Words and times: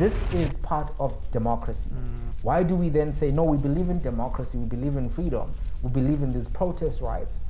this 0.00 0.24
is 0.32 0.56
part 0.56 0.90
of 0.98 1.30
democracy. 1.30 1.90
Mm. 1.90 2.32
Why 2.42 2.62
do 2.62 2.74
we 2.74 2.88
then 2.88 3.12
say, 3.12 3.30
no, 3.30 3.44
we 3.44 3.58
believe 3.58 3.90
in 3.90 4.00
democracy, 4.00 4.56
we 4.56 4.64
believe 4.64 4.96
in 4.96 5.10
freedom, 5.10 5.52
we 5.82 5.90
believe 5.90 6.22
in 6.22 6.32
these 6.32 6.48
protest 6.48 7.02
rights, 7.02 7.42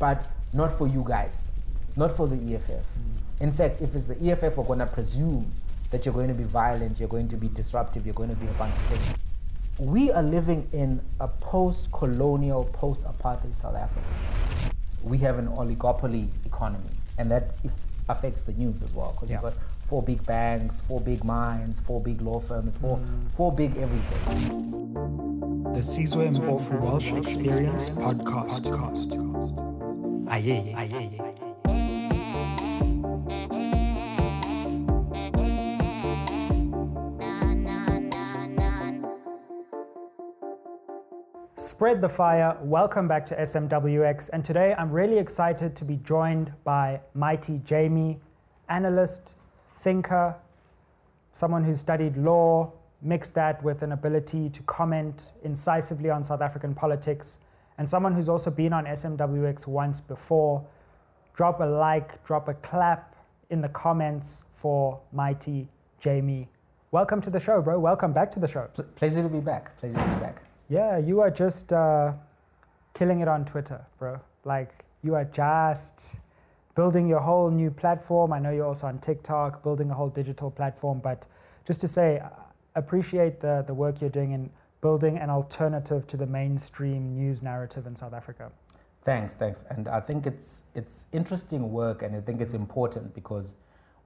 but 0.00 0.24
not 0.54 0.72
for 0.72 0.88
you 0.88 1.04
guys, 1.06 1.52
not 1.96 2.10
for 2.10 2.26
the 2.26 2.54
EFF? 2.54 2.70
Mm. 2.70 3.42
In 3.42 3.52
fact, 3.52 3.82
if 3.82 3.94
it's 3.94 4.06
the 4.06 4.14
EFF, 4.30 4.56
we're 4.56 4.64
going 4.64 4.78
to 4.78 4.86
presume 4.86 5.52
that 5.90 6.06
you're 6.06 6.14
going 6.14 6.28
to 6.28 6.34
be 6.34 6.44
violent, 6.44 6.98
you're 6.98 7.10
going 7.10 7.28
to 7.28 7.36
be 7.36 7.48
disruptive, 7.48 8.06
you're 8.06 8.14
going 8.14 8.30
to 8.30 8.36
be 8.36 8.46
a 8.46 8.52
bunch 8.52 8.74
of 8.74 8.82
things. 8.84 9.06
We 9.78 10.10
are 10.10 10.22
living 10.22 10.66
in 10.72 11.02
a 11.20 11.28
post 11.28 11.92
colonial, 11.92 12.64
post 12.72 13.02
apartheid 13.02 13.58
South 13.58 13.76
Africa. 13.76 14.06
We 15.04 15.18
have 15.18 15.38
an 15.38 15.48
oligopoly 15.48 16.28
economy, 16.46 16.90
and 17.18 17.30
that 17.30 17.54
affects 18.08 18.42
the 18.44 18.52
news 18.54 18.82
as 18.82 18.94
well 18.94 19.12
because 19.12 19.30
Yeah. 19.30 19.36
you've 19.42 19.52
got 19.54 19.62
four 19.88 20.02
big 20.02 20.24
banks, 20.26 20.82
four 20.82 21.00
big 21.00 21.24
mines, 21.24 21.80
four 21.80 21.98
big 21.98 22.20
law 22.20 22.38
firms, 22.38 22.76
four, 22.76 22.98
mm. 22.98 23.30
four 23.30 23.50
big 23.50 23.74
everything. 23.78 24.92
The 25.72 25.80
Sizwe 25.80 26.30
Mpofu 26.34 26.78
Walsh 26.78 27.10
Experience 27.12 27.88
Podcast. 27.88 28.66
Ah, 30.28 30.34
aye, 30.34 30.74
aye, 30.76 30.90
aye, 30.94 31.10
aye. 31.18 31.34
Spread 41.56 42.02
the 42.02 42.08
fire. 42.10 42.58
Welcome 42.60 43.08
back 43.08 43.24
to 43.26 43.36
SMWX. 43.36 44.28
And 44.34 44.44
today 44.44 44.74
I'm 44.76 44.90
really 44.90 45.16
excited 45.18 45.74
to 45.76 45.86
be 45.86 45.96
joined 45.96 46.52
by 46.62 47.00
Mighti 47.16 47.64
Jamie, 47.64 48.20
analyst, 48.68 49.37
thinker, 49.78 50.36
someone 51.32 51.64
who's 51.64 51.78
studied 51.78 52.16
law, 52.16 52.72
mixed 53.00 53.34
that 53.36 53.62
with 53.62 53.82
an 53.82 53.92
ability 53.92 54.50
to 54.50 54.62
comment 54.64 55.32
incisively 55.44 56.10
on 56.10 56.24
South 56.24 56.40
African 56.40 56.74
politics, 56.74 57.38
and 57.78 57.88
someone 57.88 58.12
who's 58.14 58.28
also 58.28 58.50
been 58.50 58.72
on 58.72 58.84
SMWX 58.86 59.66
once 59.68 60.00
before. 60.00 60.66
Drop 61.34 61.60
a 61.60 61.64
like, 61.64 62.22
drop 62.24 62.48
a 62.48 62.54
clap 62.54 63.14
in 63.50 63.60
the 63.60 63.68
comments 63.68 64.46
for 64.52 65.00
Mighti 65.14 65.68
Jamie. 66.00 66.48
Welcome 66.90 67.20
to 67.20 67.30
the 67.30 67.38
show, 67.38 67.62
bro. 67.62 67.78
Welcome 67.78 68.12
back 68.12 68.32
to 68.32 68.40
the 68.40 68.48
show. 68.48 68.68
Pl- 68.74 68.84
Pleasure 68.96 69.22
to 69.22 69.28
be 69.28 69.38
back. 69.38 69.78
Pleasure 69.78 69.96
to 69.96 70.14
be 70.14 70.20
back. 70.20 70.42
Yeah, 70.68 70.98
you 70.98 71.20
are 71.20 71.30
just 71.30 71.72
uh, 71.72 72.14
killing 72.94 73.20
it 73.20 73.28
on 73.28 73.44
Twitter, 73.44 73.86
bro. 73.98 74.20
Like, 74.44 74.84
you 75.02 75.14
are 75.14 75.24
just 75.24 76.16
building 76.78 77.08
your 77.08 77.18
whole 77.18 77.50
new 77.50 77.72
platform. 77.72 78.32
I 78.32 78.38
know 78.38 78.50
you're 78.52 78.64
also 78.64 78.86
on 78.86 79.00
TikTok, 79.00 79.64
building 79.64 79.90
a 79.90 79.94
whole 79.94 80.08
digital 80.08 80.48
platform. 80.48 81.00
But 81.00 81.26
just 81.66 81.80
to 81.80 81.88
say, 81.88 82.20
uh, 82.20 82.28
appreciate 82.76 83.40
the, 83.40 83.64
the 83.66 83.74
work 83.74 84.00
you're 84.00 84.10
doing 84.10 84.30
in 84.30 84.50
building 84.80 85.18
an 85.18 85.28
alternative 85.28 86.06
to 86.06 86.16
the 86.16 86.24
mainstream 86.26 87.10
news 87.10 87.42
narrative 87.42 87.84
in 87.88 87.96
South 87.96 88.14
Africa. 88.14 88.52
Thanks, 89.02 89.34
thanks. 89.34 89.64
And 89.70 89.88
I 89.88 89.98
think 89.98 90.24
it's 90.24 90.66
it's 90.76 91.06
interesting 91.12 91.72
work, 91.72 92.02
and 92.04 92.14
I 92.14 92.20
think 92.20 92.40
it's 92.40 92.54
important 92.54 93.12
because 93.12 93.56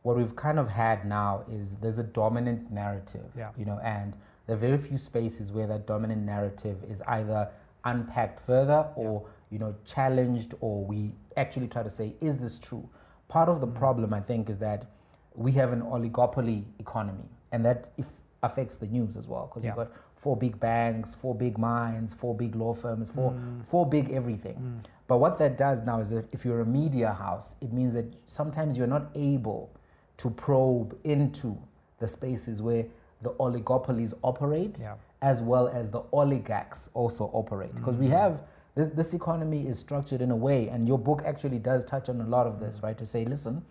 what 0.00 0.16
we've 0.16 0.34
kind 0.34 0.58
of 0.58 0.70
had 0.70 1.04
now 1.04 1.44
is 1.50 1.76
there's 1.76 1.98
a 1.98 2.08
dominant 2.22 2.72
narrative, 2.72 3.28
Yeah. 3.36 3.50
you 3.54 3.66
know, 3.66 3.80
and 3.84 4.16
there 4.46 4.56
are 4.56 4.64
very 4.68 4.78
few 4.78 4.96
spaces 4.96 5.52
where 5.52 5.66
that 5.66 5.86
dominant 5.86 6.22
narrative 6.22 6.78
is 6.88 7.02
either 7.02 7.50
unpacked 7.84 8.40
further 8.40 8.88
or 8.96 9.26
you 9.52 9.58
know 9.58 9.76
challenged, 9.84 10.54
or 10.60 10.84
we 10.84 11.12
actually 11.36 11.68
try 11.68 11.82
to 11.82 11.90
say, 11.90 12.14
is 12.20 12.38
this 12.38 12.58
true? 12.58 12.88
Part 13.28 13.48
of 13.48 13.60
the 13.60 13.68
mm. 13.68 13.74
problem, 13.74 14.12
I 14.12 14.20
think, 14.20 14.50
is 14.50 14.58
that 14.58 14.86
we 15.34 15.52
have 15.52 15.72
an 15.72 15.82
oligopoly 15.82 16.64
economy, 16.80 17.28
and 17.52 17.64
that 17.64 17.90
if 17.98 18.08
affects 18.42 18.76
the 18.76 18.86
news 18.86 19.16
as 19.16 19.28
well 19.28 19.46
because 19.46 19.64
Yeah. 19.64 19.70
you've 19.70 19.76
got 19.76 19.92
four 20.16 20.36
big 20.36 20.58
banks, 20.58 21.14
four 21.14 21.34
big 21.34 21.58
mines, 21.58 22.12
four 22.12 22.34
big 22.34 22.56
law 22.56 22.74
firms, 22.74 23.10
four 23.10 23.32
mm. 23.32 23.64
four 23.64 23.86
big 23.86 24.10
everything. 24.10 24.56
Mm. 24.56 24.84
But 25.06 25.18
what 25.18 25.38
that 25.38 25.56
does 25.56 25.82
now 25.82 26.00
is 26.00 26.12
if 26.12 26.44
you're 26.44 26.60
a 26.60 26.66
media 26.66 27.12
house, 27.12 27.56
it 27.60 27.72
means 27.72 27.94
that 27.94 28.06
sometimes 28.26 28.76
you're 28.76 28.86
not 28.98 29.10
able 29.14 29.70
to 30.16 30.30
probe 30.30 30.98
into 31.04 31.56
the 31.98 32.08
spaces 32.08 32.60
where 32.62 32.86
the 33.20 33.30
oligopolies 33.34 34.12
operate 34.22 34.80
Yeah. 34.80 34.94
as 35.20 35.42
well 35.42 35.68
as 35.68 35.90
the 35.90 36.02
oligarchs 36.12 36.90
also 36.94 37.30
operate. 37.32 37.74
Because 37.76 37.96
we 37.96 38.08
have 38.08 38.42
this, 38.74 38.90
this 38.90 39.14
economy 39.14 39.66
is 39.66 39.78
structured 39.78 40.20
in 40.20 40.30
a 40.30 40.36
way, 40.36 40.68
and 40.68 40.88
your 40.88 40.98
book 40.98 41.22
actually 41.24 41.58
does 41.58 41.84
touch 41.84 42.08
on 42.08 42.20
a 42.20 42.26
lot 42.26 42.46
of 42.46 42.60
this, 42.60 42.82
right? 42.82 42.96
To 42.96 43.06
say, 43.06 43.24
listen, 43.24 43.64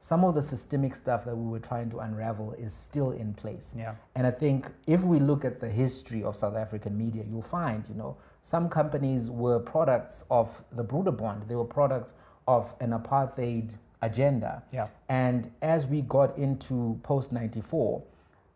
some 0.00 0.24
of 0.24 0.34
the 0.34 0.42
systemic 0.42 0.96
stuff 0.96 1.24
that 1.24 1.36
we 1.36 1.48
were 1.48 1.60
trying 1.60 1.88
to 1.90 1.98
unravel 1.98 2.52
is 2.54 2.74
still 2.74 3.12
in 3.12 3.34
place. 3.34 3.74
Yeah. 3.78 3.94
And 4.16 4.26
I 4.26 4.32
think 4.32 4.68
if 4.84 5.04
we 5.04 5.20
look 5.20 5.44
at 5.44 5.60
the 5.60 5.68
history 5.68 6.24
of 6.24 6.36
South 6.36 6.56
African 6.56 6.98
media, 6.98 7.22
you'll 7.24 7.40
find, 7.40 7.88
you 7.88 7.94
know, 7.94 8.16
some 8.42 8.68
companies 8.68 9.30
were 9.30 9.60
products 9.60 10.24
of 10.28 10.64
the 10.72 10.84
Broederbond. 10.84 11.46
They 11.46 11.54
were 11.54 11.64
products 11.64 12.14
of 12.48 12.74
an 12.80 12.90
apartheid 12.90 13.76
agenda. 14.02 14.64
Yeah. 14.72 14.88
And 15.08 15.52
as 15.62 15.86
we 15.86 16.02
got 16.02 16.36
into 16.36 16.98
post 17.04 17.32
94, 17.32 18.02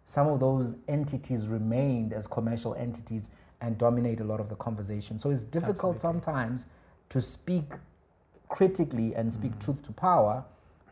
some 0.05 0.27
of 0.27 0.41
those 0.41 0.79
entities 0.89 1.47
remained 1.47 2.13
as 2.13 2.27
commercial 2.27 2.75
entities 2.75 3.31
and 3.61 3.78
dominate 3.78 4.21
a 4.21 4.25
lot 4.25 4.41
of 4.41 4.49
the 4.49 4.56
conversation. 4.56 5.19
So 5.19 5.31
it's 5.31 5.44
difficult 5.44 5.99
sometimes 5.99 6.69
to 7.09 7.21
speak 7.21 7.72
critically 8.49 9.15
and 9.15 9.33
speak 9.33 9.53
mm. 9.53 9.65
truth 9.65 9.83
to 9.84 9.93
power 9.93 10.44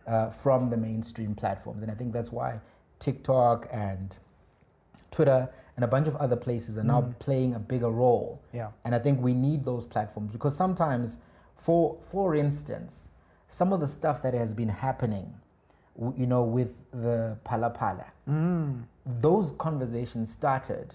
uh, 0.06 0.30
from 0.30 0.70
the 0.70 0.76
mainstream 0.76 1.34
platforms. 1.34 1.82
And 1.82 1.90
I 1.90 1.94
think 1.94 2.12
that's 2.12 2.32
why 2.32 2.60
TikTok 2.98 3.68
and 3.72 4.16
Twitter 5.10 5.48
and 5.76 5.84
a 5.84 5.88
bunch 5.88 6.08
of 6.08 6.16
other 6.16 6.36
places 6.36 6.78
are 6.78 6.84
now 6.84 7.02
mm. 7.02 7.18
playing 7.18 7.54
a 7.54 7.58
bigger 7.58 7.90
role. 7.90 8.42
Yeah. 8.52 8.70
And 8.84 8.94
I 8.94 8.98
think 8.98 9.20
we 9.20 9.34
need 9.34 9.64
those 9.64 9.84
platforms 9.84 10.30
because 10.30 10.56
sometimes, 10.56 11.18
for 11.56 11.98
for 12.02 12.34
instance, 12.34 13.10
some 13.48 13.72
of 13.72 13.80
the 13.80 13.86
stuff 13.86 14.22
that 14.22 14.34
has 14.34 14.54
been 14.54 14.68
happening, 14.68 15.34
you 16.16 16.26
know, 16.26 16.42
with 16.42 16.90
the 16.92 17.38
Phala 17.44 17.76
Phala, 17.76 18.10
mm. 18.28 18.82
those 19.04 19.52
conversations 19.52 20.30
started 20.30 20.94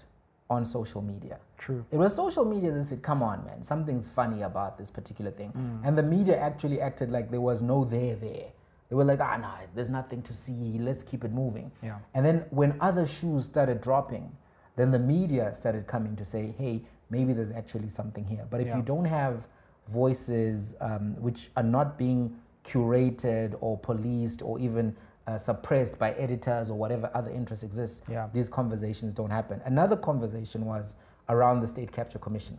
on 0.50 0.64
social 0.64 1.00
media. 1.00 1.38
True. 1.56 1.86
It 1.92 1.96
was 1.96 2.14
social 2.14 2.44
media 2.44 2.72
that 2.72 2.82
said, 2.82 3.02
come 3.02 3.22
on, 3.22 3.44
man, 3.46 3.62
something's 3.62 4.10
funny 4.10 4.42
about 4.42 4.76
this 4.76 4.90
particular 4.90 5.30
thing. 5.30 5.52
And 5.84 5.96
the 5.96 6.02
media 6.02 6.36
actually 6.38 6.80
acted 6.80 7.10
like 7.10 7.30
there 7.30 7.40
was 7.40 7.62
no 7.62 7.84
there 7.84 8.16
there. 8.16 8.48
They 8.88 8.96
were 8.96 9.04
like, 9.04 9.20
ah, 9.20 9.36
no, 9.36 9.48
there's 9.76 9.88
nothing 9.88 10.20
to 10.22 10.34
see. 10.34 10.76
Let's 10.80 11.04
keep 11.04 11.22
it 11.22 11.30
moving. 11.30 11.70
Yeah. 11.80 11.98
And 12.12 12.26
then 12.26 12.44
when 12.50 12.76
other 12.80 13.06
shoes 13.06 13.44
started 13.44 13.80
dropping, 13.80 14.32
then 14.74 14.90
the 14.90 14.98
media 14.98 15.54
started 15.54 15.86
coming 15.86 16.16
to 16.16 16.24
say, 16.24 16.52
hey, 16.58 16.82
maybe 17.08 17.32
there's 17.32 17.52
actually 17.52 17.88
something 17.88 18.24
here. 18.24 18.44
But 18.50 18.60
if 18.60 18.66
Yeah. 18.68 18.78
you 18.78 18.82
don't 18.82 19.04
have 19.04 19.46
voices 19.86 20.74
um, 20.80 21.14
which 21.20 21.50
are 21.56 21.62
not 21.62 21.96
being 21.96 22.34
curated 22.64 23.54
or 23.60 23.78
policed 23.78 24.42
or 24.42 24.58
even 24.58 24.96
uh, 25.30 25.38
suppressed 25.38 25.98
by 25.98 26.10
editors 26.12 26.70
or 26.70 26.76
whatever 26.78 27.10
other 27.14 27.30
interests 27.30 27.64
exist, 27.64 28.08
Yeah. 28.08 28.28
these 28.32 28.48
conversations 28.48 29.14
don't 29.14 29.30
happen. 29.30 29.60
Another 29.64 29.96
conversation 29.96 30.64
was 30.66 30.96
around 31.28 31.60
the 31.60 31.66
State 31.68 31.92
Capture 31.92 32.18
Commission. 32.18 32.58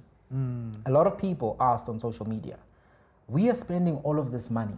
A 0.85 0.91
lot 0.91 1.07
of 1.07 1.17
people 1.17 1.57
asked 1.59 1.89
on 1.89 1.99
social 1.99 2.25
media, 2.25 2.57
we 3.27 3.49
are 3.49 3.53
spending 3.53 3.97
all 3.97 4.17
of 4.17 4.31
this 4.31 4.49
money. 4.49 4.77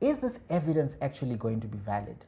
Is 0.00 0.20
this 0.20 0.38
evidence 0.48 0.96
actually 1.02 1.34
going 1.34 1.58
to 1.60 1.66
be 1.68 1.76
valid? 1.76 2.24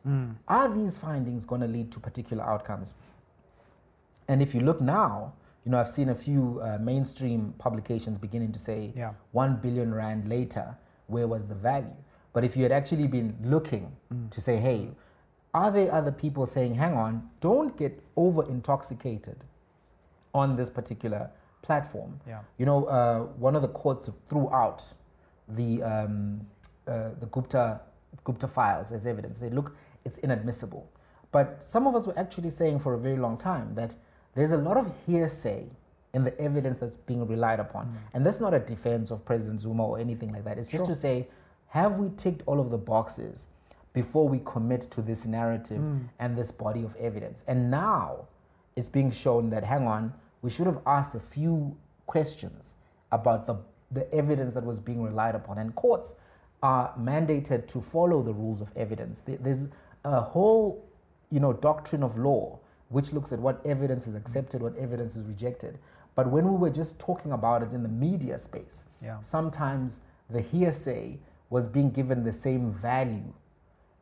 Are 0.49 0.69
these 0.69 0.99
findings 0.99 1.45
going 1.45 1.61
to 1.61 1.69
lead 1.69 1.93
to 1.93 2.01
particular 2.01 2.43
outcomes? 2.43 2.97
And 4.27 4.43
if 4.43 4.55
you 4.57 4.61
look 4.61 4.81
now, 4.81 5.35
you 5.65 5.71
know, 5.71 5.79
I've 5.79 5.89
seen 5.89 6.09
a 6.09 6.17
few 6.17 6.61
uh, 6.61 6.79
mainstream 6.81 7.55
publications 7.59 8.19
beginning 8.19 8.51
to 8.53 8.59
say, 8.59 8.93
Yeah. 8.97 9.13
1 9.31 9.57
billion 9.63 9.95
rand 9.95 10.27
later, 10.29 10.77
where 11.07 11.29
was 11.29 11.47
the 11.47 11.55
value? 11.55 11.95
But 12.33 12.45
if 12.45 12.57
you 12.57 12.63
had 12.63 12.73
actually 12.73 13.07
been 13.07 13.37
looking 13.43 13.93
to 14.31 14.41
say, 14.41 14.57
hey, 14.57 14.91
are 15.55 15.71
there 15.71 15.93
other 15.93 16.13
people 16.13 16.47
saying, 16.47 16.77
hang 16.77 16.95
on, 16.95 17.29
don't 17.41 17.77
get 17.77 18.03
over 18.17 18.49
intoxicated 18.49 19.45
on 20.33 20.57
this 20.57 20.71
particular 20.71 21.31
platform? 21.61 22.21
Yeah. 22.27 22.41
You 22.57 22.67
know, 22.67 22.85
uh, 22.87 23.21
one 23.37 23.55
of 23.55 23.63
the 23.63 23.69
courts 23.69 24.11
threw 24.29 24.53
out 24.53 24.95
the, 25.49 25.83
um, 25.83 26.47
uh, 26.87 27.11
the 27.21 27.27
Gupta, 27.27 27.81
Gupta 28.25 28.49
files 28.49 28.93
as 28.93 29.07
evidence. 29.07 29.41
They 29.41 29.51
look, 29.51 29.77
it's 30.05 30.19
inadmissible. 30.19 30.91
But 31.33 31.63
some 31.63 31.87
of 31.87 31.95
us 31.95 32.07
were 32.07 32.19
actually 32.19 32.51
saying 32.51 32.81
for 32.81 32.95
a 32.95 32.99
very 32.99 33.17
long 33.17 33.37
time 33.37 33.75
that 33.75 33.95
there's 34.35 34.53
a 34.53 34.57
lot 34.57 34.77
of 34.77 34.91
hearsay 35.07 35.67
in 36.15 36.25
the 36.25 36.39
evidence 36.41 36.77
that's 36.77 36.97
being 36.97 37.27
relied 37.27 37.61
upon. 37.61 37.95
And 38.13 38.25
that's 38.25 38.41
not 38.41 38.53
a 38.53 38.59
defense 38.59 39.11
of 39.11 39.25
President 39.25 39.61
Zuma 39.61 39.87
or 39.87 39.99
anything 39.99 40.33
like 40.33 40.45
that. 40.45 40.59
It's 40.59 40.69
just 40.69 40.85
to 40.87 40.95
say, 40.95 41.29
have 41.73 41.99
we 41.99 42.11
ticked 42.11 42.43
all 42.45 42.61
of 42.61 42.69
the 42.69 42.77
boxes 42.77 43.47
before 43.95 44.29
we 44.29 44.43
commit 44.45 44.83
to 44.83 45.01
this 45.01 45.27
narrative 45.27 45.79
hmm. 45.79 46.01
and 46.19 46.37
this 46.37 46.53
body 46.53 46.83
of 46.83 46.95
evidence? 46.97 47.45
And 47.49 47.71
now 47.71 48.27
it's 48.77 48.91
being 48.91 49.11
shown 49.11 49.49
that, 49.51 49.65
hang 49.65 49.87
on, 49.87 50.13
we 50.43 50.51
should 50.51 50.67
have 50.67 50.81
asked 50.85 51.15
a 51.15 51.21
few 51.21 51.75
questions 52.05 52.75
about 53.11 53.47
the, 53.47 53.57
the 53.91 54.13
evidence 54.15 54.53
that 54.53 54.65
was 54.65 54.81
being 54.81 55.03
relied 55.03 55.35
upon. 55.35 55.57
And 55.57 55.75
courts 55.75 56.17
are 56.63 56.93
mandated 57.01 57.67
to 57.69 57.81
follow 57.81 58.21
the 58.21 58.35
rules 58.35 58.61
of 58.61 58.71
evidence. 58.77 59.21
There's 59.21 59.71
a 60.05 60.21
whole 60.21 60.87
you 61.31 61.41
know, 61.41 61.55
doctrine 61.55 62.03
of 62.03 62.19
law 62.19 62.59
which 62.91 63.15
looks 63.15 63.33
at 63.33 63.39
what 63.39 63.65
evidence 63.65 64.07
is 64.07 64.15
accepted, 64.15 64.61
what 64.61 64.77
evidence 64.77 65.17
is 65.17 65.25
rejected. 65.25 65.79
But 66.15 66.31
when 66.31 66.47
we 66.53 66.59
were 66.59 66.69
just 66.69 67.01
talking 67.01 67.33
about 67.33 67.63
it 67.63 67.73
in 67.73 67.83
the 67.83 67.89
media 67.89 68.39
space, 68.39 68.91
Yeah. 69.01 69.19
sometimes 69.23 70.03
the 70.29 70.43
hearsay 70.43 71.19
was 71.53 71.69
being 71.69 71.91
given 71.91 72.25
the 72.25 72.33
same 72.33 72.73
value 72.73 73.31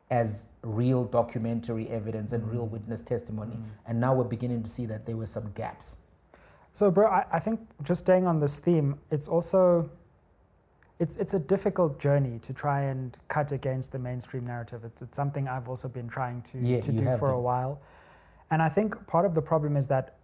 as 0.09 0.47
real 0.63 1.03
documentary 1.03 1.89
evidence 1.89 2.31
and 2.31 2.49
real 2.49 2.65
mm. 2.65 2.71
witness 2.71 3.01
testimony. 3.01 3.55
Mm. 3.55 3.63
And 3.87 3.99
now 3.99 4.15
we're 4.15 4.23
beginning 4.23 4.63
to 4.63 4.69
see 4.69 4.85
that 4.85 5.05
there 5.05 5.17
were 5.17 5.25
some 5.25 5.51
gaps. 5.51 5.99
So, 6.71 6.89
bro, 6.89 7.07
I, 7.09 7.25
I 7.29 7.39
think 7.39 7.59
just 7.83 8.03
staying 8.03 8.25
on 8.25 8.39
this 8.39 8.57
theme, 8.57 8.99
it's 9.11 9.27
also 9.27 9.89
it's 10.97 11.17
it's 11.17 11.33
a 11.33 11.39
difficult 11.39 11.99
journey 11.99 12.39
to 12.39 12.53
try 12.53 12.83
and 12.83 13.17
cut 13.27 13.51
against 13.51 13.91
the 13.91 13.99
mainstream 13.99 14.45
narrative. 14.47 14.85
It's, 14.85 15.01
it's 15.01 15.17
something 15.17 15.49
I've 15.49 15.67
also 15.67 15.89
been 15.89 16.07
trying 16.07 16.43
to 16.43 16.57
Yeah, 16.57 16.79
to 16.79 16.91
do 16.93 17.17
for 17.17 17.31
a 17.31 17.41
while, 17.41 17.81
and 18.49 18.61
I 18.61 18.69
think 18.69 19.07
part 19.07 19.25
of 19.25 19.33
the 19.33 19.41
problem 19.41 19.75
is 19.75 19.87
that 19.87 20.15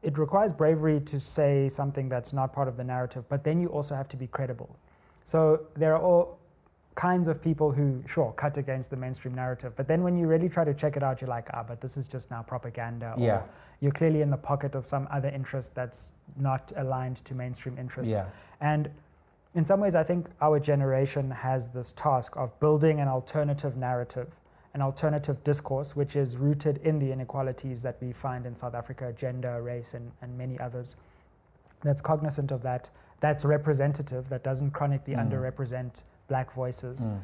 it 0.00 0.16
requires 0.16 0.52
bravery 0.52 1.00
to 1.00 1.18
say 1.18 1.68
something 1.68 2.08
that's 2.08 2.32
not 2.32 2.52
part 2.52 2.68
of 2.68 2.76
the 2.76 2.84
narrative, 2.84 3.24
but 3.28 3.42
then 3.42 3.58
you 3.58 3.68
also 3.68 3.96
have 3.96 4.08
to 4.10 4.16
be 4.16 4.28
credible. 4.28 4.78
So 5.26 5.66
there 5.74 5.92
are 5.94 6.00
all 6.00 6.38
kinds 6.94 7.28
of 7.28 7.42
people 7.42 7.72
who, 7.72 8.02
sure, 8.06 8.32
cut 8.32 8.56
against 8.56 8.90
the 8.90 8.96
mainstream 8.96 9.34
narrative, 9.34 9.74
but 9.76 9.86
then 9.88 10.02
when 10.02 10.16
you 10.16 10.28
really 10.28 10.48
try 10.48 10.64
to 10.64 10.72
check 10.72 10.96
it 10.96 11.02
out, 11.02 11.20
you're 11.20 11.28
like, 11.28 11.48
ah, 11.52 11.64
but 11.66 11.80
this 11.80 11.96
is 11.96 12.06
just 12.08 12.30
now 12.30 12.42
propaganda. 12.42 13.12
Or 13.16 13.20
Yeah. 13.20 13.42
you're 13.80 13.92
clearly 13.92 14.22
in 14.22 14.30
the 14.30 14.38
pocket 14.38 14.74
of 14.74 14.86
some 14.86 15.06
other 15.10 15.28
interest 15.28 15.74
that's 15.74 16.12
not 16.36 16.72
aligned 16.76 17.18
to 17.24 17.34
mainstream 17.34 17.76
interests. 17.76 18.12
Yeah. 18.12 18.26
And 18.60 18.88
in 19.52 19.64
some 19.64 19.80
ways, 19.80 19.94
I 19.96 20.04
think 20.04 20.28
our 20.40 20.60
generation 20.60 21.30
has 21.32 21.68
this 21.70 21.90
task 21.92 22.36
of 22.36 22.58
building 22.60 23.00
an 23.00 23.08
alternative 23.08 23.76
narrative, 23.76 24.28
an 24.74 24.80
alternative 24.80 25.42
discourse, 25.42 25.96
which 25.96 26.14
is 26.14 26.36
rooted 26.36 26.78
in 26.78 26.98
the 27.00 27.10
inequalities 27.10 27.82
that 27.82 27.96
we 28.00 28.12
find 28.12 28.46
in 28.46 28.54
South 28.54 28.74
Africa 28.74 29.12
gender, 29.12 29.60
race, 29.60 29.92
and, 29.92 30.12
and 30.22 30.38
many 30.38 30.58
others. 30.60 30.96
That's 31.82 32.00
cognizant 32.00 32.52
of 32.52 32.62
that, 32.62 32.90
that's 33.20 33.44
representative, 33.44 34.28
that 34.28 34.42
doesn't 34.42 34.72
chronically 34.72 35.14
Mm. 35.14 35.30
underrepresent 35.30 36.02
black 36.28 36.52
voices 36.52 37.00
Mm. 37.04 37.20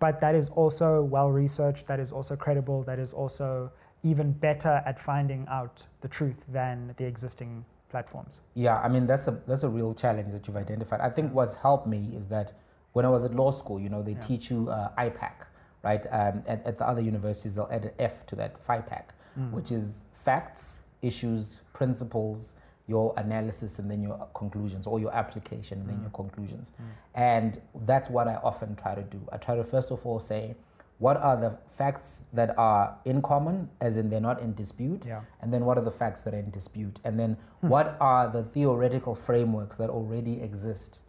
but 0.00 0.20
that 0.20 0.34
is 0.34 0.48
also 0.50 1.02
well 1.02 1.30
researched, 1.30 1.86
that 1.86 2.00
is 2.00 2.12
also 2.12 2.36
credible, 2.36 2.82
that 2.84 2.98
is 2.98 3.12
also 3.12 3.70
even 4.02 4.32
better 4.32 4.82
at 4.86 4.98
finding 4.98 5.44
out 5.48 5.86
the 6.02 6.08
truth 6.08 6.44
than 6.48 6.94
the 6.98 7.04
existing 7.04 7.64
platforms. 7.90 8.40
Yeah, 8.54 8.78
I 8.78 8.88
mean 8.88 9.06
that's 9.06 9.26
a 9.28 9.32
that's 9.46 9.64
a 9.64 9.68
real 9.68 9.92
challenge 9.94 10.32
that 10.32 10.46
you've 10.46 10.56
identified. 10.56 11.00
I 11.00 11.10
think 11.10 11.32
what's 11.34 11.56
helped 11.56 11.86
me 11.86 12.10
is 12.14 12.28
that 12.28 12.52
when 12.92 13.04
I 13.04 13.08
was 13.08 13.24
at 13.24 13.34
law 13.34 13.50
school, 13.50 13.80
you 13.80 13.88
know, 13.88 14.02
they 14.02 14.12
Yeah. 14.12 14.20
teach 14.20 14.50
you 14.50 14.68
uh, 14.70 14.90
IPAC, 14.96 15.46
right? 15.82 16.06
Um, 16.10 16.42
at, 16.46 16.64
at 16.66 16.76
the 16.78 16.86
other 16.88 17.00
universities, 17.00 17.56
they'll 17.56 17.68
add 17.70 17.84
an 17.86 17.92
F 17.98 18.24
to 18.26 18.36
that 18.36 18.54
FIPAC, 18.58 19.04
Mm. 19.38 19.52
which 19.52 19.70
is 19.72 20.04
facts, 20.12 20.82
issues, 21.02 21.60
principles, 21.72 22.54
your 22.88 23.12
analysis, 23.18 23.78
and 23.78 23.88
then 23.90 24.02
your 24.02 24.16
conclusions, 24.34 24.86
or 24.86 24.98
your 24.98 25.14
application, 25.14 25.78
and 25.80 25.88
then 25.90 25.96
Mm. 25.98 26.02
your 26.02 26.10
conclusions. 26.10 26.72
Mm. 26.72 26.84
And 27.14 27.60
that's 27.84 28.08
what 28.10 28.26
I 28.26 28.36
often 28.36 28.74
try 28.74 28.94
to 28.94 29.02
do. 29.02 29.20
I 29.30 29.36
try 29.36 29.54
to 29.56 29.62
first 29.64 29.90
of 29.92 30.04
all 30.06 30.18
say, 30.18 30.56
what 30.98 31.16
are 31.18 31.36
the 31.36 31.56
facts 31.68 32.24
that 32.32 32.58
are 32.58 32.96
in 33.04 33.22
common, 33.22 33.68
as 33.80 33.98
in 33.98 34.10
they're 34.10 34.20
not 34.20 34.40
in 34.40 34.54
dispute? 34.54 35.06
Yeah. 35.06 35.20
And 35.40 35.52
then 35.54 35.64
what 35.64 35.78
are 35.78 35.84
the 35.84 35.92
facts 35.92 36.22
that 36.22 36.34
are 36.34 36.38
in 36.38 36.50
dispute? 36.50 36.98
And 37.04 37.20
then 37.20 37.36
Hmm. 37.60 37.68
what 37.68 37.96
are 38.00 38.26
the 38.26 38.42
theoretical 38.42 39.14
frameworks 39.14 39.76
that 39.76 39.90
already 39.90 40.40
exist 40.42 41.00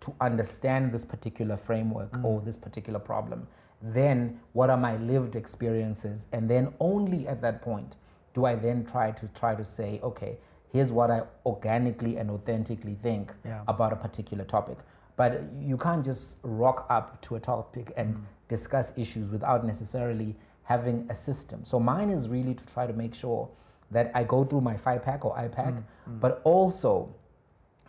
to 0.00 0.12
understand 0.20 0.90
this 0.92 1.04
particular 1.04 1.56
framework 1.56 2.12
Mm. 2.16 2.24
or 2.24 2.40
this 2.40 2.56
particular 2.56 2.98
problem? 2.98 3.46
Then 3.82 4.40
what 4.52 4.68
are 4.70 4.76
my 4.78 4.96
lived 4.96 5.36
experiences? 5.36 6.26
And 6.32 6.48
then 6.50 6.72
only 6.80 7.28
at 7.28 7.40
that 7.42 7.60
point 7.62 7.96
do 8.34 8.44
I 8.46 8.54
then 8.56 8.84
try 8.84 9.12
to 9.12 9.28
try 9.28 9.54
to 9.54 9.64
say, 9.64 10.00
okay, 10.02 10.38
here's 10.72 10.92
what 10.92 11.10
I 11.10 11.22
organically 11.44 12.16
and 12.16 12.30
authentically 12.30 12.94
think 12.94 13.34
Yeah. 13.44 13.62
about 13.68 13.92
a 13.92 13.96
particular 13.96 14.44
topic. 14.44 14.78
But 15.16 15.50
you 15.58 15.76
can't 15.78 16.04
just 16.04 16.38
rock 16.42 16.86
up 16.90 17.20
to 17.22 17.36
a 17.36 17.40
topic 17.40 17.92
and 17.96 18.16
Mm. 18.16 18.20
discuss 18.48 18.92
issues 18.98 19.30
without 19.30 19.64
necessarily 19.64 20.36
having 20.64 21.06
a 21.08 21.14
system. 21.14 21.64
So 21.64 21.80
mine 21.80 22.10
is 22.10 22.28
really 22.28 22.54
to 22.54 22.66
try 22.66 22.86
to 22.86 22.92
make 22.92 23.14
sure 23.14 23.48
that 23.90 24.10
I 24.14 24.24
go 24.24 24.44
through 24.44 24.60
my 24.62 24.74
FIPAC 24.76 25.24
or 25.24 25.34
IPAC, 25.38 25.74
Mm, 25.74 25.84
mm. 26.08 26.20
but 26.20 26.40
also 26.44 27.14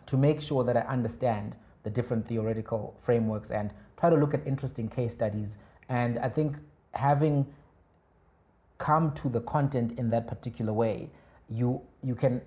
to 0.06 0.16
make 0.16 0.40
sure 0.40 0.64
that 0.64 0.76
I 0.76 0.80
understand 0.82 1.56
the 1.82 1.90
different 1.90 2.26
theoretical 2.26 2.94
frameworks 2.98 3.50
and 3.50 3.74
try 3.96 4.08
to 4.10 4.16
look 4.16 4.32
at 4.32 4.46
interesting 4.46 4.88
case 4.88 5.12
studies. 5.12 5.58
And 5.88 6.18
I 6.20 6.28
think 6.28 6.56
having 6.94 7.46
come 8.78 9.12
to 9.12 9.28
the 9.28 9.40
content 9.40 9.98
in 9.98 10.10
that 10.10 10.26
particular 10.26 10.72
way, 10.72 11.10
you 11.48 11.82
you 12.02 12.14
can 12.14 12.40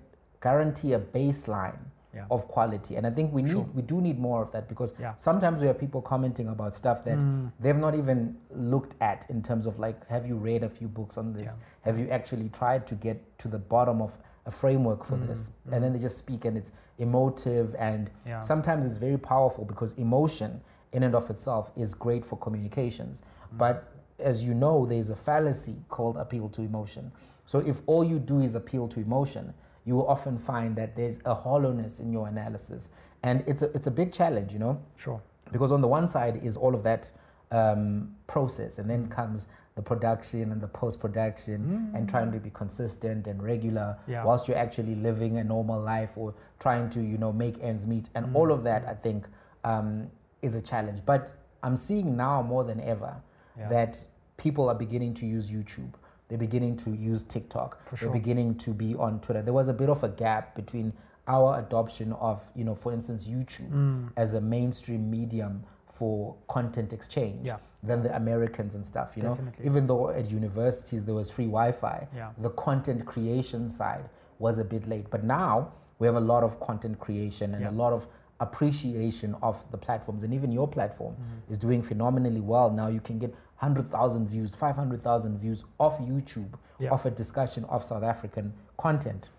guarantee 0.46 0.92
a 0.92 0.98
baseline 0.98 1.78
Yeah. 2.14 2.26
of 2.30 2.46
quality. 2.46 2.96
And 2.96 3.06
I 3.06 3.10
think 3.10 3.32
we 3.32 3.40
need 3.42 3.52
Sure. 3.52 3.66
we 3.74 3.80
do 3.80 3.98
need 4.02 4.18
more 4.20 4.42
of 4.42 4.52
that 4.52 4.68
because 4.68 4.92
Yeah. 5.00 5.14
sometimes 5.16 5.62
we 5.62 5.66
have 5.68 5.78
people 5.78 6.02
commenting 6.02 6.46
about 6.48 6.74
stuff 6.74 7.04
that 7.04 7.18
Mm. 7.20 7.52
they've 7.58 7.78
not 7.86 7.94
even 7.94 8.36
looked 8.50 8.94
at 9.00 9.24
in 9.30 9.40
terms 9.42 9.66
of 9.66 9.78
like 9.78 10.06
have 10.08 10.26
you 10.26 10.36
read 10.36 10.62
a 10.62 10.68
few 10.68 10.88
books 10.88 11.16
on 11.16 11.32
this 11.32 11.56
Yeah. 11.56 11.90
have 11.90 11.98
you 11.98 12.10
actually 12.10 12.50
tried 12.50 12.86
to 12.88 12.94
get 12.94 13.38
to 13.38 13.48
the 13.48 13.58
bottom 13.58 14.02
of 14.02 14.18
a 14.44 14.50
framework 14.50 15.04
for 15.04 15.16
Mm, 15.16 15.26
this 15.28 15.50
mm. 15.66 15.72
and 15.72 15.82
then 15.84 15.92
they 15.94 15.98
just 16.00 16.18
speak 16.18 16.44
and 16.44 16.56
it's 16.58 16.72
emotive 16.98 17.74
and 17.78 18.10
sometimes 18.40 18.84
it's 18.84 18.98
very 18.98 19.16
powerful 19.18 19.64
because 19.64 19.94
emotion 19.94 20.60
in 20.92 21.02
and 21.02 21.14
of 21.14 21.30
itself 21.30 21.70
is 21.76 21.94
great 21.94 22.26
for 22.26 22.36
communications 22.36 23.22
Mm. 23.22 23.58
but 23.58 23.84
as 24.18 24.44
you 24.44 24.52
know 24.54 24.84
there's 24.84 25.08
a 25.10 25.16
fallacy 25.16 25.76
called 25.88 26.16
appeal 26.18 26.48
to 26.50 26.60
emotion 26.62 27.10
so 27.46 27.58
if 27.60 27.80
all 27.86 28.04
you 28.04 28.18
do 28.18 28.40
is 28.40 28.54
appeal 28.54 28.86
to 28.88 29.00
emotion 29.00 29.54
you 29.84 29.94
will 29.96 30.06
often 30.06 30.38
find 30.38 30.76
that 30.76 30.96
there's 30.96 31.20
a 31.24 31.34
hollowness 31.34 32.00
in 32.00 32.12
your 32.12 32.28
analysis 32.28 32.88
and 33.22 33.42
it's 33.46 33.62
a, 33.62 33.70
it's 33.72 33.86
a 33.86 33.90
big 33.90 34.12
challenge 34.12 34.52
you 34.52 34.58
know 34.58 34.80
Sure. 34.96 35.20
because 35.50 35.72
on 35.72 35.80
the 35.80 35.88
one 35.88 36.08
side 36.08 36.36
is 36.42 36.56
all 36.56 36.74
of 36.74 36.82
that 36.84 37.10
um, 37.50 38.14
process 38.26 38.78
and 38.78 38.88
then 38.88 39.08
comes 39.08 39.48
the 39.74 39.82
production 39.82 40.52
and 40.52 40.60
the 40.60 40.68
post-production 40.68 41.90
and 41.94 42.08
trying 42.08 42.30
to 42.32 42.38
be 42.38 42.50
consistent 42.50 43.26
and 43.26 43.42
regular 43.42 43.96
Yeah. 44.06 44.24
whilst 44.24 44.48
you're 44.48 44.56
actually 44.58 44.94
living 44.94 45.38
a 45.38 45.44
normal 45.44 45.80
life 45.80 46.16
or 46.16 46.34
trying 46.60 46.88
to 46.90 47.00
you 47.02 47.18
know 47.18 47.32
make 47.32 47.56
ends 47.62 47.86
meet 47.86 48.08
and 48.14 48.26
Mm. 48.26 48.34
all 48.36 48.52
of 48.52 48.62
that 48.64 48.86
i 48.86 48.94
think 48.94 49.26
um, 49.64 50.10
is 50.42 50.54
a 50.56 50.62
challenge 50.62 51.00
but 51.06 51.34
i'm 51.62 51.76
seeing 51.76 52.16
now 52.16 52.42
more 52.42 52.64
than 52.64 52.80
ever 52.80 53.16
Yeah. 53.58 53.68
that 53.68 54.04
people 54.36 54.68
are 54.68 54.74
beginning 54.74 55.14
to 55.14 55.26
use 55.26 55.50
youtube 55.50 55.92
they're 56.32 56.38
beginning 56.38 56.74
to 56.74 56.90
use 56.92 57.22
tiktok 57.22 57.86
For 57.86 57.96
they're 57.96 58.10
beginning 58.10 58.54
to 58.64 58.72
be 58.72 58.94
on 58.94 59.20
twitter 59.20 59.42
there 59.42 59.52
was 59.52 59.68
a 59.68 59.74
bit 59.74 59.90
of 59.90 60.02
a 60.02 60.08
gap 60.08 60.54
between 60.54 60.94
our 61.28 61.58
adoption 61.58 62.14
of 62.14 62.50
you 62.54 62.64
know 62.64 62.74
for 62.74 62.90
instance 62.90 63.28
youtube 63.28 63.70
Mm. 63.70 64.08
as 64.16 64.32
a 64.32 64.40
mainstream 64.40 65.10
medium 65.10 65.64
for 65.86 66.34
content 66.48 66.94
exchange 66.94 67.46
Yeah. 67.46 67.58
than 67.82 68.02
the 68.02 68.16
Americans 68.16 68.74
and 68.76 68.86
stuff, 68.86 69.14
you 69.16 69.22
know. 69.24 69.36
Even 69.62 69.86
though 69.88 70.08
at 70.08 70.30
universities 70.30 71.04
there 71.04 71.14
was 71.14 71.28
free 71.30 71.44
Wi-Fi, 71.44 72.08
Yeah. 72.16 72.30
the 72.38 72.48
content 72.50 73.04
creation 73.04 73.68
side 73.68 74.08
was 74.38 74.58
a 74.58 74.64
bit 74.64 74.88
late. 74.88 75.10
But 75.10 75.22
now 75.24 75.72
we 75.98 76.06
have 76.06 76.16
a 76.16 76.20
lot 76.32 76.42
of 76.44 76.58
content 76.60 76.98
creation 76.98 77.52
and 77.54 77.62
Yeah. 77.64 77.70
a 77.70 77.76
lot 77.84 77.92
of 77.92 78.06
appreciation 78.42 79.34
of 79.42 79.64
the 79.70 79.78
platforms. 79.78 80.24
And 80.24 80.34
even 80.34 80.52
your 80.52 80.68
platform 80.68 81.14
Mhm. 81.16 81.50
is 81.50 81.58
doing 81.58 81.82
phenomenally 81.82 82.40
well. 82.40 82.70
Now 82.70 82.88
you 82.88 83.00
can 83.00 83.18
get 83.18 83.34
100,000 83.56 84.26
views, 84.26 84.54
500,000 84.54 85.38
views 85.38 85.64
off 85.78 85.98
YouTube 86.00 86.54
Yeah. 86.78 86.90
of 86.90 87.06
a 87.06 87.10
discussion 87.10 87.64
of 87.66 87.84
South 87.84 88.02
African 88.02 88.52
content. 88.76 89.30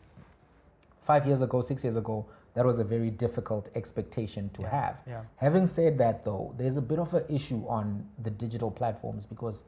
Five 1.01 1.25
years 1.27 1.41
ago, 1.41 1.59
six 1.61 1.83
years 1.83 1.97
ago, 1.97 2.25
that 2.53 2.65
was 2.65 2.79
a 2.79 2.83
very 2.83 3.09
difficult 3.09 3.69
expectation 3.75 4.49
to 4.51 4.61
Yeah. 4.61 4.69
have. 4.69 5.03
Yeah. 5.05 5.21
Having 5.37 5.67
said 5.67 5.97
that, 5.97 6.23
though, 6.23 6.53
there's 6.57 6.77
a 6.77 6.81
bit 6.81 6.99
of 6.99 7.13
an 7.13 7.25
issue 7.27 7.65
on 7.67 8.07
the 8.17 8.29
digital 8.31 8.71
platforms 8.71 9.25
because 9.25 9.63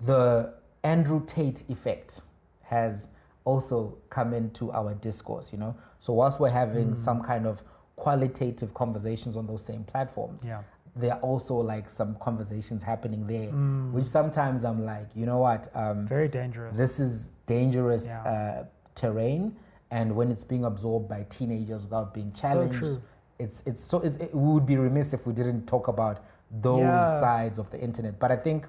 the 0.00 0.54
Andrew 0.82 1.22
Tate 1.24 1.68
effect 1.68 2.22
has 2.62 3.10
also 3.44 3.98
come 4.10 4.34
into 4.34 4.72
our 4.72 4.94
discourse, 4.94 5.52
you 5.52 5.58
know. 5.58 5.74
So, 6.00 6.12
whilst 6.12 6.40
we're 6.40 6.50
having 6.50 6.92
Mm. 6.94 6.98
some 6.98 7.22
kind 7.22 7.46
of 7.46 7.62
qualitative 7.96 8.74
conversations 8.74 9.36
on 9.36 9.46
those 9.46 9.64
same 9.64 9.82
platforms, 9.84 10.46
Yeah. 10.46 10.62
there 10.94 11.12
are 11.14 11.20
also 11.20 11.56
like 11.56 11.88
some 11.90 12.14
conversations 12.16 12.82
happening 12.82 13.26
there, 13.26 13.50
Mm. 13.50 13.92
which 13.92 14.04
sometimes 14.04 14.64
I'm 14.64 14.84
like, 14.84 15.08
you 15.14 15.26
know 15.26 15.38
what, 15.38 15.68
um, 15.74 16.06
Very 16.06 16.28
dangerous. 16.28 16.76
this 16.76 17.00
is 17.00 17.30
dangerous 17.46 18.06
Yeah. 18.08 18.30
uh, 18.32 18.64
terrain, 18.94 19.56
and 19.90 20.14
when 20.14 20.30
it's 20.30 20.44
being 20.44 20.64
absorbed 20.64 21.08
by 21.08 21.24
teenagers 21.28 21.82
without 21.84 22.12
being 22.14 22.30
so 22.32 22.48
challenged, 22.48 22.78
true. 22.78 22.98
it's 23.38 23.62
it's 23.66 23.82
so 23.82 23.98
it's, 24.00 24.16
it, 24.16 24.34
we 24.34 24.52
would 24.52 24.66
be 24.66 24.76
remiss 24.76 25.12
if 25.12 25.26
we 25.26 25.32
didn't 25.32 25.66
talk 25.66 25.88
about 25.88 26.20
those 26.50 26.80
Yeah. 26.80 27.20
sides 27.20 27.58
of 27.58 27.70
the 27.70 27.78
internet. 27.80 28.18
But 28.18 28.30
I 28.30 28.36
think 28.36 28.68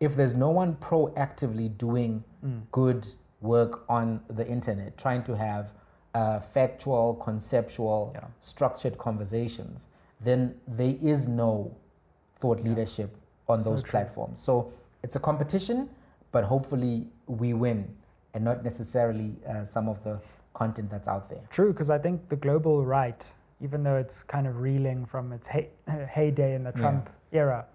if 0.00 0.16
there's 0.16 0.34
no 0.34 0.50
one 0.50 0.76
proactively 0.76 1.68
doing 1.78 2.24
Mm. 2.44 2.62
good 2.72 3.06
work 3.40 3.84
on 3.88 4.20
the 4.28 4.46
internet, 4.46 4.96
trying 4.98 5.22
to 5.24 5.36
have 5.36 5.72
uh, 6.14 6.38
factual, 6.40 7.14
conceptual, 7.14 8.12
Yeah. 8.14 8.26
structured 8.40 8.96
conversations, 8.98 9.88
then 10.20 10.54
there 10.66 10.96
is 11.02 11.26
no 11.26 11.72
thought 12.38 12.58
Yeah. 12.58 12.68
leadership 12.68 13.16
on 13.48 13.58
So 13.58 13.70
those 13.70 13.82
true. 13.82 13.90
platforms. 13.90 14.40
So 14.40 14.72
it's 15.02 15.16
a 15.16 15.20
competition, 15.20 15.90
but 16.32 16.44
hopefully 16.44 17.10
we 17.26 17.52
win 17.52 17.96
and 18.32 18.44
not 18.44 18.64
necessarily 18.64 19.36
uh, 19.46 19.64
some 19.64 19.88
of 19.88 20.02
the 20.02 20.20
content 20.54 20.90
that's 20.90 21.08
out 21.08 21.28
there. 21.28 21.42
True, 21.50 21.72
because 21.72 21.90
I 21.90 21.98
think 21.98 22.28
the 22.28 22.36
global 22.36 22.84
right, 22.86 23.32
even 23.60 23.82
though 23.82 23.96
it's 23.96 24.22
kind 24.22 24.46
of 24.46 24.60
reeling 24.60 25.04
from 25.06 25.32
its 25.32 25.48
hey, 25.48 25.70
heyday 26.08 26.54
in 26.54 26.64
the 26.64 26.72
Trump 26.72 27.10
yeah. 27.32 27.40
era, 27.40 27.66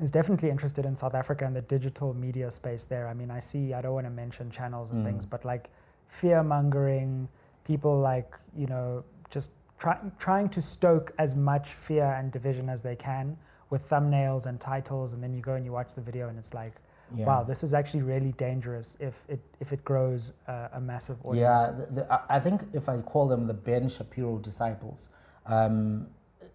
is 0.00 0.10
definitely 0.10 0.50
interested 0.50 0.84
in 0.84 0.96
South 0.96 1.14
Africa 1.14 1.46
and 1.46 1.54
the 1.54 1.62
digital 1.62 2.14
media 2.14 2.50
space 2.50 2.84
there. 2.84 3.08
I 3.08 3.14
mean, 3.14 3.30
I 3.30 3.38
see, 3.38 3.72
I 3.72 3.80
don't 3.80 3.94
want 3.94 4.06
to 4.06 4.10
mention 4.10 4.50
channels 4.50 4.90
and 4.90 5.02
mm. 5.02 5.06
things, 5.06 5.24
but 5.24 5.44
like 5.44 5.70
fear 6.14 6.42
mongering, 6.44 7.28
people 7.64 7.98
like, 7.98 8.38
you 8.56 8.66
know, 8.66 9.04
just 9.30 9.50
try, 9.78 9.98
trying 10.18 10.48
to 10.48 10.60
stoke 10.62 11.12
as 11.18 11.34
much 11.34 11.70
fear 11.70 12.04
and 12.18 12.30
division 12.30 12.68
as 12.68 12.82
they 12.82 12.94
can 12.94 13.36
with 13.70 13.88
thumbnails 13.88 14.46
and 14.46 14.60
titles. 14.60 15.12
And 15.12 15.22
then 15.22 15.34
you 15.34 15.40
go 15.40 15.54
and 15.54 15.64
you 15.64 15.72
watch 15.72 15.94
the 15.94 16.00
video 16.00 16.28
and 16.28 16.38
it's 16.38 16.54
like, 16.54 16.74
yeah. 17.14 17.26
wow, 17.26 17.42
this 17.42 17.64
is 17.64 17.74
actually 17.74 18.02
really 18.02 18.32
dangerous 18.32 18.96
if 19.00 19.24
it, 19.28 19.40
if 19.60 19.72
it 19.72 19.84
grows 19.84 20.34
uh, 20.46 20.68
a 20.74 20.80
massive 20.80 21.18
audience. 21.24 21.40
Yeah, 21.40 21.84
the, 21.84 21.92
the, 21.92 22.22
I 22.28 22.38
think 22.38 22.62
if 22.72 22.88
I 22.88 23.00
call 23.00 23.26
them 23.26 23.46
the 23.46 23.54
Ben 23.54 23.88
Shapiro 23.88 24.38
disciples, 24.38 25.08
um, 25.46 26.06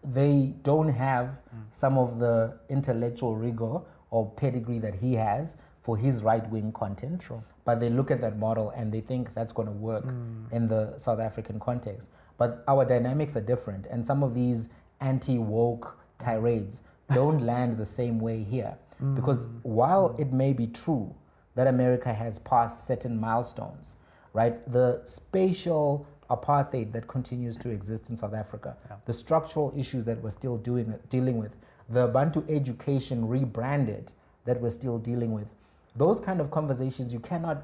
they 0.04 0.54
don't 0.64 0.90
have 0.90 1.28
mm. 1.28 1.64
some 1.72 1.98
of 1.98 2.20
the 2.20 2.58
intellectual 2.70 3.36
rigor 3.36 3.82
or 4.10 4.32
pedigree 4.32 4.80
that 4.80 4.96
he 4.96 5.16
has 5.16 5.58
for 5.82 5.98
his 5.98 6.24
right 6.24 6.48
wing 6.50 6.72
content. 6.72 7.22
Sure. 7.22 7.44
But 7.70 7.80
they 7.80 7.92
look 7.92 8.10
at 8.10 8.20
that 8.22 8.36
model 8.36 8.72
and 8.72 8.92
they 8.92 9.00
think 9.00 9.36
that's 9.36 9.54
going 9.54 9.68
to 9.68 9.72
work 9.72 10.06
mm. 10.06 10.52
in 10.52 10.66
the 10.66 10.98
South 10.98 11.20
African 11.20 11.60
context. 11.60 12.10
But 12.40 12.64
our 12.68 12.84
dynamics 12.84 13.38
are 13.38 13.42
different, 13.42 13.86
and 13.86 14.04
some 14.04 14.24
of 14.24 14.34
these 14.34 14.70
anti 15.02 15.38
woke 15.38 16.00
tirades 16.18 16.82
don't 17.14 17.46
land 17.46 17.78
the 17.78 17.86
same 17.86 18.20
way 18.20 18.42
here. 18.42 18.76
Mm. 19.00 19.14
Because 19.14 19.50
while 19.62 20.16
it 20.18 20.34
may 20.34 20.52
be 20.52 20.66
true 20.66 21.14
that 21.54 21.68
America 21.68 22.12
has 22.12 22.40
passed 22.40 22.88
certain 22.88 23.20
milestones, 23.20 23.98
right, 24.34 24.56
the 24.68 25.04
spatial 25.06 26.08
apartheid 26.32 26.92
that 26.94 27.08
continues 27.08 27.56
to 27.58 27.70
exist 27.70 28.10
in 28.10 28.18
South 28.18 28.34
Africa, 28.34 28.78
yeah. 28.90 28.96
the 29.06 29.14
structural 29.14 29.72
issues 29.78 30.06
that 30.06 30.20
we're 30.24 30.32
still 30.32 30.58
doing, 30.58 30.98
dealing 31.08 31.38
with, 31.38 31.56
the 31.88 32.08
Bantu 32.08 32.44
education 32.50 33.28
rebranded 33.28 34.12
that 34.46 34.60
we're 34.60 34.72
still 34.72 34.98
dealing 34.98 35.34
with. 35.34 35.54
Those 36.00 36.20
kind 36.20 36.40
of 36.42 36.50
conversations 36.50 37.14
you 37.14 37.20
cannot 37.20 37.58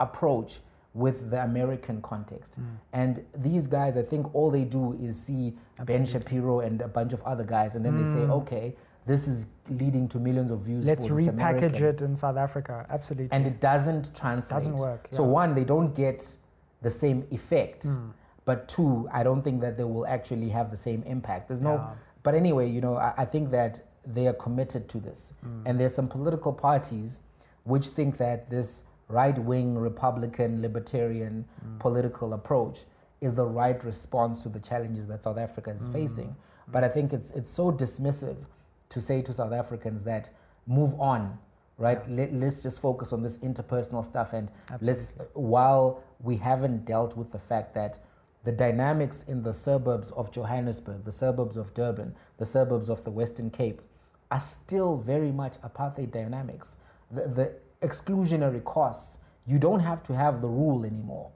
approach 0.00 0.60
with 0.94 1.30
the 1.30 1.42
American 1.42 2.00
context. 2.00 2.60
Mm. 2.60 2.66
And 2.92 3.24
these 3.36 3.66
guys, 3.66 3.96
I 3.96 4.02
think 4.02 4.32
all 4.34 4.50
they 4.50 4.64
do 4.64 4.92
is 4.94 5.20
see 5.20 5.54
Absolutely. 5.78 5.96
Ben 5.96 6.06
Shapiro 6.06 6.60
and 6.60 6.80
a 6.82 6.88
bunch 6.88 7.12
of 7.12 7.22
other 7.22 7.44
guys, 7.44 7.74
and 7.74 7.84
then 7.84 7.94
mm. 7.94 7.98
they 7.98 8.10
say, 8.10 8.20
mm. 8.20 8.30
okay, 8.30 8.76
this 9.06 9.28
is 9.28 9.52
leading 9.68 10.08
to 10.08 10.18
millions 10.18 10.50
of 10.50 10.60
views. 10.60 10.86
Let's 10.86 11.08
repackage 11.08 11.80
it 11.80 12.00
in 12.00 12.16
South 12.16 12.36
Africa. 12.36 12.86
Absolutely. 12.88 13.36
And 13.36 13.46
it 13.46 13.60
doesn't 13.60 14.16
translate. 14.16 14.62
It 14.62 14.70
doesn't 14.70 14.76
work. 14.76 15.08
Yeah. 15.10 15.16
So, 15.16 15.24
one, 15.24 15.54
they 15.54 15.64
don't 15.64 15.94
get 15.94 16.36
the 16.80 16.90
same 16.90 17.26
effect. 17.30 17.84
Mm. 17.84 18.12
But 18.46 18.68
two, 18.68 19.08
I 19.12 19.22
don't 19.22 19.42
think 19.42 19.60
that 19.62 19.76
they 19.76 19.84
will 19.84 20.06
actually 20.06 20.48
have 20.50 20.70
the 20.70 20.76
same 20.76 21.02
impact. 21.02 21.48
There's 21.48 21.60
no. 21.60 21.74
Yeah. 21.74 21.90
But 22.22 22.34
anyway, 22.34 22.70
you 22.70 22.80
know, 22.80 22.96
I, 22.96 23.12
I, 23.18 23.24
think 23.26 23.50
that 23.50 23.80
they 24.06 24.26
are 24.26 24.32
committed 24.32 24.88
to 24.90 24.98
this, 24.98 25.34
mm. 25.44 25.62
and 25.66 25.78
there's 25.78 25.94
some 25.94 26.08
political 26.08 26.52
parties 26.52 27.20
which 27.64 27.88
think 27.88 28.16
that 28.18 28.50
this 28.50 28.84
right-wing 29.08 29.76
Republican 29.76 30.62
libertarian 30.62 31.44
mm. 31.64 31.78
political 31.78 32.32
approach 32.32 32.84
is 33.20 33.34
the 33.34 33.44
right 33.44 33.82
response 33.84 34.42
to 34.42 34.48
the 34.48 34.60
challenges 34.60 35.08
that 35.08 35.24
South 35.24 35.38
Africa 35.38 35.70
is 35.70 35.88
mm. 35.88 35.92
facing. 35.92 36.36
But 36.68 36.84
I 36.84 36.88
think 36.88 37.12
it's 37.12 37.30
it's 37.32 37.50
so 37.50 37.70
dismissive 37.70 38.36
to 38.88 39.00
say 39.00 39.20
to 39.22 39.32
South 39.32 39.52
Africans 39.52 40.04
that 40.04 40.30
move 40.66 40.98
on 41.00 41.38
right? 41.78 41.98
Yeah. 42.08 42.26
Let, 42.30 42.42
us 42.42 42.62
just 42.62 42.80
focus 42.80 43.12
on 43.12 43.22
this 43.22 43.38
interpersonal 43.38 44.04
stuff 44.04 44.32
and 44.32 44.50
Absolutely. 44.70 44.86
let's, 44.86 45.12
while 45.34 46.02
we 46.20 46.36
haven't 46.36 46.84
dealt 46.84 47.16
with 47.16 47.32
the 47.32 47.38
fact 47.38 47.74
that 47.74 47.98
the 48.44 48.52
dynamics 48.52 49.22
in 49.22 49.42
the 49.42 49.52
suburbs 49.52 50.10
of 50.12 50.30
Johannesburg, 50.30 51.04
the 51.04 51.12
suburbs 51.12 51.56
of 51.56 51.72
Durban, 51.74 52.14
the 52.36 52.44
suburbs 52.44 52.88
of 52.88 53.04
the 53.04 53.10
Western 53.10 53.50
Cape 53.50 53.80
are 54.30 54.40
still 54.40 54.96
very 54.96 55.32
much 55.32 55.54
apartheid 55.62 56.10
dynamics. 56.10 56.76
The, 57.10 57.28
the 57.28 57.54
exclusionary 57.86 58.62
costs, 58.64 59.18
you 59.46 59.58
don't 59.58 59.80
have 59.80 60.02
to 60.04 60.14
have 60.14 60.40
the 60.40 60.48
rule 60.48 60.84
anymore, 60.84 61.30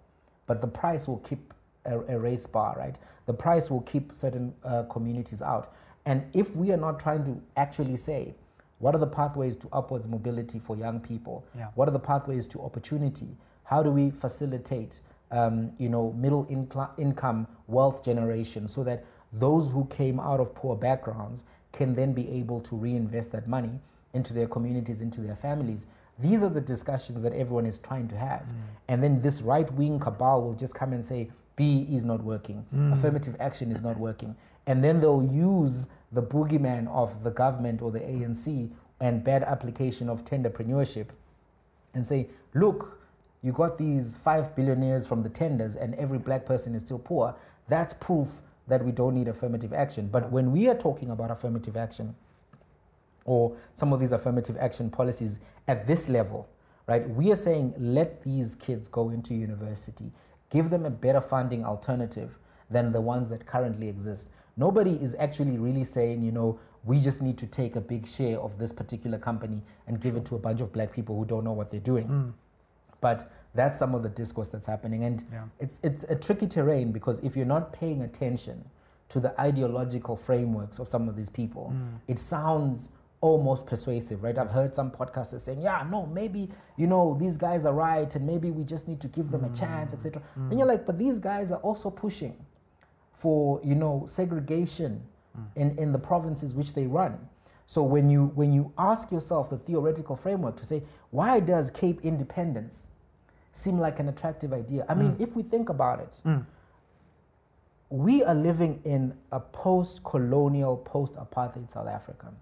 but 0.46 0.60
the 0.60 0.66
price 0.66 1.06
will 1.06 1.18
keep 1.18 1.52
a, 1.84 2.00
a 2.00 2.18
race 2.18 2.46
bar, 2.46 2.74
right? 2.78 2.98
The 3.26 3.34
price 3.34 3.70
will 3.70 3.82
keep 3.82 4.14
certain 4.14 4.54
uh, 4.64 4.84
communities 4.84 5.42
out. 5.42 5.72
And 6.06 6.24
if 6.32 6.56
we 6.56 6.72
are 6.72 6.78
not 6.78 6.98
trying 6.98 7.24
to 7.24 7.42
actually 7.56 7.96
say, 7.96 8.34
what 8.78 8.94
are 8.94 8.98
the 8.98 9.06
pathways 9.06 9.56
to 9.56 9.68
upwards 9.72 10.08
mobility 10.08 10.58
for 10.58 10.76
young 10.76 11.00
people? 11.00 11.44
Yeah. 11.56 11.68
What 11.74 11.88
are 11.88 11.90
the 11.90 11.98
pathways 11.98 12.46
to 12.48 12.60
opportunity? 12.60 13.36
How 13.64 13.82
do 13.82 13.90
we 13.90 14.10
facilitate, 14.10 15.00
um, 15.30 15.72
you 15.78 15.88
know, 15.88 16.12
middle 16.12 16.46
incl- 16.46 16.98
income 16.98 17.46
wealth 17.66 18.04
generation 18.04 18.68
so 18.68 18.84
that 18.84 19.04
those 19.32 19.70
who 19.70 19.84
came 19.86 20.18
out 20.20 20.40
of 20.40 20.54
poor 20.54 20.76
backgrounds 20.76 21.44
can 21.72 21.92
then 21.92 22.14
be 22.14 22.30
able 22.30 22.60
to 22.62 22.76
reinvest 22.76 23.32
that 23.32 23.46
money 23.46 23.78
into 24.12 24.32
their 24.32 24.46
communities, 24.46 25.02
into 25.02 25.20
their 25.20 25.36
families? 25.36 25.86
These 26.18 26.42
are 26.42 26.48
the 26.48 26.60
discussions 26.60 27.22
that 27.22 27.32
everyone 27.32 27.66
is 27.66 27.78
trying 27.78 28.08
to 28.08 28.16
have. 28.16 28.40
Mm. 28.42 28.54
And 28.88 29.02
then 29.02 29.22
this 29.22 29.40
right 29.42 29.70
wing 29.72 30.00
cabal 30.00 30.42
will 30.42 30.54
just 30.54 30.74
come 30.74 30.92
and 30.92 31.04
say, 31.04 31.30
B 31.54 31.86
is 31.90 32.04
not 32.04 32.22
working, 32.22 32.64
mm. 32.74 32.92
affirmative 32.92 33.36
action 33.40 33.72
is 33.72 33.82
not 33.82 33.98
working. 33.98 34.36
And 34.66 34.82
then 34.82 35.00
they'll 35.00 35.24
use 35.24 35.88
the 36.12 36.22
boogeyman 36.22 36.88
of 36.88 37.24
the 37.24 37.30
government 37.30 37.82
or 37.82 37.90
the 37.90 38.00
ANC 38.00 38.70
and 39.00 39.22
bad 39.22 39.42
application 39.42 40.08
of 40.08 40.24
tenderpreneurship 40.24 41.08
and 41.94 42.06
say, 42.06 42.28
look, 42.54 43.00
you 43.42 43.52
got 43.52 43.78
these 43.78 44.16
five 44.16 44.54
billionaires 44.56 45.06
from 45.06 45.22
the 45.22 45.28
tenders 45.28 45.76
and 45.76 45.94
every 45.94 46.18
black 46.18 46.44
person 46.44 46.74
is 46.74 46.82
still 46.82 46.98
poor. 46.98 47.34
That's 47.68 47.92
proof 47.94 48.40
that 48.66 48.84
we 48.84 48.92
don't 48.92 49.14
need 49.14 49.28
affirmative 49.28 49.72
action. 49.72 50.08
But 50.08 50.30
when 50.30 50.52
we 50.52 50.68
are 50.68 50.74
talking 50.74 51.10
about 51.10 51.30
affirmative 51.30 51.76
action 51.76 52.14
or 53.28 53.56
some 53.74 53.92
of 53.92 54.00
these 54.00 54.12
affirmative 54.12 54.56
action 54.58 54.90
policies 54.90 55.40
at 55.66 55.86
this 55.86 56.08
level, 56.08 56.48
right, 56.86 57.08
we 57.10 57.30
are 57.30 57.36
saying 57.36 57.74
let 57.78 58.22
these 58.22 58.54
kids 58.54 58.88
go 58.88 59.10
into 59.10 59.34
university, 59.34 60.10
give 60.50 60.70
them 60.70 60.84
a 60.84 60.90
better 60.90 61.20
funding 61.20 61.64
alternative 61.64 62.38
than 62.70 62.92
the 62.92 63.00
ones 63.00 63.28
that 63.30 63.46
currently 63.46 63.88
exist 63.88 64.30
nobody 64.58 64.90
is 64.90 65.16
actually 65.18 65.56
really 65.56 65.84
saying, 65.84 66.20
you 66.20 66.32
know, 66.32 66.58
we 66.84 67.00
just 67.00 67.22
need 67.22 67.38
to 67.38 67.46
take 67.46 67.76
a 67.76 67.80
big 67.80 68.06
share 68.06 68.38
of 68.38 68.58
this 68.58 68.72
particular 68.72 69.18
company 69.18 69.62
and 69.86 70.00
give 70.00 70.16
it 70.16 70.24
to 70.26 70.34
a 70.34 70.38
bunch 70.38 70.60
of 70.60 70.72
black 70.72 70.92
people 70.92 71.16
who 71.16 71.24
don't 71.24 71.44
know 71.44 71.52
what 71.52 71.70
they're 71.70 71.80
doing. 71.80 72.08
Mm. 72.08 72.32
But 73.00 73.30
that's 73.54 73.78
some 73.78 73.94
of 73.94 74.02
the 74.02 74.08
discourse 74.08 74.48
that's 74.48 74.66
happening. 74.66 75.04
And 75.04 75.24
yeah. 75.32 75.44
it's, 75.60 75.80
it's 75.82 76.04
a 76.04 76.16
tricky 76.16 76.46
terrain 76.46 76.92
because 76.92 77.20
if 77.20 77.36
you're 77.36 77.46
not 77.46 77.72
paying 77.72 78.02
attention 78.02 78.64
to 79.10 79.20
the 79.20 79.40
ideological 79.40 80.16
frameworks 80.16 80.78
of 80.78 80.88
some 80.88 81.08
of 81.08 81.16
these 81.16 81.30
people, 81.30 81.72
mm. 81.74 82.00
it 82.08 82.18
sounds 82.18 82.90
almost 83.20 83.66
persuasive, 83.66 84.22
right? 84.22 84.38
I've 84.38 84.50
heard 84.50 84.74
some 84.74 84.90
podcasters 84.90 85.40
saying, 85.40 85.60
yeah, 85.62 85.86
no, 85.90 86.06
maybe, 86.06 86.50
you 86.76 86.86
know, 86.86 87.16
these 87.18 87.36
guys 87.36 87.66
are 87.66 87.74
right 87.74 88.14
and 88.14 88.26
maybe 88.26 88.50
we 88.50 88.64
just 88.64 88.88
need 88.88 89.00
to 89.00 89.08
give 89.08 89.30
them 89.30 89.40
mm. 89.40 89.52
a 89.52 89.56
chance, 89.56 89.92
etc. 89.92 90.22
Mm. 90.38 90.50
And 90.50 90.58
you're 90.58 90.68
like, 90.68 90.86
but 90.86 90.98
these 90.98 91.18
guys 91.18 91.50
are 91.50 91.60
also 91.60 91.90
pushing 91.90 92.36
for 93.18 93.60
you 93.64 93.74
know 93.74 94.04
segregation 94.06 95.02
mm. 95.36 95.44
in, 95.56 95.76
in 95.76 95.90
the 95.90 95.98
provinces 95.98 96.54
which 96.54 96.74
they 96.74 96.86
run. 96.86 97.18
So 97.66 97.82
when 97.82 98.08
you 98.08 98.26
when 98.36 98.52
you 98.52 98.72
ask 98.78 99.10
yourself 99.10 99.50
the 99.50 99.58
theoretical 99.58 100.14
framework 100.14 100.56
to 100.58 100.64
say 100.64 100.84
why 101.10 101.40
does 101.40 101.70
Cape 101.70 102.00
independence 102.02 102.86
seem 103.52 103.78
like 103.78 103.98
an 103.98 104.08
attractive 104.08 104.52
idea? 104.52 104.86
I 104.88 104.94
mean, 104.94 105.12
mm. 105.12 105.20
if 105.20 105.34
we 105.34 105.42
think 105.42 105.68
about 105.68 105.98
it, 105.98 106.22
mm. 106.24 106.46
we 107.90 108.22
are 108.22 108.34
living 108.34 108.80
in 108.84 109.14
a 109.32 109.40
post-colonial, 109.40 110.76
post-apartheid 110.76 111.70
South 111.70 111.88
Africa, 111.88 112.32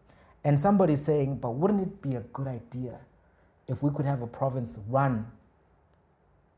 and 0.47 0.57
somebody's 0.57 1.05
saying, 1.05 1.39
but 1.39 1.57
wouldn't 1.57 1.83
it 1.83 2.01
be 2.01 2.15
a 2.15 2.21
good 2.21 2.47
idea 2.47 3.01
if 3.67 3.83
we 3.83 3.91
could 3.91 4.07
have 4.07 4.23
a 4.23 4.29
province 4.29 4.79
run 4.89 5.27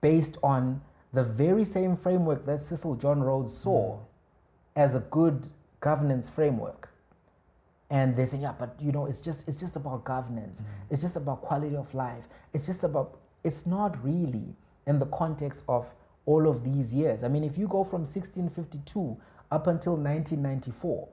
based 0.03 0.37
on 0.43 0.83
the 1.15 1.25
very 1.25 1.65
same 1.65 1.97
framework 1.97 2.45
that 2.45 2.61
Cecil 2.61 2.97
John 2.97 3.23
Rhodes 3.23 3.57
saw 3.57 3.97
mm. 3.97 4.01
as 4.77 4.95
a 4.95 5.01
good 5.01 5.49
governance 5.81 6.29
framework. 6.29 6.91
And 7.89 8.15
they 8.15 8.27
say, 8.27 8.37
yeah, 8.43 8.53
but 8.59 8.77
you 8.79 8.93
know, 8.93 9.07
it's 9.07 9.23
just 9.23 9.49
it's 9.49 9.57
just 9.57 9.77
about 9.77 10.05
governance. 10.05 10.61
Mm. 10.61 10.67
It's 10.91 11.01
just 11.01 11.17
about 11.17 11.41
quality 11.41 11.75
of 11.75 11.95
life. 11.95 12.29
It's 12.53 12.67
just 12.67 12.85
about 12.85 13.17
it's 13.43 13.67
not 13.67 14.05
really 14.05 14.55
in 14.87 14.99
the 14.99 15.07
context 15.07 15.65
of 15.67 15.95
all 16.27 16.47
of 16.47 16.63
these 16.63 16.93
years. 16.93 17.25
I 17.25 17.29
mean, 17.29 17.43
if 17.43 17.57
you 17.57 17.67
go 17.67 17.85
from 17.85 18.01
1652 18.01 19.17
up 19.51 19.67
until 19.67 19.97
1994, 19.97 21.09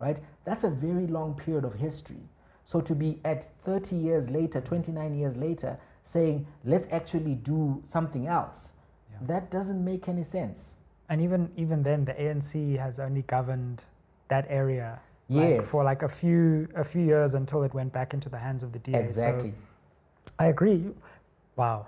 right? 0.00 0.20
That's 0.44 0.64
a 0.64 0.70
very 0.70 1.06
long 1.06 1.34
period 1.34 1.64
of 1.64 1.74
history. 1.74 2.28
So 2.64 2.80
to 2.80 2.94
be 2.94 3.18
at 3.24 3.44
30 3.62 3.96
years 3.96 4.30
later, 4.30 4.60
29 4.60 5.14
years 5.14 5.36
later, 5.36 5.78
saying, 6.02 6.46
let's 6.64 6.88
actually 6.92 7.34
do 7.34 7.80
something 7.84 8.26
else, 8.26 8.74
that 9.22 9.50
doesn't 9.50 9.84
make 9.84 10.08
any 10.08 10.22
sense. 10.22 10.76
And 11.08 11.22
even 11.22 11.50
even 11.56 11.82
then, 11.82 12.04
the 12.04 12.12
ANC 12.12 12.78
has 12.78 13.00
only 13.00 13.22
governed 13.22 13.84
that 14.28 14.46
area 14.48 15.00
yes. 15.28 15.58
like, 15.58 15.66
for 15.66 15.84
like 15.84 16.02
a 16.02 16.08
few 16.08 16.68
a 16.74 16.84
few 16.84 17.02
years 17.02 17.34
until 17.34 17.62
it 17.62 17.72
went 17.74 17.92
back 17.92 18.12
into 18.14 18.28
the 18.28 18.38
hands 18.38 18.62
of 18.62 18.72
the 18.72 18.78
DA. 18.78 19.00
Exactly. 19.00 19.54
So 20.26 20.32
I 20.38 20.46
agree. 20.46 20.84
Wow. 21.56 21.86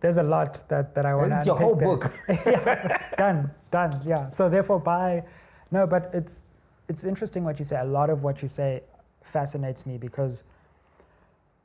there's 0.00 0.16
a 0.16 0.22
lot 0.22 0.60
that, 0.68 0.94
that 0.94 1.06
I 1.06 1.14
want 1.14 1.30
to 1.30 1.36
It's 1.36 1.46
your 1.46 1.56
whole 1.56 1.74
there. 1.74 1.88
book. 1.88 2.12
yeah, 2.28 3.10
done, 3.16 3.50
done. 3.70 3.92
Yeah. 4.04 4.28
So 4.30 4.48
therefore, 4.48 4.80
by 4.80 5.24
No, 5.70 5.86
but 5.86 6.10
it's 6.12 6.44
it's 6.92 7.04
interesting 7.04 7.42
what 7.42 7.58
you 7.58 7.64
say. 7.64 7.80
A 7.80 7.84
lot 7.84 8.10
of 8.10 8.22
what 8.22 8.42
you 8.42 8.48
say 8.48 8.82
fascinates 9.22 9.86
me 9.86 9.96
because 9.96 10.44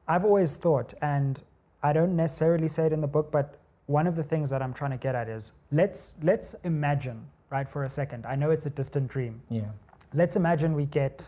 I've 0.08 0.24
always 0.24 0.56
thought, 0.56 0.94
and 1.02 1.42
I 1.84 1.92
don't 1.92 2.16
necessarily 2.16 2.70
say 2.70 2.86
it 2.86 2.94
in 2.94 3.02
the 3.02 3.08
book, 3.08 3.30
but 3.32 3.60
one 3.88 4.08
of 4.08 4.16
the 4.16 4.24
things 4.24 4.50
that 4.50 4.62
I'm 4.62 4.74
trying 4.74 4.92
to 4.92 4.98
get 4.98 5.16
at 5.16 5.28
is 5.28 5.52
let's 5.72 6.16
let's 6.24 6.54
imagine, 6.64 7.26
right, 7.50 7.68
for 7.68 7.84
a 7.84 7.90
second. 7.90 8.26
I 8.26 8.36
know 8.36 8.52
it's 8.52 8.66
a 8.66 8.70
distant 8.70 9.10
dream. 9.10 9.42
Yeah. 9.50 9.72
Let's 10.14 10.36
imagine 10.38 10.74
we 10.74 10.86
get 10.86 11.28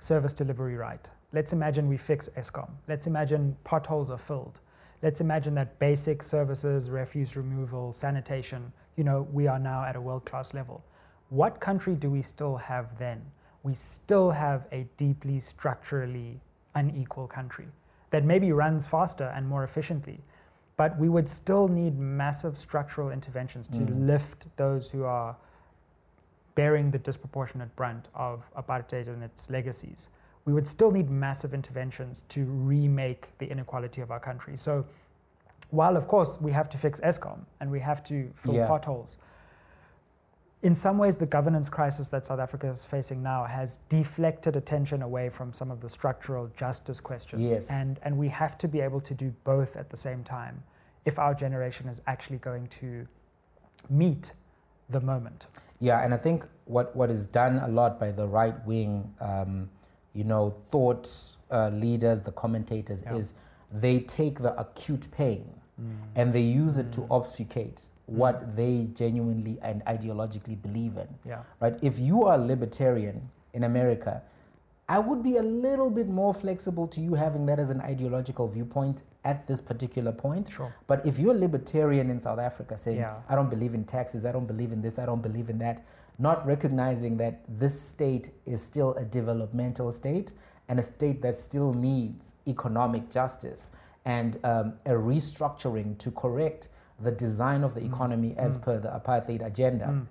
service 0.00 0.32
delivery 0.32 0.76
right. 0.76 1.08
Let's 1.32 1.52
imagine 1.52 1.88
we 1.88 1.98
fix 1.98 2.30
Eskom. 2.36 2.70
Let's 2.88 3.06
imagine 3.06 3.56
potholes 3.64 4.08
are 4.08 4.18
filled. 4.18 4.60
Let's 5.02 5.20
imagine 5.20 5.54
that 5.56 5.78
basic 5.78 6.22
services, 6.22 6.88
refuse 6.88 7.36
removal, 7.36 7.92
sanitation, 7.92 8.72
you 8.96 9.04
know, 9.04 9.28
we 9.32 9.46
are 9.46 9.58
now 9.58 9.84
at 9.84 9.96
a 9.96 10.00
world 10.00 10.24
class 10.24 10.54
level. 10.54 10.82
What 11.28 11.60
country 11.60 11.94
do 11.94 12.10
we 12.10 12.22
still 12.22 12.56
have 12.56 12.98
then? 12.98 13.20
We 13.64 13.74
still 13.74 14.32
have 14.32 14.66
a 14.70 14.86
deeply 14.98 15.40
structurally 15.40 16.40
unequal 16.74 17.26
country 17.26 17.68
that 18.10 18.22
maybe 18.24 18.52
runs 18.52 18.86
faster 18.86 19.24
and 19.34 19.48
more 19.48 19.64
efficiently, 19.64 20.20
but 20.76 20.98
we 20.98 21.08
would 21.08 21.28
still 21.28 21.66
need 21.66 21.98
massive 21.98 22.58
structural 22.58 23.10
interventions 23.10 23.66
to 23.68 23.80
Mm. 23.80 24.06
lift 24.06 24.54
those 24.56 24.90
who 24.90 25.04
are 25.04 25.36
bearing 26.54 26.90
the 26.90 26.98
disproportionate 26.98 27.74
brunt 27.74 28.08
of 28.14 28.44
apartheid 28.54 29.08
and 29.08 29.22
its 29.24 29.48
legacies. 29.50 30.10
We 30.44 30.52
would 30.52 30.68
still 30.68 30.90
need 30.90 31.08
massive 31.10 31.54
interventions 31.54 32.22
to 32.28 32.44
remake 32.44 33.32
the 33.38 33.46
inequality 33.50 34.02
of 34.02 34.10
our 34.10 34.20
country. 34.20 34.56
So, 34.56 34.84
while 35.70 35.96
of 35.96 36.06
course 36.06 36.38
we 36.40 36.52
have 36.52 36.68
to 36.68 36.78
fix 36.78 37.00
Eskom 37.00 37.46
and 37.60 37.70
we 37.70 37.80
have 37.80 38.04
to 38.04 38.30
fill 38.34 38.54
Yeah. 38.54 38.68
potholes, 38.68 39.16
in 40.64 40.74
some 40.74 40.96
ways 40.96 41.18
the 41.18 41.26
governance 41.26 41.68
crisis 41.68 42.08
that 42.08 42.24
South 42.24 42.40
Africa 42.40 42.66
is 42.68 42.86
facing 42.86 43.22
now 43.22 43.44
has 43.44 43.76
deflected 43.90 44.56
attention 44.56 45.02
away 45.02 45.28
from 45.28 45.52
some 45.52 45.70
of 45.70 45.82
the 45.82 45.90
structural 45.90 46.50
justice 46.56 47.00
questions. 47.00 47.42
Yes. 47.42 47.70
And, 47.70 48.00
and 48.02 48.16
we 48.16 48.28
have 48.28 48.56
to 48.58 48.66
be 48.66 48.80
able 48.80 49.00
to 49.02 49.12
do 49.12 49.34
both 49.44 49.76
at 49.76 49.90
the 49.90 49.96
same 49.98 50.24
time 50.24 50.62
if 51.04 51.18
our 51.18 51.34
generation 51.34 51.86
is 51.86 52.00
actually 52.06 52.38
going 52.38 52.66
to 52.68 53.06
meet 53.90 54.32
the 54.88 55.00
moment. 55.02 55.46
Yeah, 55.80 56.02
and 56.02 56.14
I 56.14 56.16
think 56.16 56.46
what, 56.64 56.96
what 56.96 57.10
is 57.10 57.26
done 57.26 57.58
a 57.58 57.68
lot 57.68 58.00
by 58.00 58.10
the 58.10 58.26
right 58.26 58.54
wing, 58.66 59.12
um, 59.20 59.68
you 60.14 60.24
know, 60.24 60.48
thought 60.48 61.06
uh, 61.50 61.68
leaders, 61.68 62.22
the 62.22 62.32
commentators, 62.32 63.04
Yeah. 63.06 63.16
is 63.16 63.34
they 63.70 64.00
take 64.00 64.38
the 64.38 64.58
acute 64.58 65.08
pain 65.12 65.60
and 66.14 66.32
they 66.32 66.40
use 66.40 66.78
it 66.78 66.90
to 66.92 67.00
Mm. 67.02 67.08
obfuscate 67.10 67.88
what 68.06 68.56
they 68.56 68.88
genuinely 68.94 69.58
and 69.62 69.84
ideologically 69.86 70.60
believe 70.60 70.96
in. 70.96 71.08
Yeah. 71.24 71.42
Right? 71.60 71.74
If 71.82 71.98
you 71.98 72.24
are 72.24 72.36
libertarian 72.36 73.30
in 73.52 73.64
America, 73.64 74.22
I 74.88 74.98
would 74.98 75.22
be 75.22 75.38
a 75.38 75.42
little 75.42 75.90
bit 75.90 76.08
more 76.08 76.34
flexible 76.34 76.86
to 76.88 77.00
you 77.00 77.14
having 77.14 77.46
that 77.46 77.58
as 77.58 77.70
an 77.70 77.80
ideological 77.80 78.48
viewpoint 78.48 79.02
at 79.24 79.46
this 79.46 79.60
particular 79.60 80.12
point. 80.12 80.50
Sure. 80.52 80.74
But 80.86 81.06
if 81.06 81.18
you're 81.18 81.34
a 81.34 81.38
libertarian 81.38 82.10
in 82.10 82.20
South 82.20 82.38
Africa 82.38 82.76
saying, 82.76 82.98
Yeah. 82.98 83.16
I 83.28 83.34
don't 83.34 83.48
believe 83.48 83.72
in 83.72 83.84
taxes, 83.84 84.26
I 84.26 84.32
don't 84.32 84.46
believe 84.46 84.72
in 84.72 84.82
this, 84.82 84.98
I 84.98 85.06
don't 85.06 85.22
believe 85.22 85.48
in 85.48 85.58
that, 85.60 85.82
not 86.18 86.46
recognizing 86.46 87.16
that 87.16 87.40
this 87.48 87.80
state 87.80 88.30
is 88.44 88.62
still 88.62 88.92
a 88.94 89.04
developmental 89.04 89.90
state 89.90 90.32
and 90.68 90.78
a 90.78 90.82
state 90.82 91.22
that 91.22 91.36
still 91.36 91.72
needs 91.72 92.34
economic 92.46 93.10
justice 93.10 93.70
and 94.04 94.38
um, 94.44 94.74
a 94.84 94.90
restructuring 94.90 95.96
to 95.98 96.10
correct 96.10 96.68
the 97.00 97.10
design 97.10 97.64
of 97.64 97.74
the 97.74 97.84
economy 97.84 98.34
as 98.36 98.56
per 98.58 98.78
the 98.78 98.88
apartheid 98.88 99.44
agenda. 99.44 99.86
Mm. 99.86 100.06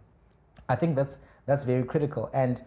I 0.70 0.76
think 0.76 0.96
that's 0.96 1.18
that's 1.46 1.64
very 1.64 1.84
critical. 1.84 2.30
And 2.34 2.62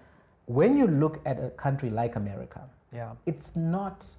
when 0.47 0.77
you 0.77 0.87
look 0.87 1.21
at 1.27 1.43
a 1.43 1.51
country 1.51 1.91
like 1.91 2.17
America, 2.17 2.69
Yeah. 2.93 3.13
it's 3.27 3.57
not 3.57 4.17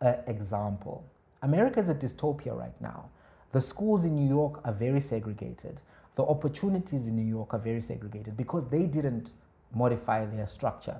an 0.00 0.16
example. 0.26 1.04
America 1.42 1.80
is 1.80 1.88
a 1.90 1.94
dystopia 1.94 2.56
right 2.56 2.80
now. 2.80 3.08
The 3.52 3.60
schools 3.60 4.04
in 4.04 4.14
New 4.16 4.28
York 4.28 4.60
are 4.64 4.72
very 4.72 5.00
segregated. 5.00 5.80
The 6.14 6.24
opportunities 6.24 7.08
in 7.08 7.16
New 7.16 7.24
York 7.38 7.52
are 7.54 7.58
very 7.58 7.80
segregated 7.80 8.36
because 8.36 8.66
they 8.68 8.86
didn't 8.86 9.32
modify 9.74 10.24
their 10.24 10.46
structure. 10.46 10.96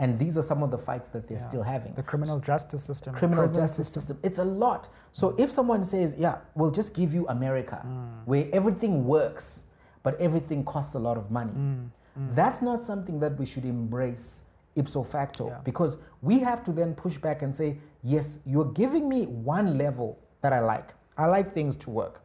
And 0.00 0.18
these 0.18 0.38
are 0.38 0.42
some 0.42 0.62
of 0.62 0.70
the 0.70 0.78
fights 0.78 1.08
that 1.10 1.26
they're 1.26 1.38
Yeah. 1.38 1.48
still 1.48 1.62
having. 1.64 1.92
The 1.94 2.02
criminal 2.04 2.38
justice 2.38 2.84
system. 2.84 3.14
criminal 3.14 3.48
justice 3.48 3.88
system. 3.88 4.18
It's 4.22 4.38
a 4.38 4.44
lot. 4.44 4.88
So 5.12 5.34
if 5.38 5.50
someone 5.50 5.82
says, 5.82 6.14
"Yeah, 6.16 6.38
we'll 6.54 6.70
just 6.70 6.94
give 6.94 7.12
you 7.12 7.26
America, 7.28 7.82
Mm. 7.84 8.26
where 8.26 8.46
everything 8.52 9.06
works, 9.08 9.64
but 10.04 10.14
everything 10.20 10.64
costs 10.64 10.94
a 10.94 10.98
lot 11.00 11.16
of 11.16 11.30
money," 11.32 11.52
Mm, 11.52 11.90
mm. 12.16 12.34
that's 12.34 12.62
not 12.62 12.80
something 12.80 13.18
that 13.20 13.36
we 13.38 13.44
should 13.44 13.64
embrace 13.64 14.44
ipso 14.76 15.02
facto 15.02 15.48
Yeah. 15.48 15.58
because 15.64 15.98
we 16.22 16.38
have 16.40 16.62
to 16.64 16.72
then 16.72 16.94
push 16.94 17.18
back 17.18 17.42
and 17.42 17.56
say, 17.56 17.78
"Yes, 18.02 18.38
you're 18.46 18.70
giving 18.72 19.08
me 19.08 19.26
one 19.26 19.76
level 19.76 20.18
that 20.42 20.52
I 20.52 20.60
like. 20.60 20.94
I 21.16 21.26
like 21.26 21.50
things 21.50 21.74
to 21.76 21.90
work. 21.90 22.20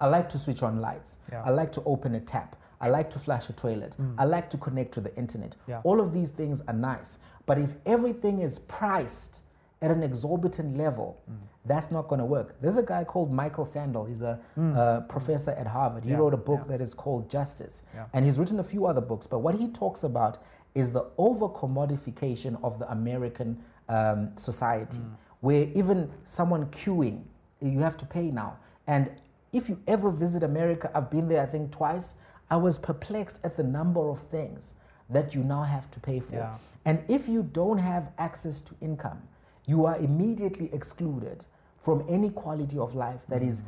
I 0.00 0.06
like 0.06 0.30
to 0.30 0.38
switch 0.38 0.62
on 0.62 0.80
lights. 0.80 1.18
Yeah. 1.30 1.42
I 1.44 1.50
like 1.50 1.72
to 1.72 1.82
open 1.84 2.14
a 2.14 2.20
tap. 2.20 2.56
I 2.80 2.88
like 2.88 3.10
to 3.10 3.18
flash 3.18 3.48
a 3.50 3.52
toilet. 3.52 3.96
Mm. 4.00 4.14
I 4.18 4.24
like 4.24 4.48
to 4.50 4.56
connect 4.58 4.92
to 4.94 5.00
the 5.00 5.14
internet. 5.16 5.56
Yeah. 5.66 5.80
All 5.84 6.00
of 6.00 6.12
these 6.12 6.30
things 6.30 6.62
are 6.66 6.74
nice. 6.74 7.18
But 7.46 7.58
if 7.58 7.74
everything 7.84 8.38
is 8.40 8.58
priced 8.58 9.42
at 9.82 9.90
an 9.90 10.02
exorbitant 10.02 10.76
level, 10.76 11.18
Mm. 11.30 11.34
that's 11.66 11.90
not 11.90 12.08
going 12.08 12.18
to 12.20 12.24
work. 12.24 12.54
There's 12.60 12.76
a 12.78 12.82
guy 12.82 13.04
called 13.04 13.30
Michael 13.32 13.64
Sandel. 13.66 14.06
He's 14.06 14.22
a 14.22 14.40
Mm. 14.56 14.76
uh, 14.76 15.00
professor 15.02 15.50
at 15.52 15.66
Harvard. 15.66 16.04
He 16.04 16.10
Yeah, 16.12 16.18
wrote 16.18 16.34
a 16.34 16.38
book 16.38 16.60
yeah. 16.64 16.68
that 16.72 16.80
is 16.80 16.94
called 16.94 17.28
Justice. 17.28 17.82
And 18.12 18.24
he's 18.24 18.38
written 18.38 18.58
a 18.60 18.64
few 18.64 18.86
other 18.86 19.00
books. 19.02 19.26
But 19.26 19.40
what 19.40 19.54
he 19.56 19.68
talks 19.68 20.02
about 20.02 20.38
is 20.74 20.92
the 20.92 21.04
over 21.18 21.48
commodification 21.48 22.56
of 22.62 22.78
the 22.78 22.90
American 22.90 23.58
um, 23.88 24.30
society, 24.36 24.98
Mm. 25.00 25.16
where 25.40 25.64
even 25.74 26.10
someone 26.24 26.66
queuing, 26.66 27.24
you 27.60 27.80
have 27.80 27.96
to 27.96 28.06
pay 28.06 28.30
now. 28.30 28.56
And 28.86 29.10
if 29.52 29.68
you 29.68 29.80
ever 29.88 30.10
visit 30.12 30.44
America, 30.44 30.88
I've 30.94 31.10
been 31.10 31.26
there, 31.26 31.42
I 31.42 31.46
think, 31.46 31.72
twice. 31.72 32.14
I 32.50 32.56
was 32.56 32.78
perplexed 32.78 33.44
at 33.44 33.56
the 33.56 33.62
number 33.62 34.10
of 34.10 34.18
things 34.18 34.74
that 35.08 35.34
you 35.34 35.42
now 35.42 35.62
have 35.62 35.90
to 35.92 36.00
pay 36.00 36.20
for. 36.20 36.36
Yeah. 36.36 36.56
And 36.84 37.04
if 37.08 37.28
you 37.28 37.42
don't 37.42 37.78
have 37.78 38.12
access 38.18 38.62
to 38.62 38.74
income, 38.80 39.22
you 39.66 39.84
are 39.84 39.96
immediately 39.98 40.70
excluded 40.72 41.44
from 41.78 42.04
any 42.08 42.30
quality 42.30 42.78
of 42.78 42.94
life 42.94 43.26
that 43.28 43.42
is 43.42 43.64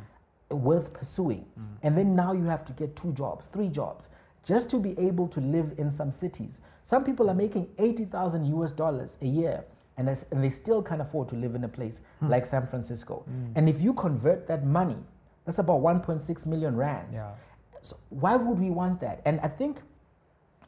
worth 0.49 0.93
pursuing. 0.93 1.45
Mm. 1.59 1.63
And 1.83 1.97
then 1.97 2.15
now 2.15 2.33
you 2.33 2.43
have 2.43 2.63
to 2.65 2.73
get 2.73 2.95
two 2.95 3.13
jobs, 3.13 3.47
three 3.47 3.69
jobs, 3.69 4.09
just 4.43 4.69
to 4.71 4.79
be 4.79 4.97
able 4.99 5.27
to 5.29 5.39
live 5.39 5.73
in 5.77 5.89
some 5.89 6.11
cities. 6.11 6.61
Some 6.83 7.03
people 7.03 7.29
are 7.29 7.33
making 7.33 7.69
80,000 7.77 8.45
US 8.57 8.71
dollars 8.71 9.17
a 9.21 9.25
year. 9.25 9.63
And, 9.95 10.09
and 10.09 10.43
they 10.43 10.49
still 10.49 10.81
can't 10.81 11.01
afford 11.01 11.29
to 11.29 11.35
live 11.35 11.53
in 11.53 11.63
a 11.63 11.67
place 11.67 12.01
hmm. 12.19 12.27
like 12.27 12.45
San 12.45 12.65
Francisco. 12.65 13.17
Hmm. 13.27 13.53
And 13.55 13.69
if 13.69 13.79
you 13.79 13.93
convert 13.93 14.47
that 14.47 14.65
money, 14.65 14.97
that's 15.45 15.59
about 15.59 15.81
1.6 15.81 16.47
million 16.47 16.75
rands. 16.75 17.19
Yeah. 17.19 17.31
So 17.83 17.97
why 18.09 18.35
would 18.35 18.59
we 18.59 18.69
want 18.69 18.99
that? 19.01 19.21
And 19.25 19.39
I 19.41 19.47
think 19.47 19.81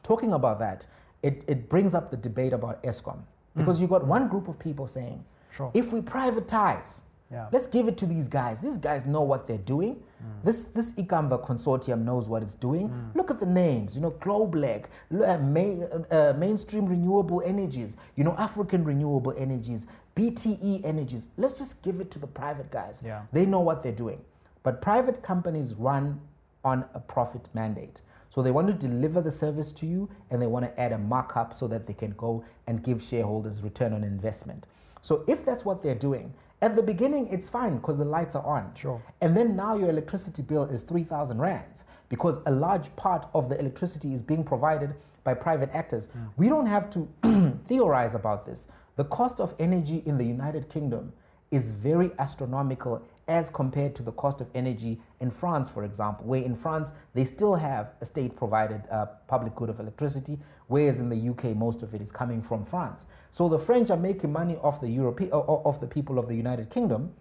talking 0.02 0.32
about 0.32 0.58
that, 0.60 0.86
it, 1.22 1.44
it 1.48 1.68
brings 1.68 1.94
up 1.94 2.10
the 2.10 2.16
debate 2.16 2.52
about 2.52 2.82
Eskom. 2.82 3.18
Because 3.56 3.80
you 3.80 3.88
got 3.88 4.06
one 4.06 4.28
group 4.28 4.48
of 4.48 4.58
people 4.58 4.86
saying, 4.86 5.24
Sure. 5.50 5.70
if 5.72 5.90
we 5.92 6.00
privatize, 6.02 7.04
Yeah. 7.32 7.48
let's 7.50 7.66
give 7.66 7.88
it 7.88 7.96
to 7.98 8.06
these 8.06 8.28
guys. 8.28 8.60
These 8.60 8.76
guys 8.78 9.06
know 9.06 9.22
what 9.22 9.46
they're 9.46 9.66
doing. 9.76 10.02
This 10.44 10.64
this 10.64 10.92
ICAMVA 10.94 11.38
consortium 11.44 12.04
knows 12.04 12.28
what 12.28 12.42
it's 12.42 12.54
doing. 12.54 12.86
Look 13.14 13.30
at 13.30 13.38
the 13.40 13.46
names, 13.46 13.96
you 13.96 14.02
know, 14.02 14.10
Globeleq, 14.12 14.84
lo- 15.10 15.26
uh, 15.34 15.38
main, 15.38 15.82
uh, 16.10 16.34
mainstream 16.36 16.84
renewable 16.86 17.40
energies, 17.44 17.96
you 18.14 18.24
know, 18.24 18.34
African 18.38 18.84
renewable 18.84 19.34
energies, 19.36 19.86
BTE 20.14 20.84
energies. 20.84 21.28
Let's 21.36 21.56
just 21.58 21.82
give 21.82 22.00
it 22.00 22.10
to 22.12 22.18
the 22.18 22.26
private 22.26 22.70
guys. 22.70 23.02
Yeah. 23.04 23.22
They 23.32 23.46
know 23.46 23.60
what 23.60 23.82
they're 23.82 24.00
doing. 24.04 24.20
But 24.62 24.80
private 24.82 25.22
companies 25.22 25.74
run 25.74 26.20
on 26.66 26.84
a 26.94 27.00
profit 27.00 27.48
mandate. 27.54 28.02
So 28.28 28.42
they 28.42 28.50
want 28.50 28.66
to 28.66 28.74
deliver 28.74 29.20
the 29.20 29.30
service 29.30 29.70
to 29.74 29.86
you 29.86 30.10
and 30.30 30.42
they 30.42 30.48
want 30.48 30.64
to 30.66 30.80
add 30.80 30.90
a 30.90 30.98
markup 30.98 31.54
so 31.54 31.68
that 31.68 31.86
they 31.86 31.94
can 31.94 32.10
go 32.10 32.44
and 32.66 32.82
give 32.82 33.00
shareholders 33.00 33.62
return 33.62 33.92
on 33.92 34.02
investment. 34.02 34.66
So 35.00 35.24
if 35.28 35.44
that's 35.44 35.64
what 35.64 35.80
they're 35.80 35.94
doing, 35.94 36.34
at 36.60 36.74
the 36.74 36.82
beginning 36.82 37.28
it's 37.28 37.48
fine 37.48 37.76
because 37.76 37.96
the 37.96 38.04
lights 38.04 38.34
are 38.34 38.44
on. 38.44 38.74
Sure. 38.74 39.00
And 39.20 39.36
then 39.36 39.54
now 39.54 39.76
your 39.76 39.90
electricity 39.90 40.42
bill 40.42 40.64
is 40.64 40.82
3,000 40.82 41.38
rands 41.38 41.84
because 42.08 42.40
a 42.46 42.50
large 42.50 42.94
part 42.96 43.26
of 43.32 43.48
the 43.48 43.58
electricity 43.60 44.12
is 44.12 44.20
being 44.20 44.42
provided 44.42 44.96
by 45.22 45.34
private 45.34 45.70
actors. 45.72 46.06
Hmm. 46.06 46.24
We 46.36 46.48
don't 46.48 46.66
have 46.66 46.90
to 46.90 47.08
theorize 47.64 48.16
about 48.16 48.44
this. 48.44 48.66
The 48.96 49.04
cost 49.04 49.38
of 49.38 49.54
energy 49.60 50.02
in 50.04 50.18
the 50.18 50.24
United 50.24 50.68
Kingdom 50.68 51.12
is 51.52 51.70
very 51.70 52.10
astronomical 52.18 53.06
as 53.28 53.50
compared 53.50 53.94
to 53.96 54.02
the 54.02 54.12
cost 54.12 54.40
of 54.40 54.48
energy 54.54 55.00
in 55.20 55.30
France, 55.30 55.68
for 55.68 55.84
example, 55.84 56.24
where 56.26 56.42
in 56.42 56.54
France 56.54 56.92
they 57.14 57.24
still 57.24 57.56
have 57.56 57.92
a 58.00 58.04
state 58.04 58.36
provided 58.36 58.82
uh, 58.90 59.06
public 59.26 59.54
good 59.54 59.68
of 59.68 59.80
electricity, 59.80 60.38
whereas 60.68 61.00
in 61.00 61.08
the 61.08 61.28
UK 61.30 61.56
most 61.56 61.82
of 61.82 61.94
it 61.94 62.00
is 62.00 62.12
coming 62.12 62.40
from 62.40 62.64
France. 62.64 63.06
So 63.30 63.48
the 63.48 63.58
French 63.58 63.90
are 63.90 63.96
making 63.96 64.32
money 64.32 64.56
off 64.56 64.80
the 64.80 64.88
European, 64.88 65.30
of 65.32 65.80
the 65.80 65.86
people 65.86 66.18
of 66.18 66.28
the 66.28 66.34
United 66.34 66.70
Kingdom 66.70 67.12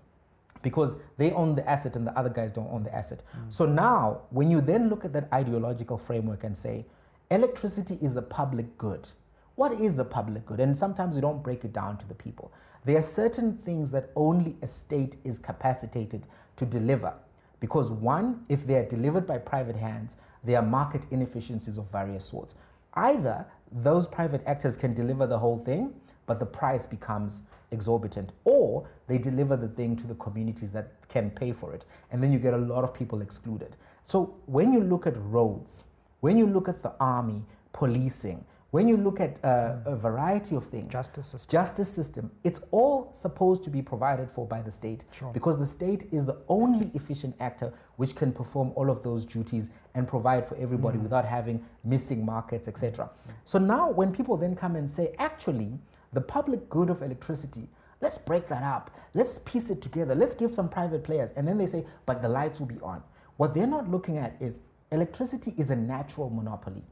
because 0.61 0.97
they 1.17 1.31
own 1.31 1.53
the 1.53 1.69
asset 1.69 1.95
and 1.95 2.07
the 2.07 2.17
other 2.17 2.29
guys 2.29 2.51
don't 2.51 2.71
own 2.71 2.83
the 2.83 2.93
asset. 2.93 3.21
So 3.49 3.67
now, 3.67 4.21
when 4.31 4.49
you 4.49 4.61
then 4.61 4.89
look 4.89 5.05
at 5.05 5.13
that 5.13 5.31
ideological 5.31 5.99
framework 5.99 6.43
and 6.43 6.57
say, 6.57 6.85
electricity 7.29 7.99
is 8.01 8.17
a 8.17 8.21
public 8.23 8.75
good, 8.77 9.07
what 9.53 9.73
is 9.73 9.99
a 9.99 10.05
public 10.05 10.45
good? 10.47 10.59
And 10.59 10.75
sometimes 10.75 11.15
you 11.15 11.21
don't 11.21 11.43
break 11.43 11.63
it 11.65 11.71
down 11.71 11.97
to 11.97 12.07
the 12.07 12.15
people. 12.15 12.51
There 12.85 12.97
are 12.97 13.03
certain 13.03 13.57
things 13.57 13.91
that 13.91 14.11
only 14.15 14.55
a 14.61 14.67
state 14.67 15.17
is 15.23 15.39
capacitated 15.39 16.27
to 16.57 16.65
deliver. 16.65 17.13
Because, 17.59 17.91
one, 17.91 18.45
if 18.47 18.65
they 18.67 18.75
are 18.75 18.87
delivered 18.87 19.25
by 19.25 19.39
private 19.39 19.75
hands, 19.75 20.17
there 20.43 20.59
are 20.59 20.65
market 20.65 21.05
inefficiencies 21.09 21.79
of 21.79 21.91
various 21.91 22.23
sorts. 22.25 22.55
Either 22.93 23.45
those 23.71 24.07
private 24.07 24.43
actors 24.45 24.77
can 24.77 24.93
deliver 24.93 25.25
the 25.25 25.39
whole 25.39 25.57
thing, 25.57 25.93
but 26.27 26.39
the 26.39 26.45
price 26.45 26.85
becomes 26.85 27.43
exorbitant, 27.71 28.33
or 28.43 28.87
they 29.07 29.17
deliver 29.17 29.57
the 29.57 29.67
thing 29.67 29.95
to 29.95 30.07
the 30.07 30.15
communities 30.15 30.71
that 30.71 30.91
can 31.09 31.31
pay 31.31 31.51
for 31.51 31.73
it, 31.73 31.85
and 32.11 32.21
then 32.21 32.31
you 32.31 32.39
get 32.39 32.53
a 32.53 32.57
lot 32.57 32.83
of 32.83 32.93
people 32.93 33.21
excluded. 33.21 33.75
So, 34.03 34.35
when 34.45 34.71
you 34.71 34.81
look 34.81 35.07
at 35.07 35.13
roads, 35.17 35.85
when 36.19 36.37
you 36.37 36.45
look 36.45 36.69
at 36.69 36.83
the 36.83 36.93
army, 36.99 37.45
policing, 37.73 38.45
when 38.71 38.87
you 38.89 38.97
look 38.97 39.19
at 39.21 39.39
uh, 39.45 39.77
a 39.85 39.95
variety 39.95 40.55
of 40.55 40.65
things, 40.65 40.91
Justice 40.91 41.27
system. 41.27 41.51
justice 41.51 41.91
system, 41.93 42.31
it's 42.43 42.59
all 42.71 43.09
supposed 43.13 43.63
to 43.63 43.69
be 43.69 43.81
provided 43.81 44.29
for 44.29 44.45
by 44.45 44.61
the 44.61 44.71
state 44.71 45.05
Sure. 45.13 45.31
because 45.31 45.57
the 45.57 45.65
state 45.65 46.05
is 46.11 46.25
the 46.25 46.37
only 46.49 46.91
efficient 46.93 47.35
actor 47.39 47.71
which 47.95 48.15
can 48.15 48.33
perform 48.33 48.71
all 48.75 48.89
of 48.89 49.01
those 49.01 49.23
duties 49.23 49.69
and 49.93 50.07
provide 50.07 50.43
for 50.45 50.57
everybody 50.57 50.97
without 50.97 51.23
having 51.25 51.63
missing 51.85 52.25
markets, 52.25 52.67
etc. 52.67 53.09
So 53.45 53.59
now, 53.59 53.89
when 53.91 54.13
people 54.13 54.35
then 54.35 54.55
come 54.55 54.75
and 54.75 54.89
say, 54.89 55.15
actually, 55.19 55.79
the 56.11 56.21
public 56.21 56.69
good 56.69 56.89
of 56.89 57.01
electricity, 57.01 57.69
let's 58.01 58.17
break 58.17 58.47
that 58.47 58.63
up, 58.63 58.91
let's 59.13 59.39
piece 59.39 59.69
it 59.69 59.81
together, 59.81 60.15
let's 60.15 60.35
give 60.35 60.53
some 60.53 60.67
private 60.67 61.03
players, 61.03 61.31
and 61.33 61.47
then 61.47 61.57
they 61.57 61.65
say, 61.65 61.85
but 62.05 62.21
the 62.21 62.27
lights 62.29 62.59
will 62.59 62.67
be 62.67 62.79
on. 62.81 63.01
What 63.37 63.53
they're 63.53 63.67
not 63.67 63.89
looking 63.89 64.17
at 64.17 64.35
is 64.41 64.59
electricity 64.91 65.53
is 65.57 65.71
a 65.71 65.75
natural 65.77 66.29
monopoly. 66.29 66.83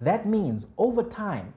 That 0.00 0.26
means 0.26 0.66
over 0.78 1.02
time, 1.02 1.52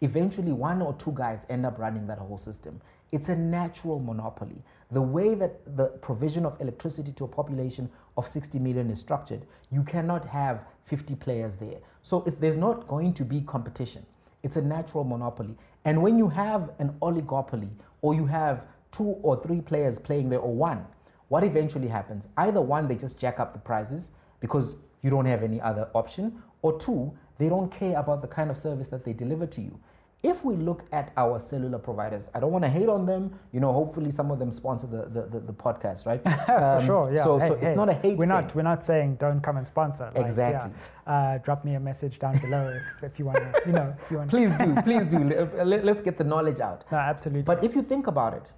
eventually 0.00 0.52
one 0.52 0.82
or 0.82 0.94
two 0.94 1.12
guys 1.12 1.46
end 1.48 1.64
up 1.64 1.78
running 1.78 2.06
that 2.08 2.18
whole 2.18 2.38
system. 2.38 2.80
It's 3.12 3.28
a 3.28 3.36
natural 3.36 4.00
monopoly. 4.00 4.62
The 4.90 5.02
way 5.02 5.34
that 5.34 5.76
the 5.76 5.88
provision 6.02 6.44
of 6.44 6.60
electricity 6.60 7.12
to 7.12 7.24
a 7.24 7.28
population 7.28 7.88
of 8.16 8.26
60 8.26 8.58
million 8.58 8.90
is 8.90 8.98
structured, 8.98 9.46
you 9.70 9.84
cannot 9.84 10.24
have 10.24 10.64
50 10.82 11.14
players 11.16 11.56
there. 11.56 11.78
So 12.02 12.20
there's 12.20 12.56
not 12.56 12.88
going 12.88 13.14
to 13.14 13.24
be 13.24 13.40
competition. 13.40 14.04
It's 14.42 14.56
a 14.56 14.62
natural 14.62 15.04
monopoly. 15.04 15.56
And 15.84 16.02
when 16.02 16.18
you 16.18 16.28
have 16.28 16.72
an 16.78 16.94
oligopoly 17.00 17.70
or 18.02 18.14
you 18.14 18.26
have 18.26 18.66
two 18.90 19.16
or 19.22 19.40
three 19.40 19.60
players 19.60 19.98
playing 19.98 20.28
there 20.28 20.40
or 20.40 20.54
one, 20.54 20.84
what 21.28 21.44
eventually 21.44 21.88
happens? 21.88 22.28
Either 22.36 22.60
one, 22.60 22.88
they 22.88 22.96
just 22.96 23.18
jack 23.18 23.40
up 23.40 23.52
the 23.52 23.58
prices 23.58 24.10
because 24.40 24.76
you 25.02 25.10
don't 25.10 25.26
have 25.26 25.42
any 25.42 25.60
other 25.60 25.88
option, 25.94 26.42
or 26.62 26.78
two, 26.78 27.16
they 27.38 27.48
don't 27.48 27.70
care 27.70 27.98
about 27.98 28.22
the 28.22 28.28
kind 28.28 28.50
of 28.50 28.56
service 28.56 28.88
that 28.90 29.04
they 29.04 29.12
deliver 29.12 29.46
to 29.46 29.60
you. 29.60 29.78
If 30.22 30.42
we 30.42 30.54
look 30.54 30.84
at 30.90 31.12
our 31.18 31.38
cellular 31.38 31.78
providers, 31.78 32.30
I 32.34 32.40
don't 32.40 32.50
want 32.50 32.64
to 32.64 32.70
hate 32.70 32.88
on 32.88 33.04
them. 33.04 33.38
You 33.52 33.60
know, 33.60 33.72
hopefully 33.74 34.10
some 34.10 34.30
of 34.30 34.38
them 34.38 34.50
sponsor 34.52 34.86
the, 34.86 35.02
the, 35.04 35.26
the, 35.26 35.40
the 35.40 35.52
podcast, 35.52 36.06
right? 36.06 36.22
For 36.46 36.52
Um, 36.64 36.82
sure, 36.86 37.12
yeah. 37.12 37.22
So, 37.22 37.38
Hey, 37.38 37.46
so 37.48 37.54
it's 37.56 37.64
hey, 37.68 37.76
not 37.76 37.90
a 37.90 37.92
hate 37.92 38.16
We're 38.16 38.20
thing. 38.22 38.28
not, 38.30 38.54
we're 38.54 38.62
not 38.62 38.82
saying 38.82 39.16
don't 39.16 39.42
come 39.42 39.58
and 39.58 39.66
sponsor. 39.66 40.04
like, 40.06 40.14
yeah. 40.16 40.22
Exactly. 40.22 40.70
Uh, 41.06 41.36
drop 41.38 41.62
me 41.66 41.74
a 41.74 41.80
message 41.80 42.18
down 42.18 42.38
below 42.38 42.68
if, 42.74 43.04
if 43.04 43.18
you 43.18 43.26
want 43.26 43.36
to, 43.38 43.62
you 43.66 43.72
know, 43.74 43.94
if 44.00 44.10
you 44.10 44.16
want 44.16 44.30
Please 44.30 44.50
do, 44.54 44.74
please 44.82 45.04
do. 45.04 45.18
Let- 45.62 45.84
Let's 45.84 46.00
get 46.00 46.16
the 46.16 46.24
knowledge 46.24 46.60
out. 46.60 46.84
No, 46.90 46.96
absolutely. 46.96 47.42
But 47.42 47.62
if 47.62 47.74
you 47.76 47.82
think 47.82 48.06
about 48.06 48.32
it, 48.32 48.54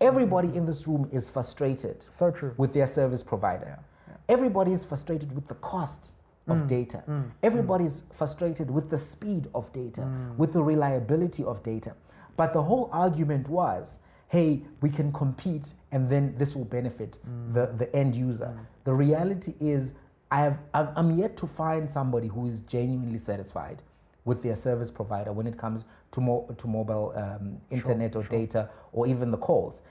everybody 0.00 0.56
in 0.56 0.64
this 0.64 0.86
room 0.88 1.08
is 1.12 1.28
frustrated 1.28 2.02
so 2.02 2.30
true. 2.30 2.54
with 2.56 2.72
their 2.72 2.86
service 2.86 3.22
provider. 3.22 3.78
Everybody 4.26 4.72
is 4.72 4.86
frustrated 4.86 5.34
with 5.34 5.48
the 5.48 5.54
cost 5.56 6.14
of 6.46 6.62
mm. 6.62 6.68
data. 6.68 7.02
Mm. 7.08 7.24
Mm. 7.24 7.30
Everybody's 7.42 8.04
frustrated 8.12 8.70
with 8.70 8.90
the 8.90 8.98
speed 8.98 9.48
of 9.54 9.72
data, 9.72 10.08
with 10.36 10.52
the 10.52 10.62
reliability 10.62 11.44
of 11.44 11.62
data. 11.62 11.94
But 12.36 12.52
the 12.52 12.62
whole 12.62 12.90
argument 12.92 13.48
was 13.48 14.00
hey, 14.34 14.62
we 14.80 14.90
can 14.90 15.12
compete 15.12 15.74
and 15.92 16.08
then 16.10 16.34
this 16.38 16.56
will 16.56 16.64
benefit 16.64 17.18
the, 17.52 17.66
the 17.66 17.94
end 17.94 18.16
user. 18.16 18.52
The 18.82 18.92
reality 18.92 19.54
is, 19.60 19.94
I 20.28 20.40
have, 20.40 20.58
I've, 20.72 20.88
I'm 20.96 21.16
yet 21.16 21.36
to 21.36 21.46
find 21.46 21.88
somebody 21.88 22.26
who 22.26 22.44
is 22.46 22.60
genuinely 22.60 23.18
satisfied 23.18 23.82
with 24.24 24.42
their 24.42 24.56
service 24.56 24.90
provider 24.90 25.32
when 25.32 25.46
it 25.46 25.56
comes 25.56 25.84
to, 26.10 26.20
mo- 26.20 26.52
to 26.58 26.66
mobile 26.66 27.12
um, 27.14 27.60
internet 27.70 28.16
or 28.16 28.24
data 28.24 28.68
or 28.92 29.06
even 29.06 29.30
the 29.30 29.38
calls. 29.38 29.82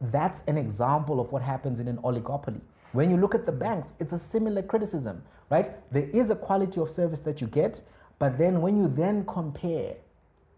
That's 0.00 0.42
an 0.46 0.56
example 0.56 1.20
of 1.20 1.30
what 1.30 1.42
happens 1.42 1.78
in 1.78 1.86
an 1.86 1.98
oligopoly. 1.98 2.62
When 2.92 3.10
you 3.10 3.16
look 3.16 3.34
at 3.34 3.46
the 3.46 3.52
banks, 3.52 3.94
it's 4.00 4.12
a 4.12 4.18
similar 4.18 4.62
criticism, 4.62 5.22
right? 5.48 5.70
There 5.92 6.08
is 6.10 6.30
a 6.30 6.36
quality 6.36 6.80
of 6.80 6.88
service 6.88 7.20
that 7.20 7.40
you 7.40 7.46
get, 7.46 7.82
but 8.18 8.36
then 8.36 8.60
when 8.60 8.76
you 8.76 8.88
then 8.88 9.24
compare 9.26 9.96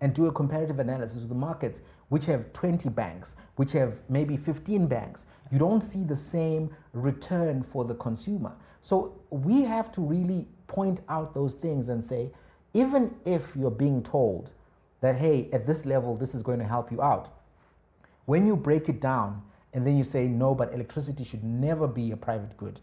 and 0.01 0.15
do 0.15 0.27
a 0.27 0.33
comparative 0.33 0.79
analysis 0.79 1.23
of 1.23 1.29
the 1.29 1.35
markets, 1.35 1.83
which 2.09 2.27
have 2.27 2.53
20 2.53 2.89
banks, 2.91 3.37
which 3.57 3.73
have 3.73 4.01
maybe 4.09 4.37
15 4.37 4.87
banks, 4.87 5.27
you 5.51 5.59
don't 5.59 5.83
see 5.83 6.03
the 6.03 6.17
same 6.17 6.75
return 6.93 7.63
for 7.63 7.85
the 7.85 7.95
consumer. 7.95 8.55
So 8.81 9.21
we 9.31 9.63
have 9.63 9.93
to 9.93 10.01
really 10.01 10.49
point 10.67 11.01
out 11.09 11.35
those 11.35 11.55
things 11.55 11.89
and 11.89 12.03
say, 12.03 12.33
even 12.75 13.15
if 13.25 13.55
you're 13.55 13.71
being 13.71 14.03
told 14.03 14.53
that, 15.03 15.17
hey, 15.17 15.49
at 15.53 15.67
this 15.67 15.85
level, 15.85 16.17
this 16.17 16.35
is 16.35 16.43
going 16.43 16.59
to 16.59 16.65
help 16.65 16.91
you 16.91 17.03
out, 17.03 17.31
when 18.25 18.47
you 18.47 18.57
break 18.57 18.89
it 18.89 19.01
down 19.01 19.43
and 19.73 19.87
then 19.87 19.97
you 19.97 20.05
say, 20.05 20.29
no, 20.29 20.55
but 20.55 20.73
electricity 20.73 21.25
should 21.25 21.45
never 21.45 21.87
be 21.87 22.11
a 22.13 22.17
private 22.17 22.57
good, 22.57 22.81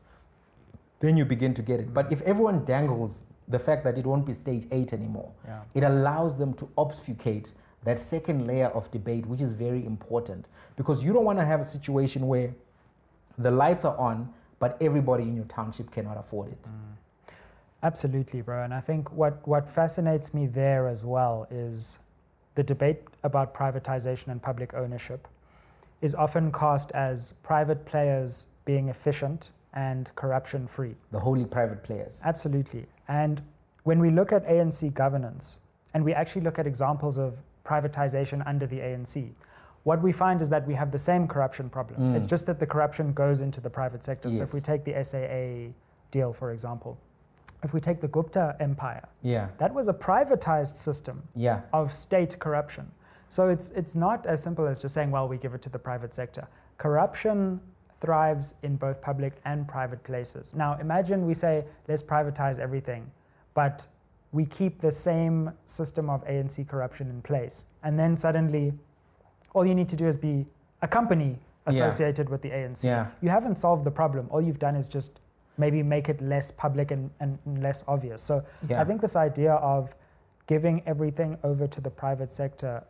then 1.00 1.18
you 1.18 1.26
begin 1.26 1.54
to 1.54 1.62
get 1.62 1.80
it. 1.80 1.94
But 1.94 2.10
mm. 2.10 2.14
if 2.14 2.22
everyone 2.24 2.66
dangles 2.66 3.26
the 3.48 3.60
fact 3.60 3.84
that 3.84 3.98
it 3.98 4.06
won't 4.06 4.26
be 4.26 4.34
stage 4.34 4.66
eight 4.72 4.94
anymore, 4.94 5.32
Yeah. 5.46 5.62
it 5.74 5.84
allows 5.84 6.38
them 6.38 6.54
to 6.56 6.70
obfuscate 6.78 7.54
that 7.84 7.98
second 7.98 8.46
layer 8.46 8.68
of 8.68 8.92
debate, 8.92 9.26
which 9.26 9.42
is 9.42 9.54
very 9.54 9.86
important. 9.86 10.50
Because 10.76 11.04
you 11.04 11.14
don't 11.14 11.26
want 11.26 11.40
to 11.40 11.46
have 11.46 11.62
a 11.62 11.64
situation 11.64 12.28
where 12.28 12.54
the 13.38 13.52
lights 13.52 13.86
are 13.86 13.98
on, 13.98 14.34
but 14.60 14.78
everybody 14.82 15.24
in 15.24 15.36
your 15.36 15.46
township 15.46 15.90
cannot 15.92 16.18
afford 16.18 16.52
it. 16.52 16.64
Mm. 16.64 17.34
Absolutely, 17.82 18.42
bro. 18.42 18.64
And 18.64 18.74
I 18.74 18.82
think 18.82 19.12
what, 19.14 19.48
what 19.48 19.70
fascinates 19.70 20.34
me 20.34 20.48
there 20.48 20.88
as 20.88 21.06
well 21.06 21.48
is 21.50 22.00
the 22.56 22.64
debate 22.64 23.00
about 23.24 23.54
privatization 23.54 24.28
and 24.28 24.42
public 24.42 24.74
ownership 24.74 25.28
is 26.02 26.16
often 26.16 26.52
cast 26.52 26.92
as 26.92 27.34
private 27.44 27.86
players 27.86 28.48
being 28.66 28.90
efficient 28.90 29.52
and 29.74 30.14
corruption 30.16 30.68
free. 30.68 30.96
The 31.12 31.20
holy 31.20 31.46
private 31.46 31.84
players. 31.84 32.22
Absolutely. 32.26 32.86
And 33.08 33.42
when 33.84 34.00
we 34.00 34.10
look 34.10 34.32
at 34.32 34.46
ANC 34.48 34.94
governance 34.94 35.60
and 35.94 36.04
we 36.04 36.14
actually 36.14 36.42
look 36.42 36.60
at 36.60 36.68
examples 36.68 37.18
of 37.18 37.42
privatization 37.66 38.46
under 38.46 38.66
the 38.66 38.80
ANC, 38.80 39.32
what 39.84 40.02
we 40.02 40.12
find 40.12 40.42
is 40.42 40.50
that 40.50 40.68
we 40.68 40.74
have 40.74 40.92
the 40.92 41.00
same 41.00 41.28
corruption 41.28 41.70
problem. 41.70 42.14
Mm. 42.14 42.16
It's 42.18 42.28
just 42.28 42.46
that 42.48 42.60
the 42.60 42.66
corruption 42.66 43.14
goes 43.14 43.42
into 43.42 43.62
the 43.62 43.70
private 43.70 44.04
sector. 44.04 44.32
So 44.32 44.44
if 44.44 44.54
we 44.54 44.60
take 44.60 44.84
the 44.84 45.04
SAA 45.04 45.74
deal, 46.12 46.34
for 46.34 46.52
example, 46.52 47.00
if 47.64 47.74
we 47.74 47.80
take 47.80 48.02
the 48.02 48.08
Gupta 48.08 48.56
empire, 48.60 49.08
Yeah, 49.22 49.50
that 49.58 49.74
was 49.74 49.88
a 49.88 49.94
privatized 49.94 50.76
system 50.76 51.24
yeah, 51.36 51.62
of 51.74 51.94
state 51.94 52.40
corruption. 52.40 52.92
So 53.30 53.48
it's, 53.50 53.70
it's 53.72 53.96
not 53.96 54.26
as 54.26 54.42
simple 54.42 54.66
as 54.68 54.80
just 54.80 54.94
saying, 54.94 55.12
well, 55.12 55.28
we 55.28 55.38
give 55.38 55.54
it 55.54 55.62
to 55.64 55.70
the 55.70 55.80
private 55.80 56.14
sector. 56.14 56.48
Corruption 56.78 57.62
thrives 58.02 58.56
in 58.64 58.76
both 58.78 59.02
public 59.02 59.34
and 59.46 59.68
private 59.68 60.04
places. 60.04 60.54
Now, 60.56 60.78
imagine 60.80 61.26
we 61.28 61.34
say, 61.34 61.66
let's 61.88 62.02
privatize 62.02 62.58
everything, 62.60 63.12
but 63.54 63.86
we 64.32 64.46
keep 64.46 64.80
the 64.82 64.92
same 64.92 65.52
system 65.66 66.10
of 66.10 66.26
ANC 66.26 66.68
corruption 66.68 67.10
in 67.10 67.22
place. 67.22 67.66
And 67.84 68.00
then 68.00 68.16
suddenly, 68.18 68.74
all 69.54 69.66
you 69.66 69.76
need 69.76 69.90
to 69.90 69.96
do 69.96 70.08
is 70.08 70.18
be 70.18 70.46
a 70.82 70.88
company 70.88 71.38
Yeah. 71.68 71.72
associated 71.74 72.30
with 72.30 72.42
the 72.42 72.50
ANC. 72.52 72.84
yeah. 72.84 73.08
You 73.22 73.30
haven't 73.30 73.58
solved 73.60 73.84
the 73.84 73.92
problem. 73.92 74.28
All 74.32 74.42
you've 74.42 74.60
done 74.60 74.76
is 74.76 74.88
just 74.90 75.20
maybe 75.58 75.84
make 75.84 76.10
it 76.10 76.20
less 76.22 76.50
public 76.52 76.90
and, 76.90 77.12
and 77.20 77.38
less 77.62 77.84
obvious. 77.88 78.22
So 78.24 78.44
Yeah. 78.68 78.82
I 78.82 78.86
think 78.86 79.02
this 79.02 79.16
idea 79.16 79.54
of 79.56 79.94
giving 80.48 80.82
everything 80.88 81.38
over 81.44 81.68
to 81.68 81.82
the 81.82 81.90
private 81.92 82.32
sector 82.32 82.84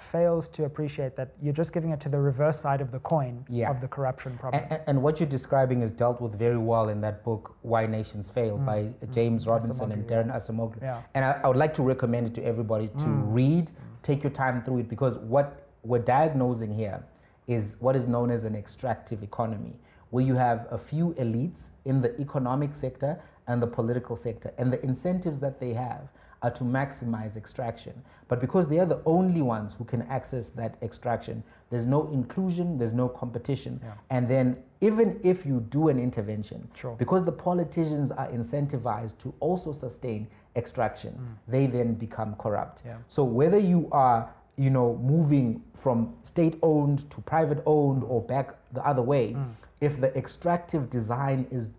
fails 0.00 0.48
to 0.48 0.64
appreciate 0.64 1.14
that 1.16 1.32
you're 1.42 1.52
just 1.52 1.72
giving 1.74 1.90
it 1.90 2.00
to 2.00 2.08
the 2.08 2.18
reverse 2.18 2.58
side 2.58 2.80
of 2.80 2.90
the 2.90 2.98
coin 3.00 3.44
Yeah. 3.48 3.70
of 3.70 3.80
the 3.80 3.88
corruption 3.88 4.36
problem. 4.38 4.64
And, 4.70 4.80
and 4.86 5.02
what 5.02 5.20
you're 5.20 5.28
describing 5.28 5.82
is 5.82 5.92
dealt 5.92 6.20
with 6.20 6.34
very 6.34 6.56
well 6.58 6.88
in 6.88 7.00
that 7.02 7.22
book, 7.22 7.56
Why 7.62 7.86
Nations 7.86 8.30
Fail, 8.30 8.58
Mm. 8.58 8.66
by 8.66 9.06
James 9.10 9.46
Robinson 9.46 9.92
and 9.92 10.04
Acemoglu, 10.06 10.10
yeah. 10.10 10.22
Daron 10.22 10.34
Acemoglu. 10.34 10.82
yeah. 10.82 11.02
And 11.14 11.24
I, 11.24 11.40
I 11.44 11.48
would 11.48 11.56
like 11.56 11.74
to 11.74 11.82
recommend 11.82 12.26
it 12.28 12.34
to 12.34 12.42
everybody 12.44 12.88
to 12.88 13.04
Mm. 13.06 13.34
read, 13.34 13.70
take 14.02 14.22
your 14.22 14.32
time 14.32 14.62
through 14.62 14.78
it, 14.78 14.88
because 14.88 15.18
what 15.18 15.66
we're 15.84 15.98
diagnosing 15.98 16.72
here 16.74 17.02
is 17.46 17.76
what 17.80 17.94
is 17.96 18.06
known 18.08 18.30
as 18.30 18.44
an 18.44 18.54
extractive 18.54 19.22
economy, 19.22 19.74
where 20.10 20.24
you 20.24 20.34
have 20.36 20.66
a 20.70 20.78
few 20.78 21.12
elites 21.14 21.70
in 21.84 22.00
the 22.00 22.18
economic 22.20 22.74
sector 22.74 23.20
and 23.46 23.60
the 23.62 23.66
political 23.66 24.16
sector, 24.16 24.52
and 24.58 24.72
the 24.72 24.82
incentives 24.84 25.40
that 25.40 25.60
they 25.60 25.72
have 25.74 26.08
are 26.42 26.50
to 26.50 26.64
maximize 26.64 27.36
extraction. 27.36 27.92
But 28.28 28.40
because 28.40 28.68
they 28.68 28.78
are 28.78 28.86
the 28.86 29.02
only 29.04 29.42
ones 29.42 29.74
who 29.74 29.84
can 29.84 30.02
access 30.02 30.50
that 30.50 30.76
extraction, 30.82 31.42
there's 31.68 31.86
no 31.86 32.08
inclusion, 32.08 32.78
there's 32.78 32.92
no 32.92 33.08
competition. 33.08 33.80
Yeah. 33.82 33.92
And 34.08 34.28
then, 34.28 34.62
even 34.80 35.20
if 35.22 35.44
you 35.44 35.60
do 35.60 35.88
an 35.88 35.98
intervention, 35.98 36.68
Sure. 36.74 36.96
because 36.96 37.24
the 37.24 37.32
politicians 37.32 38.10
are 38.10 38.28
incentivized 38.28 39.18
to 39.18 39.34
also 39.40 39.72
sustain 39.72 40.26
extraction, 40.56 41.12
mm. 41.12 41.52
they 41.52 41.66
then 41.66 41.94
become 41.94 42.34
corrupt. 42.36 42.82
Yeah. 42.86 42.96
So 43.06 43.22
whether 43.24 43.58
you 43.58 43.88
are, 43.92 44.32
you 44.56 44.70
know, 44.70 44.96
moving 44.96 45.62
from 45.74 46.14
state-owned 46.22 47.10
to 47.10 47.20
private-owned 47.20 48.02
or 48.04 48.22
back 48.22 48.54
the 48.72 48.84
other 48.86 49.02
way, 49.02 49.34
mm. 49.34 49.48
if 49.80 50.00
the 50.00 50.16
extractive 50.16 50.88
design 50.88 51.46
is 51.50 51.70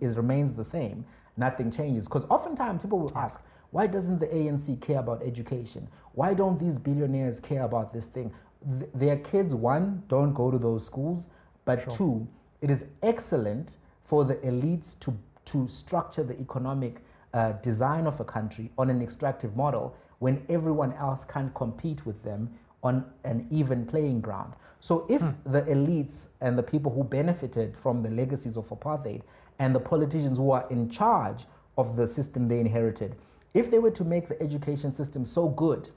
is 0.00 0.16
remains 0.16 0.52
the 0.52 0.64
same, 0.64 1.04
nothing 1.36 1.70
changes. 1.70 2.06
Because 2.06 2.24
oftentimes 2.30 2.82
people 2.82 3.00
will 3.00 3.16
ask, 3.16 3.46
why 3.74 3.88
doesn't 3.88 4.20
the 4.20 4.28
ANC 4.28 4.80
care 4.80 5.00
about 5.00 5.20
education? 5.24 5.88
Why 6.12 6.32
don't 6.32 6.60
these 6.60 6.78
billionaires 6.78 7.40
care 7.40 7.62
about 7.64 7.92
this 7.92 8.06
thing? 8.06 8.32
Th- 8.78 8.88
their 8.94 9.16
kids, 9.16 9.52
one, 9.52 10.04
don't 10.06 10.32
go 10.32 10.52
to 10.52 10.58
those 10.58 10.86
schools, 10.86 11.26
but 11.64 11.80
Sure. 11.80 11.90
two, 11.96 12.28
it 12.60 12.70
is 12.70 12.86
excellent 13.02 13.78
for 14.04 14.24
the 14.24 14.36
elites 14.36 14.96
to, 15.00 15.18
to 15.46 15.66
structure 15.66 16.22
the 16.22 16.40
economic 16.40 17.00
uh, 17.32 17.50
design 17.62 18.06
of 18.06 18.20
a 18.20 18.24
country 18.24 18.70
on 18.78 18.90
an 18.90 19.02
extractive 19.02 19.56
model 19.56 19.96
when 20.20 20.46
everyone 20.48 20.92
else 20.92 21.24
can't 21.24 21.52
compete 21.52 22.06
with 22.06 22.22
them 22.22 22.54
on 22.84 23.04
an 23.24 23.44
even 23.50 23.84
playing 23.86 24.20
ground. 24.20 24.52
So, 24.78 25.04
if 25.10 25.20
the 25.42 25.62
elites 25.62 26.28
and 26.40 26.56
the 26.56 26.62
people 26.62 26.92
who 26.92 27.02
benefited 27.02 27.76
from 27.76 28.04
the 28.04 28.10
legacies 28.10 28.56
of 28.56 28.68
apartheid 28.68 29.22
and 29.58 29.74
the 29.74 29.80
politicians 29.80 30.38
who 30.38 30.52
are 30.52 30.64
in 30.70 30.90
charge 30.90 31.46
of 31.76 31.96
the 31.96 32.06
system 32.06 32.46
they 32.46 32.60
inherited, 32.60 33.16
if 33.54 33.70
they 33.70 33.78
were 33.78 33.90
to 33.92 34.04
make 34.04 34.28
the 34.28 34.40
education 34.42 34.92
system 34.92 35.24
so 35.24 35.48
good 35.48 35.90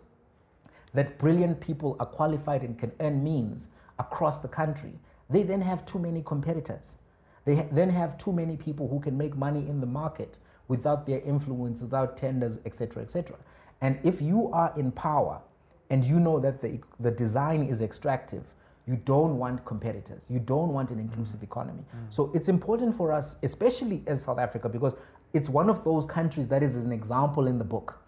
that 0.94 1.18
brilliant 1.18 1.60
people 1.60 1.98
are 2.00 2.06
qualified 2.06 2.62
and 2.62 2.78
can 2.78 2.92
earn 3.00 3.24
means 3.24 3.70
across 4.00 4.40
the 4.40 4.48
country, 4.48 4.94
they 5.30 5.44
then 5.44 5.62
have 5.62 5.86
too 5.86 6.00
many 6.00 6.22
competitors. 6.22 6.98
They 7.46 7.56
ha- 7.58 7.68
then 7.72 7.90
have 7.90 8.18
too 8.18 8.32
many 8.32 8.56
people 8.56 8.88
who 8.88 9.00
can 9.00 9.18
make 9.18 9.36
money 9.36 9.68
in 9.68 9.82
the 9.82 9.88
market 9.88 10.40
without 10.68 11.06
their 11.06 11.20
influence, 11.22 11.82
without 11.82 12.16
tenders, 12.16 12.60
etc., 12.66 13.04
etc. 13.04 13.38
And 13.82 14.00
if 14.04 14.22
you 14.22 14.50
are 14.52 14.74
in 14.78 14.92
power 14.92 15.42
and 15.90 16.04
you 16.04 16.20
know 16.20 16.40
that 16.40 16.62
the, 16.62 16.80
the 17.00 17.12
design 17.12 17.64
is 17.64 17.82
extractive, 17.82 18.54
you 18.86 18.96
don't 18.96 19.38
want 19.38 19.66
competitors. 19.66 20.30
You 20.32 20.40
don't 20.40 20.70
want 20.70 20.92
an 20.92 21.00
inclusive 21.00 21.44
economy. 21.44 21.84
Mm. 21.84 22.14
So 22.14 22.32
it's 22.34 22.48
important 22.48 22.96
for 22.96 23.12
us, 23.12 23.38
especially 23.44 24.02
as 24.08 24.24
South 24.24 24.40
Africa, 24.40 24.70
because 24.70 24.96
it's 25.34 25.50
one 25.50 25.70
of 25.70 25.84
those 25.84 26.06
countries 26.06 26.48
that 26.50 26.64
is 26.64 26.76
an 26.86 26.92
example 26.92 27.48
in 27.48 27.58
the 27.58 27.66
book. 27.66 28.00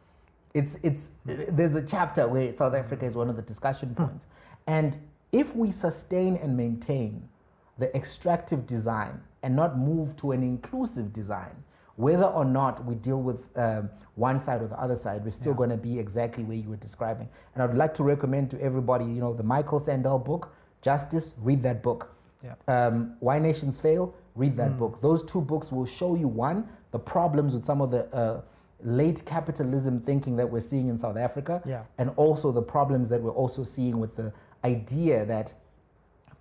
It's, 0.53 0.77
it's, 0.83 1.11
there's 1.25 1.75
a 1.75 1.85
chapter 1.85 2.27
where 2.27 2.51
South 2.51 2.73
Africa 2.73 3.05
is 3.05 3.15
one 3.15 3.29
of 3.29 3.35
the 3.35 3.41
discussion 3.41 3.93
points. 3.93 4.27
And 4.67 4.97
if 5.31 5.55
we 5.55 5.71
sustain 5.71 6.37
and 6.37 6.57
maintain 6.57 7.29
the 7.77 7.95
extractive 7.95 8.65
design 8.65 9.21
and 9.43 9.55
not 9.55 9.77
move 9.77 10.15
to 10.17 10.31
an 10.31 10.41
inclusive 10.43 11.13
design, 11.13 11.63
whether 11.97 12.23
or 12.25 12.45
not 12.45 12.83
we 12.85 12.95
deal 12.95 13.21
with 13.21 13.49
um, 13.57 13.89
one 14.15 14.39
side 14.39 14.61
or 14.61 14.67
the 14.67 14.79
other 14.79 14.95
side, 14.95 15.23
we're 15.23 15.29
still 15.31 15.51
Yeah. 15.51 15.57
going 15.57 15.69
to 15.69 15.77
be 15.77 15.99
exactly 15.99 16.43
where 16.43 16.57
you 16.57 16.69
were 16.69 16.77
describing. 16.77 17.27
And 17.53 17.61
I'd 17.61 17.73
like 17.75 17.93
to 17.95 18.03
recommend 18.03 18.49
to 18.51 18.61
everybody, 18.61 19.05
you 19.05 19.19
know, 19.21 19.33
the 19.33 19.43
Michael 19.43 19.79
Sandel 19.79 20.17
book, 20.23 20.53
Justice, 20.81 21.35
read 21.41 21.61
that 21.63 21.83
book. 21.83 22.15
Yeah. 22.43 22.55
Um, 22.69 23.15
Why 23.19 23.37
Nations 23.37 23.79
Fail, 23.81 24.15
read 24.35 24.55
that 24.55 24.71
Mm. 24.71 24.77
book. 24.79 25.01
Those 25.01 25.23
two 25.23 25.41
books 25.41 25.71
will 25.73 25.85
show 25.85 26.15
you 26.15 26.29
one, 26.29 26.69
the 26.91 26.99
problems 26.99 27.53
with 27.53 27.65
some 27.65 27.81
of 27.81 27.91
the 27.91 28.05
uh, 28.15 28.41
late 28.81 29.23
capitalism 29.25 29.99
thinking 29.99 30.35
that 30.37 30.49
we're 30.49 30.59
seeing 30.59 30.87
in 30.87 30.97
South 30.97 31.17
Africa, 31.17 31.61
Yeah. 31.65 31.83
and 31.97 32.11
also 32.15 32.51
the 32.51 32.61
problems 32.61 33.09
that 33.09 33.21
we're 33.21 33.31
also 33.31 33.63
seeing 33.63 33.99
with 33.99 34.15
the 34.15 34.31
idea 34.63 35.25
that 35.25 35.53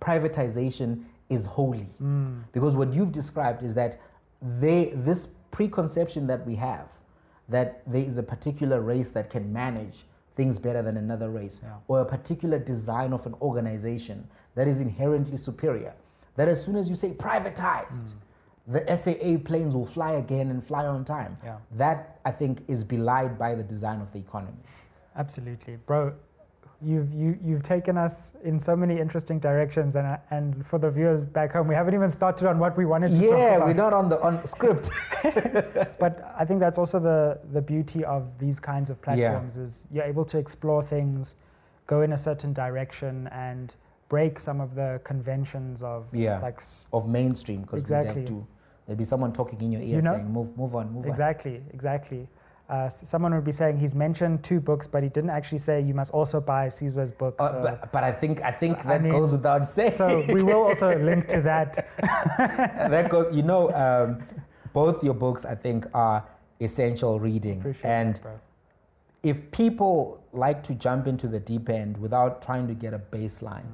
privatization 0.01 1.03
is 1.29 1.45
holy. 1.45 1.87
Mm. 2.01 2.43
Because 2.51 2.75
what 2.75 2.93
you've 2.93 3.11
described 3.11 3.63
is 3.63 3.75
that 3.75 3.97
they, 4.41 4.85
this 4.95 5.33
preconception 5.51 6.27
that 6.27 6.45
we 6.45 6.55
have 6.55 6.97
that 7.49 7.81
there 7.87 8.01
is 8.01 8.17
a 8.19 8.23
particular 8.23 8.79
race 8.79 9.09
that 9.11 9.29
can 9.29 9.51
manage 9.51 10.03
things 10.35 10.59
better 10.59 10.81
than 10.83 10.95
another 10.97 11.29
race, 11.29 11.61
Yeah. 11.63 11.73
or 11.87 11.99
a 12.01 12.05
particular 12.05 12.59
design 12.59 13.11
of 13.11 13.25
an 13.25 13.33
organization 13.41 14.27
that 14.55 14.67
is 14.67 14.79
inherently 14.79 15.35
superior, 15.35 15.93
that 16.35 16.47
as 16.47 16.63
soon 16.63 16.75
as 16.75 16.89
you 16.89 16.95
say 16.95 17.11
privatized, 17.11 18.13
the 18.69 18.95
SAA 18.95 19.39
planes 19.43 19.75
will 19.75 19.85
fly 19.85 20.11
again 20.11 20.49
and 20.51 20.63
fly 20.63 20.85
on 20.85 21.03
time. 21.03 21.35
Yeah. 21.43 21.57
That, 21.71 22.19
I 22.23 22.31
think, 22.31 22.61
is 22.67 22.83
belied 22.83 23.37
by 23.39 23.55
the 23.55 23.63
design 23.63 23.99
of 23.99 24.11
the 24.13 24.19
economy. 24.19 24.57
Absolutely, 25.15 25.77
bro. 25.87 26.13
You've 26.81 27.11
you, 27.11 27.37
you've 27.43 27.63
taken 27.63 27.97
us 27.97 28.33
in 28.41 28.57
so 28.57 28.73
many 28.73 28.99
interesting 28.99 29.37
directions, 29.39 29.97
and 29.97 30.17
and 30.29 30.65
for 30.65 30.79
the 30.79 30.89
viewers 30.89 31.21
back 31.21 31.51
home, 31.51 31.67
we 31.67 31.75
haven't 31.75 31.93
even 31.93 32.09
started 32.09 32.47
on 32.47 32.57
what 32.57 32.77
we 32.77 32.85
wanted 32.85 33.09
to 33.09 33.15
talk 33.19 33.37
Yeah, 33.37 33.57
we're 33.57 33.73
not 33.73 33.91
on 33.91 34.07
the 34.07 34.17
on 34.21 34.45
script. 34.45 34.89
But 35.99 36.33
I 36.37 36.45
think 36.45 36.61
that's 36.61 36.77
also 36.77 36.99
the 36.99 37.39
the 37.51 37.61
beauty 37.61 38.05
of 38.05 38.39
these 38.39 38.61
kinds 38.61 38.89
of 38.89 39.01
platforms 39.01 39.57
is 39.57 39.87
you're 39.91 40.05
able 40.05 40.23
to 40.25 40.37
explore 40.37 40.81
things, 40.81 41.35
go 41.85 42.01
in 42.01 42.13
a 42.13 42.17
certain 42.17 42.53
direction, 42.53 43.27
and 43.33 43.75
break 44.07 44.39
some 44.39 44.61
of 44.61 44.75
the 44.75 45.01
conventions 45.03 45.83
of 45.83 46.07
Yeah. 46.13 46.39
like 46.39 46.61
of 46.93 47.09
mainstream 47.09 47.61
because 47.63 47.81
Exactly. 47.81 48.13
we 48.13 48.19
have 48.21 48.29
to 48.29 48.47
there'd 48.89 48.97
be 48.97 49.03
someone 49.05 49.31
talking 49.31 49.61
in 49.61 49.71
your 49.71 49.81
ear 49.81 49.97
You 49.97 50.01
know? 50.01 50.13
saying 50.13 50.31
move 50.31 50.57
move 50.57 50.73
on 50.75 50.91
move 50.91 51.03
on. 51.05 51.09
exactly 51.09 51.61
exactly. 51.73 52.27
Uh, 52.67 52.87
someone 52.87 53.33
would 53.33 53.43
be 53.43 53.51
saying 53.51 53.77
he's 53.77 53.95
mentioned 53.95 54.43
two 54.43 54.59
books, 54.59 54.85
but 54.85 55.01
he 55.01 55.09
didn't 55.09 55.31
actually 55.31 55.57
say 55.57 55.81
you 55.81 55.95
must 55.95 56.13
also 56.13 56.39
buy 56.39 56.67
Sizwe's 56.67 57.11
book. 57.11 57.35
Uh, 57.39 57.47
so- 57.49 57.61
but, 57.63 57.91
but 57.91 58.03
I 58.03 58.11
think 58.11 58.41
I 58.43 58.51
think 58.51 58.85
I 58.85 58.89
that 58.89 59.01
mean, 59.03 59.11
goes 59.11 59.31
without 59.31 59.65
saying. 59.65 59.93
so 59.93 60.23
we 60.27 60.41
will 60.43 60.61
also 60.69 60.95
link 60.99 61.27
to 61.29 61.41
that. 61.41 61.71
that 62.93 63.09
goes. 63.09 63.27
You 63.35 63.43
know, 63.43 63.71
um, 63.73 64.23
both 64.73 65.03
your 65.03 65.13
books 65.15 65.45
I 65.45 65.55
think 65.55 65.85
are 65.95 66.23
essential 66.61 67.19
reading, 67.19 67.59
Appreciate 67.59 67.85
and 67.85 68.15
that, 68.17 68.39
if 69.23 69.49
people 69.51 70.23
like 70.31 70.61
to 70.63 70.75
jump 70.75 71.07
into 71.07 71.27
the 71.27 71.39
deep 71.39 71.69
end 71.69 71.97
without 71.97 72.41
trying 72.41 72.67
to 72.67 72.73
get 72.75 72.93
a 72.93 72.99
baseline, 72.99 73.65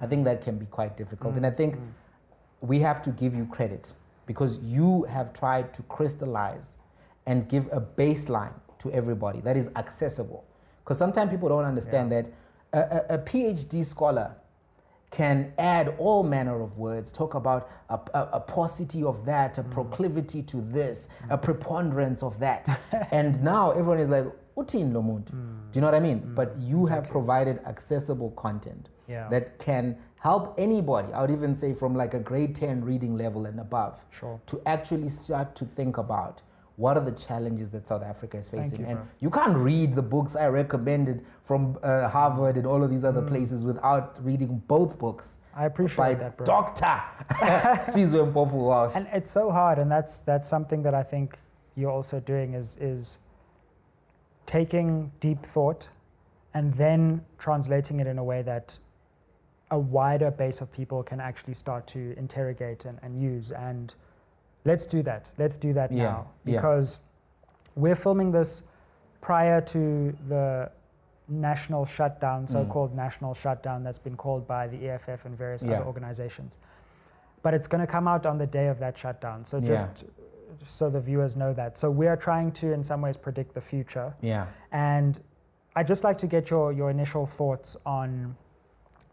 I 0.00 0.06
think 0.06 0.24
that 0.26 0.42
can 0.42 0.58
be 0.58 0.66
quite 0.66 0.96
difficult. 0.98 1.36
And 1.36 1.46
I 1.46 1.50
think 1.50 1.76
Mm. 1.76 1.80
we 2.60 2.80
have 2.80 3.00
to 3.02 3.10
give 3.10 3.34
you 3.34 3.46
credit 3.46 3.94
because 4.26 4.62
you 4.64 5.04
have 5.04 5.32
tried 5.32 5.72
to 5.74 5.82
crystallize 5.84 6.78
and 7.26 7.48
give 7.48 7.66
a 7.72 7.80
baseline 7.80 8.54
to 8.78 8.90
everybody 8.92 9.40
that 9.40 9.56
is 9.56 9.70
accessible. 9.76 10.44
Because 10.82 10.98
sometimes 10.98 11.30
people 11.30 11.48
don't 11.48 11.64
understand 11.64 12.12
that 12.12 12.26
a, 12.72 12.78
a, 12.78 13.14
a 13.14 13.18
PhD 13.18 13.84
scholar 13.84 14.36
can 15.10 15.52
add 15.58 15.94
all 15.98 16.24
manner 16.24 16.60
of 16.60 16.78
words, 16.78 17.12
talk 17.12 17.34
about 17.34 17.70
a, 17.88 17.98
a, 18.14 18.40
paucity 18.40 19.04
of 19.04 19.24
that, 19.24 19.58
a 19.58 19.62
mm. 19.62 19.70
proclivity 19.70 20.42
to 20.42 20.56
this, 20.56 21.08
mm. 21.22 21.30
a 21.30 21.38
preponderance 21.38 22.22
of 22.22 22.40
that. 22.40 22.68
and 23.12 23.40
now 23.42 23.70
everyone 23.70 23.98
is 23.98 24.10
like, 24.10 24.24
Utin 24.56 24.92
Lomund. 24.92 25.30
Mm. 25.30 25.72
Do 25.72 25.78
you 25.78 25.80
know 25.80 25.86
what 25.86 25.94
I 25.94 26.00
mean? 26.00 26.34
but 26.34 26.56
you 26.58 26.86
have 26.86 27.08
provided 27.08 27.60
accessible 27.66 28.30
content 28.32 28.88
Yeah. 29.06 29.28
that 29.28 29.58
can 29.58 29.96
help 30.24 30.54
anybody, 30.58 31.12
I 31.12 31.20
would 31.20 31.30
even 31.30 31.54
say 31.54 31.74
from 31.74 31.94
like 31.94 32.14
a 32.14 32.20
grade 32.20 32.54
10 32.54 32.82
reading 32.84 33.14
level 33.24 33.44
and 33.46 33.60
above, 33.60 34.04
Sure. 34.10 34.40
to 34.46 34.60
actually 34.66 35.08
start 35.08 35.54
to 35.56 35.64
think 35.66 35.98
about 35.98 36.42
what 36.76 36.96
are 36.96 37.04
the 37.04 37.12
challenges 37.12 37.68
that 37.70 37.86
South 37.86 38.02
Africa 38.02 38.36
is 38.38 38.48
facing. 38.48 38.80
you, 38.80 38.86
and 38.86 38.96
bro. 38.98 39.08
you 39.20 39.30
can't 39.30 39.56
read 39.56 39.94
the 39.94 40.02
books 40.02 40.34
I 40.34 40.46
recommended 40.48 41.22
from 41.44 41.78
uh, 41.82 42.08
Harvard 42.08 42.56
and 42.56 42.66
all 42.66 42.82
of 42.82 42.90
these 42.90 43.04
other 43.04 43.22
Mm. 43.22 43.28
places 43.28 43.64
without 43.64 44.06
reading 44.24 44.62
both 44.66 44.98
books 44.98 45.38
I 45.54 45.66
appreciate 45.66 45.96
by 45.98 46.14
that, 46.14 46.36
bro. 46.36 46.44
Dr. 46.46 46.94
Sizwe 47.92 48.32
Mpofu 48.32 48.54
Walsh. 48.54 48.96
And 48.96 49.06
it's 49.12 49.30
so 49.30 49.50
hard, 49.52 49.78
and 49.78 49.88
that's 49.96 50.18
that's 50.30 50.48
something 50.48 50.82
that 50.82 50.94
I 50.94 51.04
think 51.12 51.38
you're 51.76 51.92
also 51.98 52.18
doing 52.18 52.54
is 52.54 52.76
is 52.80 53.18
taking 54.46 55.12
deep 55.20 55.42
thought 55.54 55.88
and 56.52 56.74
then 56.74 57.24
translating 57.38 58.00
it 58.00 58.06
in 58.06 58.18
a 58.18 58.24
way 58.24 58.42
that 58.42 58.78
a 59.74 59.78
wider 59.78 60.30
base 60.30 60.60
of 60.60 60.72
people 60.72 61.02
can 61.02 61.20
actually 61.20 61.54
start 61.54 61.86
to 61.88 62.14
interrogate 62.16 62.84
and, 62.84 62.98
and 63.02 63.20
use. 63.20 63.50
And 63.50 63.94
let's 64.64 64.86
do 64.86 65.02
that. 65.02 65.32
Let's 65.36 65.56
do 65.56 65.72
that 65.74 65.90
Yeah, 65.92 66.04
now 66.04 66.26
yeah. 66.44 66.56
because 66.56 66.98
we're 67.74 67.96
filming 67.96 68.30
this 68.32 68.62
prior 69.20 69.60
to 69.60 70.16
the 70.28 70.70
national 71.28 71.84
shutdown, 71.86 72.44
Mm. 72.44 72.48
so-called 72.50 72.94
national 72.94 73.34
shutdown 73.34 73.82
that's 73.82 73.98
been 73.98 74.16
called 74.16 74.46
by 74.46 74.68
the 74.68 74.78
EFF 74.88 75.24
and 75.24 75.36
various 75.36 75.62
Yeah. 75.64 75.76
other 75.76 75.86
organizations. 75.86 76.58
But 77.42 77.52
it's 77.54 77.66
going 77.66 77.80
to 77.86 77.90
come 77.96 78.06
out 78.06 78.24
on 78.26 78.38
the 78.38 78.46
day 78.46 78.68
of 78.68 78.78
that 78.78 78.96
shutdown. 78.96 79.44
So 79.44 79.56
Yeah. 79.58 79.66
just 79.68 80.04
so 80.64 80.88
the 80.88 81.00
viewers 81.00 81.34
know 81.36 81.52
that. 81.52 81.76
So 81.76 81.90
we 81.90 82.06
are 82.06 82.16
trying 82.16 82.52
to, 82.52 82.72
in 82.72 82.84
some 82.84 83.00
ways, 83.02 83.16
predict 83.16 83.54
the 83.54 83.60
future. 83.60 84.14
yeah. 84.20 84.46
And 84.70 85.20
I'd 85.76 85.88
just 85.88 86.04
like 86.04 86.18
to 86.18 86.28
get 86.28 86.50
your, 86.50 86.72
your 86.72 86.88
initial 86.90 87.26
thoughts 87.26 87.76
on 87.84 88.36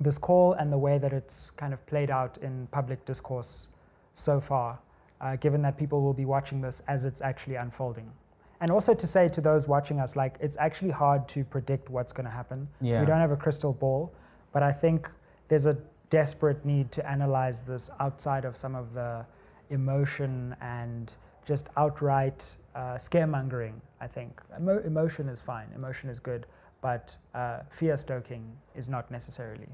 this 0.01 0.17
call 0.17 0.53
and 0.53 0.71
the 0.71 0.77
way 0.77 0.97
that 0.97 1.13
it's 1.13 1.51
kind 1.51 1.73
of 1.73 1.85
played 1.85 2.09
out 2.09 2.37
in 2.37 2.67
public 2.71 3.05
discourse 3.05 3.69
so 4.13 4.39
far, 4.39 4.79
uh, 5.21 5.35
given 5.35 5.61
that 5.61 5.77
people 5.77 6.01
will 6.01 6.13
be 6.13 6.25
watching 6.25 6.61
this 6.61 6.81
as 6.87 7.05
it's 7.05 7.21
actually 7.21 7.55
unfolding. 7.55 8.11
And 8.59 8.69
also 8.71 8.93
to 8.93 9.07
say 9.07 9.27
to 9.29 9.41
those 9.41 9.67
watching 9.67 9.99
us, 9.99 10.15
like 10.15 10.35
it's 10.39 10.57
actually 10.57 10.91
hard 10.91 11.27
to 11.29 11.43
predict 11.43 11.89
what's 11.89 12.13
going 12.13 12.25
to 12.25 12.31
happen. 12.31 12.67
Yeah. 12.79 12.99
We 12.99 13.05
don't 13.05 13.19
have 13.19 13.31
a 13.31 13.37
crystal 13.37 13.73
ball, 13.73 14.13
but 14.51 14.63
I 14.63 14.71
think 14.71 15.09
there's 15.47 15.65
a 15.65 15.77
desperate 16.09 16.65
need 16.65 16.91
to 16.91 17.09
analyze 17.09 17.61
this 17.61 17.89
outside 17.99 18.45
of 18.45 18.57
some 18.57 18.75
of 18.75 18.93
the 18.93 19.25
emotion 19.69 20.55
and 20.61 21.13
just 21.45 21.67
outright 21.77 22.55
uh, 22.75 22.95
scaremongering. 22.95 23.73
I 23.99 24.07
think 24.07 24.41
Emo- 24.57 24.79
emotion 24.79 25.29
is 25.29 25.41
fine, 25.41 25.67
emotion 25.75 26.09
is 26.09 26.19
good, 26.19 26.45
but 26.81 27.15
uh, 27.33 27.59
fear 27.69 27.97
stoking 27.97 28.57
is 28.75 28.89
not 28.89 29.09
necessarily. 29.11 29.69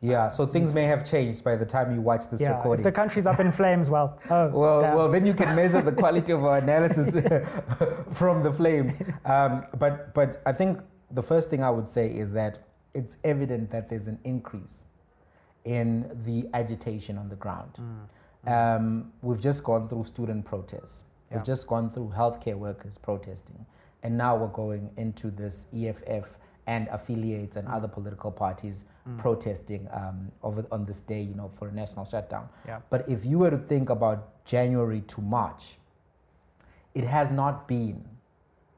Yeah, 0.00 0.28
so 0.28 0.46
things 0.46 0.74
may 0.74 0.84
have 0.84 1.04
changed 1.04 1.42
by 1.42 1.56
the 1.56 1.66
time 1.66 1.92
you 1.92 2.00
watch 2.00 2.28
this 2.30 2.40
yeah, 2.40 2.56
recording. 2.56 2.80
if 2.80 2.84
the 2.84 2.92
country's 2.92 3.26
up 3.26 3.40
in 3.40 3.50
flames, 3.50 3.90
well, 3.90 4.18
oh, 4.30 4.48
Well, 4.50 4.80
damn. 4.82 4.94
well, 4.94 5.08
then 5.10 5.26
you 5.26 5.34
can 5.34 5.56
measure 5.56 5.82
the 5.82 5.92
quality 6.02 6.32
of 6.32 6.44
our 6.44 6.58
analysis 6.58 7.14
from 8.12 8.42
the 8.44 8.52
flames. 8.52 9.02
Um, 9.24 9.66
but, 9.78 10.14
but 10.14 10.36
I 10.46 10.52
think 10.52 10.78
the 11.10 11.22
first 11.22 11.50
thing 11.50 11.64
I 11.64 11.70
would 11.70 11.88
say 11.88 12.06
is 12.06 12.32
that 12.34 12.58
it's 12.94 13.18
evident 13.24 13.70
that 13.70 13.88
there's 13.88 14.06
an 14.06 14.20
increase 14.24 14.84
in 15.64 16.08
the 16.24 16.48
agitation 16.54 17.18
on 17.18 17.28
the 17.28 17.36
ground. 17.36 17.78
Mm. 18.46 18.76
Um, 18.76 19.12
we've 19.20 19.40
just 19.40 19.64
gone 19.64 19.88
through 19.88 20.04
student 20.04 20.44
protests. 20.44 21.04
Yeah. 21.30 21.38
We've 21.38 21.46
just 21.46 21.66
gone 21.66 21.90
through 21.90 22.12
healthcare 22.16 22.54
workers 22.56 22.98
protesting. 22.98 23.66
And 24.02 24.16
now 24.16 24.36
we're 24.36 24.46
going 24.46 24.90
into 24.96 25.30
this 25.30 25.66
EFF 25.74 26.38
and 26.68 26.86
affiliates 26.88 27.56
and 27.56 27.66
other 27.66 27.88
political 27.88 28.30
parties 28.30 28.84
Mm. 29.06 29.16
protesting 29.18 29.88
um, 29.90 30.30
over 30.42 30.64
on 30.70 30.84
this 30.84 31.00
day, 31.00 31.22
you 31.22 31.34
know, 31.34 31.48
for 31.48 31.68
a 31.68 31.72
national 31.72 32.04
shutdown. 32.04 32.46
Yeah. 32.66 32.80
But 32.90 33.08
if 33.08 33.24
you 33.24 33.38
were 33.38 33.50
to 33.50 33.56
think 33.56 33.88
about 33.88 34.44
January 34.44 35.00
to 35.12 35.22
March, 35.22 35.78
it 36.94 37.04
has 37.04 37.30
not 37.30 37.66
been 37.66 38.04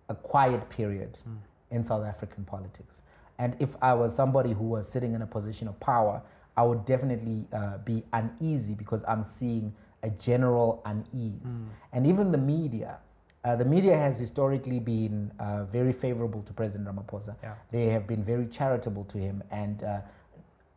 a 0.09 0.14
quiet 0.14 0.68
period 0.70 1.18
Mm. 1.26 1.38
in 1.70 1.85
South 1.85 2.05
African 2.07 2.44
politics. 2.44 3.03
And 3.38 3.57
if 3.61 3.74
I 3.83 3.94
was 3.94 4.14
somebody 4.14 4.53
who 4.53 4.64
was 4.68 4.88
sitting 4.88 5.14
in 5.14 5.22
a 5.22 5.26
position 5.26 5.66
of 5.68 5.81
power, 5.81 6.22
I 6.57 6.62
would 6.62 6.85
definitely 6.85 7.48
uh, 7.53 7.79
be 7.79 8.05
uneasy 8.12 8.74
because 8.74 9.05
I'm 9.09 9.22
seeing 9.24 9.72
a 10.03 10.11
general 10.11 10.81
unease. 10.85 11.62
Mm. 11.62 11.68
And 11.92 12.07
even 12.07 12.31
the 12.33 12.38
media, 12.38 12.98
uh, 13.44 13.57
the 13.57 13.64
media 13.64 13.96
has 13.96 14.18
historically 14.18 14.79
been 14.79 15.33
uh, 15.38 15.64
very 15.64 15.92
favorable 15.92 16.42
to 16.42 16.53
President 16.53 16.88
Ramaphosa. 16.88 17.37
Yeah. 17.42 17.55
They 17.70 17.87
have 17.87 18.07
been 18.07 18.22
very 18.22 18.46
charitable 18.46 19.05
to 19.05 19.18
him 19.18 19.42
and 19.50 19.83
uh, 19.83 20.00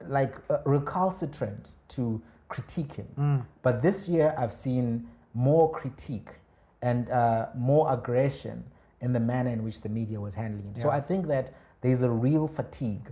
like 0.08 0.36
uh, 0.49 0.60
recalcitrant 0.65 1.76
to 1.89 2.21
critique 2.47 2.93
him. 2.93 3.08
Mm. 3.17 3.45
But 3.62 3.82
this 3.82 4.08
year, 4.08 4.34
I've 4.38 4.54
seen 4.54 5.08
more 5.34 5.71
critique 5.71 6.32
and 6.82 7.10
uh, 7.10 7.47
more 7.56 7.91
aggression 7.91 8.63
in 9.02 9.13
the 9.13 9.19
manner 9.19 9.49
in 9.49 9.63
which 9.63 9.82
the 9.82 9.89
media 9.89 10.19
was 10.19 10.36
handling 10.36 10.67
it. 10.67 10.78
So 10.78 10.89
I 10.89 11.02
think 11.02 11.28
that 11.28 11.52
there's 11.82 12.04
a 12.04 12.10
real 12.10 12.47
fatigue 12.47 13.12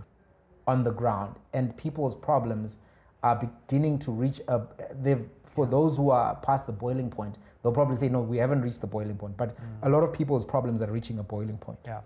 on 0.66 0.84
the 0.84 0.92
ground, 0.92 1.36
and 1.52 1.76
people's 1.76 2.14
problems 2.14 2.78
are 3.22 3.36
beginning 3.36 3.98
to 4.00 4.10
reach 4.12 4.40
a. 4.48 4.62
They've 5.00 5.26
for 5.44 5.66
those 5.66 5.96
who 5.96 6.10
are 6.10 6.34
past 6.36 6.66
the 6.66 6.72
boiling 6.72 7.10
point, 7.10 7.38
they'll 7.62 7.72
probably 7.72 7.96
say, 7.96 8.08
"No, 8.08 8.20
we 8.20 8.38
haven't 8.38 8.62
reached 8.62 8.80
the 8.80 8.86
boiling 8.86 9.16
point." 9.16 9.36
But 9.36 9.56
a 9.82 9.88
lot 9.88 10.02
of 10.02 10.12
people's 10.12 10.44
problems 10.44 10.82
are 10.82 10.90
reaching 10.90 11.18
a 11.18 11.22
boiling 11.22 11.58
point 11.58 11.78
Yeah. 11.86 12.00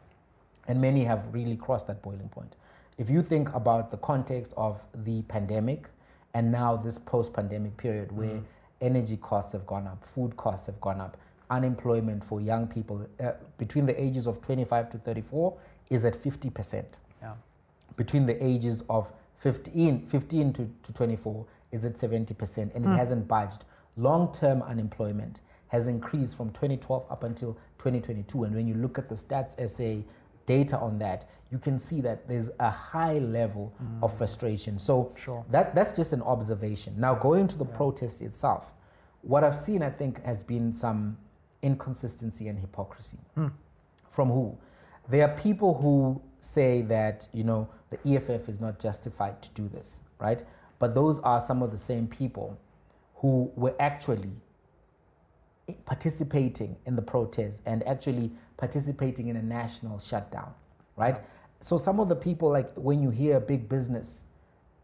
and 0.68 0.80
many 0.80 1.04
have 1.04 1.32
really 1.32 1.56
crossed 1.56 1.86
that 1.86 2.02
boiling 2.02 2.28
point. 2.28 2.56
If 2.98 3.08
you 3.10 3.22
think 3.22 3.54
about 3.54 3.90
the 3.90 3.98
context 3.98 4.52
of 4.56 4.86
the 4.94 5.22
pandemic 5.22 5.88
and 6.34 6.50
now 6.50 6.76
this 6.76 6.98
post 6.98 7.34
pandemic 7.34 7.76
period 7.76 8.10
where 8.12 8.40
energy 8.80 9.16
costs 9.16 9.52
have 9.52 9.66
gone 9.66 9.86
up, 9.86 10.02
food 10.04 10.36
costs 10.36 10.66
have 10.66 10.80
gone 10.80 11.00
up, 11.00 11.16
unemployment 11.50 12.24
for 12.24 12.40
young 12.40 12.66
people 12.66 13.06
uh, 13.20 13.32
between 13.58 13.86
the 13.86 14.02
ages 14.02 14.26
of 14.26 14.40
25 14.42 14.90
to 14.90 14.98
34 14.98 15.56
is 15.90 16.04
at 16.04 16.14
50%. 16.14 16.98
Yeah. 17.22 17.34
Between 17.96 18.26
the 18.26 18.42
ages 18.44 18.82
of 18.90 19.12
15, 19.38 20.06
15 20.06 20.52
to, 20.54 20.70
to 20.82 20.92
24 20.92 21.46
is 21.72 21.84
at 21.84 21.94
70%, 21.94 22.74
and 22.74 22.84
it 22.84 22.88
hmm. 22.88 22.94
hasn't 22.94 23.28
budged. 23.28 23.64
Long 23.96 24.32
term 24.32 24.62
unemployment 24.62 25.40
has 25.68 25.88
increased 25.88 26.36
from 26.36 26.50
2012 26.50 27.06
up 27.10 27.24
until 27.24 27.54
2022. 27.78 28.44
And 28.44 28.54
when 28.54 28.66
you 28.68 28.74
look 28.74 28.98
at 28.98 29.08
the 29.08 29.14
Stats 29.14 29.56
SA 29.68 30.06
data 30.46 30.78
on 30.78 30.98
that, 31.00 31.26
you 31.50 31.58
can 31.58 31.78
see 31.78 32.00
that 32.00 32.28
there's 32.28 32.50
a 32.60 32.70
high 32.70 33.18
level 33.18 33.72
hmm. 33.78 34.02
of 34.02 34.16
frustration. 34.16 34.78
So 34.78 35.12
Sure. 35.16 35.44
that, 35.50 35.74
that's 35.74 35.92
just 35.92 36.12
an 36.12 36.22
observation. 36.22 36.94
Now, 36.98 37.14
going 37.14 37.48
to 37.48 37.58
the 37.58 37.64
protest 37.64 38.22
itself, 38.22 38.74
what 39.22 39.44
I've 39.44 39.56
seen, 39.56 39.82
I 39.82 39.90
think, 39.90 40.22
has 40.24 40.44
been 40.44 40.72
some 40.72 41.18
inconsistency 41.62 42.48
and 42.48 42.58
hypocrisy. 42.58 43.18
Hmm. 43.34 43.48
From 44.08 44.28
who? 44.28 44.56
There 45.08 45.28
are 45.28 45.36
people 45.36 45.74
who 45.74 46.22
say 46.46 46.82
that, 46.82 47.26
you 47.32 47.44
know, 47.44 47.68
the 47.90 47.98
EFF 48.14 48.48
is 48.48 48.60
not 48.60 48.78
justified 48.78 49.42
to 49.42 49.50
do 49.50 49.68
this, 49.68 50.02
right? 50.18 50.42
But 50.78 50.94
those 50.94 51.20
are 51.20 51.40
some 51.40 51.62
of 51.62 51.70
the 51.70 51.78
same 51.78 52.06
people 52.06 52.58
who 53.16 53.50
were 53.56 53.74
actually 53.80 54.30
participating 55.84 56.76
in 56.86 56.96
the 56.96 57.02
protest 57.02 57.62
and 57.66 57.86
actually 57.86 58.30
participating 58.56 59.28
in 59.28 59.36
a 59.36 59.42
national 59.42 59.98
shutdown, 59.98 60.52
right? 60.96 61.18
So 61.60 61.78
some 61.78 61.98
of 61.98 62.08
the 62.08 62.16
people, 62.16 62.50
like 62.50 62.76
when 62.76 63.02
you 63.02 63.10
hear 63.10 63.40
big 63.40 63.68
business 63.68 64.26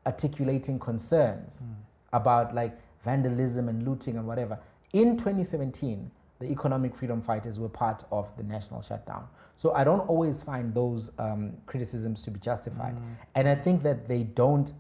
articulating 0.07 0.79
concerns 0.79 1.64
hmm. 1.64 1.72
about 2.12 2.55
like 2.55 2.77
vandalism 3.05 3.68
and 3.68 3.87
looting 3.87 4.16
and 4.16 4.27
whatever, 4.27 4.59
in 4.92 5.16
2017, 5.16 6.11
the 6.42 6.50
economic 6.50 6.94
freedom 6.96 7.22
fighters 7.22 7.61
were 7.61 7.68
part 7.68 8.02
of 8.11 8.37
the 8.37 8.42
national 8.42 8.83
shutdown. 8.83 9.28
So 9.55 9.72
I 9.72 9.85
don't 9.85 10.00
always 10.00 10.42
find 10.42 10.74
those 10.74 11.12
um, 11.18 11.52
criticisms 11.66 12.22
to 12.24 12.31
be 12.31 12.40
justified. 12.40 12.96
And 13.35 13.48
I 13.48 13.55
think 13.55 13.83
that 13.85 14.09
they 14.09 14.24
don't 14.24 14.72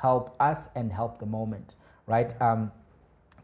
help 0.00 0.34
us 0.40 0.70
and 0.74 0.92
help 0.92 1.20
the 1.20 1.26
moment, 1.26 1.76
right? 2.06 2.34
Um, 2.42 2.72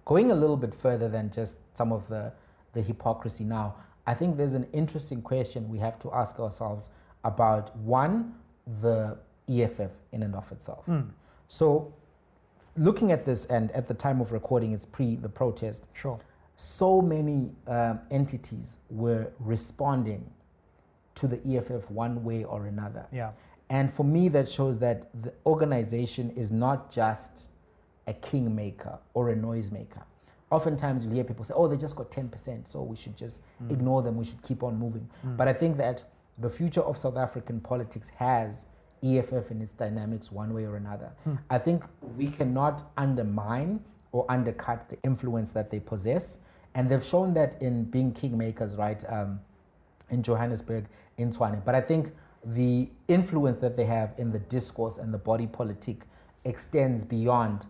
going 0.04 0.32
a 0.32 0.34
little 0.34 0.56
bit 0.56 0.74
further 0.74 1.08
than 1.08 1.30
just 1.30 1.60
some 1.76 1.92
of 1.92 2.08
the, 2.08 2.32
the 2.72 2.82
hypocrisy 2.82 3.44
now, 3.44 3.76
I 4.06 4.14
think 4.14 4.36
there's 4.36 4.54
an 4.54 4.66
interesting 4.72 5.22
question 5.22 5.68
we 5.68 5.78
have 5.78 5.98
to 6.00 6.10
ask 6.12 6.40
ourselves 6.40 6.90
about 7.22 7.76
one, 7.76 8.34
the 8.80 9.18
EFF 9.48 10.00
in 10.10 10.22
and 10.24 10.34
of 10.34 10.50
itself. 10.50 10.88
So, 11.46 11.94
looking 12.76 13.12
at 13.12 13.26
this, 13.26 13.44
and 13.46 13.70
at 13.72 13.86
the 13.86 13.94
time 13.94 14.20
of 14.20 14.32
recording, 14.32 14.72
it's 14.72 14.86
pre 14.86 15.16
the 15.16 15.28
protest, 15.28 15.86
Sure. 15.92 16.18
So 16.60 17.00
many 17.00 17.50
um, 17.66 18.00
entities 18.10 18.80
were 18.90 19.32
responding 19.38 20.30
to 21.14 21.26
the 21.26 21.40
EFF 21.56 21.90
one 21.90 22.22
way 22.22 22.44
or 22.44 22.66
another. 22.66 23.06
Yeah. 23.10 23.30
And 23.70 23.90
for 23.90 24.04
me, 24.04 24.28
that 24.28 24.46
shows 24.46 24.78
that 24.80 25.06
the 25.22 25.32
organization 25.46 26.28
is 26.30 26.50
not 26.50 26.92
just 26.92 27.48
a 28.06 28.12
kingmaker 28.12 28.98
or 29.14 29.30
a 29.30 29.34
noisemaker. 29.34 30.02
Oftentimes, 30.50 31.06
you 31.06 31.12
hear 31.12 31.24
people 31.24 31.44
say, 31.44 31.54
oh, 31.56 31.66
they 31.66 31.78
just 31.78 31.96
got 31.96 32.10
10%, 32.10 32.66
so 32.66 32.82
we 32.82 32.94
should 32.94 33.16
just 33.16 33.42
mm. 33.62 33.72
ignore 33.72 34.02
them, 34.02 34.16
we 34.16 34.24
should 34.24 34.42
keep 34.42 34.62
on 34.62 34.76
moving. 34.76 35.08
Mm. 35.24 35.38
But 35.38 35.48
I 35.48 35.54
think 35.54 35.78
that 35.78 36.04
the 36.36 36.50
future 36.50 36.82
of 36.82 36.98
South 36.98 37.16
African 37.16 37.60
politics 37.60 38.10
has 38.10 38.66
EFF 39.02 39.50
in 39.50 39.62
its 39.62 39.72
dynamics 39.72 40.30
one 40.30 40.52
way 40.52 40.66
or 40.66 40.76
another. 40.76 41.12
Hmm. 41.24 41.36
I 41.48 41.56
think 41.56 41.84
we 42.18 42.28
cannot 42.28 42.82
undermine 42.98 43.80
or 44.12 44.26
undercut 44.28 44.88
the 44.90 44.98
influence 45.02 45.52
that 45.52 45.70
they 45.70 45.80
possess. 45.80 46.40
And 46.74 46.88
they've 46.88 47.04
shown 47.04 47.34
that 47.34 47.60
in 47.60 47.84
being 47.84 48.12
kingmakers, 48.12 48.78
right? 48.78 49.02
Um, 49.08 49.40
in 50.10 50.22
Johannesburg, 50.22 50.86
in 51.18 51.30
Tshwane. 51.30 51.64
But 51.64 51.74
I 51.74 51.80
think 51.80 52.12
the 52.44 52.88
influence 53.08 53.60
that 53.60 53.76
they 53.76 53.84
have 53.84 54.14
in 54.18 54.32
the 54.32 54.38
discourse 54.38 54.98
and 54.98 55.12
the 55.12 55.18
body 55.18 55.46
politic 55.46 56.02
extends 56.44 57.04
beyond 57.04 57.66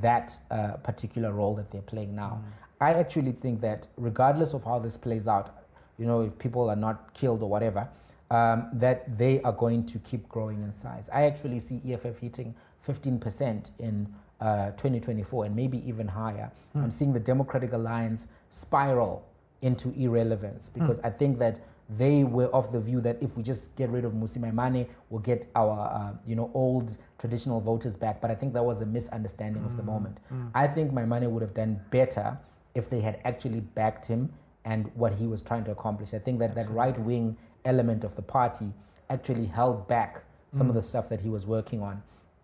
that 0.00 0.38
uh, 0.50 0.72
particular 0.82 1.32
role 1.32 1.54
that 1.56 1.70
they're 1.70 1.82
playing 1.82 2.14
now. 2.14 2.42
I 2.80 2.94
actually 2.94 3.32
think 3.32 3.60
that 3.62 3.88
regardless 3.96 4.54
of 4.54 4.64
how 4.64 4.78
this 4.78 4.96
plays 4.96 5.28
out, 5.28 5.54
you 5.98 6.06
know, 6.06 6.22
if 6.22 6.38
people 6.38 6.70
are 6.70 6.76
not 6.76 7.12
killed 7.14 7.42
or 7.42 7.48
whatever, 7.48 7.88
um, 8.30 8.68
that 8.74 9.16
they 9.16 9.40
are 9.42 9.52
going 9.52 9.86
to 9.86 9.98
keep 9.98 10.28
growing 10.28 10.62
in 10.62 10.72
size. 10.72 11.08
I 11.12 11.22
actually 11.22 11.58
see 11.58 11.80
EFF 11.88 12.18
hitting 12.18 12.54
15% 12.86 13.70
in 13.78 14.14
uh, 14.40 14.70
2024 14.72 15.46
and 15.46 15.56
maybe 15.56 15.86
even 15.88 16.06
higher. 16.06 16.50
I'm 16.74 16.90
seeing 16.90 17.12
the 17.12 17.20
Democratic 17.20 17.72
Alliance 17.72 18.28
spiral 18.50 19.26
into 19.62 19.92
irrelevance 19.98 20.70
hmm. 20.70 20.80
because 20.80 21.00
I 21.00 21.10
think 21.10 21.38
that 21.38 21.58
they 21.90 22.22
were 22.22 22.46
of 22.46 22.70
the 22.70 22.80
view 22.80 23.00
that 23.00 23.22
if 23.22 23.36
we 23.36 23.42
just 23.42 23.74
get 23.76 23.88
rid 23.88 24.04
of 24.04 24.12
Musi 24.12 24.38
Maimane, 24.38 24.86
we'll 25.08 25.22
get 25.22 25.46
our 25.56 25.88
uh, 25.90 26.16
you 26.26 26.36
know 26.36 26.50
old 26.54 26.98
traditional 27.18 27.60
voters 27.60 27.96
back. 27.96 28.20
But 28.20 28.30
I 28.30 28.34
think 28.34 28.52
that 28.54 28.64
was 28.64 28.82
a 28.82 28.86
misunderstanding 28.86 29.64
of 29.64 29.76
the 29.76 29.82
hmm. 29.82 29.90
moment. 29.92 30.20
Hmm. 30.28 30.48
I 30.54 30.66
think 30.66 30.92
Maimane 30.92 31.30
would 31.30 31.42
have 31.42 31.54
done 31.54 31.80
better 31.90 32.38
if 32.74 32.90
they 32.90 33.00
had 33.00 33.20
actually 33.24 33.60
backed 33.60 34.06
him 34.06 34.30
and 34.64 34.90
what 34.94 35.14
he 35.14 35.26
was 35.26 35.40
trying 35.42 35.64
to 35.64 35.70
accomplish. 35.70 36.12
I 36.12 36.18
think 36.18 36.38
that 36.40 36.54
that 36.54 36.68
right 36.70 36.98
wing 36.98 37.36
element 37.64 38.04
of 38.04 38.14
the 38.16 38.22
party 38.22 38.72
actually 39.08 39.46
held 39.46 39.88
back 39.88 40.24
some 40.52 40.68
of 40.68 40.74
the 40.74 40.82
stuff 40.82 41.08
that 41.08 41.20
he 41.20 41.28
was 41.28 41.46
working 41.46 41.82
on. 41.82 42.02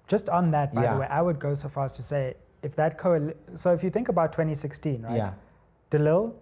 Just 0.09 0.28
on 0.28 0.50
that, 0.50 0.74
by 0.74 0.82
Yeah. 0.82 0.94
the 0.94 1.00
way, 1.00 1.07
I 1.07 1.22
would 1.22 1.38
go 1.38 1.55
so 1.55 1.68
far 1.68 1.84
as 1.86 1.92
to 1.92 2.02
say 2.02 2.34
if 2.62 2.76
that 2.76 2.98
coal. 2.98 3.32
So 3.55 3.72
if 3.72 3.82
you 3.82 3.90
think 3.90 4.09
about 4.09 4.32
2016, 4.32 5.02
right? 5.02 5.16
Yeah. 5.16 5.32
DeLille, 5.91 6.32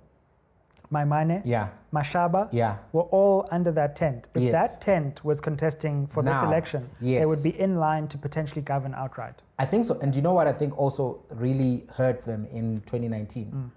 Maimane, 0.93 1.41
Yeah, 1.45 1.69
Mashaba, 1.93 2.49
yeah. 2.53 2.77
were 2.93 3.03
all 3.05 3.49
under 3.51 3.73
that 3.73 3.97
tent. 3.97 4.29
If 4.35 4.43
Yes. 4.43 4.53
that 4.53 4.81
tent 4.85 5.25
was 5.25 5.41
contesting 5.41 6.07
for 6.07 6.23
this 6.23 6.43
election, 6.43 6.89
yes. 7.01 7.23
they 7.23 7.27
would 7.27 7.43
be 7.43 7.59
in 7.59 7.77
line 7.77 8.09
to 8.09 8.19
potentially 8.19 8.61
govern 8.63 8.95
outright. 8.95 9.41
I 9.59 9.65
think 9.65 9.87
so. 9.87 9.99
And 10.03 10.15
you 10.15 10.23
know 10.23 10.35
what 10.35 10.47
I 10.47 10.53
think 10.53 10.79
also 10.79 11.21
really 11.31 11.87
hurt 11.97 12.23
them 12.25 12.47
in 12.53 12.83
2019? 12.87 13.71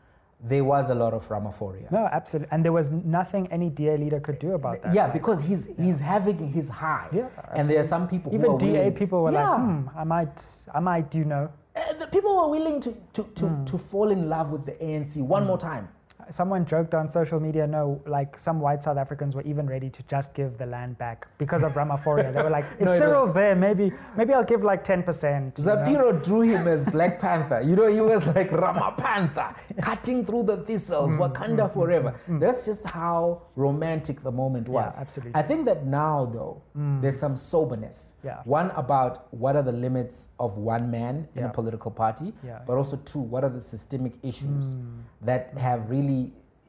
There 0.43 0.63
was 0.63 0.89
a 0.89 0.95
lot 0.95 1.13
of 1.13 1.27
Ramaphoria. 1.29 1.89
No, 1.89 2.07
absolutely. 2.11 2.49
And 2.51 2.63
there 2.63 2.73
was 2.73 2.91
nothing 2.91 3.47
any 3.51 3.69
DA 3.69 3.97
leader 3.97 4.19
could 4.19 4.37
do 4.37 4.51
about 4.53 4.83
that. 4.83 4.93
yeah, 4.93 5.05
right? 5.05 5.13
because 5.13 5.41
he's 5.41 5.69
he's 5.77 5.99
having 5.99 6.37
his 6.37 6.69
high. 6.69 7.07
Yeah, 7.11 7.29
and 7.55 7.67
there 7.67 7.79
are 7.79 7.83
some 7.83 8.07
people 8.07 8.31
who 8.31 8.37
even 8.37 8.57
DA 8.57 8.71
willing, 8.71 8.93
people 8.93 9.23
were 9.23 9.31
yeah. 9.31 9.49
like, 9.49 9.59
hmm, 9.59 9.87
I 9.97 10.03
might, 10.03 10.65
I 10.73 10.79
might, 10.81 11.15
you 11.15 11.25
know. 11.25 11.49
Uh, 11.75 11.93
the 11.99 12.07
people 12.07 12.35
were 12.35 12.49
willing 12.49 12.79
to 12.81 12.91
to, 13.13 13.23
to, 13.35 13.47
Hmm. 13.47 13.63
to 13.65 13.77
fall 13.77 14.09
in 14.11 14.29
love 14.29 14.51
with 14.51 14.65
the 14.65 14.73
ANC 14.83 15.21
one 15.21 15.45
more 15.45 15.57
time. 15.57 15.89
Someone 16.29 16.65
joked 16.65 16.93
on 16.93 17.07
social 17.07 17.39
media, 17.39 17.65
no, 17.67 18.01
like 18.05 18.37
some 18.37 18.59
white 18.59 18.81
South 18.83 18.97
Africans 18.97 19.35
were 19.35 19.41
even 19.43 19.67
ready 19.67 19.89
to 19.89 20.03
just 20.03 20.33
give 20.33 20.57
the 20.57 20.65
land 20.65 20.97
back 20.97 21.27
because 21.37 21.63
of 21.63 21.73
Ramaphoria. 21.73 22.33
they 22.33 22.41
were 22.41 22.49
like, 22.49 22.65
if 22.79 22.85
No, 22.85 22.97
Cyril's 22.97 23.33
there, 23.33 23.55
maybe, 23.55 23.91
maybe 24.17 24.33
I'll 24.33 24.43
give 24.43 24.63
like 24.63 24.83
10%. 24.83 25.57
you 25.59 25.65
know? 25.65 25.75
Zapiro 25.75 26.23
drew 26.23 26.41
him 26.41 26.67
as 26.67 26.83
Black 26.85 27.19
Panther. 27.19 27.61
You 27.61 27.75
know, 27.75 27.87
he 27.87 28.01
was 28.01 28.27
like 28.35 28.49
Ramapantha, 28.49 29.55
cutting 29.81 30.25
through 30.25 30.43
the 30.43 30.57
thistles, 30.57 31.13
Hmm, 31.15 31.21
Wakanda 31.21 31.65
mm, 31.65 31.69
mm, 31.69 31.73
forever. 31.73 32.15
Mm, 32.29 32.39
That's 32.39 32.65
just 32.65 32.89
how 32.89 33.41
romantic 33.55 34.21
the 34.21 34.31
moment 34.31 34.67
Yeah, 34.67 34.73
was. 34.85 34.99
absolutely. 34.99 35.35
I 35.35 35.43
think 35.43 35.65
that 35.65 35.85
now, 35.85 36.25
though, 36.25 36.61
there's 37.01 37.19
some 37.19 37.35
soberness. 37.35 38.15
Yeah. 38.23 38.41
One 38.45 38.71
about 38.71 39.33
what 39.33 39.55
are 39.55 39.63
the 39.63 39.71
limits 39.85 40.29
of 40.39 40.57
one 40.57 40.89
man 40.91 41.27
in 41.35 41.41
Yeah. 41.43 41.49
a 41.49 41.53
political 41.59 41.91
party, 41.91 42.33
Yeah. 42.43 42.59
but 42.67 42.77
also 42.77 42.97
two, 43.11 43.21
what 43.21 43.43
are 43.43 43.49
the 43.49 43.61
systemic 43.61 44.13
issues 44.23 44.75
that 45.21 45.55
have 45.57 45.89
really. 45.89 46.14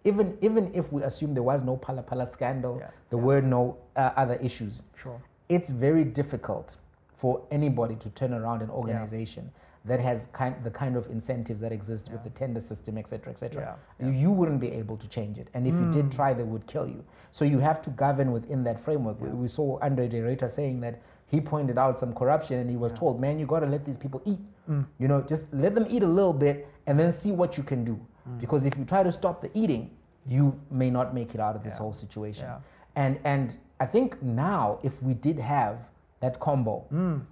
Even, 0.06 0.38
even 0.40 0.70
if 0.74 0.92
we 0.92 1.02
assume 1.02 1.34
there 1.34 1.42
was 1.42 1.62
no 1.64 1.76
Phala 1.76 2.04
Phala 2.04 2.26
scandal, 2.26 2.78
Yeah, 2.80 2.90
there 3.10 3.18
yeah. 3.18 3.24
were 3.24 3.40
no 3.42 3.76
uh, 3.96 4.10
other 4.16 4.34
issues, 4.36 4.82
Sure. 4.94 5.20
it's 5.48 5.70
very 5.70 6.04
difficult 6.04 6.76
for 7.16 7.42
anybody 7.50 7.96
to 7.96 8.10
turn 8.10 8.32
around 8.32 8.62
an 8.62 8.70
organization 8.70 9.50
that 9.84 10.00
has 10.00 10.26
kind, 10.26 10.54
the 10.64 10.70
kind 10.70 10.96
of 10.96 11.06
incentives 11.08 11.60
that 11.60 11.70
exist 11.72 12.10
with 12.12 12.22
the 12.24 12.30
tender 12.30 12.60
system, 12.60 12.98
etc., 12.98 13.18
cetera, 13.18 13.32
et 13.32 13.38
cetera. 13.38 13.78
Yeah, 14.00 14.06
You, 14.06 14.12
you 14.12 14.32
wouldn't 14.32 14.60
be 14.60 14.70
able 14.72 14.96
to 14.96 15.08
change 15.08 15.38
it. 15.38 15.48
And 15.54 15.64
if 15.66 15.74
you 15.78 15.88
did 15.90 16.06
Mm. 16.06 16.14
try, 16.16 16.34
they 16.34 16.42
would 16.42 16.66
kill 16.66 16.88
you. 16.88 17.04
So 17.30 17.44
you 17.44 17.60
have 17.60 17.80
to 17.82 17.90
govern 17.90 18.32
within 18.32 18.64
that 18.64 18.80
framework. 18.80 19.20
We, 19.20 19.28
Yeah. 19.28 19.34
we 19.34 19.48
saw 19.48 19.78
Andre 19.80 20.08
De 20.08 20.20
Ruyter 20.20 20.48
saying 20.50 20.80
that 20.80 21.00
he 21.26 21.40
pointed 21.40 21.78
out 21.78 22.00
some 22.00 22.12
corruption 22.14 22.58
and 22.58 22.68
he 22.68 22.76
was 22.76 22.92
Yeah. 22.92 22.98
told, 22.98 23.20
man, 23.20 23.38
you 23.38 23.46
got 23.46 23.60
to 23.60 23.66
let 23.66 23.84
these 23.84 23.96
people 23.96 24.20
eat. 24.24 24.40
Mm. 24.68 24.86
You 24.98 25.06
know, 25.08 25.22
just 25.22 25.54
let 25.54 25.74
them 25.76 25.86
eat 25.88 26.02
a 26.02 26.06
little 26.18 26.32
bit 26.32 26.66
and 26.86 26.98
then 26.98 27.12
see 27.12 27.30
what 27.30 27.56
you 27.56 27.62
can 27.62 27.84
do. 27.84 28.00
Mm. 28.28 28.40
Because 28.40 28.66
if 28.66 28.76
you 28.78 28.84
try 28.84 29.02
to 29.02 29.12
stop 29.12 29.40
the 29.40 29.50
eating, 29.54 29.90
you 30.26 30.58
may 30.70 30.90
not 30.90 31.14
make 31.14 31.34
it 31.34 31.40
out 31.40 31.54
of 31.56 31.62
this 31.62 31.74
Yeah. 31.74 31.82
whole 31.82 31.92
situation. 31.92 32.46
Yeah. 32.48 32.58
And 33.02 33.18
and 33.24 33.56
I 33.80 33.86
think 33.86 34.22
now 34.22 34.78
if 34.82 35.02
we 35.02 35.14
did 35.14 35.38
have 35.38 35.76
that 36.20 36.40
combo, 36.40 36.84
Mm. 36.92 37.22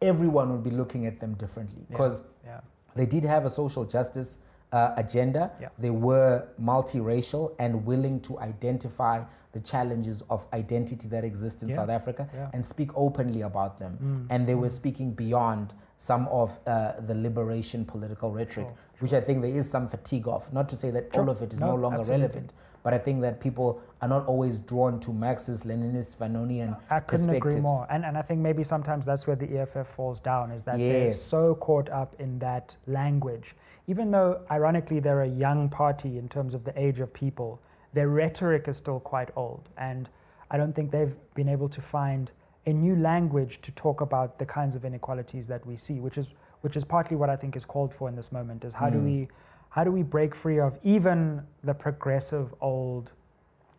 everyone 0.00 0.50
would 0.52 0.62
be 0.62 0.70
looking 0.70 1.06
at 1.06 1.20
them 1.20 1.34
differently 1.34 1.84
because 1.90 2.22
Yeah. 2.44 2.60
they 2.94 3.06
did 3.06 3.24
have 3.24 3.44
a 3.44 3.50
social 3.50 3.84
justice 3.84 4.38
uh, 4.72 4.94
agenda. 4.96 5.50
Yeah. 5.60 5.68
They 5.80 5.90
were 5.90 6.44
multiracial 6.62 7.52
and 7.58 7.84
willing 7.84 8.20
to 8.20 8.38
identify 8.38 9.24
the 9.52 9.58
challenges 9.58 10.22
of 10.30 10.46
identity 10.52 11.08
that 11.08 11.24
exist 11.24 11.62
in. 11.64 11.72
South 11.72 11.88
Africa 11.88 12.28
and 12.52 12.64
speak 12.64 12.90
openly 12.94 13.42
about 13.42 13.78
them. 13.80 13.98
Mm. 14.00 14.26
And 14.32 14.46
they 14.46 14.54
were 14.54 14.70
speaking 14.70 15.10
beyond 15.10 15.74
some 16.00 16.26
of 16.28 16.58
uh, 16.66 16.92
the 17.00 17.14
liberation 17.14 17.84
political 17.84 18.30
rhetoric, 18.32 18.66
Sure, 18.66 18.74
which 19.00 19.12
I 19.12 19.20
think 19.20 19.42
there 19.42 19.50
is 19.50 19.70
some 19.70 19.86
fatigue 19.86 20.26
of. 20.26 20.50
Not 20.50 20.66
to 20.70 20.76
say 20.76 20.90
that 20.92 21.14
all 21.16 21.28
of 21.28 21.42
it 21.42 21.52
is 21.52 21.60
No, 21.60 21.72
no, 21.72 21.74
longer 21.74 21.98
absolutely. 21.98 22.26
relevant, 22.26 22.54
but 22.82 22.94
I 22.94 22.98
think 22.98 23.20
that 23.20 23.38
people 23.38 23.82
are 24.00 24.08
not 24.08 24.24
always 24.24 24.60
drawn 24.60 24.98
to 25.00 25.12
Marxist, 25.12 25.68
Leninist, 25.68 26.16
Fanonian 26.16 26.74
I 26.88 27.00
couldn't 27.00 27.28
agree 27.28 27.60
more. 27.60 27.86
And, 27.90 28.06
and 28.06 28.16
I 28.16 28.22
think 28.22 28.40
maybe 28.40 28.64
sometimes 28.64 29.04
that's 29.04 29.26
where 29.26 29.36
the 29.36 29.58
EFF 29.58 29.86
falls 29.88 30.20
down 30.20 30.50
is 30.52 30.62
that 30.62 30.78
they're 30.78 31.12
so 31.12 31.54
caught 31.54 31.90
up 31.90 32.16
in 32.18 32.38
that 32.38 32.76
language. 32.86 33.54
Even 33.86 34.10
though, 34.10 34.40
ironically, 34.50 35.00
they're 35.00 35.20
a 35.20 35.28
young 35.28 35.68
party 35.68 36.16
in 36.16 36.30
terms 36.30 36.54
of 36.54 36.64
the 36.64 36.72
age 36.80 37.00
of 37.00 37.12
people, 37.12 37.60
their 37.92 38.08
rhetoric 38.08 38.68
is 38.68 38.78
still 38.78 39.00
quite 39.00 39.30
old. 39.36 39.68
And 39.76 40.08
I 40.50 40.56
don't 40.56 40.74
think 40.74 40.92
they've 40.92 41.16
been 41.34 41.48
able 41.50 41.68
to 41.68 41.82
find 41.82 42.32
a 42.70 42.72
new 42.72 42.96
language 42.96 43.60
to 43.62 43.70
talk 43.72 44.00
about 44.00 44.38
the 44.38 44.46
kinds 44.46 44.74
of 44.76 44.84
inequalities 44.84 45.46
that 45.48 45.64
we 45.66 45.76
see, 45.76 46.00
which 46.00 46.16
is, 46.18 46.32
which 46.62 46.76
is 46.76 46.84
partly 46.84 47.16
what 47.16 47.28
I 47.30 47.36
think 47.36 47.56
is 47.56 47.64
called 47.64 47.92
for 47.92 48.08
in 48.08 48.16
this 48.16 48.32
moment 48.32 48.64
is 48.64 48.74
how 48.74 48.90
do 48.90 48.98
Mm. 48.98 49.04
we 49.04 49.28
how 49.70 49.84
do 49.84 49.92
we 49.92 50.02
break 50.02 50.34
free 50.34 50.58
of 50.58 50.78
even 50.82 51.42
the 51.62 51.72
progressive 51.72 52.52
old 52.60 53.12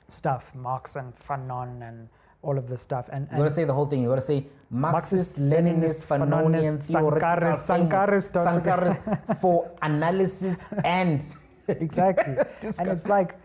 stuff, 0.07 0.55
Marx 0.55 0.95
and 0.95 1.13
Fanon 1.13 1.81
and 1.87 2.07
all 2.43 2.57
of 2.57 2.69
this 2.69 2.81
stuff. 2.81 3.09
And, 3.11 3.27
You 3.31 3.37
got 3.39 3.43
to 3.43 3.49
say 3.49 3.65
the 3.65 3.73
whole 3.73 3.85
thing. 3.85 4.01
You 4.01 4.07
got 4.07 4.15
to 4.15 4.21
say 4.21 4.45
Marxist, 4.69 5.37
Marxist, 5.37 5.39
Leninist, 5.39 6.07
Fanonian, 6.07 6.77
Sankarist, 6.79 7.67
Sankarist. 7.69 8.31
Sankarist 8.47 9.39
for 9.41 9.69
analysis 9.81 10.67
and 10.85 11.19
exactly. 11.67 12.35
and 12.79 12.87
it's 12.87 13.09
like, 13.09 13.35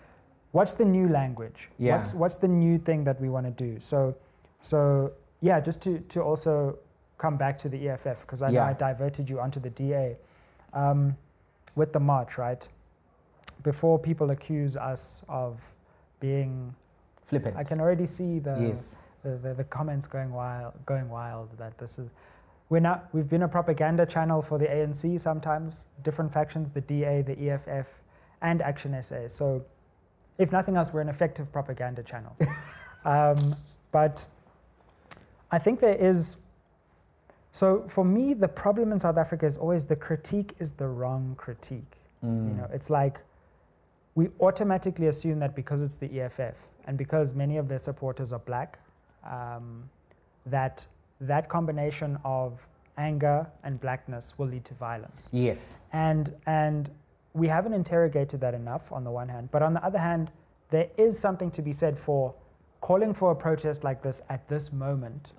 what's 0.53 0.75
the 0.75 0.85
new 0.85 1.09
language? 1.09 1.69
Yeah. 1.79 1.95
What's, 1.97 2.15
what's 2.15 2.37
the 2.37 2.49
new 2.49 2.79
thing 2.79 3.03
that 3.05 3.21
we 3.21 3.29
want 3.29 3.47
to 3.47 3.53
do? 3.53 3.81
So, 3.81 4.15
so 4.61 5.13
yeah, 5.41 5.61
just 5.61 5.83
to, 5.83 6.01
to 6.01 6.23
also 6.23 6.79
come 7.19 7.37
back 7.37 7.59
to 7.59 7.69
the 7.69 7.89
EFF, 7.89 8.23
because 8.23 8.43
I 8.43 8.49
know 8.49 8.55
Yeah. 8.55 8.67
I 8.67 8.73
diverted 8.73 9.29
you 9.29 9.41
onto 9.41 9.61
the 9.61 9.71
DA. 9.71 10.17
Um, 10.73 11.17
with 11.77 11.93
the 11.93 12.01
march, 12.01 12.39
right? 12.39 12.67
Before 13.63 13.99
people 13.99 14.33
accuse 14.33 14.77
us 14.77 15.23
of 15.29 15.73
being, 16.19 16.75
flippant. 17.27 17.57
I 17.57 17.63
can 17.63 17.81
already 17.81 18.07
see 18.07 18.41
the, 18.41 18.57
yes. 18.59 19.03
the, 19.23 19.37
the, 19.37 19.55
the 19.55 19.65
comments 19.65 20.09
going 20.09 20.33
wild, 20.33 20.73
going 20.85 21.09
wild 21.09 21.57
that 21.59 21.79
this 21.79 21.99
is, 21.99 22.11
we're 22.69 22.81
not, 22.81 23.09
we've 23.13 23.29
been 23.29 23.43
a 23.43 23.49
propaganda 23.49 24.07
channel 24.07 24.43
for 24.43 24.59
the 24.59 24.67
ANC 24.67 25.21
sometimes, 25.21 25.87
different 26.03 26.33
factions, 26.33 26.73
the 26.73 26.81
DA, 26.81 27.23
the 27.23 27.51
EFF, 27.51 28.01
and 28.43 28.61
Action 28.61 29.01
SA. 29.01 29.29
So, 29.29 29.65
if 30.39 30.53
nothing 30.53 30.77
else, 30.77 30.93
we're 30.93 31.01
an 31.01 31.09
effective 31.09 31.51
propaganda 31.53 32.03
channel. 32.03 32.37
um, 33.05 33.55
but 33.93 34.27
I 35.51 35.59
think 35.59 35.81
there 35.81 35.95
is. 35.97 36.37
So 37.53 37.83
for 37.89 38.05
me, 38.05 38.35
the 38.35 38.49
problem 38.49 38.93
in 38.93 38.99
South 38.99 39.17
Africa 39.17 39.47
is 39.47 39.57
always 39.57 39.87
the 39.87 39.97
critique 39.97 40.55
is 40.59 40.73
the 40.73 40.89
wrong 40.89 41.35
critique. 41.37 41.97
You 42.23 42.29
Mm. 42.29 42.57
know, 42.57 42.69
it's 42.73 42.91
like 42.91 43.21
we 44.15 44.31
automatically 44.41 45.07
assume 45.07 45.39
that 45.41 45.55
because 45.55 45.83
it's 45.83 45.97
the 45.99 46.09
EFF 46.21 46.57
and 46.87 46.97
because 46.99 47.35
many 47.35 47.57
of 47.59 47.69
their 47.69 47.79
supporters 47.79 48.33
are 48.33 48.39
black, 48.41 48.79
um, 49.25 49.89
that 50.47 50.87
that 51.21 51.49
combination 51.49 52.19
of 52.25 52.67
anger 52.99 53.47
and 53.63 53.81
blackness 53.81 54.39
will 54.39 54.47
lead 54.49 54.65
to 54.65 54.75
violence. 54.75 55.29
Yes. 55.33 55.81
And 55.93 56.35
and 56.47 56.91
we 57.35 57.49
haven't 57.49 57.75
interrogated 57.75 58.41
that 58.41 58.55
enough 58.55 58.91
on 58.93 59.05
the 59.05 59.11
one 59.11 59.29
hand, 59.29 59.51
but 59.51 59.63
on 59.63 59.75
the 59.75 59.85
other 59.85 59.99
hand, 59.99 60.31
there 60.71 60.89
is 60.97 61.19
something 61.19 61.51
to 61.53 61.63
be 61.63 61.73
said 61.73 61.99
for 61.99 62.35
calling 62.81 63.15
for 63.15 63.31
a 63.33 63.35
protest 63.35 63.85
like 63.85 64.03
this 64.03 64.21
at 64.29 64.49
this 64.49 64.73
moment 64.73 65.33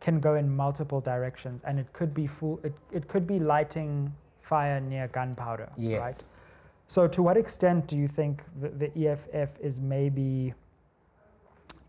can 0.00 0.18
go 0.20 0.34
in 0.34 0.54
multiple 0.54 1.00
directions 1.00 1.62
and 1.62 1.78
it 1.78 1.92
could 1.92 2.14
be 2.14 2.26
full 2.26 2.58
it, 2.64 2.72
it 2.92 3.08
could 3.08 3.26
be 3.26 3.38
lighting 3.38 4.12
fire 4.40 4.80
near 4.80 5.08
gunpowder 5.08 5.68
Yes. 5.76 6.02
right 6.02 6.24
so 6.86 7.06
to 7.06 7.22
what 7.22 7.36
extent 7.36 7.86
do 7.86 7.96
you 7.96 8.08
think 8.08 8.42
the, 8.60 8.68
the 8.68 9.08
EFF 9.08 9.58
is 9.60 9.80
maybe 9.80 10.54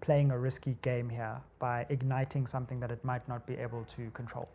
playing 0.02 0.32
a 0.32 0.38
risky 0.38 0.78
game 0.82 1.10
here 1.10 1.38
by 1.60 1.86
igniting 1.90 2.46
something 2.48 2.80
that 2.80 2.92
it 2.92 3.04
might 3.06 3.28
not 3.28 3.46
be 3.46 3.56
able 3.56 3.84
to 3.86 4.10
control 4.12 4.50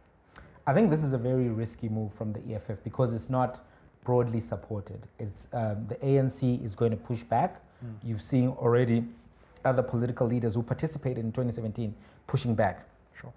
I 0.68 0.74
think 0.74 0.91
this 0.91 1.05
is 1.05 1.12
a 1.12 1.18
very 1.18 1.49
risky 1.49 1.89
move 1.89 2.12
from 2.12 2.32
the 2.32 2.41
EFF 2.55 2.82
because 2.82 3.14
it's 3.14 3.30
not 3.30 3.61
broadly 4.03 4.41
supported. 4.41 5.07
It's 5.18 5.49
um, 5.53 5.87
the 5.87 5.95
ANC 5.97 6.61
is 6.62 6.74
going 6.74 6.91
to 6.91 6.97
push 6.97 7.22
back. 7.22 7.61
Mm. 7.84 7.95
You've 8.03 8.20
seen 8.22 8.49
already 8.49 9.05
other 9.66 9.82
political 9.82 10.26
leaders 10.26 10.54
who 10.54 10.62
participated 10.62 11.24
in 11.24 11.32
2017 11.32 11.94
pushing 12.26 12.54
back. 12.54 12.88
Sure. 13.14 13.32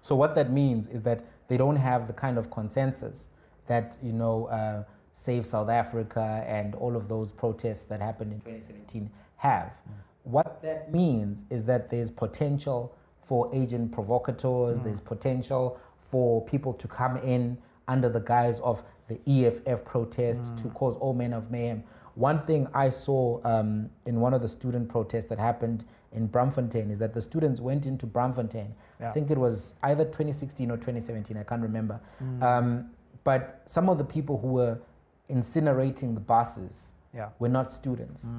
So 0.00 0.14
what 0.14 0.34
that 0.34 0.50
means 0.50 0.86
is 0.88 1.02
that 1.02 1.22
they 1.48 1.56
don't 1.56 1.76
have 1.76 2.06
the 2.06 2.12
kind 2.12 2.38
of 2.38 2.50
consensus 2.50 3.28
that 3.66 3.98
you 4.02 4.12
know 4.12 4.46
uh, 4.46 4.84
Save 5.12 5.46
South 5.46 5.68
Africa 5.68 6.44
and 6.46 6.74
all 6.74 6.96
of 6.96 7.08
those 7.08 7.32
protests 7.32 7.84
that 7.84 8.00
happened 8.00 8.32
in 8.32 8.40
2017 8.40 9.10
have. 9.36 9.80
What 10.24 10.62
that 10.62 10.92
means 10.92 11.44
is 11.50 11.64
that 11.64 11.90
there's 11.90 12.10
potential 12.10 12.94
for 13.20 13.50
agent 13.54 13.92
provocateurs. 13.92 14.80
Mm. 14.80 14.84
There's 14.84 15.00
potential 15.00 15.78
for 15.98 16.44
people 16.44 16.72
to 16.74 16.88
come 16.88 17.16
in 17.18 17.58
under 17.88 18.08
the 18.08 18.20
guise 18.20 18.60
of 18.60 18.82
the 19.08 19.18
EFF 19.26 19.84
protest 19.84 20.56
to 20.58 20.68
cause 20.70 20.96
all 20.96 21.14
manner 21.14 21.36
of 21.36 21.50
mayhem. 21.50 21.82
One 22.14 22.38
thing 22.40 22.66
I 22.74 22.90
saw 22.90 23.40
um, 23.44 23.90
in 24.06 24.20
one 24.20 24.34
of 24.34 24.40
the 24.42 24.48
student 24.48 24.88
protests 24.88 25.26
that 25.26 25.38
happened 25.38 25.84
in 26.12 26.28
Braamfontein 26.28 26.90
is 26.90 26.98
that 26.98 27.14
the 27.14 27.20
students 27.22 27.60
went 27.60 27.86
into 27.86 28.06
Braamfontein. 28.06 28.70
Yeah. 29.00 29.10
I 29.10 29.12
think 29.12 29.30
it 29.30 29.38
was 29.38 29.74
either 29.82 30.04
2016 30.04 30.70
or 30.70 30.76
2017. 30.76 31.36
I 31.38 31.42
can't 31.42 31.62
remember. 31.62 32.00
Mm. 32.22 32.42
Um, 32.42 32.90
but 33.24 33.62
some 33.64 33.88
of 33.88 33.96
the 33.98 34.04
people 34.04 34.38
who 34.38 34.48
were 34.48 34.78
incinerating 35.30 36.14
the 36.14 36.20
buses 36.20 36.92
Yeah. 37.14 37.28
were 37.38 37.48
not 37.48 37.72
students, 37.72 38.36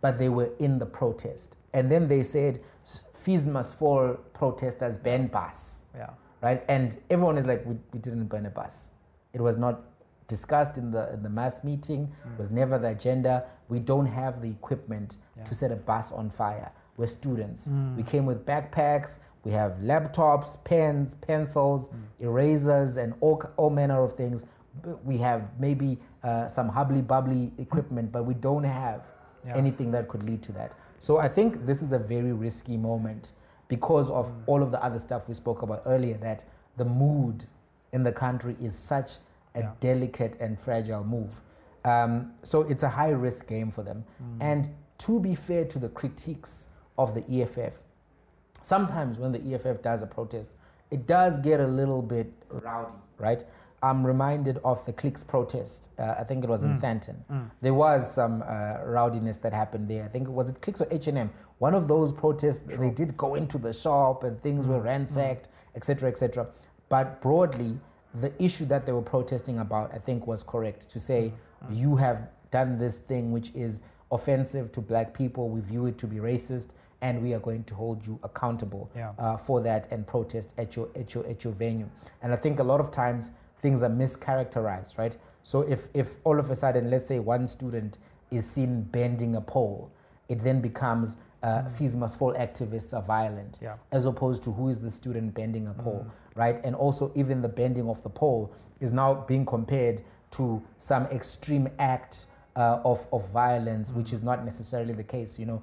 but 0.00 0.18
they 0.18 0.28
were 0.28 0.50
in 0.58 0.78
the 0.78 0.86
protest. 0.86 1.56
And 1.72 1.90
then 1.90 2.08
they 2.08 2.22
said, 2.22 2.60
"S- 2.84 3.04
fees 3.12 3.46
must 3.46 3.76
fall, 3.76 4.14
protesters 4.32 4.98
ban 4.98 5.26
bus, 5.28 5.84
Yeah. 5.94 6.10
right? 6.40 6.64
And 6.68 6.96
everyone 7.10 7.38
is 7.38 7.46
like, 7.46 7.64
we, 7.66 7.76
we 7.92 7.98
didn't 7.98 8.26
burn 8.26 8.46
a 8.46 8.50
bus. 8.50 8.90
It 9.32 9.40
was 9.40 9.56
not 9.56 9.82
discussed 10.28 10.78
in 10.78 10.90
the, 10.90 11.12
in 11.12 11.22
the 11.22 11.30
mass 11.30 11.64
meeting, 11.64 12.12
mm. 12.26 12.38
was 12.38 12.50
never 12.50 12.78
the 12.78 12.88
agenda. 12.88 13.44
We 13.68 13.78
don't 13.78 14.06
have 14.06 14.40
the 14.42 14.50
equipment 14.50 15.16
Yeah. 15.36 15.44
to 15.44 15.54
set 15.54 15.70
a 15.72 15.76
bus 15.76 16.12
on 16.12 16.30
fire. 16.30 16.72
We're 16.96 17.06
students. 17.08 17.68
Mm. 17.68 17.96
We 17.96 18.02
came 18.02 18.24
with 18.26 18.46
backpacks, 18.46 19.18
we 19.44 19.52
have 19.52 19.72
laptops, 19.82 20.62
pens, 20.64 21.14
pencils, 21.14 21.88
mm. 21.88 21.94
erasers, 22.20 22.96
and 22.96 23.14
all, 23.20 23.42
all 23.56 23.70
manner 23.70 24.02
of 24.02 24.14
things. 24.14 24.46
We 25.04 25.18
have 25.18 25.50
maybe 25.60 25.98
uh, 26.22 26.48
some 26.48 26.68
hubbly 26.68 27.02
bubbly 27.02 27.52
equipment, 27.58 28.10
but 28.12 28.24
we 28.24 28.34
don't 28.34 28.64
have 28.64 29.02
Yeah. 29.46 29.56
anything 29.56 29.90
that 29.90 30.08
could 30.08 30.22
lead 30.22 30.42
to 30.44 30.52
that. 30.52 30.72
So 31.00 31.18
I 31.18 31.28
think 31.28 31.66
this 31.66 31.82
is 31.82 31.92
a 31.92 31.98
very 31.98 32.32
risky 32.32 32.78
moment 32.78 33.32
because 33.68 34.08
of 34.10 34.32
all 34.46 34.62
of 34.62 34.70
the 34.70 34.82
other 34.82 34.98
stuff 34.98 35.28
we 35.28 35.34
spoke 35.34 35.60
about 35.62 35.82
earlier 35.84 36.16
that 36.18 36.44
the 36.78 36.84
mood 36.84 37.44
in 37.92 38.02
the 38.04 38.12
country 38.12 38.56
is 38.60 38.74
such 38.74 39.18
a 39.54 39.60
Yeah. 39.60 39.70
delicate 39.80 40.36
and 40.40 40.58
fragile 40.58 41.04
move. 41.04 41.40
Um, 41.84 42.32
so 42.42 42.62
it's 42.62 42.82
a 42.82 42.88
high 42.88 43.10
risk 43.10 43.48
game 43.48 43.70
for 43.70 43.82
them. 43.82 44.04
And 44.40 44.70
to 44.98 45.20
be 45.20 45.34
fair 45.34 45.64
to 45.66 45.78
the 45.78 45.88
critiques 45.88 46.68
of 46.96 47.14
the 47.14 47.22
EFF, 47.28 47.82
sometimes 48.62 49.18
when 49.18 49.32
the 49.32 49.40
EFF 49.54 49.82
does 49.82 50.02
a 50.02 50.06
protest, 50.06 50.56
it 50.90 51.06
does 51.06 51.38
get 51.38 51.60
a 51.60 51.66
little 51.66 52.02
bit 52.02 52.32
rowdy, 52.50 52.94
right? 53.18 53.44
I'm 53.82 54.06
reminded 54.06 54.58
of 54.64 54.84
the 54.86 54.94
Clicks 54.94 55.22
protest. 55.22 55.90
Uh, 55.98 56.14
I 56.18 56.24
think 56.24 56.42
it 56.42 56.48
was 56.48 56.64
in 56.64 56.72
Sandton. 56.72 57.16
There 57.60 57.74
was 57.74 58.10
some 58.10 58.40
uh, 58.42 58.78
rowdiness 58.86 59.38
that 59.42 59.52
happened 59.52 59.88
there. 59.90 60.04
I 60.04 60.08
think 60.08 60.26
it 60.26 60.30
was 60.30 60.50
it 60.50 60.62
Clicks 60.62 60.80
or 60.80 60.86
H&M. 60.90 61.30
One 61.58 61.74
of 61.74 61.86
those 61.86 62.10
protests, 62.10 62.60
they 62.60 62.90
did 62.90 63.14
go 63.16 63.34
into 63.34 63.58
the 63.58 63.72
shop 63.74 64.24
and 64.24 64.40
things 64.40 64.66
were 64.66 64.80
ransacked, 64.80 65.48
etc., 65.74 66.08
etc. 66.08 66.46
But 66.88 67.20
broadly, 67.20 67.78
the 68.14 68.32
issue 68.42 68.64
that 68.66 68.86
they 68.86 68.92
were 68.92 69.02
protesting 69.02 69.58
about, 69.58 69.92
I 69.92 69.98
think, 69.98 70.26
was 70.26 70.42
correct 70.42 70.88
to 70.90 71.00
say 71.00 71.32
you 71.70 71.96
have 71.96 72.28
done 72.50 72.78
this 72.78 72.98
thing 72.98 73.32
which 73.32 73.50
is 73.54 73.80
offensive 74.12 74.70
to 74.72 74.80
black 74.80 75.12
people. 75.14 75.48
We 75.48 75.60
view 75.60 75.86
it 75.86 75.98
to 75.98 76.06
be 76.06 76.16
racist, 76.16 76.74
and 77.00 77.22
we 77.22 77.34
are 77.34 77.40
going 77.40 77.64
to 77.64 77.74
hold 77.74 78.06
you 78.06 78.18
accountable 78.22 78.90
Yeah. 78.94 79.12
uh, 79.18 79.36
for 79.36 79.60
that 79.62 79.90
and 79.90 80.06
protest 80.06 80.54
at 80.58 80.76
your 80.76 80.88
at 80.94 81.14
your 81.14 81.26
at 81.26 81.42
your 81.44 81.52
venue. 81.52 81.88
And 82.22 82.32
I 82.32 82.36
think 82.36 82.58
a 82.60 82.62
lot 82.62 82.80
of 82.80 82.90
times 82.90 83.32
things 83.58 83.82
are 83.82 83.90
mischaracterized, 83.90 84.98
right? 84.98 85.16
So 85.42 85.62
if 85.62 85.88
if 85.94 86.18
all 86.24 86.38
of 86.38 86.50
a 86.50 86.54
sudden, 86.54 86.90
let's 86.90 87.06
say 87.06 87.18
one 87.18 87.46
student 87.48 87.98
is 88.30 88.48
seen 88.48 88.82
bending 88.82 89.36
a 89.36 89.40
pole, 89.40 89.90
it 90.28 90.38
then 90.40 90.60
becomes 90.60 91.16
uh, 91.44 91.68
fees 91.68 91.94
must 92.02 92.18
fall 92.18 92.32
activists 92.46 92.90
are 92.96 93.02
violent, 93.02 93.58
Yeah. 93.60 93.76
as 93.92 94.06
opposed 94.06 94.42
to 94.44 94.50
who 94.58 94.68
is 94.70 94.78
the 94.80 94.90
student 94.90 95.34
bending 95.34 95.66
a 95.68 95.74
pole, 95.74 96.06
right? 96.34 96.58
And 96.64 96.74
also 96.74 97.12
even 97.14 97.42
the 97.42 97.48
bending 97.62 97.88
of 97.88 98.02
the 98.02 98.08
pole 98.10 98.52
is 98.80 98.92
now 98.92 99.10
being 99.28 99.44
compared 99.46 100.02
to 100.32 100.62
some 100.78 101.04
extreme 101.18 101.68
act 101.78 102.26
uh, 102.56 102.80
of 102.84 103.06
of 103.12 103.22
violence, 103.30 103.92
which 103.98 104.12
is 104.16 104.22
not 104.22 104.38
necessarily 104.50 104.94
the 104.94 105.04
case. 105.16 105.38
You 105.38 105.46
know, 105.50 105.62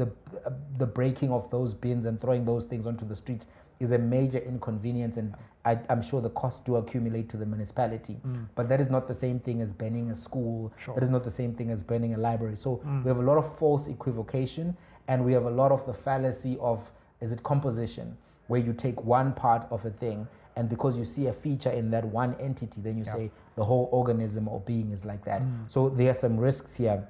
the 0.00 0.06
uh, 0.46 0.50
the 0.82 0.86
breaking 0.86 1.30
of 1.32 1.48
those 1.50 1.74
bins 1.74 2.06
and 2.06 2.20
throwing 2.20 2.44
those 2.44 2.64
things 2.70 2.86
onto 2.86 3.06
the 3.06 3.14
street 3.14 3.46
is 3.78 3.92
a 3.92 3.98
major 3.98 4.38
inconvenience, 4.52 5.16
and 5.16 5.34
I, 5.64 5.78
I'm 5.88 6.02
sure 6.02 6.20
the 6.20 6.30
costs 6.42 6.60
do 6.60 6.76
accumulate 6.76 7.28
to 7.30 7.36
the 7.38 7.46
municipality. 7.46 8.16
But 8.54 8.68
that 8.68 8.80
is 8.80 8.90
not 8.90 9.06
the 9.06 9.14
same 9.14 9.38
thing 9.40 9.60
as 9.62 9.72
burning 9.72 10.10
a 10.10 10.14
school. 10.14 10.72
Sure. 10.76 10.94
That 10.94 11.02
is 11.02 11.10
not 11.10 11.22
the 11.24 11.30
same 11.30 11.54
thing 11.54 11.70
as 11.70 11.82
burning 11.82 12.12
a 12.14 12.18
library. 12.18 12.56
So 12.56 12.80
we 13.04 13.08
have 13.08 13.20
a 13.20 13.22
lot 13.30 13.38
of 13.38 13.46
false 13.58 13.88
equivocation, 13.88 14.76
and 15.10 15.24
we 15.24 15.32
have 15.32 15.44
a 15.44 15.50
lot 15.50 15.72
of 15.72 15.84
the 15.86 15.92
fallacy 15.92 16.56
of 16.60 16.92
is 17.20 17.32
it 17.32 17.42
composition, 17.42 18.16
where 18.46 18.60
you 18.60 18.72
take 18.72 19.04
one 19.04 19.32
part 19.32 19.66
of 19.70 19.84
a 19.84 19.90
thing, 19.90 20.26
and 20.54 20.68
because 20.68 20.96
you 20.96 21.04
see 21.04 21.26
a 21.26 21.32
feature 21.32 21.70
in 21.70 21.90
that 21.90 22.04
one 22.04 22.34
entity, 22.34 22.80
then 22.80 22.96
you 22.96 23.04
Yeah. 23.04 23.12
say 23.12 23.30
the 23.56 23.64
whole 23.64 23.88
organism 23.90 24.46
or 24.46 24.60
being 24.60 24.90
is 24.92 25.04
like 25.04 25.24
that. 25.24 25.42
Mm. 25.42 25.68
So 25.68 25.88
there 25.88 26.10
are 26.10 26.14
some 26.14 26.38
risks 26.38 26.76
here 26.76 27.08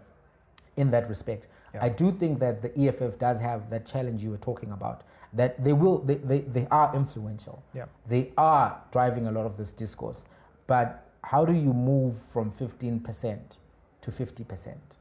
in 0.76 0.90
that 0.92 1.08
respect. 1.10 1.48
Yeah. 1.74 1.84
I 1.84 1.90
do 1.90 2.10
think 2.10 2.38
that 2.38 2.62
the 2.62 2.72
EFF 2.80 3.18
does 3.18 3.38
have 3.40 3.68
that 3.70 3.84
challenge 3.84 4.24
you 4.24 4.30
were 4.30 4.44
talking 4.50 4.72
about, 4.72 5.02
that 5.34 5.62
they 5.62 5.74
will, 5.74 5.98
they, 5.98 6.14
they, 6.14 6.38
they 6.40 6.66
are 6.70 6.90
influential. 6.94 7.62
Yeah. 7.74 7.84
They 8.08 8.32
are 8.38 8.82
driving 8.92 9.26
a 9.26 9.30
lot 9.32 9.44
of 9.44 9.58
this 9.58 9.74
discourse. 9.74 10.24
But 10.66 11.06
how 11.22 11.44
do 11.44 11.52
you 11.52 11.74
move 11.74 12.16
from 12.16 12.50
15% 12.50 13.58
to 14.00 14.10
50%? 14.10 14.96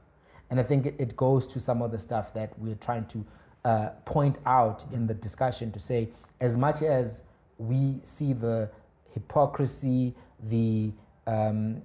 And 0.49 0.59
I 0.59 0.63
think 0.63 0.85
it, 0.85 0.95
it 0.97 1.15
goes 1.15 1.45
to 1.47 1.59
some 1.59 1.81
of 1.81 1.91
the 1.91 1.99
stuff 1.99 2.33
that 2.33 2.57
we're 2.57 2.75
trying 2.75 3.05
to 3.07 3.25
uh, 3.65 3.89
point 4.05 4.39
out 4.45 4.85
in 4.93 5.07
the 5.07 5.13
discussion 5.13 5.71
to 5.71 5.79
say, 5.79 6.09
as 6.41 6.57
much 6.57 6.81
as 6.81 7.23
we 7.57 7.99
see 8.03 8.33
the 8.33 8.69
hypocrisy, 9.13 10.15
the 10.43 10.91
um, 11.27 11.81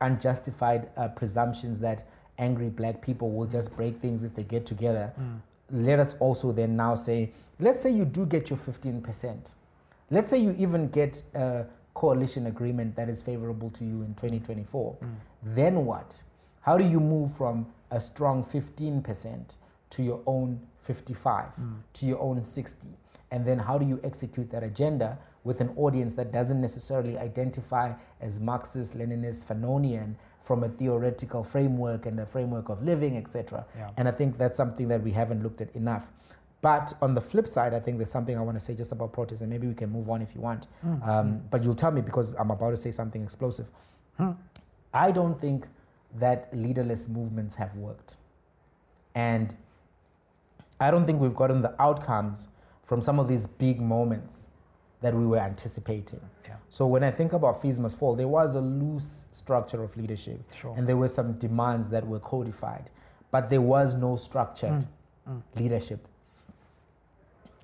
unjustified 0.00 0.88
uh, 0.96 1.08
presumptions 1.08 1.80
that 1.80 2.04
angry 2.38 2.68
black 2.68 3.00
people 3.00 3.30
will 3.30 3.46
just 3.46 3.74
break 3.76 3.98
things 3.98 4.24
if 4.24 4.34
they 4.34 4.42
get 4.44 4.66
together, 4.66 5.12
let 5.70 5.98
us 5.98 6.14
also 6.18 6.52
then 6.52 6.76
now 6.76 6.94
say, 6.94 7.30
let's 7.58 7.80
say 7.80 7.90
you 7.90 8.04
do 8.04 8.26
get 8.26 8.50
your 8.50 8.58
15%. 8.58 9.52
Let's 10.10 10.28
say 10.28 10.38
you 10.38 10.54
even 10.58 10.88
get 10.88 11.22
a 11.34 11.64
coalition 11.94 12.46
agreement 12.46 12.94
that 12.96 13.08
is 13.08 13.22
favorable 13.22 13.70
to 13.70 13.84
you 13.84 14.02
in 14.02 14.14
2024. 14.14 14.96
Then 15.42 15.86
what? 15.86 16.22
How 16.60 16.76
do 16.76 16.84
you 16.84 17.00
move 17.00 17.34
from 17.34 17.66
a 17.94 18.00
strong 18.00 18.44
15% 18.44 19.56
to 19.90 20.02
your 20.02 20.20
own 20.26 20.60
55, 20.80 21.54
mm. 21.54 21.76
to 21.94 22.06
your 22.06 22.20
own 22.20 22.42
60? 22.42 22.88
And 23.30 23.46
then 23.46 23.58
how 23.58 23.78
do 23.78 23.86
you 23.86 24.00
execute 24.04 24.50
that 24.50 24.62
agenda 24.62 25.18
with 25.44 25.60
an 25.60 25.70
audience 25.76 26.14
that 26.14 26.32
doesn't 26.32 26.60
necessarily 26.60 27.18
identify 27.18 27.92
as 28.20 28.40
Marxist, 28.40 28.98
Leninist, 28.98 29.46
Fanonian 29.46 30.14
from 30.40 30.64
a 30.64 30.68
theoretical 30.68 31.42
framework 31.42 32.06
and 32.06 32.18
a 32.20 32.26
framework 32.26 32.68
of 32.68 32.82
living, 32.82 33.16
etc. 33.16 33.64
Yeah. 33.76 33.90
And 33.96 34.08
I 34.08 34.10
think 34.10 34.36
that's 34.36 34.56
something 34.56 34.88
that 34.88 35.02
we 35.02 35.10
haven't 35.12 35.42
looked 35.42 35.60
at 35.60 35.74
enough. 35.74 36.12
But 36.60 36.94
on 37.02 37.14
the 37.14 37.20
flip 37.20 37.46
side, 37.46 37.74
I 37.74 37.80
think 37.80 37.98
there's 37.98 38.10
something 38.10 38.38
I 38.38 38.40
want 38.40 38.56
to 38.56 38.64
say 38.64 38.74
just 38.74 38.92
about 38.92 39.12
protest, 39.12 39.42
and 39.42 39.50
maybe 39.50 39.66
we 39.66 39.74
can 39.74 39.90
move 39.90 40.08
on 40.08 40.22
if 40.22 40.34
you 40.34 40.40
want. 40.40 40.66
Mm. 40.84 41.06
Um, 41.06 41.42
but 41.50 41.62
you'll 41.62 41.74
tell 41.74 41.90
me 41.90 42.00
because 42.00 42.32
I'm 42.34 42.50
about 42.50 42.70
to 42.70 42.76
say 42.78 42.90
something 42.90 43.22
explosive. 43.22 43.70
Hmm. 44.16 44.32
I 44.94 45.10
don't 45.10 45.38
think 45.38 45.66
that 46.14 46.48
leaderless 46.52 47.08
movements 47.08 47.56
have 47.56 47.76
worked. 47.76 48.16
And 49.14 49.54
I 50.80 50.90
don't 50.90 51.04
think 51.06 51.20
we've 51.20 51.34
gotten 51.34 51.60
the 51.60 51.80
outcomes 51.80 52.48
from 52.82 53.00
some 53.00 53.18
of 53.18 53.28
these 53.28 53.46
big 53.46 53.80
moments 53.80 54.48
that 55.00 55.14
we 55.14 55.26
were 55.26 55.38
anticipating. 55.38 56.20
Yeah. 56.46 56.56
So 56.70 56.86
when 56.86 57.04
I 57.04 57.10
think 57.10 57.32
about 57.32 57.60
fees 57.60 57.78
must 57.78 57.98
fall, 57.98 58.14
there 58.14 58.28
was 58.28 58.54
a 58.54 58.60
loose 58.60 59.28
structure 59.30 59.82
of 59.82 59.96
leadership, 59.96 60.40
Sure. 60.52 60.74
and 60.76 60.88
there 60.88 60.96
were 60.96 61.08
some 61.08 61.34
demands 61.34 61.90
that 61.90 62.06
were 62.06 62.18
codified, 62.18 62.90
but 63.30 63.50
there 63.50 63.60
was 63.60 63.94
no 63.94 64.16
structured 64.16 64.80
mm. 64.80 64.88
Mm. 65.28 65.42
leadership. 65.56 66.06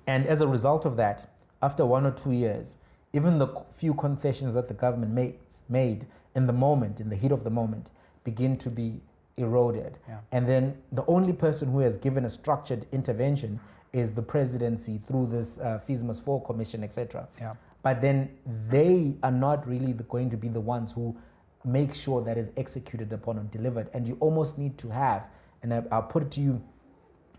And 0.07 0.25
as 0.27 0.41
a 0.41 0.47
result 0.47 0.85
of 0.85 0.97
that, 0.97 1.25
after 1.61 1.85
one 1.85 2.05
or 2.05 2.11
two 2.11 2.31
years, 2.31 2.77
even 3.13 3.37
the 3.37 3.47
few 3.69 3.93
concessions 3.93 4.53
that 4.53 4.67
the 4.67 4.73
government 4.73 5.11
made, 5.11 5.35
made 5.69 6.05
in 6.35 6.47
the 6.47 6.53
moment, 6.53 6.99
in 6.99 7.09
the 7.09 7.15
heat 7.15 7.31
of 7.31 7.43
the 7.43 7.49
moment, 7.49 7.91
begin 8.23 8.57
to 8.57 8.69
be 8.69 9.01
eroded. 9.37 9.97
Yeah. 10.07 10.19
And 10.31 10.47
then 10.47 10.77
the 10.91 11.05
only 11.05 11.33
person 11.33 11.71
who 11.71 11.79
has 11.79 11.97
given 11.97 12.25
a 12.25 12.29
structured 12.29 12.85
intervention 12.91 13.59
is 13.93 14.11
the 14.11 14.21
presidency 14.21 14.97
through 14.97 15.27
this 15.27 15.59
uh, 15.59 15.79
Must 16.05 16.23
Fall 16.23 16.39
Commission, 16.39 16.83
etc. 16.83 17.27
Yeah. 17.39 17.55
But 17.83 18.01
then 18.01 18.29
they 18.45 19.15
are 19.23 19.31
not 19.31 19.67
really 19.67 19.91
the, 19.91 20.03
going 20.03 20.29
to 20.29 20.37
be 20.37 20.47
the 20.47 20.61
ones 20.61 20.93
who 20.93 21.17
make 21.65 21.93
sure 21.93 22.21
that 22.21 22.37
is 22.37 22.51
executed 22.57 23.11
upon 23.11 23.37
and 23.37 23.49
delivered. 23.51 23.89
And 23.93 24.07
you 24.07 24.17
almost 24.19 24.57
need 24.57 24.77
to 24.79 24.89
have, 24.89 25.27
and 25.63 25.73
I, 25.73 25.83
I'll 25.91 26.03
put 26.03 26.23
it 26.23 26.31
to 26.31 26.41
you, 26.41 26.63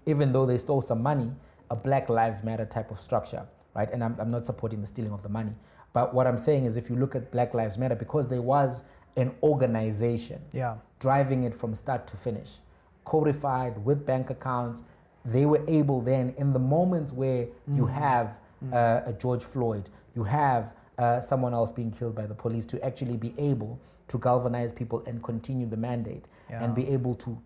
even 0.06 0.32
though 0.32 0.46
they 0.46 0.58
stole 0.58 0.80
some 0.80 1.02
money, 1.02 1.30
a 1.70 1.76
Black 1.76 2.08
Lives 2.08 2.42
Matter 2.42 2.66
type 2.66 2.90
of 2.90 3.00
structure, 3.00 3.46
right? 3.74 3.90
And 3.90 4.02
I'm, 4.02 4.16
I'm 4.18 4.30
not 4.30 4.46
supporting 4.46 4.80
the 4.80 4.86
stealing 4.86 5.12
of 5.12 5.22
the 5.22 5.28
money. 5.28 5.54
But 5.92 6.12
what 6.12 6.26
I'm 6.26 6.38
saying 6.38 6.64
is 6.64 6.76
if 6.76 6.90
you 6.90 6.96
look 6.96 7.14
at 7.14 7.30
Black 7.30 7.54
Lives 7.54 7.78
Matter, 7.78 7.94
because 7.94 8.28
there 8.28 8.42
was 8.42 8.84
an 9.16 9.34
organization 9.42 10.40
Yeah. 10.52 10.76
driving 10.98 11.42
it 11.44 11.54
from 11.54 11.74
start 11.74 12.06
to 12.08 12.16
finish, 12.16 12.60
codified 13.04 13.84
with 13.84 14.06
bank 14.06 14.30
accounts. 14.30 14.82
They 15.24 15.46
were 15.46 15.62
able 15.68 16.00
then, 16.00 16.34
in 16.36 16.52
the 16.52 16.58
moments 16.58 17.12
where 17.12 17.46
you 17.68 17.86
have 17.86 18.38
uh, 18.72 19.00
a 19.06 19.12
George 19.12 19.42
Floyd, 19.44 19.90
you 20.14 20.22
have 20.24 20.74
uh, 20.98 21.20
someone 21.20 21.52
else 21.52 21.72
being 21.72 21.90
killed 21.90 22.14
by 22.14 22.26
the 22.26 22.34
police, 22.34 22.64
to 22.66 22.84
actually 22.84 23.16
be 23.16 23.32
able 23.38 23.78
to 24.08 24.18
galvanize 24.18 24.72
people 24.72 25.02
and 25.06 25.22
continue 25.22 25.66
the 25.66 25.76
mandate 25.76 26.28
Yeah. 26.50 26.62
and 26.62 26.74
be 26.74 26.88
able 26.88 27.14
to 27.16 27.38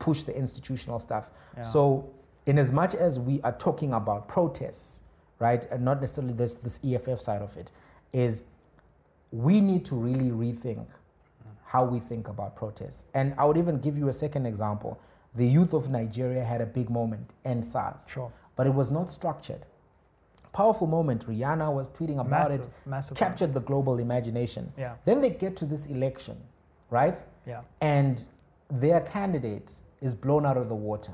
push 0.00 0.24
the 0.24 0.36
institutional 0.36 0.98
stuff. 0.98 1.30
Yeah. 1.56 1.62
So, 1.62 2.10
in 2.46 2.58
as 2.58 2.72
much 2.72 2.94
as 2.94 3.20
we 3.20 3.40
are 3.42 3.52
talking 3.52 3.92
about 3.94 4.26
protests, 4.26 5.02
right, 5.38 5.64
and 5.70 5.84
not 5.84 6.00
necessarily 6.00 6.32
this 6.34 6.54
this 6.54 6.80
EFF 6.84 7.20
side 7.20 7.42
of 7.42 7.56
it, 7.56 7.70
is 8.12 8.42
we 9.30 9.60
need 9.60 9.84
to 9.86 9.94
really 9.96 10.30
rethink 10.30 10.86
how 11.74 11.84
we 11.84 11.98
think 11.98 12.28
about 12.28 12.54
protests. 12.54 13.04
And 13.14 13.34
I 13.36 13.44
would 13.44 13.56
even 13.56 13.78
give 13.80 13.98
you 13.98 14.06
a 14.06 14.12
second 14.12 14.46
example. 14.46 15.00
The 15.34 15.44
youth 15.44 15.74
of 15.74 15.90
Nigeria 15.90 16.44
had 16.44 16.60
a 16.60 16.66
big 16.66 16.88
moment, 16.88 17.34
end 17.44 17.64
SARS, 17.64 18.08
Sure. 18.08 18.30
but 18.54 18.68
it 18.68 18.74
was 18.74 18.92
not 18.92 19.10
structured. 19.10 19.62
Powerful 20.52 20.86
moment. 20.86 21.26
Rihanna 21.26 21.72
was 21.74 21.88
tweeting 21.88 22.20
about 22.20 22.30
Massive, 22.30 22.60
it, 22.60 22.68
massive. 22.86 23.16
captured 23.16 23.52
the 23.54 23.60
global 23.60 23.98
imagination. 23.98 24.72
Yeah. 24.78 24.94
Then 25.04 25.20
they 25.20 25.30
get 25.30 25.56
to 25.56 25.64
this 25.64 25.86
election, 25.86 26.36
right? 26.90 27.20
Yeah. 27.44 27.62
and 27.80 28.24
their 28.70 29.00
candidate 29.00 29.70
is 30.00 30.14
blown 30.14 30.46
out 30.46 30.56
of 30.56 30.68
the 30.68 30.74
water, 30.76 31.12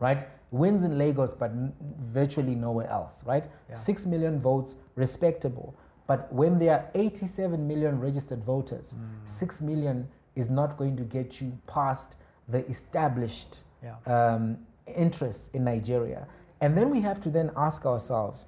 right? 0.00 0.24
Wins 0.50 0.84
in 0.84 0.96
Lagos, 0.98 1.34
but 1.34 1.50
n- 1.50 1.72
virtually 2.00 2.54
nowhere 2.54 2.88
else, 2.88 3.24
right? 3.26 3.46
Yeah. 3.68 3.74
Six 3.76 4.06
million 4.06 4.40
votes, 4.40 4.76
respectable. 4.96 5.74
But 6.06 6.32
when 6.32 6.58
there 6.58 6.72
are 6.74 6.90
87 6.94 7.66
million 7.66 8.00
registered 8.00 8.42
voters, 8.44 8.94
Mm. 8.94 9.28
six 9.28 9.60
million 9.62 10.08
is 10.34 10.50
not 10.50 10.76
going 10.76 10.96
to 10.96 11.04
get 11.04 11.40
you 11.40 11.58
past 11.66 12.16
the 12.48 12.66
established 12.68 13.62
Yeah. 13.82 13.96
um, 14.06 14.58
interests 14.86 15.48
in 15.48 15.64
Nigeria. 15.64 16.26
And 16.60 16.76
then 16.76 16.90
we 16.90 17.00
have 17.00 17.20
to 17.22 17.30
then 17.30 17.50
ask 17.56 17.84
ourselves, 17.86 18.46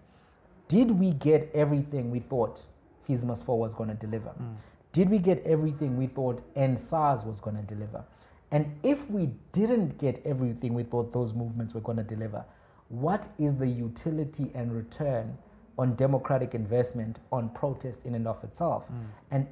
did 0.69 0.99
we 0.99 1.13
get 1.13 1.51
everything 1.55 2.11
we 2.11 2.21
thought 2.21 2.67
fees 3.03 3.25
must 3.25 3.45
fall 3.45 3.59
was 3.59 3.75
going 3.75 3.91
to 3.91 3.95
deliver? 3.97 4.31
Mm. 4.31 4.57
Did 4.93 5.11
we 5.11 5.19
get 5.19 5.45
everything 5.45 5.97
we 5.97 6.07
thought 6.07 6.43
end 6.55 6.79
SARS 6.79 7.27
was 7.27 7.41
going 7.41 7.57
to 7.57 7.63
deliver? 7.63 8.05
And 8.51 8.77
if 8.83 9.11
we 9.11 9.31
didn't 9.53 9.99
get 9.99 10.21
everything 10.25 10.75
we 10.75 10.85
thought 10.85 11.13
those 11.13 11.35
movements 11.35 11.75
were 11.75 11.81
going 11.81 11.99
to 11.99 12.05
deliver, 12.05 12.45
what 12.89 13.29
is 13.39 13.59
the 13.59 13.67
utility 13.67 14.51
and 14.55 14.73
return 14.73 15.37
on 15.79 15.95
democratic 15.97 16.55
investment 16.55 17.21
on 17.33 17.49
protest 17.51 18.07
in 18.07 18.15
and 18.15 18.27
of 18.27 18.43
itself? 18.45 18.89
Mm. 18.91 19.05
And 19.31 19.47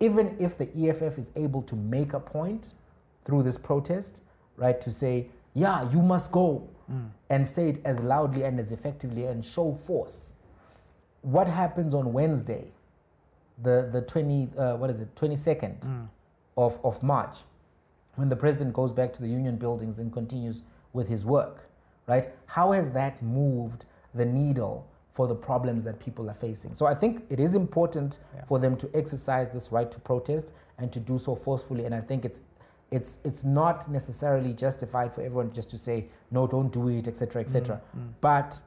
even 0.00 0.36
if 0.38 0.58
the 0.58 0.68
EFF 0.76 1.18
is 1.18 1.30
able 1.36 1.62
to 1.62 1.76
make 1.76 2.12
a 2.12 2.20
point 2.20 2.74
through 3.24 3.42
this 3.42 3.58
protest, 3.58 4.22
right, 4.56 4.80
to 4.80 4.90
say, 4.90 5.28
yeah, 5.54 5.88
you 5.90 6.02
must 6.02 6.32
go, 6.32 6.68
Mm. 6.90 7.08
and 7.30 7.46
say 7.46 7.70
it 7.70 7.80
as 7.86 8.02
loudly 8.04 8.42
and 8.42 8.60
as 8.60 8.70
effectively 8.70 9.24
and 9.24 9.42
show 9.42 9.72
force. 9.72 10.34
What 11.22 11.48
happens 11.48 11.94
on 11.94 12.12
Wednesday, 12.12 12.72
the, 13.62 13.88
the 13.90 14.02
20, 14.02 14.50
uh, 14.58 14.76
what 14.76 14.90
is 14.90 15.00
it, 15.00 15.14
22nd 15.16 15.80
Mm. 15.80 16.08
of, 16.58 16.78
of 16.84 17.02
March, 17.02 17.44
when 18.16 18.28
the 18.28 18.36
president 18.36 18.74
goes 18.74 18.92
back 18.92 19.14
to 19.14 19.22
the 19.22 19.28
union 19.28 19.56
buildings 19.56 19.98
and 19.98 20.12
continues 20.12 20.62
with 20.92 21.08
his 21.08 21.24
work, 21.24 21.70
right? 22.06 22.28
How 22.46 22.72
has 22.72 22.90
that 22.92 23.22
moved 23.22 23.86
the 24.14 24.26
needle 24.26 24.86
for 25.14 25.26
the 25.26 25.34
problems 25.34 25.84
that 25.84 25.98
people 26.00 26.28
are 26.28 26.34
facing? 26.46 26.74
So 26.74 26.84
I 26.86 26.94
think 26.94 27.24
it 27.30 27.40
is 27.40 27.54
important 27.54 28.18
Yeah. 28.34 28.44
for 28.44 28.58
them 28.58 28.76
to 28.76 28.86
exercise 28.94 29.48
this 29.48 29.72
right 29.72 29.90
to 29.90 30.00
protest 30.00 30.52
and 30.78 30.92
to 30.92 31.00
do 31.00 31.16
so 31.18 31.34
forcefully. 31.34 31.84
And 31.86 31.94
I 31.94 32.00
think 32.00 32.24
it's 32.24 32.40
it's 32.90 33.18
it's 33.24 33.42
not 33.44 33.88
necessarily 33.88 34.52
justified 34.52 35.12
for 35.14 35.22
everyone 35.22 35.52
just 35.52 35.70
to 35.70 35.78
say 35.78 36.06
no, 36.30 36.46
don't 36.46 36.72
do 36.72 36.88
it, 36.88 37.08
etc., 37.08 37.40
etc. 37.42 37.80
Mm. 37.96 38.12
But 38.20 38.60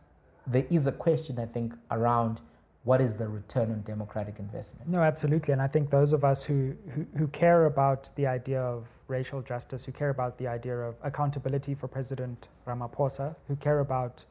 there 0.53 0.65
is 0.69 0.87
a 0.87 0.91
question 0.91 1.37
I 1.39 1.45
think 1.45 1.75
around 1.91 2.41
what 2.83 3.01
is 3.01 3.15
the 3.15 3.27
return 3.27 3.69
on 3.71 3.81
democratic 3.81 4.39
investment. 4.39 4.89
No, 4.89 5.01
absolutely. 5.01 5.51
And 5.51 5.61
I 5.61 5.67
think 5.67 5.89
those 5.89 6.13
of 6.13 6.23
us 6.23 6.45
who, 6.45 6.73
who, 6.93 7.05
who 7.17 7.27
care 7.27 7.65
about 7.65 8.09
the 8.15 8.25
idea 8.27 8.61
of 8.61 8.87
racial 9.09 9.41
justice, 9.41 9.83
who 9.85 9.91
care 9.91 10.09
about 10.09 10.37
the 10.37 10.47
idea 10.47 10.77
of 10.77 10.95
accountability 11.03 11.75
for 11.75 11.89
President 11.89 12.47
Ramaphosa, 12.65 13.35
who 13.49 13.57
care 13.57 13.79
about 13.79 14.23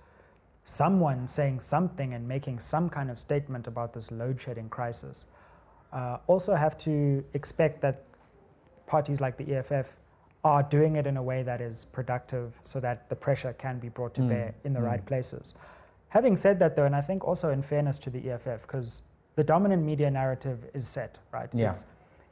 someone 0.67 1.29
saying 1.29 1.61
something 1.61 2.13
and 2.13 2.27
making 2.27 2.59
some 2.59 2.91
kind 2.91 3.09
of 3.09 3.19
statement 3.19 3.69
about 3.69 3.95
this 3.95 4.11
load 4.11 4.41
shedding 4.41 4.69
crisis, 4.69 5.27
uh, 5.93 6.19
also 6.27 6.57
have 6.57 6.77
to 6.77 7.25
expect 7.35 7.81
that 7.81 8.03
parties 8.87 9.21
like 9.21 9.37
the 9.37 9.55
EFF 9.55 9.97
are 10.43 10.65
doing 10.65 10.97
it 10.97 11.07
in 11.07 11.17
a 11.17 11.23
way 11.23 11.45
that 11.45 11.61
is 11.61 11.85
productive 11.87 12.59
so 12.65 12.81
that 12.81 13.09
the 13.09 13.15
pressure 13.15 13.53
can 13.53 13.79
be 13.79 13.89
brought 13.89 14.13
to 14.15 14.21
Mm, 14.21 14.29
bear 14.29 14.55
in 14.65 14.73
the 14.73 14.81
mm. 14.81 14.87
right 14.87 15.07
places. 15.07 15.55
Having 16.09 16.37
said 16.37 16.59
that, 16.59 16.75
though, 16.75 16.85
and 16.85 16.97
I 16.97 17.01
think 17.01 17.25
also 17.25 17.51
in 17.51 17.63
fairness 17.63 17.99
to 18.01 18.11
the 18.11 18.31
EFF, 18.31 18.63
because 18.63 19.03
the 19.37 19.45
dominant 19.45 19.85
media 19.85 20.11
narrative 20.11 20.69
is 20.75 20.89
set, 20.89 21.19
right? 21.33 21.49
Yeah. 21.53 21.71
It's 21.71 21.85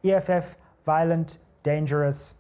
EFF, 0.03 0.57
violent, 0.85 1.39
dangerous, 1.62 2.35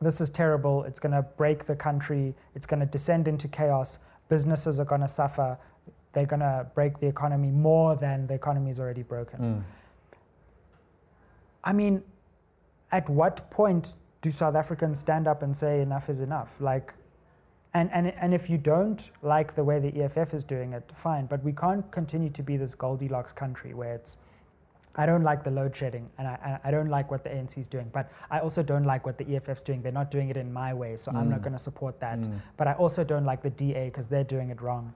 this 0.00 0.20
is 0.20 0.28
terrible, 0.28 0.84
it's 0.84 1.00
going 1.00 1.12
to 1.12 1.22
break 1.22 1.66
the 1.66 1.76
country, 1.76 2.34
it's 2.54 2.66
going 2.66 2.80
to 2.80 2.86
descend 2.86 3.28
into 3.28 3.48
chaos, 3.48 3.98
businesses 4.36 4.80
are 4.80 4.86
going 4.86 5.02
to 5.02 5.14
suffer, 5.22 5.58
they're 6.14 6.32
going 6.34 6.40
to 6.40 6.66
break 6.74 6.98
the 7.00 7.06
economy 7.06 7.50
more 7.50 7.94
than 7.96 8.26
the 8.28 8.34
economy 8.42 8.70
is 8.70 8.80
already 8.80 9.02
broken. 9.02 9.38
Mm. 9.40 9.62
I 11.62 11.72
mean, 11.74 12.02
at 12.90 13.10
what 13.10 13.50
point 13.50 13.94
do 14.22 14.30
South 14.30 14.54
Africans 14.54 14.98
stand 14.98 15.28
up 15.28 15.42
and 15.42 15.54
say 15.54 15.82
enough 15.82 16.08
is 16.08 16.20
enough? 16.20 16.50
Like, 16.62 16.94
and, 17.74 17.90
and, 17.92 18.06
and 18.22 18.32
if 18.32 18.48
you 18.48 18.56
don't 18.56 19.10
like 19.20 19.54
the 19.54 19.64
way 19.64 19.78
the 19.78 19.92
EFF 20.02 20.32
is 20.32 20.44
doing 20.44 20.72
it, 20.72 20.90
fine. 20.94 21.26
But 21.26 21.44
we 21.44 21.52
can't 21.52 21.90
continue 21.90 22.30
to 22.30 22.42
be 22.42 22.56
this 22.56 22.74
Goldilocks 22.74 23.34
country 23.34 23.74
where 23.74 23.94
it's, 23.94 24.16
I 24.94 25.06
don't 25.06 25.22
like 25.22 25.42
the 25.42 25.50
load 25.50 25.74
shedding 25.74 26.10
and 26.18 26.28
I, 26.28 26.60
I 26.64 26.70
don't 26.70 26.88
like 26.88 27.10
what 27.10 27.24
the 27.24 27.30
ANC 27.30 27.56
is 27.58 27.66
doing, 27.66 27.88
but 27.92 28.10
I 28.30 28.40
also 28.40 28.62
don't 28.62 28.84
like 28.84 29.06
what 29.06 29.16
the 29.18 29.36
EFF 29.36 29.56
is 29.58 29.62
doing. 29.62 29.80
They're 29.82 29.90
not 29.92 30.10
doing 30.10 30.28
it 30.28 30.36
in 30.36 30.52
my 30.52 30.74
way, 30.74 30.96
so 30.96 31.10
I'm 31.12 31.28
not 31.30 31.40
Mm. 31.40 31.44
going 31.44 31.52
to 31.54 31.58
support 31.58 31.98
that. 32.00 32.18
Mm. 32.20 32.40
But 32.58 32.66
I 32.68 32.74
also 32.74 33.02
don't 33.04 33.24
like 33.24 33.42
the 33.42 33.50
DA 33.50 33.86
because 33.86 34.06
they're 34.08 34.24
doing 34.36 34.50
it 34.50 34.60
wrong. 34.60 34.92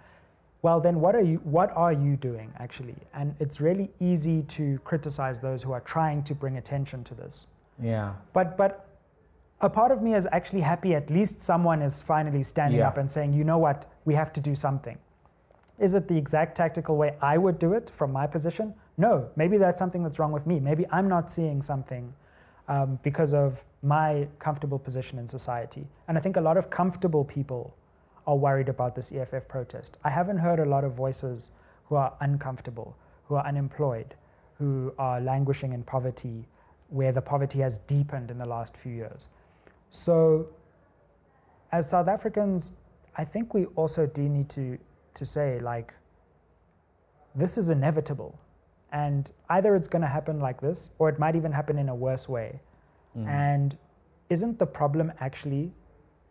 Well, 0.62 0.80
then 0.80 1.01
what 1.01 1.14
are 1.14 1.22
you 1.22 1.36
what 1.44 1.70
are 1.76 1.92
you 1.92 2.16
doing 2.16 2.53
actually? 2.59 2.97
And 3.14 3.34
it's 3.40 3.61
really 3.61 3.90
easy 4.01 4.42
to 4.42 4.78
criticize 4.80 5.38
those 5.40 5.62
who 5.62 5.72
are 5.72 5.80
trying 5.80 6.22
to 6.24 6.34
bring 6.34 6.57
attention 6.57 7.05
to 7.05 7.14
this. 7.14 7.47
Yeah. 7.78 8.14
But 8.32 8.57
but 8.57 8.82
a 9.61 9.70
part 9.70 9.92
of 9.92 10.03
me 10.03 10.14
is 10.14 10.26
actually 10.32 10.61
happy 10.62 10.94
at 10.94 11.09
least 11.09 11.40
someone 11.40 11.80
is 11.80 12.03
finally 12.03 12.42
standing 12.42 12.80
Yeah. 12.80 12.88
up 12.88 12.99
and 12.99 13.11
saying, 13.11 13.32
you 13.32 13.44
know 13.44 13.59
what, 13.59 13.86
we 14.05 14.14
have 14.14 14.30
to 14.34 14.40
do 14.40 14.55
something. 14.55 14.99
Is 15.78 15.94
it 15.94 16.08
the 16.08 16.16
exact 16.16 16.56
tactical 16.56 16.96
way 16.96 17.16
I 17.20 17.38
would 17.38 17.58
do 17.58 17.74
it 17.74 17.90
from 17.90 18.12
my 18.12 18.26
position? 18.26 18.74
No. 18.96 19.28
Maybe 19.36 19.58
that's 19.58 19.78
something 19.78 20.02
that's 20.02 20.18
wrong 20.18 20.32
with 20.32 20.46
me. 20.46 20.60
Maybe 20.60 20.86
I'm 20.90 21.08
not 21.08 21.30
seeing 21.30 21.60
something 21.60 22.14
um, 22.68 22.98
because 23.02 23.34
of 23.34 23.64
my 23.82 24.28
comfortable 24.38 24.78
position 24.78 25.18
in 25.18 25.28
society. 25.28 25.86
And 26.08 26.16
I 26.16 26.20
think 26.20 26.36
a 26.36 26.40
lot 26.40 26.56
of 26.56 26.70
comfortable 26.70 27.24
people 27.24 27.76
are 28.26 28.36
worried 28.36 28.68
about 28.68 28.94
this 28.94 29.12
EFF 29.12 29.48
protest. 29.48 29.98
I 30.02 30.10
haven't 30.10 30.38
heard 30.38 30.58
a 30.58 30.64
lot 30.64 30.84
of 30.84 30.92
voices 30.94 31.50
who 31.84 31.94
are 31.94 32.14
uncomfortable, 32.20 32.96
who 33.28 33.36
are 33.36 33.46
unemployed, 33.46 34.14
who 34.58 34.92
are 34.98 35.20
languishing 35.20 35.72
in 35.72 35.84
poverty, 35.84 36.48
where 36.88 37.12
the 37.12 37.22
poverty 37.22 37.60
has 37.60 37.78
deepened 37.78 38.30
in 38.30 38.38
the 38.38 38.46
last 38.46 38.76
few 38.76 38.92
years. 38.92 39.28
So, 39.90 40.48
as 41.70 41.88
South 41.88 42.08
Africans, 42.08 42.72
I 43.16 43.24
think 43.24 43.54
we 43.54 43.66
also 43.76 44.06
do 44.06 44.22
need 44.22 44.48
to, 44.50 44.78
to 45.16 45.26
say, 45.26 45.58
like, 45.60 45.94
this 47.34 47.58
is 47.58 47.70
inevitable. 47.70 48.38
And 48.92 49.30
either 49.50 49.74
it's 49.74 49.88
going 49.88 50.02
to 50.02 50.08
happen 50.08 50.40
like 50.40 50.60
this, 50.60 50.90
or 50.98 51.08
it 51.08 51.18
might 51.18 51.36
even 51.36 51.52
happen 51.52 51.76
in 51.78 51.88
a 51.88 51.94
worse 51.94 52.28
way. 52.28 52.60
Mm. 53.16 53.26
And 53.26 53.78
isn't 54.30 54.58
the 54.58 54.66
problem 54.66 55.12
actually 55.20 55.72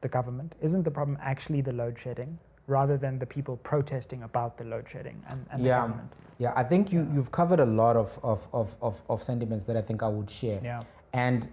the 0.02 0.08
government? 0.08 0.56
Isn't 0.62 0.84
the 0.84 0.92
problem 0.92 1.18
actually 1.22 1.62
the 1.62 1.74
load 1.74 2.00
shedding 2.00 2.40
rather 2.68 2.98
than 2.98 3.20
the 3.20 3.26
people 3.26 3.58
protesting 3.58 4.24
about 4.24 4.58
the 4.58 4.64
load 4.64 4.88
shedding 4.90 5.22
and, 5.30 5.46
and 5.52 5.64
Yeah. 5.64 5.82
the 5.82 5.88
government? 5.88 6.12
Yeah, 6.38 6.54
I 6.56 6.64
think 6.64 6.92
you, 6.92 7.08
you've 7.14 7.32
covered 7.32 7.60
a 7.60 7.66
lot 7.66 7.96
of, 7.96 8.20
of, 8.24 8.48
of, 8.52 8.76
of, 8.82 9.04
of 9.10 9.24
sentiments 9.24 9.64
that 9.66 9.78
I 9.78 9.82
think 9.82 10.04
I 10.04 10.10
would 10.10 10.30
share. 10.30 10.60
Yeah. 10.64 10.82
And 11.14 11.48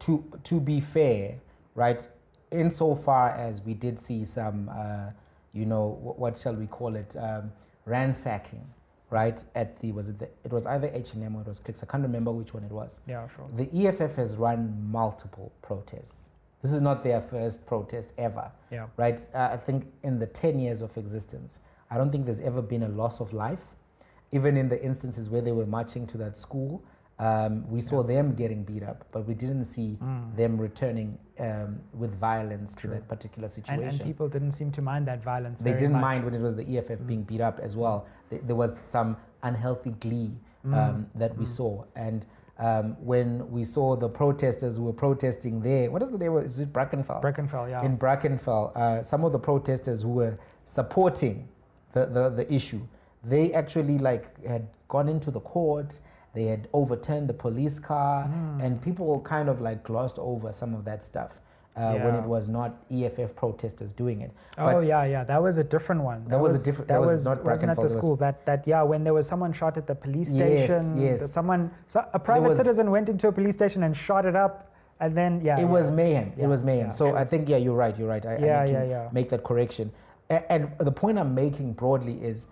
to, 0.00 0.24
to 0.44 0.60
be 0.60 0.80
fair, 0.80 1.36
right, 1.74 2.06
insofar 2.50 3.30
as 3.30 3.62
we 3.62 3.74
did 3.74 3.98
see 3.98 4.24
some, 4.24 4.68
uh, 4.68 5.10
you 5.56 5.66
know, 5.66 5.98
what, 6.00 6.18
what 6.18 6.36
shall 6.36 6.54
we 6.54 6.66
call 6.66 6.94
it, 6.96 7.16
um, 7.18 7.50
ransacking, 7.86 8.64
right, 9.10 9.42
at 9.54 9.78
the, 9.80 9.92
was 9.92 10.10
it 10.10 10.18
the, 10.18 10.28
it 10.44 10.52
was 10.52 10.66
either 10.66 10.90
H&M 10.92 11.34
or 11.34 11.40
it 11.40 11.46
was 11.46 11.60
Clicks, 11.60 11.82
I 11.82 11.86
can't 11.86 12.02
remember 12.02 12.30
which 12.30 12.52
one 12.52 12.64
it 12.64 12.70
was. 12.70 13.00
Yeah, 13.06 13.26
sure. 13.28 13.48
The 13.54 13.68
EFF 13.86 14.16
has 14.16 14.36
run 14.36 14.76
multiple 14.90 15.52
protests. 15.62 16.30
This 16.62 16.72
is 16.72 16.80
not 16.80 17.02
their 17.04 17.20
first 17.20 17.66
protest 17.66 18.12
ever, 18.18 18.52
Yeah. 18.70 18.86
right? 18.96 19.18
Uh, 19.34 19.50
I 19.52 19.56
think 19.56 19.86
in 20.02 20.18
the 20.18 20.26
10 20.26 20.58
years 20.60 20.82
of 20.82 20.96
existence, 20.96 21.60
I 21.90 21.96
don't 21.96 22.10
think 22.10 22.24
there's 22.26 22.40
ever 22.40 22.60
been 22.62 22.82
a 22.82 22.88
loss 22.88 23.20
of 23.20 23.32
life. 23.32 23.76
Even 24.32 24.56
in 24.56 24.68
the 24.68 24.82
instances 24.82 25.30
where 25.30 25.40
they 25.40 25.52
were 25.52 25.66
marching 25.66 26.06
to 26.08 26.18
that 26.18 26.36
school, 26.36 26.82
um, 27.18 27.68
we 27.70 27.80
saw 27.80 28.02
them 28.02 28.34
getting 28.34 28.62
beat 28.62 28.82
up, 28.82 29.04
but 29.10 29.26
we 29.26 29.34
didn't 29.34 29.64
see 29.64 29.98
Mm. 30.02 30.36
them 30.36 30.58
returning 30.60 31.18
um, 31.38 31.80
with 31.92 32.14
violence 32.18 32.74
True. 32.74 32.90
to 32.90 32.94
that 32.96 33.08
particular 33.08 33.48
situation. 33.48 34.00
and 34.00 34.04
people 34.04 34.28
didn't 34.28 34.52
seem 34.52 34.70
to 34.72 34.82
mind 34.82 35.06
that 35.08 35.22
violence. 35.22 35.60
they 35.60 35.72
didn't 35.72 35.92
much. 35.92 36.00
mind 36.02 36.24
when 36.24 36.34
it 36.34 36.40
was 36.40 36.56
the 36.56 36.64
EFF 36.76 37.00
Mm. 37.00 37.06
being 37.06 37.22
beat 37.22 37.40
up 37.40 37.58
as 37.60 37.76
well. 37.76 38.06
Th- 38.30 38.42
There 38.42 38.56
was 38.56 38.76
some 38.76 39.16
unhealthy 39.42 39.90
glee 40.00 40.32
Mm. 40.64 40.74
um, 40.74 41.06
that 41.14 41.36
we 41.38 41.44
Mm. 41.44 41.48
saw. 41.48 41.84
And 41.94 42.26
um, 42.58 42.96
when 43.04 43.50
we 43.50 43.64
saw 43.64 43.96
the 43.96 44.08
protesters 44.08 44.76
who 44.78 44.84
were 44.84 44.92
protesting 44.94 45.60
there, 45.60 45.90
what 45.90 46.00
is 46.02 46.10
the 46.10 46.16
name? 46.18 46.34
Is 46.38 46.58
it 46.60 46.72
Brackenfell? 46.72 47.20
Brackenfell, 47.22 47.68
yeah. 47.68 47.82
in 47.84 47.96
Brackenfell, 47.98 48.74
uh, 48.74 49.02
some 49.02 49.24
of 49.24 49.32
the 49.32 49.38
protesters 49.38 50.02
who 50.02 50.08
were 50.10 50.38
supporting 50.64 51.48
the, 51.92 52.06
the, 52.06 52.28
the 52.30 52.52
issue, 52.52 52.80
they 53.24 53.52
actually 53.52 53.98
like 53.98 54.24
had 54.46 54.68
gone 54.88 55.08
into 55.08 55.30
the 55.30 55.40
court. 55.40 55.98
They 56.36 56.44
had 56.44 56.68
overturned 56.74 57.28
the 57.30 57.34
police 57.46 57.78
car, 57.80 58.28
and 58.62 58.80
people 58.82 59.20
kind 59.22 59.48
of 59.48 59.62
like 59.62 59.82
glossed 59.82 60.18
over 60.18 60.52
some 60.52 60.74
of 60.74 60.84
that 60.84 61.02
stuff 61.02 61.40
uh, 61.74 61.94
when 62.04 62.14
it 62.14 62.24
was 62.24 62.46
not 62.46 62.74
EFF 62.90 63.34
protesters 63.34 63.90
doing 63.94 64.20
it. 64.20 64.32
oh 64.58 64.80
yeah, 64.80 65.04
yeah, 65.04 65.24
that 65.24 65.42
was 65.42 65.56
a 65.56 65.64
different 65.64 66.02
one. 66.02 66.24
That 66.24 66.38
was 66.38 66.60
a 66.60 66.64
different- 66.66 66.88
that 66.88 67.00
was 67.00 67.24
not 67.24 67.42
wasn't 67.42 67.70
at 67.70 67.76
the 67.76 67.82
was- 67.84 67.92
school. 67.92 68.16
That 68.16 68.44
that 68.44 68.66
yeah, 68.66 68.82
when 68.82 69.02
there 69.02 69.14
was 69.14 69.26
someone 69.26 69.54
shot 69.54 69.78
at 69.78 69.86
the 69.86 69.94
police 69.94 70.28
station. 70.28 71.00
yes. 71.00 71.20
that 71.22 71.28
Someone, 71.28 71.70
so 71.88 72.04
a 72.12 72.18
private 72.18 72.48
was- 72.48 72.58
citizen 72.58 72.90
went 72.90 73.08
into 73.08 73.28
a 73.28 73.32
police 73.32 73.54
station 73.54 73.82
and 73.82 73.96
shot 73.96 74.26
it 74.26 74.36
up, 74.36 74.54
and 75.00 75.16
then 75.16 75.40
yeah, 75.42 75.56
it 75.56 75.60
yeah. 75.62 75.76
was 75.78 75.90
mayhem. 75.90 76.34
Yeah, 76.36 76.44
It 76.44 76.48
was 76.48 76.62
mayhem. 76.64 76.88
yeah, 76.88 76.90
so. 77.00 77.16
I 77.16 77.24
think 77.24 77.48
yeah, 77.48 77.56
you're 77.56 77.80
right. 77.84 77.98
You're 77.98 78.08
right. 78.14 78.26
I, 78.26 78.34
I 78.34 78.36
need 78.36 78.66
to 78.66 78.72
yeah, 78.74 78.84
yeah. 78.84 79.08
make 79.12 79.30
that 79.30 79.42
correction. 79.42 79.90
A- 80.28 80.52
and 80.52 80.62
the 80.78 80.92
point 80.92 81.18
I'm 81.18 81.34
making 81.34 81.72
broadly 81.72 82.16
is 82.22 82.46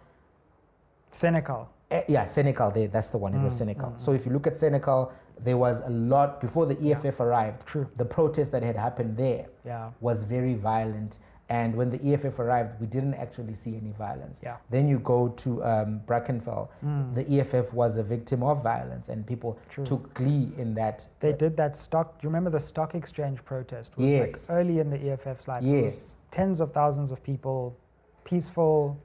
Senekal. 1.12 1.66
Eh, 1.90 2.02
yeah, 2.08 2.24
Senekal. 2.24 2.72
There, 2.74 2.88
that's 2.88 3.10
the 3.10 3.18
one. 3.18 3.34
It 3.34 3.42
was 3.42 3.60
Mm, 3.60 3.74
Senekal. 3.76 4.00
So 4.00 4.12
if 4.12 4.26
you 4.26 4.32
look 4.32 4.46
at 4.46 4.54
Senekal, 4.54 5.12
there 5.38 5.56
was 5.56 5.80
a 5.82 5.90
lot 5.90 6.40
before 6.40 6.66
the 6.66 6.76
EFF 6.90 7.20
arrived. 7.20 7.66
True. 7.66 7.86
The 7.96 8.04
protest 8.04 8.52
that 8.52 8.62
had 8.62 8.76
happened 8.76 9.16
there 9.16 9.46
Yeah, 9.64 9.90
was 10.00 10.24
very 10.24 10.54
violent, 10.54 11.18
and 11.50 11.74
when 11.74 11.90
the 11.90 12.00
EFF 12.02 12.38
arrived, 12.38 12.80
we 12.80 12.86
didn't 12.86 13.14
actually 13.14 13.52
see 13.54 13.76
any 13.76 13.90
violence. 13.92 14.40
yeah. 14.42 14.56
Then 14.70 14.88
you 14.88 14.98
go 15.00 15.28
to 15.28 15.62
um, 15.62 16.00
Brackenfell. 16.06 16.68
Mm. 16.84 17.14
The 17.14 17.24
EFF 17.40 17.74
was 17.74 17.96
a 17.98 18.02
victim 18.02 18.42
of 18.42 18.62
violence, 18.62 19.08
and 19.10 19.26
people 19.26 19.58
True. 19.68 19.84
took 19.84 20.14
glee 20.14 20.48
in 20.56 20.74
that. 20.76 21.06
They 21.20 21.32
did 21.32 21.56
that 21.58 21.76
stock. 21.76 22.18
Do 22.20 22.24
you 22.24 22.28
remember 22.30 22.50
the 22.50 22.60
stock 22.60 22.94
exchange 22.94 23.44
protest? 23.44 23.96
Was 23.98 24.06
Yes. 24.06 24.48
like 24.48 24.58
early 24.58 24.78
in 24.78 24.88
the 24.88 24.98
EFF's 25.10 25.46
life. 25.48 25.62
Yes, 25.62 26.16
tens 26.30 26.60
of 26.60 26.72
thousands 26.72 27.12
of 27.12 27.22
people, 27.22 27.76
peaceful. 28.24 28.96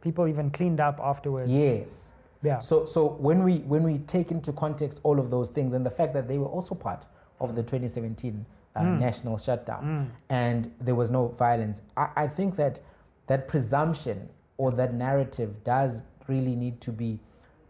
People 0.00 0.28
even 0.28 0.50
cleaned 0.50 0.78
up 0.80 1.00
afterwards. 1.02 1.50
yes. 1.50 2.12
Yeah. 2.42 2.60
So, 2.60 2.84
so 2.84 3.08
when 3.08 3.42
we 3.42 3.58
when 3.58 3.82
we 3.82 3.98
take 3.98 4.30
into 4.30 4.52
context 4.52 5.00
all 5.02 5.18
of 5.18 5.30
those 5.30 5.50
things 5.50 5.74
and 5.74 5.84
the 5.84 5.90
fact 5.90 6.14
that 6.14 6.28
they 6.28 6.38
were 6.38 6.46
also 6.46 6.74
part 6.74 7.06
of 7.40 7.54
the 7.56 7.62
2017 7.62 8.46
uh, 8.76 8.80
Mm. 8.82 9.00
national 9.00 9.38
shutdown, 9.38 9.82
Mm. 9.84 10.06
and 10.28 10.70
there 10.80 10.94
was 10.94 11.10
no 11.10 11.28
violence, 11.28 11.82
I, 11.96 12.10
I 12.16 12.26
think 12.28 12.54
that 12.56 12.80
that 13.26 13.48
presumption 13.48 14.28
or 14.56 14.70
that 14.72 14.94
narrative 14.94 15.64
does 15.64 16.02
really 16.28 16.54
need 16.54 16.80
to 16.82 16.92
be 16.92 17.18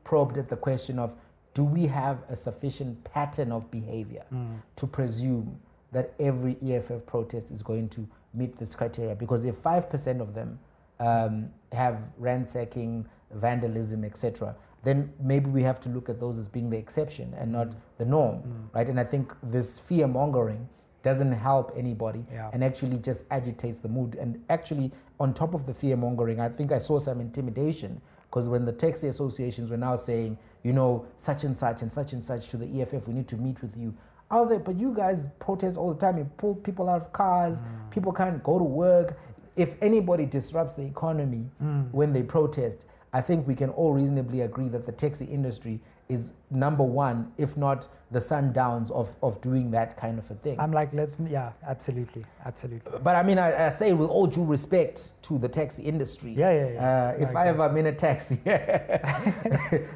probed 0.04 0.36
at 0.38 0.48
the 0.48 0.56
question 0.56 0.98
of 0.98 1.14
do 1.54 1.64
we 1.64 1.86
have 1.86 2.18
a 2.28 2.36
sufficient 2.36 3.04
pattern 3.04 3.52
of 3.52 3.70
behavior 3.70 4.24
Mm. 4.32 4.56
to 4.76 4.86
presume 4.86 5.60
that 5.92 6.12
every 6.20 6.56
EFF 6.62 7.06
protest 7.06 7.50
is 7.50 7.62
going 7.62 7.88
to 7.90 8.06
meet 8.34 8.56
this 8.56 8.74
criteria? 8.74 9.14
Because 9.14 9.44
if 9.46 9.56
5% 9.56 10.20
of 10.20 10.34
them 10.34 10.58
um, 11.01 11.51
have 11.72 12.11
ransacking, 12.18 13.07
vandalism, 13.30 14.05
etc., 14.05 14.55
then 14.84 15.12
maybe 15.20 15.51
we 15.51 15.62
have 15.62 15.80
to 15.80 15.88
look 15.88 16.09
at 16.09 16.20
those 16.20 16.38
as 16.38 16.49
being 16.49 16.70
the 16.70 16.76
exception 16.78 17.34
and 17.36 17.51
not 17.51 17.74
the 17.99 18.05
norm, 18.05 18.36
Mm. 18.38 18.74
right? 18.74 18.88
And 18.88 18.99
I 19.01 19.05
think 19.05 19.34
this 19.42 19.78
fear 19.78 20.07
mongering 20.07 20.68
doesn't 21.03 21.32
help 21.32 21.72
anybody 21.76 22.24
Yeah. 22.32 22.51
and 22.53 22.62
actually 22.64 22.99
just 22.99 23.26
agitates 23.30 23.80
the 23.80 23.88
mood. 23.88 24.14
And 24.14 24.40
actually, 24.49 24.92
on 25.18 25.34
top 25.34 25.53
of 25.55 25.66
the 25.66 25.74
fear 25.74 25.96
mongering, 25.96 26.40
I 26.40 26.49
think 26.49 26.70
I 26.72 26.78
saw 26.78 26.99
some 26.99 27.20
intimidation 27.20 28.01
because 28.30 28.49
when 28.49 28.64
the 28.66 28.72
taxi 28.72 29.09
associations 29.09 29.70
were 29.70 29.76
now 29.76 29.96
saying, 29.96 30.38
you 30.62 30.72
know, 30.72 31.05
such 31.16 31.44
and 31.44 31.57
such 31.57 31.82
and 31.82 31.92
such 31.92 32.12
and 32.12 32.22
such 32.22 32.49
to 32.49 32.57
the 32.57 32.66
EFF, 32.80 33.09
we 33.09 33.14
need 33.14 33.28
to 33.28 33.36
meet 33.36 33.61
with 33.62 33.76
you. 33.76 33.94
I 34.30 34.38
was 34.40 34.51
like, 34.51 34.64
but 34.64 34.76
you 34.76 34.94
guys 34.94 35.28
protest 35.38 35.76
all 35.76 35.92
the 35.92 35.99
time. 35.99 36.18
You 36.18 36.24
pull 36.36 36.55
people 36.55 36.88
out 36.88 37.01
of 37.01 37.12
cars. 37.12 37.62
Mm. 37.62 37.90
People 37.90 38.12
can't 38.12 38.42
go 38.42 38.59
to 38.59 38.64
work. 38.64 39.16
If 39.59 39.74
anybody 39.82 40.24
disrupts 40.24 40.74
the 40.74 40.84
economy 40.84 41.44
Mm. 41.62 41.90
when 41.92 42.12
they 42.12 42.22
protest, 42.22 42.86
I 43.12 43.20
think 43.20 43.46
we 43.46 43.54
can 43.54 43.70
all 43.70 43.92
reasonably 43.94 44.42
agree 44.42 44.68
that 44.68 44.86
the 44.86 44.92
taxi 44.92 45.24
industry 45.24 45.80
is 46.09 46.32
number 46.50 46.84
one, 46.84 47.32
if 47.36 47.56
not 47.56 47.86
the 48.11 48.18
sundowns 48.18 48.90
of, 48.92 49.14
of 49.22 49.40
doing 49.42 49.70
that 49.72 49.94
kind 49.96 50.18
of 50.18 50.30
a 50.30 50.34
thing. 50.34 50.59
I'm 50.59 50.72
like, 50.72 50.92
let's, 50.94 51.18
yeah, 51.28 51.52
absolutely, 51.66 52.24
absolutely. 52.46 52.90
But 53.02 53.16
I 53.16 53.22
mean, 53.22 53.38
I, 53.38 53.66
I 53.66 53.68
say 53.68 53.92
with 53.92 54.09
all 54.09 54.26
due 54.26 54.44
respect 54.44 55.22
to 55.24 55.38
the 55.38 55.48
taxi 55.48 55.82
industry. 55.82 56.32
Yeah, 56.32 56.50
yeah, 56.52 56.68
yeah. 56.72 57.12
Uh, 57.18 57.22
if 57.24 57.36
I 57.36 57.48
ever 57.48 57.62
am 57.64 57.76
in 57.76 57.86
a 57.86 57.92
taxi, 57.92 58.40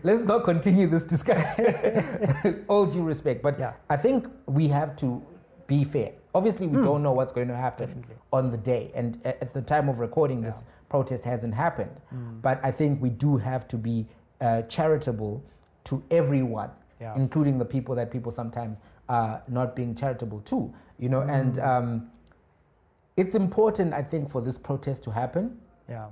let's 0.02 0.24
not 0.24 0.44
continue 0.44 0.86
this 0.86 1.04
discussion. 1.04 2.64
all 2.68 2.86
due 2.86 3.02
respect. 3.04 3.42
But 3.42 3.58
Yeah. 3.58 3.72
I 3.88 3.96
think 3.96 4.26
we 4.46 4.68
have 4.68 4.96
to 4.96 5.22
be 5.72 5.84
fair. 5.84 6.10
Obviously, 6.38 6.66
we 6.74 6.78
Mm. 6.78 6.84
don't 6.88 7.02
know 7.06 7.14
what's 7.18 7.32
going 7.38 7.48
to 7.48 7.60
happen 7.66 7.86
Definitely. 7.86 8.16
on 8.38 8.44
the 8.54 8.60
day. 8.72 8.84
And 8.94 9.08
at 9.24 9.50
the 9.58 9.62
time 9.74 9.86
of 9.92 9.96
recording, 10.06 10.38
this 10.48 10.58
protest 10.94 11.22
hasn't 11.32 11.54
happened. 11.64 11.96
Mm. 12.14 12.42
But 12.46 12.56
I 12.68 12.70
think 12.78 12.90
we 13.06 13.10
do 13.26 13.30
have 13.50 13.62
to 13.72 13.76
be 13.88 13.96
uh, 14.40 14.62
charitable 14.76 15.34
to 15.84 15.94
everyone 16.10 16.70
Yeah. 17.00 17.14
including 17.24 17.58
the 17.58 17.64
people 17.74 17.94
that 18.00 18.08
people 18.16 18.32
sometimes 18.32 18.78
are 19.08 19.34
not 19.58 19.68
being 19.76 19.92
charitable 20.02 20.40
to, 20.52 20.58
you 21.02 21.08
know. 21.12 21.22
And 21.38 21.52
Mm. 21.56 21.66
um, 21.72 21.88
it's 23.16 23.34
important, 23.34 23.88
I 23.94 24.02
think, 24.02 24.28
for 24.34 24.40
this 24.42 24.58
protest 24.58 25.02
to 25.04 25.10
happen, 25.10 25.44
Yeah. 25.88 26.06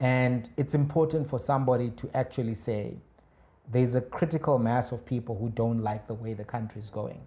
and 0.00 0.40
it's 0.56 0.74
important 0.74 1.26
for 1.32 1.38
somebody 1.38 1.88
to 2.00 2.06
actually 2.22 2.54
say, 2.54 2.82
there's 3.74 3.94
a 3.94 4.00
critical 4.18 4.58
mass 4.58 4.92
of 4.92 5.04
people 5.04 5.34
who 5.40 5.48
don't 5.62 5.80
like 5.90 6.02
the 6.06 6.14
way 6.22 6.34
the 6.34 6.44
country 6.56 6.80
is 6.80 6.90
going, 6.90 7.20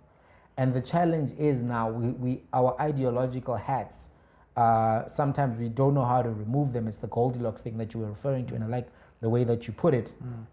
and 0.60 0.74
the 0.74 0.82
challenge 0.94 1.32
is 1.38 1.58
now 1.64 1.86
we, 1.90 2.08
we 2.24 2.32
our 2.60 2.72
ideological 2.90 3.56
hats. 3.56 4.10
Uh, 4.58 5.08
sometimes 5.08 5.58
we 5.64 5.70
don't 5.70 5.94
know 5.94 6.04
how 6.14 6.22
to 6.22 6.30
remove 6.30 6.74
them. 6.74 6.84
It's 6.90 6.98
the 6.98 7.08
Goldilocks 7.18 7.62
thing 7.66 7.78
that 7.78 7.94
you 7.94 8.02
were 8.02 8.10
referring 8.10 8.46
to, 8.48 8.56
and 8.56 8.64
I 8.66 8.68
like 8.68 8.88
the 9.22 9.30
way 9.36 9.44
that 9.46 9.68
you 9.68 9.74
put 9.86 9.94
it 9.94 10.14
Mm. 10.22 10.46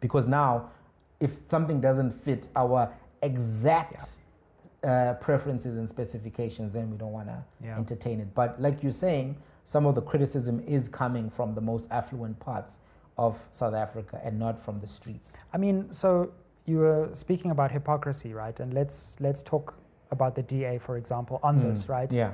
because 0.00 0.26
now 0.28 0.70
if 1.20 1.32
something 1.48 1.80
doesn't 1.88 2.12
fit 2.26 2.48
our 2.62 2.80
exact 3.22 4.02
uh, 4.84 5.14
preferences 5.26 5.76
and 5.78 5.88
specifications 5.88 6.68
then 6.76 6.90
we 6.92 6.96
don't 7.02 7.12
want 7.20 7.28
to 7.28 7.38
Yeah. 7.64 7.76
entertain 7.82 8.20
it 8.20 8.28
but 8.40 8.60
like 8.66 8.76
you're 8.84 9.00
saying 9.06 9.36
some 9.64 9.84
of 9.86 9.94
the 9.98 10.02
criticism 10.02 10.56
is 10.76 10.88
coming 10.88 11.26
from 11.30 11.48
the 11.58 11.60
most 11.60 11.84
affluent 11.90 12.38
parts 12.48 12.72
of 13.16 13.32
south 13.50 13.74
africa 13.74 14.16
and 14.26 14.38
not 14.38 14.54
from 14.64 14.78
the 14.80 14.86
streets 14.98 15.30
I 15.52 15.58
mean, 15.58 15.76
so 15.92 16.30
you 16.68 16.78
were 16.78 17.08
speaking 17.14 17.50
about 17.50 17.70
hypocrisy, 17.72 18.34
right? 18.34 18.58
And 18.60 18.74
let's 18.74 19.16
let's 19.20 19.42
talk 19.42 19.74
about 20.10 20.34
the 20.34 20.42
DA, 20.42 20.78
for 20.78 20.96
example, 20.96 21.40
on 21.42 21.60
this, 21.60 21.86
Mm, 21.86 21.88
right? 21.96 22.12
yeah 22.12 22.32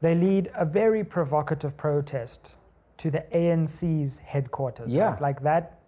They 0.00 0.14
lead 0.14 0.50
a 0.54 0.64
very 0.64 1.04
provocative 1.04 1.76
protest 1.76 2.56
to 3.02 3.10
the 3.10 3.22
ANC's 3.44 4.18
headquarters. 4.18 4.90
Yeah. 4.90 5.10
right? 5.12 5.20
Like 5.20 5.42
that. 5.42 5.78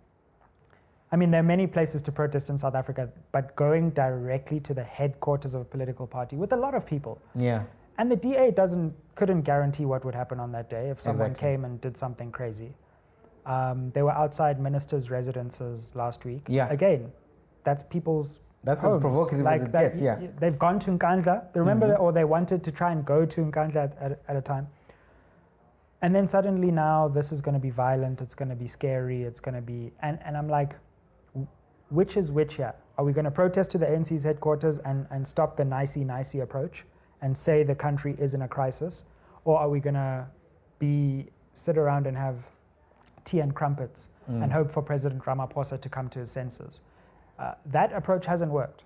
I 1.13 1.17
mean, 1.17 1.31
there 1.31 1.41
are 1.41 1.51
many 1.57 1.67
places 1.67 2.03
to 2.03 2.13
protest 2.13 2.51
in 2.51 2.59
South 2.59 2.75
Africa, 2.75 3.09
but 3.33 3.55
going 3.57 3.91
directly 3.91 4.59
to 4.61 4.75
the 4.75 4.83
headquarters 4.99 5.55
of 5.55 5.61
a 5.61 5.65
political 5.65 6.07
party 6.07 6.37
with 6.37 6.53
a 6.53 6.57
lot 6.57 6.75
of 6.75 6.87
people. 6.87 7.19
yeah 7.49 7.63
And 7.99 8.11
the 8.11 8.17
DA 8.17 8.51
doesn't 8.51 8.95
couldn't 9.15 9.43
guarantee 9.43 9.85
what 9.93 10.05
would 10.05 10.15
happen 10.23 10.39
on 10.41 10.51
that 10.53 10.69
day 10.77 10.85
if 10.91 10.99
someone 11.01 11.31
Exactly. 11.31 11.49
came 11.51 11.65
and 11.67 11.81
did 11.81 11.97
something 11.97 12.33
crazy. 12.33 12.71
Um, 13.47 13.91
they 13.95 14.03
were 14.03 14.17
outside 14.25 14.59
ministers' 14.69 15.11
residences 15.19 15.95
last 15.95 16.25
week. 16.25 16.43
Yeah. 16.49 16.69
Again, 16.79 17.13
that's 17.65 17.83
people's 17.83 18.41
that's 18.63 18.83
as 18.85 18.93
homes. 18.93 19.01
provocative 19.03 19.45
Like 19.45 19.61
as 19.63 19.67
it 19.67 19.73
that- 19.73 19.83
gets 19.83 20.01
yeah 20.01 20.17
They've 20.39 20.59
gone 20.59 20.79
to 20.81 20.91
Nkandla. 20.93 21.53
They 21.53 21.61
remember 21.61 21.87
Mhm. 21.87 21.91
that, 21.91 21.97
or 21.99 22.13
they 22.13 22.25
wanted 22.25 22.63
to 22.65 22.73
try 22.73 22.93
and 22.93 23.05
go 23.05 23.27
to 23.27 23.41
Nkandla 23.45 23.77
at, 23.77 23.99
at, 23.99 24.21
at 24.29 24.37
a 24.37 24.41
time. 24.41 24.69
And 26.01 26.15
then 26.15 26.27
suddenly 26.27 26.71
now 26.71 27.09
this 27.09 27.33
is 27.33 27.41
going 27.41 27.55
to 27.55 27.61
be 27.61 27.71
violent. 27.71 28.21
It's 28.23 28.35
going 28.35 28.51
to 28.51 28.57
be 28.57 28.67
scary. 28.67 29.23
It's 29.25 29.41
going 29.41 29.55
to 29.55 29.63
be 29.63 29.93
and 30.01 30.19
and 30.25 30.37
I'm 30.37 30.49
like, 30.49 30.77
which 31.91 32.17
is 32.17 32.31
which 32.33 32.55
here? 32.57 32.75
Are 32.97 33.05
we 33.05 33.13
going 33.13 33.25
to 33.25 33.31
protest 33.31 33.71
to 33.73 33.79
the 33.79 33.87
ANC's 33.87 34.25
headquarters 34.25 34.79
and 34.81 35.07
and 35.11 35.27
stop 35.27 35.57
the 35.57 35.65
nicey 35.65 36.05
nicey 36.05 36.41
approach 36.41 36.85
and 37.23 37.37
say 37.37 37.63
the 37.63 37.75
country 37.75 38.15
is 38.19 38.35
in 38.35 38.43
a 38.43 38.49
crisis, 38.49 39.05
or 39.45 39.59
are 39.59 39.69
we 39.71 39.81
going 39.81 39.95
to 39.95 40.27
be 40.79 41.29
sit 41.55 41.77
around 41.79 42.07
and 42.07 42.17
have 42.17 42.51
tea 43.25 43.41
and 43.41 43.55
crumpets 43.55 44.11
Mm. 44.29 44.43
and 44.43 44.53
hope 44.53 44.71
for 44.71 44.83
President 44.83 45.23
Ramaphosa 45.25 45.79
to 45.81 45.89
come 45.91 46.09
to 46.09 46.19
his 46.19 46.31
senses. 46.31 46.81
Uh, 47.39 47.55
that 47.67 47.93
approach 47.93 48.27
hasn't 48.27 48.51
worked. 48.53 48.85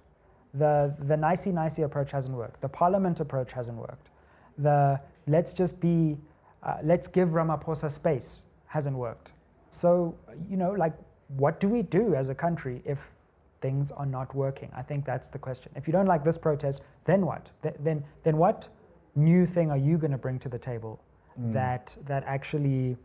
The, 0.54 0.94
the 1.00 1.16
nicey 1.16 1.52
nicey 1.52 1.82
approach 1.82 2.10
hasn't 2.12 2.36
worked. 2.36 2.60
The 2.60 2.68
parliament 2.68 3.20
approach 3.20 3.52
hasn't 3.52 3.78
worked. 3.78 4.08
The 4.56 5.00
let's 5.26 5.52
just 5.52 5.80
be, 5.80 6.16
uh, 6.62 6.78
let's 6.82 7.06
give 7.06 7.30
Ramaphosa 7.30 7.90
space 7.90 8.44
hasn't 8.66 8.96
worked. 8.96 9.32
So, 9.70 10.16
you 10.48 10.56
know, 10.56 10.70
like, 10.72 10.94
what 11.36 11.60
do 11.60 11.68
we 11.68 11.82
do 11.82 12.14
as 12.14 12.30
a 12.30 12.34
country 12.34 12.80
if 12.86 13.12
things 13.60 13.92
are 13.92 14.06
not 14.06 14.34
working? 14.34 14.70
I 14.74 14.82
think 14.82 15.04
that's 15.04 15.28
the 15.28 15.38
question. 15.38 15.70
If 15.76 15.86
you 15.86 15.92
don't 15.92 16.06
like 16.06 16.24
this 16.24 16.38
protest, 16.38 16.82
then 17.04 17.26
what? 17.26 17.50
Th- 17.62 17.74
then, 17.78 18.04
then 18.22 18.38
what 18.38 18.68
new 19.14 19.44
thing 19.44 19.70
are 19.70 19.76
you 19.76 19.98
going 19.98 20.12
to 20.12 20.18
bring 20.18 20.38
to 20.40 20.48
the 20.48 20.58
table 20.58 21.00
Mm. 21.38 21.52
that, 21.52 21.96
that 22.06 22.24
actually 22.26 22.96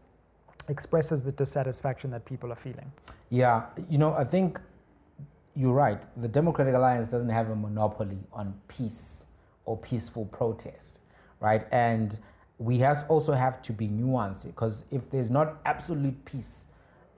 expresses 0.68 1.22
the 1.24 1.32
dissatisfaction 1.32 2.10
that 2.12 2.26
people 2.26 2.52
are 2.52 2.56
feeling? 2.56 2.92
Yeah, 3.30 3.66
you 3.90 3.98
know, 3.98 4.14
I 4.14 4.24
think 4.24 4.60
you're 5.56 5.74
right. 5.74 6.06
The 6.18 6.28
Democratic 6.28 6.74
Alliance 6.74 7.10
doesn't 7.10 7.30
have 7.30 7.50
a 7.50 7.56
monopoly 7.56 8.20
on 8.32 8.60
peace 8.68 9.28
or 9.66 9.78
peaceful 9.78 10.26
protest, 10.26 11.02
right? 11.40 11.64
And 11.72 12.18
we 12.58 12.80
have 12.80 13.06
also 13.08 13.34
have 13.34 13.62
to 13.64 13.74
be 13.74 13.88
nuanced 13.88 14.48
because 14.48 14.86
if 14.92 15.10
there's 15.12 15.32
not 15.32 15.60
absolute 15.66 16.26
peace 16.26 16.68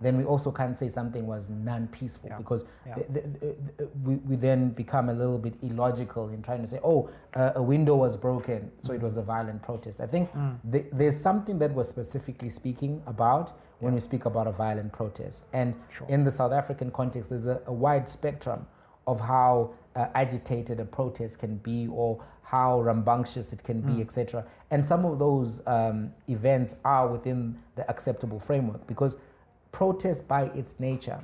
then 0.02 0.18
we 0.18 0.24
also 0.26 0.52
can't 0.52 0.78
say 0.78 0.88
something 0.90 1.26
was 1.26 1.50
non-peaceful 1.50 2.30
Yeah. 2.30 2.38
because 2.38 2.66
Yeah. 2.86 2.96
the, 2.96 3.22
the, 3.22 3.56
the, 3.78 3.90
we, 4.04 4.16
we 4.18 4.36
then 4.36 4.70
become 4.70 5.10
a 5.10 5.14
little 5.14 5.38
bit 5.40 5.54
illogical 5.62 6.30
in 6.30 6.42
trying 6.42 6.62
to 6.62 6.68
say, 6.68 6.80
oh, 6.84 7.10
uh, 7.34 7.52
a 7.56 7.64
window 7.64 7.96
was 7.96 8.18
broken, 8.18 8.72
so 8.82 8.94
it 8.94 9.02
was 9.02 9.18
a 9.18 9.22
violent 9.24 9.62
protest. 9.62 10.02
I 10.02 10.08
think 10.08 10.32
Mm. 10.34 10.58
th- 10.72 10.88
there's 10.92 11.18
something 11.20 11.60
that 11.60 11.72
we're 11.74 11.84
specifically 11.84 12.50
speaking 12.50 13.02
about 13.08 13.54
when 13.80 13.94
we 13.94 14.00
speak 14.00 14.26
about 14.26 14.48
a 14.48 14.52
violent 14.52 14.92
protest. 14.92 15.46
And 15.54 15.76
Sure. 15.90 16.08
in 16.10 16.24
the 16.24 16.32
South 16.32 16.52
African 16.52 16.92
context, 16.92 17.30
there's 17.30 17.48
a, 17.48 17.62
a 17.66 17.74
wide 17.74 18.08
spectrum 18.10 18.68
of 19.08 19.20
how 19.22 19.72
uh, 19.96 20.08
agitated 20.14 20.80
a 20.82 20.86
protest 20.86 21.40
can 21.40 21.56
be 21.58 21.88
or 21.88 22.20
how 22.42 22.82
rambunctious 22.82 23.54
it 23.54 23.64
can 23.64 23.80
be, 23.82 23.94
Mm. 23.94 24.02
etc. 24.02 24.46
And 24.72 24.84
some 24.84 25.06
of 25.06 25.20
those 25.20 25.66
um, 25.68 26.12
events 26.28 26.76
are 26.84 27.08
within 27.08 27.58
the 27.76 27.90
acceptable 27.90 28.40
framework 28.40 28.86
because 28.88 29.16
protest 29.80 30.26
by 30.28 30.44
its 30.62 30.80
nature 30.80 31.20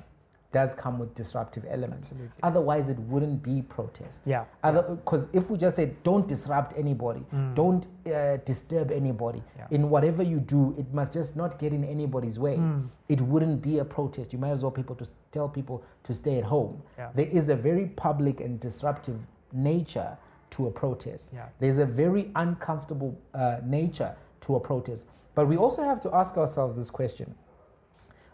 does 0.52 0.76
come 0.76 1.00
with 1.00 1.16
disruptive 1.16 1.66
elements. 1.70 2.12
Absolutely. 2.12 2.44
Otherwise, 2.44 2.90
it 2.90 3.00
wouldn't 3.12 3.42
be 3.42 3.62
protest. 3.62 4.28
Yeah. 4.28 4.44
Because 4.62 5.30
if 5.32 5.50
we 5.50 5.58
just 5.58 5.78
say 5.78 5.94
don't 6.04 6.28
disrupt 6.28 6.74
anybody, 6.78 7.24
Mm. 7.32 7.56
don't 7.56 7.88
uh, 7.88 8.36
disturb 8.44 8.92
anybody, 8.92 9.42
Yeah. 9.58 9.68
in 9.76 9.90
whatever 9.90 10.22
you 10.24 10.40
do, 10.42 10.76
it 10.78 10.94
must 10.94 11.14
just 11.14 11.38
not 11.38 11.58
get 11.58 11.72
in 11.72 11.86
anybody's 11.86 12.38
way. 12.38 12.58
Mm. 12.58 12.90
It 13.08 13.22
wouldn't 13.22 13.62
be 13.62 13.80
a 13.80 13.86
protest. 13.86 14.34
You 14.34 14.40
might 14.40 14.52
as 14.58 14.62
well 14.64 14.72
people 14.82 14.96
to 14.98 15.10
tell 15.32 15.48
people 15.48 15.78
to 16.04 16.14
stay 16.14 16.38
at 16.38 16.44
home. 16.44 16.82
Yeah. 16.98 17.12
There 17.16 17.28
is 17.40 17.48
a 17.48 17.56
very 17.56 17.86
public 18.08 18.42
and 18.42 18.60
disruptive 18.60 19.20
nature 19.54 20.18
to 20.50 20.68
a 20.68 20.72
protest. 20.72 21.32
Yeah. 21.34 21.48
There's 21.60 21.80
a 21.80 21.86
very 21.86 22.24
uncomfortable 22.36 23.16
uh, 23.34 23.62
nature 23.64 24.14
to 24.42 24.56
a 24.56 24.60
protest. 24.60 25.08
But 25.34 25.48
we 25.48 25.56
also 25.56 25.82
have 25.84 26.02
to 26.02 26.10
ask 26.14 26.38
ourselves 26.38 26.76
this 26.76 26.90
question. 26.92 27.36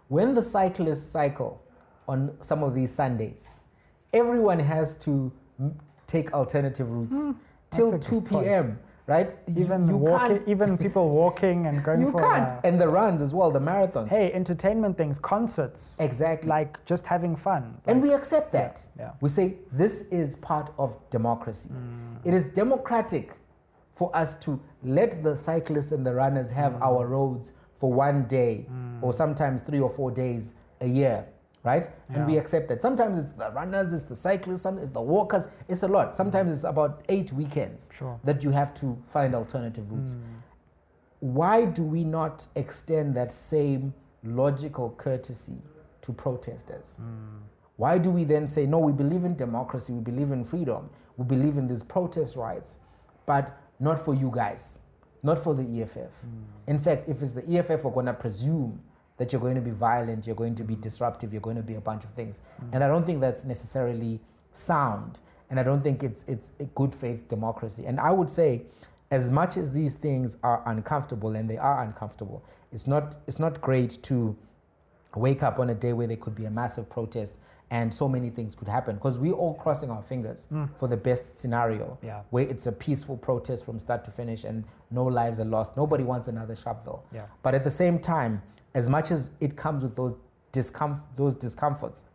When 0.09 0.33
the 0.33 0.41
cyclists 0.41 1.03
cycle 1.09 1.61
on 2.07 2.35
some 2.41 2.63
of 2.63 2.73
these 2.73 2.91
Sundays, 2.91 3.59
everyone 4.13 4.59
has 4.59 4.95
to 4.99 5.31
m- 5.59 5.77
take 6.05 6.33
alternative 6.33 6.89
routes 6.89 7.27
till 7.69 7.91
that's 7.91 8.05
a 8.05 8.09
2 8.09 8.21
good 8.21 8.29
point. 8.29 8.45
p.m., 8.45 8.79
right? 9.07 9.35
Even 9.57 9.87
you 9.87 9.97
walking, 9.97 10.41
even 10.47 10.77
people 10.77 11.09
walking 11.23 11.67
and 11.67 11.83
going 11.83 12.01
you 12.01 12.11
for 12.11 12.21
can't. 12.21 12.51
uh, 12.51 12.61
and 12.63 12.79
the 12.79 12.87
runs 12.87 13.21
as 13.21 13.33
well, 13.33 13.51
the 13.51 13.59
marathons. 13.59 14.09
hey 14.09 14.31
entertainment 14.33 14.97
things, 14.97 15.19
concerts, 15.19 15.97
Exactly. 15.99 16.47
like 16.49 16.83
just 16.85 17.05
having 17.05 17.35
fun. 17.35 17.77
and 17.85 18.01
we 18.01 18.13
accept 18.13 18.51
that. 18.53 18.87
yeah. 18.97 19.11
We 19.21 19.29
say 19.29 19.55
this 19.71 20.03
is 20.03 20.37
part 20.37 20.71
of 20.77 20.97
democracy. 21.09 21.69
Mm. 21.69 22.25
It 22.25 22.33
is 22.33 22.45
democratic 22.51 23.33
for 23.95 24.15
us 24.15 24.35
to 24.41 24.59
let 24.83 25.23
the 25.23 25.35
cyclists 25.35 25.91
and 25.91 26.05
the 26.05 26.13
runners 26.13 26.51
have 26.51 26.73
Mm. 26.73 26.81
our 26.81 27.07
roads 27.07 27.53
for 27.77 27.91
one 27.93 28.25
day 28.25 28.67
or 29.01 29.13
sometimes 29.13 29.61
three 29.61 29.79
or 29.79 29.89
four 29.89 30.11
days 30.11 30.55
a 30.81 30.87
year, 30.87 31.25
right? 31.63 31.87
And 32.09 32.25
we 32.27 32.37
accept 32.37 32.67
that. 32.69 32.81
Sometimes 32.81 33.17
it's 33.17 33.31
the 33.33 33.51
runners, 33.51 33.93
it's 33.93 34.03
the 34.03 34.15
cyclists, 34.15 34.61
sometimes 34.61 34.83
it's 34.89 34.91
the 34.91 35.01
walkers. 35.01 35.49
It's 35.67 35.83
a 35.83 35.87
lot. 35.87 36.15
Sometimes 36.15 36.51
it's 36.51 36.63
about 36.63 37.03
eight 37.09 37.31
weekends 37.33 37.89
Sure. 37.93 38.19
that 38.23 38.43
you 38.43 38.51
have 38.51 38.73
to 38.75 38.97
find 39.05 39.35
alternative 39.35 39.91
routes. 39.91 40.15
Mm. 40.15 40.21
Why 41.19 41.65
do 41.65 41.83
we 41.83 42.03
not 42.03 42.47
extend 42.55 43.15
that 43.15 43.31
same 43.31 43.93
logical 44.23 44.91
courtesy 44.91 45.57
to 46.01 46.13
protesters? 46.13 46.97
Mm. 47.01 47.39
Why 47.75 47.97
do 47.99 48.09
we 48.09 48.23
then 48.23 48.47
say, 48.47 48.65
no, 48.65 48.79
we 48.79 48.91
believe 48.91 49.23
in 49.23 49.35
democracy, 49.35 49.93
we 49.93 50.01
believe 50.01 50.31
in 50.31 50.43
freedom, 50.43 50.89
we 51.17 51.25
believe 51.25 51.57
in 51.57 51.67
these 51.67 51.83
protest 51.83 52.35
rights, 52.35 52.79
but 53.27 53.55
not 53.79 53.99
for 53.99 54.15
you 54.15 54.31
guys, 54.33 54.79
not 55.23 55.39
for 55.39 55.53
the 55.53 55.81
EFF? 55.81 56.21
Hmm. 56.21 56.71
In 56.71 56.79
fact, 56.79 57.07
if 57.07 57.21
it's 57.21 57.33
the 57.33 57.57
EFF, 57.57 57.83
we're 57.83 57.91
going 57.91 58.05
to 58.05 58.13
presume 58.13 58.81
that 59.17 59.33
you're 59.33 59.41
going 59.41 59.55
to 59.55 59.61
be 59.61 59.71
violent, 59.71 60.27
you're 60.27 60.35
going 60.35 60.55
to 60.55 60.63
be 60.63 60.75
disruptive, 60.75 61.31
you're 61.33 61.41
going 61.41 61.55
to 61.55 61.63
be 61.63 61.75
a 61.75 61.81
bunch 61.81 62.03
of 62.03 62.11
things. 62.11 62.41
Hmm. 62.59 62.69
And 62.73 62.83
I 62.83 62.87
don't 62.87 63.05
think 63.05 63.21
that's 63.21 63.45
necessarily 63.45 64.19
sound. 64.51 65.19
And 65.49 65.59
I 65.59 65.63
don't 65.63 65.81
think 65.81 66.03
it's, 66.03 66.23
it's 66.23 66.51
a 66.59 66.65
good 66.65 66.93
faith 66.93 67.27
democracy. 67.27 67.85
And 67.85 67.99
I 67.99 68.11
would 68.11 68.29
say, 68.29 68.63
as 69.09 69.31
much 69.31 69.55
as 69.55 69.71
these 69.71 69.95
things 69.95 70.37
are 70.43 70.61
uncomfortable, 70.65 71.35
and 71.35 71.49
they 71.49 71.57
are 71.57 71.81
uncomfortable, 71.83 72.43
it's 72.71 72.87
not, 72.87 73.15
it's 73.25 73.39
not 73.39 73.61
great 73.61 73.97
to 74.03 74.35
wake 75.15 75.41
up 75.43 75.59
on 75.59 75.69
a 75.69 75.75
day 75.75 75.93
where 75.93 76.07
there 76.07 76.17
could 76.17 76.35
be 76.35 76.45
a 76.45 76.51
massive 76.51 76.89
protest 76.89 77.39
and 77.69 77.93
so 77.93 78.07
many 78.07 78.29
things 78.29 78.55
could 78.55 78.67
happen 78.67 78.95
because 78.95 79.19
we're 79.19 79.33
all 79.33 79.53
crossing 79.55 79.89
our 79.89 80.01
fingers 80.01 80.45
hmm. 80.45 80.65
for 80.77 80.87
the 80.87 80.95
best 80.95 81.37
scenario 81.37 81.97
Yeah. 82.01 82.21
where 82.29 82.47
it's 82.47 82.65
a 82.67 82.71
peaceful 82.71 83.17
protest 83.17 83.65
from 83.65 83.77
start 83.77 84.05
to 84.05 84.11
finish 84.11 84.45
and 84.45 84.63
no 84.89 85.03
lives 85.03 85.39
are 85.39 85.45
lost. 85.45 85.75
Nobody 85.75 86.03
wants 86.03 86.29
another 86.29 86.53
Sharpeville. 86.53 87.01
Yeah. 87.13 87.25
But 87.43 87.55
at 87.55 87.63
the 87.63 87.69
same 87.69 87.99
time, 87.99 88.41
as 88.73 88.87
much 88.87 89.11
as 89.11 89.31
it 89.41 89.57
comes 89.57 89.83
with 89.83 89.95
those, 89.95 90.15
discomf- 90.53 91.03
those 91.17 91.35
discomforts, 91.35 92.05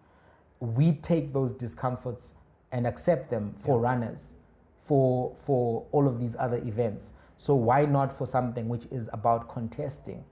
we 0.61 0.92
take 0.92 1.32
those 1.32 1.53
discomforts 1.53 2.34
and 2.70 2.86
accept 2.86 3.28
them 3.28 3.53
for 3.57 3.78
runners, 3.78 4.36
for, 4.78 5.34
for 5.36 5.86
all 5.92 6.09
of 6.09 6.18
these 6.18 6.34
other 6.38 6.57
events. 6.59 7.12
So 7.36 7.55
why 7.55 7.84
not 7.84 8.12
for 8.12 8.26
something 8.26 8.68
which 8.68 8.86
is 8.86 9.11
about 9.12 9.48
contesting 9.48 10.24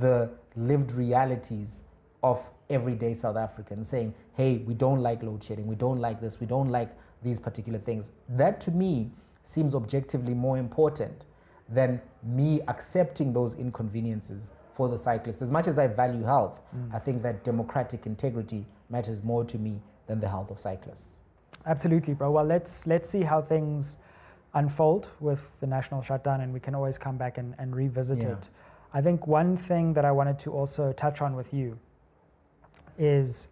the 0.00 0.30
lived 0.56 0.92
realities 0.92 1.84
of 2.22 2.50
everyday 2.70 3.14
South 3.14 3.36
Africans, 3.36 3.88
saying, 3.88 4.14
hey, 4.34 4.58
we 4.58 4.74
don't 4.74 5.00
like 5.00 5.22
load 5.22 5.42
shedding, 5.42 5.66
we 5.66 5.76
don't 5.76 6.00
like 6.00 6.20
this, 6.20 6.40
we 6.40 6.46
don't 6.46 6.68
like 6.68 6.90
these 7.22 7.40
particular 7.40 7.78
things. 7.78 8.12
That 8.28 8.60
to 8.62 8.70
me 8.70 9.10
seems 9.42 9.74
objectively 9.74 10.34
more 10.34 10.58
important 10.58 11.24
than 11.68 12.00
me 12.22 12.60
accepting 12.68 13.32
those 13.32 13.54
inconveniences 13.54 14.52
for 14.72 14.88
the 14.88 14.98
cyclist. 14.98 15.42
As 15.42 15.50
much 15.50 15.66
as 15.66 15.78
I 15.78 15.86
value 15.86 16.24
health, 16.24 16.62
mm. 16.74 16.94
I 16.94 16.98
think 16.98 17.22
that 17.22 17.44
democratic 17.44 18.06
integrity 18.06 18.64
matters 18.88 19.22
more 19.24 19.44
to 19.44 19.58
me 19.58 19.80
than 20.06 20.20
the 20.20 20.28
health 20.28 20.50
of 20.50 20.58
cyclists. 20.58 21.22
Absolutely, 21.66 22.14
bro. 22.14 22.30
Well, 22.30 22.44
let's 22.44 22.86
let's 22.86 23.10
see 23.10 23.22
how 23.22 23.42
things 23.42 23.98
unfold 24.54 25.10
with 25.20 25.58
the 25.60 25.66
national 25.66 26.02
shutdown, 26.02 26.40
and 26.40 26.52
we 26.52 26.60
can 26.60 26.74
always 26.74 26.96
come 26.96 27.16
back 27.18 27.38
and, 27.38 27.54
and 27.58 27.74
revisit 27.74 28.22
Yeah. 28.22 28.32
it. 28.32 28.48
I 28.94 29.02
think 29.02 29.26
one 29.26 29.56
thing 29.56 29.92
that 29.94 30.04
I 30.04 30.12
wanted 30.12 30.38
to 30.40 30.52
also 30.52 30.92
touch 30.92 31.20
on 31.20 31.34
with 31.36 31.52
you 31.52 31.78
is 32.98 33.48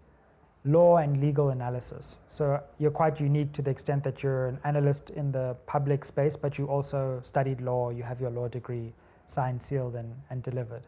law 0.64 0.96
and 0.96 1.20
legal 1.20 1.50
analysis. 1.50 2.18
So 2.28 2.60
you're 2.78 2.90
quite 2.90 3.20
unique 3.20 3.52
to 3.52 3.62
the 3.62 3.70
extent 3.70 4.02
that 4.04 4.22
you're 4.22 4.48
an 4.48 4.58
analyst 4.64 5.10
in 5.10 5.32
the 5.32 5.56
public 5.66 6.04
space, 6.04 6.36
but 6.36 6.58
you 6.58 6.66
also 6.66 7.20
studied 7.22 7.60
law. 7.60 7.90
You 7.90 8.02
have 8.02 8.20
your 8.20 8.30
law 8.30 8.48
degree 8.48 8.92
signed, 9.28 9.62
sealed, 9.62 9.94
and, 9.94 10.12
and 10.28 10.42
delivered. 10.42 10.82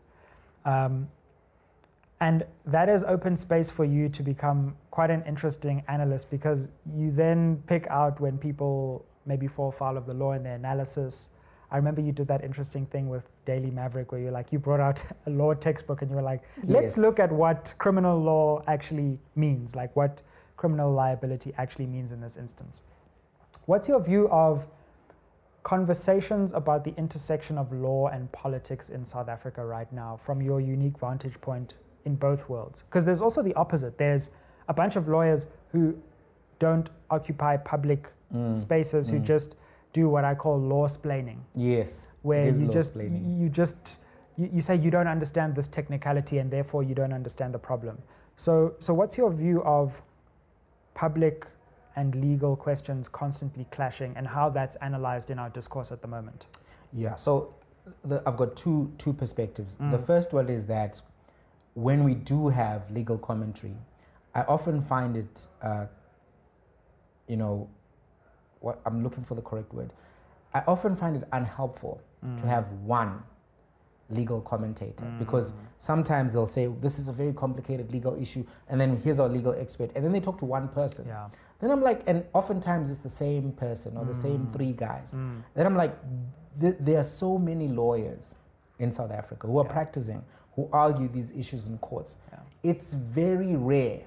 Um, 0.65 1.09
and 2.21 2.45
that 2.67 2.89
is 2.89 3.05
open 3.05 3.37
space 3.37 3.71
for 3.71 3.85
you 3.85 4.09
to 4.09 4.23
become 4.23 4.77
quite 4.91 5.11
an 5.11 5.23
interesting 5.23 5.85
analyst 5.87 6.31
because 6.31 6.71
you 6.97 7.13
then 7.13 7.63
pick 7.69 7.87
out 7.89 8.21
when 8.21 8.39
people 8.39 9.07
maybe 9.25 9.47
fall 9.47 9.71
foul 9.71 9.97
of 9.97 10.07
the 10.07 10.15
law 10.15 10.33
in 10.33 10.43
their 10.43 10.57
analysis. 10.57 11.29
I 11.71 11.77
remember 11.77 12.01
you 12.01 12.13
did 12.13 12.27
that 12.29 12.43
interesting 12.43 12.87
thing 12.87 13.09
with 13.09 13.29
Daily 13.49 13.71
Maverick 13.71 14.13
where 14.13 14.21
you're 14.21 14.31
like, 14.41 14.53
you 14.53 14.59
brought 14.59 14.79
out 14.81 15.03
a 15.27 15.31
law 15.31 15.55
textbook 15.55 16.03
and 16.03 16.11
you 16.11 16.17
were 16.17 16.23
like, 16.33 16.43
let's 16.65 16.97
Yes. 16.97 16.99
look 16.99 17.19
at 17.19 17.33
what 17.33 17.75
criminal 17.79 18.21
law 18.21 18.63
actually 18.67 19.19
means, 19.35 19.75
like 19.75 19.97
what 19.97 20.21
criminal 20.59 20.93
liability 20.93 21.55
actually 21.57 21.87
means 21.87 22.13
in 22.13 22.21
this 22.21 22.37
instance. 22.37 22.83
What's 23.65 23.89
your 23.89 24.01
view 24.05 24.29
of 24.29 24.67
conversations 25.63 26.53
about 26.53 26.85
the 26.85 26.95
intersection 26.97 27.57
of 27.59 27.73
law 27.73 28.09
and 28.09 28.31
politics 28.33 28.91
in 28.91 29.05
South 29.05 29.29
Africa 29.29 29.65
right 29.65 29.91
now 29.93 30.17
from 30.17 30.43
your 30.43 30.61
unique 30.61 30.99
vantage 30.99 31.41
point 31.41 31.75
in 32.05 32.17
both 32.17 32.49
worlds? 32.51 32.83
Because 32.83 33.05
there's 33.07 33.23
also 33.23 33.43
the 33.43 33.55
opposite. 33.55 33.97
There's 33.97 34.31
a 34.69 34.75
bunch 34.75 34.97
of 34.97 35.09
lawyers 35.09 35.47
who 35.73 35.99
don't 36.59 36.91
occupy 37.11 37.57
public 37.57 38.13
Mm. 38.35 38.55
spaces, 38.55 39.09
who 39.09 39.19
Mm. 39.21 39.23
just 39.25 39.57
do 39.93 40.09
what 40.09 40.25
I 40.25 40.35
call 40.35 40.59
law 40.61 40.87
splaining, 40.89 41.39
Yes. 41.55 42.13
where 42.23 42.47
you 42.51 42.69
just 42.71 42.95
you 42.97 43.49
just 43.49 43.99
you, 44.37 44.49
you 44.53 44.61
say 44.61 44.77
you 44.77 44.91
don't 44.91 45.09
understand 45.09 45.55
this 45.55 45.69
technicality 45.69 46.39
and 46.39 46.51
therefore 46.51 46.83
you 46.83 46.95
don't 46.95 47.13
understand 47.13 47.55
the 47.55 47.59
problem. 47.59 47.99
So 48.37 48.75
so 48.79 48.95
what's 48.95 49.17
your 49.19 49.31
view 49.33 49.63
of 49.65 50.03
public 50.95 51.47
and 51.97 52.15
legal 52.15 52.55
questions 52.57 53.09
constantly 53.09 53.67
clashing 53.71 54.17
and 54.17 54.29
how 54.29 54.49
that's 54.51 54.77
analyzed 54.77 55.31
in 55.31 55.39
our 55.39 55.51
discourse 55.51 55.91
at 55.91 56.01
the 56.03 56.09
moment? 56.09 56.47
Yeah, 56.93 57.15
so 57.17 57.55
the, 58.05 58.23
I've 58.27 58.37
got 58.37 58.57
two 58.57 58.93
two 58.99 59.13
perspectives. 59.13 59.77
The 59.77 59.99
Mm. 59.99 60.07
first 60.07 60.33
one 60.33 60.49
is 60.49 60.67
that 60.67 61.01
when 61.75 62.05
we 62.05 62.15
do 62.15 62.49
have 62.49 62.91
legal 62.91 63.19
commentary, 63.19 63.77
I 64.35 64.43
often 64.43 64.81
find 64.81 65.17
it, 65.17 65.49
uh, 65.63 65.87
you 67.27 67.37
know, 67.37 67.69
what 68.61 68.81
I'm 68.87 69.03
looking 69.03 69.25
for 69.25 69.35
the 69.35 69.43
correct 69.43 69.73
word. 69.73 69.93
I 70.55 70.63
often 70.67 70.97
find 70.97 71.17
it 71.17 71.25
unhelpful 71.33 72.01
to 72.39 72.47
have 72.47 72.71
one 72.85 73.23
legal 74.11 74.41
commentator 74.41 75.05
because 75.19 75.53
sometimes 75.79 76.33
they'll 76.33 76.47
say 76.47 76.67
this 76.67 76.99
is 76.99 77.09
a 77.09 77.13
very 77.13 77.33
complicated 77.33 77.93
legal 77.93 78.21
issue, 78.21 78.45
and 78.69 78.81
then 78.81 79.01
here's 79.05 79.21
our 79.21 79.29
legal 79.29 79.53
expert, 79.55 79.91
and 79.95 80.05
then 80.05 80.13
they 80.13 80.21
talk 80.21 80.39
to 80.39 80.45
one 80.47 80.69
person. 80.69 81.07
Yeah. 81.07 81.29
Then 81.61 81.71
I'm 81.71 81.83
like, 81.83 82.03
and 82.07 82.25
oftentimes 82.33 82.91
it's 82.91 83.01
the 83.01 83.11
same 83.11 83.53
person 83.53 83.97
or 83.97 84.05
the 84.05 84.15
same 84.15 84.47
Mm. 84.47 84.53
three 84.53 84.73
guys. 84.73 85.13
Mm. 85.13 85.43
Then 85.55 85.67
I'm 85.67 85.77
like, 85.77 85.95
th- 86.61 86.77
there 86.81 86.99
are 86.99 87.05
so 87.05 87.37
many 87.39 87.69
lawyers 87.69 88.37
in 88.79 88.91
South 88.93 89.11
Africa 89.13 89.47
who 89.47 89.59
are 89.59 89.65
Yeah. 89.67 89.73
practicing, 89.73 90.25
who 90.57 90.69
argue 90.73 91.09
these 91.09 91.31
issues 91.33 91.69
in 91.69 91.79
courts. 91.79 92.17
Yeah. 92.33 92.39
it's 92.65 92.93
very 92.95 93.55
rare 93.55 94.01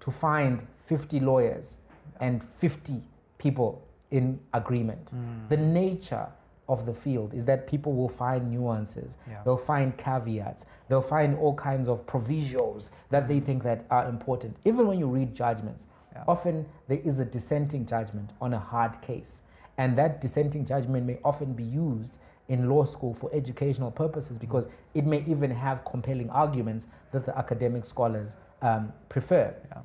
to 0.00 0.10
find 0.10 0.64
50 0.76 1.20
lawyers 1.20 1.82
and 2.20 2.42
50 2.42 3.02
people 3.42 3.82
in 4.10 4.38
agreement. 4.52 5.12
Mm. 5.14 5.48
The 5.48 5.56
nature 5.56 6.28
of 6.68 6.86
the 6.86 6.92
field 6.94 7.34
is 7.34 7.44
that 7.44 7.66
people 7.66 7.92
will 7.92 8.08
find 8.08 8.48
nuances 8.50 9.16
Yeah. 9.28 9.42
they'll 9.44 9.56
find 9.72 9.96
caveats 9.98 10.64
they'll 10.88 11.02
find 11.16 11.36
all 11.36 11.54
kinds 11.54 11.88
of 11.88 12.06
provisos 12.06 12.92
that 13.10 13.26
they 13.26 13.40
think 13.40 13.64
that 13.64 13.84
are 13.90 14.06
important 14.08 14.56
even 14.64 14.86
when 14.86 14.98
you 15.00 15.08
read 15.08 15.34
judgments 15.34 15.88
Yeah. 16.14 16.22
often 16.28 16.66
there 16.86 17.00
is 17.04 17.18
a 17.18 17.24
dissenting 17.24 17.84
judgment 17.84 18.32
on 18.40 18.54
a 18.54 18.58
hard 18.60 18.94
case 19.02 19.42
and 19.76 19.98
that 19.98 20.20
dissenting 20.20 20.64
judgment 20.64 21.04
may 21.04 21.18
often 21.24 21.52
be 21.52 21.64
used 21.64 22.18
in 22.48 22.68
law 22.68 22.84
school 22.84 23.12
for 23.12 23.28
educational 23.34 23.90
purposes 23.90 24.38
because 24.38 24.68
it 24.94 25.04
may 25.04 25.24
even 25.26 25.50
have 25.50 25.84
compelling 25.84 26.30
arguments 26.30 26.86
that 27.10 27.26
the 27.26 27.36
academic 27.36 27.84
scholars 27.84 28.36
um, 28.62 28.92
prefer 29.08 29.52
Yeah. 29.68 29.80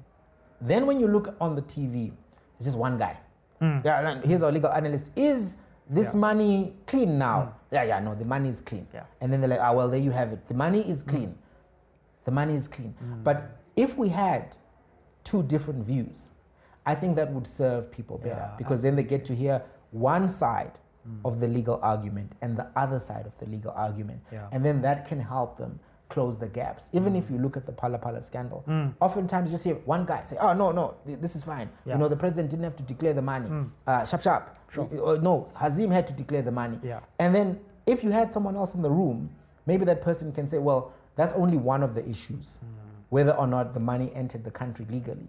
then 0.62 0.86
when 0.86 0.99
you 0.99 1.08
look 1.08 1.36
on 1.41 1.55
the 1.55 1.64
tv 1.64 2.12
it's 2.55 2.66
just 2.66 2.78
one 2.78 2.97
guy 2.99 3.16
Mm. 3.62 3.84
yeah, 3.86 4.10
and 4.10 4.24
here's 4.26 4.43
our 4.43 4.51
legal 4.51 4.72
analyst. 4.72 5.12
Is 5.16 5.58
this 5.89 6.14
Yeah. 6.14 6.20
money 6.20 6.76
clean 6.86 7.18
now? 7.18 7.53
Yeah, 7.72 7.84
yeah, 7.84 7.99
no, 7.99 8.14
the 8.16 8.26
money 8.26 8.49
is 8.49 8.62
clean. 8.62 8.88
Yeah. 8.93 9.03
And 9.22 9.32
then 9.34 9.41
they're 9.41 9.49
like, 9.49 9.60
ah, 9.62 9.74
well, 9.74 9.89
there 9.89 9.99
you 9.99 10.12
have 10.12 10.32
it. 10.34 10.47
The 10.47 10.53
money 10.53 10.82
is 10.89 11.03
clean. 11.03 11.38
The 12.26 12.32
money 12.32 12.53
is 12.53 12.68
clean. 12.68 12.93
But 13.24 13.58
if 13.76 13.97
we 13.97 14.10
had 14.10 14.55
two 15.24 15.43
different 15.43 15.84
views, 15.84 16.32
I 16.86 16.95
think 16.95 17.16
that 17.16 17.32
would 17.34 17.47
serve 17.47 17.91
people 17.91 18.18
better 18.18 18.47
Yeah, 18.51 18.55
because 18.58 18.82
then 18.82 18.95
they 18.95 19.03
get 19.03 19.26
to 19.26 19.36
hear 19.36 19.62
one 19.91 20.28
side 20.28 20.80
of 21.24 21.39
the 21.39 21.47
legal 21.47 21.80
argument 21.82 22.34
and 22.41 22.58
the 22.58 22.68
other 22.76 22.99
side 22.99 23.26
of 23.26 23.38
the 23.39 23.45
legal 23.45 23.72
argument. 23.72 24.22
And 24.51 24.64
then 24.66 24.82
that 24.82 25.05
can 25.05 25.20
help 25.20 25.58
them 25.58 25.80
close 26.10 26.38
the 26.38 26.47
gaps. 26.47 26.89
Even 26.93 27.16
if 27.16 27.30
you 27.30 27.38
look 27.38 27.58
at 27.58 27.66
the 27.66 27.72
Phala 27.72 28.01
Phala 28.01 28.22
scandal, 28.22 28.64
Mm. 28.68 28.93
oftentimes 29.01 29.49
you 29.49 29.53
just 29.55 29.64
hear 29.66 29.76
one 29.86 30.05
guy 30.05 30.24
say, 30.24 30.38
oh, 30.39 30.53
no, 30.53 30.72
no, 30.72 30.95
th- 31.05 31.20
this 31.20 31.36
is 31.36 31.43
fine. 31.43 31.70
Yeah. 31.86 31.93
You 31.93 31.99
know, 31.99 32.08
the 32.08 32.16
president 32.16 32.49
didn't 32.49 32.64
have 32.64 32.76
to 32.78 32.84
declare 32.84 33.14
the 33.14 33.22
money. 33.22 33.49
Mm. 33.49 33.70
Uh, 33.86 34.05
sharp, 34.05 34.22
sharp. 34.22 34.58
Sure. 34.70 34.86
Uh, 34.86 35.18
no, 35.22 35.49
Hazim 35.55 35.91
had 35.91 36.08
to 36.08 36.14
declare 36.14 36.41
the 36.41 36.51
money. 36.51 36.80
Yeah. 36.84 37.01
And 37.20 37.36
then 37.36 37.60
if 37.86 38.03
you 38.03 38.12
had 38.12 38.32
someone 38.32 38.55
else 38.55 38.74
in 38.76 38.82
the 38.82 38.89
room, 38.91 39.30
maybe 39.66 39.84
that 39.86 40.01
person 40.01 40.32
can 40.32 40.47
say, 40.47 40.60
well, 40.60 40.93
that's 41.16 41.34
only 41.34 41.58
one 41.58 41.84
of 41.84 41.93
the 41.95 42.08
issues, 42.08 42.60
whether 43.10 43.32
or 43.34 43.47
not 43.47 43.74
the 43.74 43.80
money 43.80 44.12
entered 44.14 44.43
the 44.43 44.51
country 44.51 44.86
legally. 44.89 45.28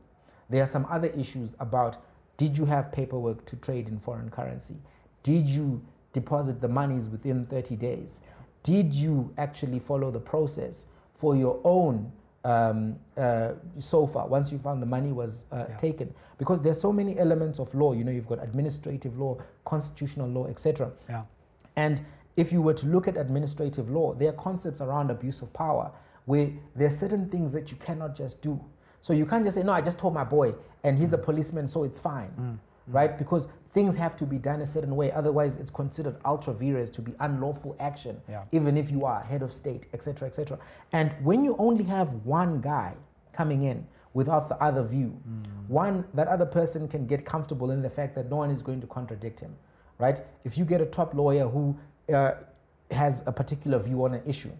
There 0.50 0.62
are 0.62 0.66
some 0.66 0.86
other 0.90 1.08
issues 1.08 1.54
about 1.60 1.96
did 2.36 2.56
you 2.56 2.66
have 2.66 2.92
paperwork 2.92 3.44
to 3.46 3.56
trade 3.56 3.88
in 3.88 3.98
foreign 3.98 4.30
currency? 4.30 4.76
Did 5.24 5.48
you 5.48 5.82
deposit 6.12 6.60
the 6.60 6.68
monies 6.68 7.08
within 7.08 7.46
30 7.46 7.74
days? 7.76 8.20
Did 8.62 8.92
you 8.92 9.32
actually 9.38 9.78
follow 9.78 10.10
the 10.10 10.20
process 10.20 10.86
for 11.14 11.36
your 11.36 11.60
own 11.64 12.12
um, 12.44 12.96
uh, 13.16 13.52
SOFA 13.78 14.26
once 14.26 14.52
you 14.52 14.58
found 14.58 14.80
the 14.82 14.86
money 14.86 15.12
was 15.12 15.46
uh, 15.52 15.64
Yeah. 15.68 15.76
taken? 15.76 16.14
Because 16.38 16.60
there's 16.60 16.80
so 16.80 16.92
many 16.92 17.18
elements 17.18 17.58
of 17.58 17.74
law. 17.74 17.92
You 17.92 18.04
know, 18.04 18.12
you've 18.12 18.28
got 18.28 18.42
administrative 18.42 19.18
law, 19.18 19.36
constitutional 19.64 20.28
law, 20.28 20.46
etc. 20.46 20.92
Yeah. 21.08 21.24
And 21.76 22.00
if 22.36 22.52
you 22.52 22.62
were 22.62 22.74
to 22.74 22.86
look 22.86 23.08
at 23.08 23.16
administrative 23.16 23.90
law, 23.90 24.14
there 24.14 24.28
are 24.28 24.32
concepts 24.32 24.80
around 24.80 25.10
abuse 25.10 25.42
of 25.42 25.52
power 25.52 25.90
where 26.26 26.50
there 26.76 26.86
are 26.86 26.90
certain 26.90 27.28
things 27.28 27.52
that 27.52 27.70
you 27.70 27.76
cannot 27.78 28.14
just 28.14 28.42
do. 28.42 28.60
So 29.00 29.12
you 29.12 29.24
can't 29.26 29.44
just 29.44 29.56
say, 29.56 29.62
no, 29.64 29.72
I 29.72 29.80
just 29.80 29.98
told 29.98 30.14
my 30.14 30.24
boy 30.24 30.54
and 30.84 30.98
he's 30.98 31.12
a 31.12 31.18
policeman, 31.18 31.68
so 31.68 31.84
it's 31.84 31.98
fine, 32.00 32.30
Mm. 32.38 32.58
right? 32.88 33.16
Because 33.16 33.48
things 33.78 33.94
have 33.94 34.16
to 34.16 34.26
be 34.26 34.38
done 34.38 34.60
a 34.60 34.66
certain 34.66 34.96
way. 34.96 35.12
Otherwise, 35.12 35.56
it's 35.56 35.70
considered 35.70 36.16
ultra 36.24 36.52
vires 36.52 36.90
to 36.90 37.00
be 37.00 37.14
unlawful 37.20 37.76
action, 37.78 38.20
Yeah. 38.28 38.42
even 38.50 38.76
if 38.76 38.90
you 38.90 39.04
are 39.04 39.20
head 39.20 39.40
of 39.40 39.52
state, 39.52 39.86
etc., 39.92 40.26
etc. 40.26 40.58
And 40.92 41.12
when 41.22 41.44
you 41.44 41.54
only 41.58 41.84
have 41.84 42.08
one 42.26 42.60
guy 42.60 42.94
coming 43.32 43.62
in 43.62 43.86
without 44.14 44.48
the 44.48 44.60
other 44.60 44.82
view, 44.82 45.10
one, 45.68 46.04
that 46.14 46.26
other 46.26 46.44
person 46.44 46.88
can 46.88 47.06
get 47.06 47.24
comfortable 47.24 47.70
in 47.70 47.80
the 47.82 47.90
fact 47.98 48.16
that 48.16 48.28
no 48.28 48.36
one 48.44 48.50
is 48.50 48.62
going 48.62 48.80
to 48.80 48.88
contradict 48.88 49.38
him, 49.38 49.54
right? 49.98 50.20
If 50.42 50.58
you 50.58 50.64
get 50.64 50.80
a 50.80 50.86
top 50.86 51.14
lawyer 51.14 51.46
who 51.46 51.76
uh, 52.12 52.32
has 52.90 53.22
a 53.28 53.32
particular 53.32 53.78
view 53.78 54.04
on 54.06 54.14
an 54.14 54.22
issue, 54.26 54.50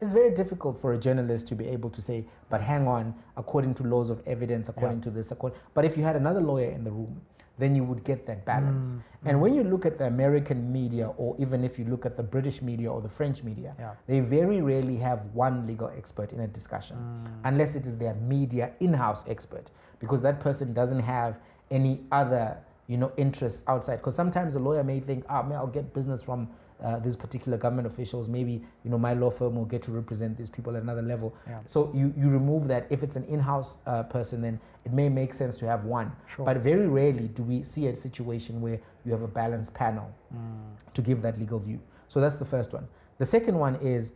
it's 0.00 0.12
very 0.12 0.30
difficult 0.30 0.78
for 0.78 0.92
a 0.92 0.98
journalist 0.98 1.48
to 1.48 1.56
be 1.56 1.66
able 1.66 1.90
to 1.90 2.00
say, 2.00 2.24
but 2.48 2.60
hang 2.62 2.86
on, 2.86 3.14
according 3.36 3.74
to 3.74 3.82
laws 3.82 4.10
of 4.10 4.22
evidence, 4.26 4.68
according 4.68 5.00
to 5.00 5.10
this, 5.10 5.32
according. 5.32 5.58
But 5.74 5.84
if 5.84 5.96
you 5.96 6.04
had 6.04 6.14
another 6.14 6.40
lawyer 6.40 6.70
in 6.70 6.84
the 6.84 6.92
room, 6.92 7.20
then 7.60 7.76
you 7.76 7.84
would 7.84 8.02
get 8.02 8.26
that 8.26 8.44
balance. 8.44 8.94
Mm, 8.94 9.02
And 9.28 9.40
when 9.42 9.54
you 9.54 9.62
look 9.62 9.84
at 9.84 9.98
the 9.98 10.06
American 10.06 10.72
media, 10.72 11.08
or 11.18 11.36
even 11.38 11.62
if 11.62 11.78
you 11.78 11.84
look 11.84 12.06
at 12.06 12.16
the 12.16 12.22
British 12.22 12.62
media 12.62 12.90
or 12.90 13.00
the 13.02 13.08
French 13.08 13.44
media, 13.44 13.74
Yeah. 13.78 13.92
they 14.06 14.20
very 14.20 14.62
rarely 14.62 14.96
have 14.96 15.26
one 15.34 15.66
legal 15.66 15.88
expert 15.96 16.32
in 16.32 16.40
a 16.40 16.48
discussion, 16.48 16.96
Mm. 16.96 17.26
unless 17.44 17.76
it 17.76 17.84
is 17.86 17.98
their 17.98 18.14
media 18.14 18.72
in-house 18.80 19.28
expert, 19.28 19.70
because 19.98 20.22
that 20.22 20.40
person 20.40 20.72
doesn't 20.72 21.00
have 21.00 21.38
any 21.70 22.00
other, 22.10 22.56
you 22.86 22.96
know, 22.96 23.12
interests 23.18 23.62
outside. 23.68 23.96
Because 23.98 24.16
sometimes 24.16 24.54
a 24.56 24.58
lawyer 24.60 24.82
may 24.82 24.98
think, 25.00 25.24
ah, 25.28 25.42
man, 25.42 25.58
I'll 25.58 25.66
get 25.80 25.92
business 25.92 26.22
from 26.22 26.48
uh, 26.82 26.98
these 26.98 27.16
particular 27.16 27.58
government 27.58 27.86
officials. 27.86 28.28
Maybe 28.28 28.62
you 28.84 28.90
know 28.90 28.98
my 28.98 29.12
law 29.14 29.30
firm 29.30 29.54
will 29.56 29.64
get 29.64 29.82
to 29.82 29.92
represent 29.92 30.36
these 30.36 30.50
people 30.50 30.76
at 30.76 30.82
another 30.82 31.02
level. 31.02 31.34
Yeah. 31.46 31.60
So 31.66 31.90
you 31.94 32.12
you 32.16 32.30
remove 32.30 32.68
that. 32.68 32.86
If 32.90 33.02
it's 33.02 33.16
an 33.16 33.24
in-house 33.24 33.78
uh, 33.86 34.02
person, 34.04 34.42
then 34.42 34.60
it 34.84 34.92
may 34.92 35.08
make 35.08 35.34
sense 35.34 35.56
to 35.58 35.66
have 35.66 35.84
one. 35.84 36.12
Sure. 36.26 36.44
But 36.44 36.56
very 36.58 36.86
rarely 36.86 37.28
do 37.28 37.42
we 37.42 37.62
see 37.62 37.86
a 37.88 37.94
situation 37.94 38.60
where 38.60 38.80
you 39.04 39.12
have 39.12 39.22
a 39.22 39.28
balanced 39.28 39.74
panel 39.74 40.14
Mm. 40.34 40.92
to 40.94 41.02
give 41.02 41.22
that 41.22 41.38
legal 41.38 41.58
view. 41.58 41.80
So 42.06 42.20
that's 42.20 42.36
the 42.36 42.44
first 42.44 42.72
one. 42.72 42.86
The 43.18 43.24
second 43.24 43.58
one 43.58 43.74
is 43.82 44.12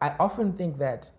I 0.00 0.14
often 0.20 0.52
think 0.52 0.78
that, 0.78 1.10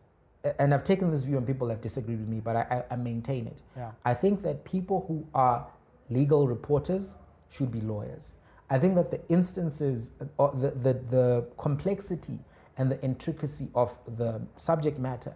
and 0.57 0.73
I've 0.73 0.83
taken 0.85 1.11
this 1.11 1.23
view 1.23 1.37
and 1.37 1.45
people 1.45 1.67
have 1.69 1.81
disagreed 1.81 2.19
with 2.19 2.29
me, 2.29 2.39
but 2.39 2.55
I, 2.55 2.61
I, 2.89 2.93
I 2.93 2.95
maintain 2.95 3.45
it. 3.47 3.61
Yeah. 3.75 3.91
I 4.05 4.13
think 4.13 4.41
that 4.43 4.63
people 4.63 5.03
who 5.07 5.27
are 5.33 5.67
legal 6.09 6.47
reporters 6.47 7.17
should 7.49 7.71
be 7.71 7.81
lawyers. 7.81 8.35
I 8.69 8.79
think 8.79 8.95
that 8.95 9.11
the 9.11 9.21
instances, 9.29 10.11
uh, 10.19 10.25
or 10.37 10.51
the, 10.51 10.71
the, 10.71 10.93
the 10.93 11.47
complexity 11.57 12.39
and 12.77 12.91
the 12.91 13.01
intricacy 13.01 13.69
of 13.73 13.97
the 14.17 14.41
subject 14.57 14.99
matter 14.99 15.33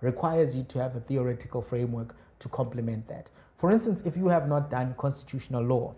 requires 0.00 0.54
you 0.56 0.64
to 0.64 0.82
have 0.82 0.94
a 0.96 1.00
theoretical 1.00 1.62
framework 1.62 2.14
to 2.40 2.48
complement 2.48 3.08
that. 3.08 3.30
For 3.56 3.70
instance, 3.70 4.02
if 4.04 4.16
you 4.16 4.28
have 4.28 4.48
not 4.48 4.68
done 4.68 4.94
constitutional 4.98 5.62
law, 5.62 5.94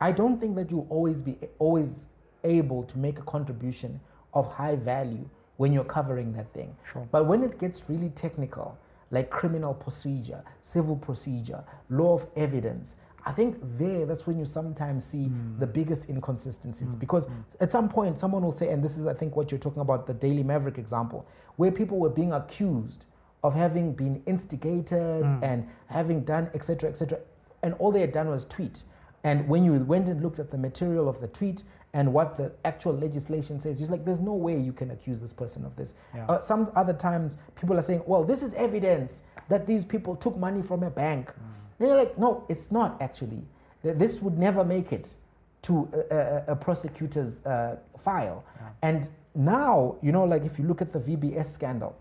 I 0.00 0.12
don't 0.12 0.38
think 0.38 0.54
that 0.56 0.70
you'll 0.70 0.86
always 0.90 1.22
be 1.22 1.36
always 1.58 2.06
able 2.44 2.84
to 2.84 2.98
make 2.98 3.18
a 3.18 3.22
contribution 3.22 4.00
of 4.34 4.52
high 4.52 4.76
value 4.76 5.28
when 5.56 5.72
you're 5.72 5.84
covering 5.84 6.32
that 6.34 6.52
thing. 6.52 6.76
Sure. 6.84 7.08
But 7.10 7.26
when 7.26 7.42
it 7.42 7.58
gets 7.58 7.88
really 7.88 8.10
technical, 8.10 8.78
like 9.10 9.30
criminal 9.30 9.74
procedure, 9.74 10.44
civil 10.62 10.96
procedure, 10.96 11.64
law 11.88 12.14
of 12.14 12.26
evidence, 12.36 12.96
I 13.26 13.32
think 13.32 13.56
there 13.76 14.06
that's 14.06 14.26
when 14.26 14.38
you 14.38 14.44
sometimes 14.44 15.04
see 15.04 15.24
hmm. 15.24 15.58
the 15.58 15.66
biggest 15.66 16.08
inconsistencies 16.08 16.94
hmm. 16.94 17.00
because 17.00 17.26
hmm. 17.26 17.40
at 17.60 17.70
some 17.70 17.88
point 17.88 18.18
someone 18.18 18.42
will 18.42 18.52
say, 18.52 18.70
and 18.72 18.82
this 18.82 18.96
is 18.96 19.06
I 19.06 19.14
think 19.14 19.36
what 19.36 19.50
you're 19.50 19.58
talking 19.58 19.82
about, 19.82 20.06
the 20.06 20.14
Daily 20.14 20.42
Maverick 20.42 20.78
example, 20.78 21.26
where 21.56 21.70
people 21.70 21.98
were 21.98 22.10
being 22.10 22.32
accused 22.32 23.06
of 23.44 23.54
having 23.54 23.92
been 23.92 24.22
instigators 24.26 25.26
and 25.42 25.68
having 25.86 26.24
done 26.24 26.50
etc. 26.54 26.90
etc. 26.90 27.20
and 27.62 27.74
all 27.74 27.92
they 27.92 28.00
had 28.00 28.12
done 28.12 28.28
was 28.28 28.44
tweet. 28.44 28.84
And 29.24 29.48
when 29.48 29.64
you 29.64 29.74
went 29.84 30.08
and 30.08 30.22
looked 30.22 30.38
at 30.38 30.50
the 30.50 30.58
material 30.58 31.08
of 31.08 31.20
the 31.20 31.28
tweet 31.28 31.64
and 31.92 32.12
what 32.12 32.36
the 32.36 32.52
actual 32.64 32.92
legislation 32.92 33.58
says, 33.58 33.80
you're 33.80 33.90
like, 33.90 34.04
there's 34.04 34.20
no 34.20 34.34
way 34.34 34.56
you 34.56 34.72
can 34.72 34.90
accuse 34.90 35.18
this 35.18 35.32
person 35.32 35.64
of 35.64 35.74
this. 35.74 35.94
Yeah. 36.14 36.26
Uh, 36.26 36.38
some 36.40 36.70
other 36.76 36.92
times, 36.92 37.36
people 37.58 37.76
are 37.76 37.82
saying, 37.82 38.02
well, 38.06 38.24
this 38.24 38.42
is 38.42 38.54
evidence 38.54 39.24
that 39.48 39.66
these 39.66 39.84
people 39.84 40.14
took 40.14 40.36
money 40.36 40.62
from 40.62 40.82
a 40.82 40.90
bank. 40.90 41.32
Then 41.67 41.67
you're 41.78 41.96
like, 41.96 42.18
no, 42.18 42.44
it's 42.48 42.72
not 42.72 43.00
actually. 43.00 43.42
This 43.82 44.20
would 44.20 44.38
never 44.38 44.64
make 44.64 44.92
it 44.92 45.14
to 45.62 45.88
a, 46.10 46.16
a, 46.16 46.44
a 46.52 46.56
prosecutor's 46.56 47.44
uh, 47.46 47.78
file. 47.96 48.44
Yeah. 48.56 48.68
And 48.82 49.08
now, 49.34 49.96
you 50.02 50.12
know, 50.12 50.24
like 50.24 50.44
if 50.44 50.58
you 50.58 50.64
look 50.64 50.82
at 50.82 50.92
the 50.92 50.98
VBS 50.98 51.46
scandal, 51.46 51.96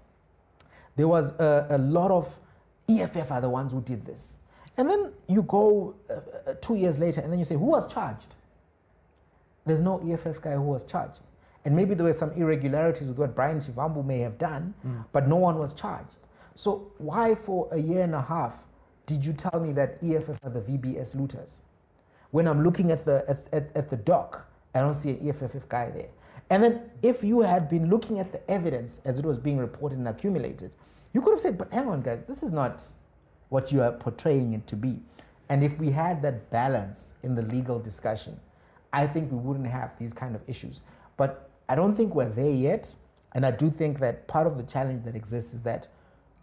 there 0.95 1.07
was 1.07 1.39
a, 1.39 1.67
a 1.69 1.77
lot 1.77 2.11
of 2.11 2.39
EFF 2.89 3.31
are 3.31 3.41
the 3.41 3.49
ones 3.49 3.73
who 3.73 3.81
did 3.81 4.05
this. 4.05 4.39
And 4.77 4.89
then 4.89 5.11
you 5.27 5.43
go 5.43 5.95
uh, 6.09 6.13
uh, 6.49 6.53
two 6.61 6.75
years 6.75 6.99
later 6.99 7.21
and 7.21 7.31
then 7.31 7.39
you 7.39 7.45
say, 7.45 7.55
who 7.55 7.65
was 7.65 7.91
charged? 7.91 8.35
There's 9.65 9.81
no 9.81 9.99
EFF 9.99 10.41
guy 10.41 10.53
who 10.53 10.61
was 10.61 10.83
charged. 10.83 11.21
And 11.65 11.75
maybe 11.75 11.95
there 11.95 12.05
were 12.05 12.13
some 12.13 12.31
irregularities 12.31 13.09
with 13.09 13.17
what 13.19 13.35
Brian 13.35 13.57
Shivambu 13.57 14.05
may 14.05 14.19
have 14.19 14.37
done, 14.37 14.73
but 15.11 15.27
no 15.27 15.35
one 15.35 15.57
was 15.57 15.73
charged. 15.73 16.19
So 16.55 16.91
why 16.97 17.35
for 17.35 17.67
a 17.73 17.77
year 17.77 18.03
and 18.03 18.15
a 18.15 18.21
half 18.21 18.66
did 19.07 19.25
you 19.25 19.33
tell 19.33 19.59
me 19.59 19.71
that 19.71 19.97
EFF 20.03 20.37
are 20.43 20.51
the 20.51 20.61
VBS 20.61 21.15
looters? 21.15 21.61
When 22.29 22.47
I'm 22.47 22.63
looking 22.63 22.91
at 22.91 23.05
the, 23.05 23.23
at, 23.27 23.47
at, 23.51 23.75
at 23.75 23.89
the 23.89 23.97
doc, 23.97 24.47
I 24.75 24.81
don't 24.81 24.93
see 24.93 25.11
an 25.11 25.29
EFF 25.29 25.67
guy 25.67 25.89
there. 25.89 26.09
And 26.49 26.61
then 26.61 26.91
if 27.01 27.23
you 27.23 27.41
had 27.41 27.69
been 27.69 27.89
looking 27.89 28.19
at 28.19 28.31
the 28.31 28.51
evidence 28.51 29.01
as 29.05 29.17
it 29.17 29.25
was 29.25 29.39
being 29.39 29.57
reported 29.57 29.97
and 29.97 30.07
accumulated, 30.07 30.75
you 31.13 31.21
could 31.21 31.31
have 31.31 31.39
said, 31.39 31.57
but 31.57 31.71
hang 31.71 31.87
on, 31.87 32.01
guys, 32.01 32.21
this 32.23 32.43
is 32.43 32.51
not 32.51 32.83
what 33.49 33.71
you 33.71 33.81
are 33.81 33.93
portraying 33.93 34.53
it 34.53 34.67
to 34.67 34.75
be. 34.75 34.99
And 35.49 35.63
if 35.63 35.79
we 35.79 35.91
had 35.91 36.21
that 36.23 36.49
balance 36.49 37.13
in 37.23 37.35
the 37.35 37.41
legal 37.41 37.79
discussion, 37.79 38.39
I 38.91 39.07
think 39.07 39.31
we 39.31 39.37
wouldn't 39.37 39.67
have 39.67 39.97
these 39.97 40.13
kind 40.13 40.35
of 40.35 40.41
issues. 40.47 40.81
But 41.15 41.49
I 41.69 41.75
don't 41.75 41.95
think 41.95 42.13
we're 42.13 42.29
there 42.29 42.51
yet. 42.51 42.93
And 43.33 43.45
I 43.45 43.51
do 43.51 43.69
think 43.69 43.99
that 43.99 44.27
part 44.27 44.47
of 44.47 44.57
the 44.57 44.63
challenge 44.63 45.05
that 45.05 45.15
exists 45.15 45.53
is 45.53 45.61
that 45.61 45.87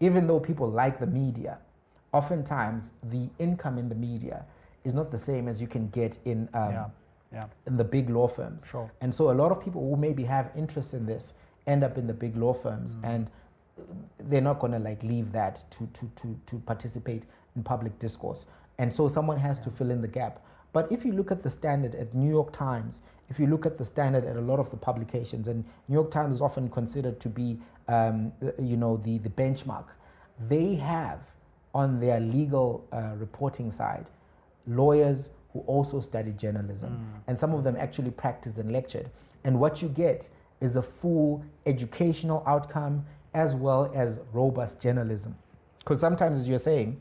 even 0.00 0.26
though 0.26 0.40
people 0.40 0.68
like 0.68 0.98
the 0.98 1.06
media, 1.06 1.58
oftentimes 2.14 2.92
the 3.02 3.28
income 3.38 3.76
in 3.78 3.88
the 3.88 3.94
media 3.94 4.44
is 4.84 4.94
not 4.94 5.10
the 5.10 5.22
same 5.30 5.48
as 5.48 5.60
you 5.60 5.66
can 5.66 5.88
get 5.88 6.18
in 6.24 6.48
um, 6.54 6.72
yeah. 6.72 6.86
Yeah. 7.32 7.42
in 7.66 7.76
the 7.76 7.84
big 7.84 8.10
law 8.10 8.28
firms. 8.28 8.68
Sure. 8.70 8.90
And 9.00 9.12
so 9.14 9.30
a 9.30 9.36
lot 9.42 9.50
of 9.50 9.62
people 9.64 9.82
who 9.88 9.96
maybe 9.96 10.24
have 10.24 10.50
interest 10.56 10.94
in 10.94 11.04
this 11.06 11.34
end 11.66 11.82
up 11.82 11.98
in 11.98 12.06
the 12.06 12.14
big 12.14 12.36
law 12.36 12.54
firms 12.54 12.94
Mm. 12.94 13.04
and 13.12 13.30
they're 14.28 14.40
not 14.50 14.58
going 14.60 14.72
to 14.72 14.78
like 14.78 15.02
leave 15.02 15.32
that 15.32 15.56
to, 15.70 15.86
to, 15.88 16.06
to, 16.14 16.38
to 16.46 16.58
participate 16.60 17.26
in 17.56 17.62
public 17.64 17.98
discourse. 17.98 18.46
And 18.78 18.92
so 18.92 19.08
someone 19.08 19.38
has 19.38 19.58
to 19.60 19.70
fill 19.70 19.90
in 19.90 20.00
the 20.00 20.08
gap. 20.08 20.38
But 20.72 20.92
if 20.92 21.04
you 21.04 21.12
look 21.12 21.30
at 21.32 21.42
the 21.42 21.50
standard 21.50 21.94
at 21.94 22.14
New 22.14 22.30
York 22.30 22.52
Times, 22.52 23.02
if 23.28 23.40
you 23.40 23.46
look 23.46 23.66
at 23.66 23.78
the 23.78 23.84
standard 23.84 24.24
at 24.24 24.36
a 24.36 24.40
lot 24.40 24.58
of 24.58 24.70
the 24.70 24.76
publications, 24.76 25.48
and 25.48 25.64
New 25.88 25.94
York 25.94 26.10
Times 26.10 26.36
is 26.36 26.42
often 26.42 26.68
considered 26.68 27.18
to 27.20 27.28
be, 27.28 27.58
um, 27.88 28.32
you 28.58 28.76
know, 28.76 28.96
the, 28.96 29.18
the 29.18 29.30
benchmark, 29.30 29.86
they 30.38 30.74
have 30.76 31.34
on 31.74 32.00
their 32.00 32.20
legal 32.20 32.86
uh, 32.92 33.12
reporting 33.16 33.70
side 33.70 34.10
lawyers 34.66 35.30
who 35.52 35.60
also 35.60 36.00
studied 36.00 36.38
journalism. 36.38 36.90
Mm. 36.92 37.20
And 37.28 37.38
some 37.38 37.52
of 37.54 37.64
them 37.64 37.76
actually 37.78 38.10
practiced 38.10 38.58
and 38.58 38.72
lectured. 38.72 39.10
And 39.44 39.60
what 39.60 39.82
you 39.82 39.88
get 39.88 40.28
is 40.60 40.76
a 40.76 40.82
full 40.82 41.44
educational 41.66 42.42
outcome 42.46 43.04
as 43.34 43.54
well 43.54 43.92
as 43.94 44.20
robust 44.32 44.80
journalism. 44.80 45.36
Because 45.78 46.00
sometimes, 46.00 46.38
as 46.38 46.48
you're 46.48 46.58
saying, 46.58 47.00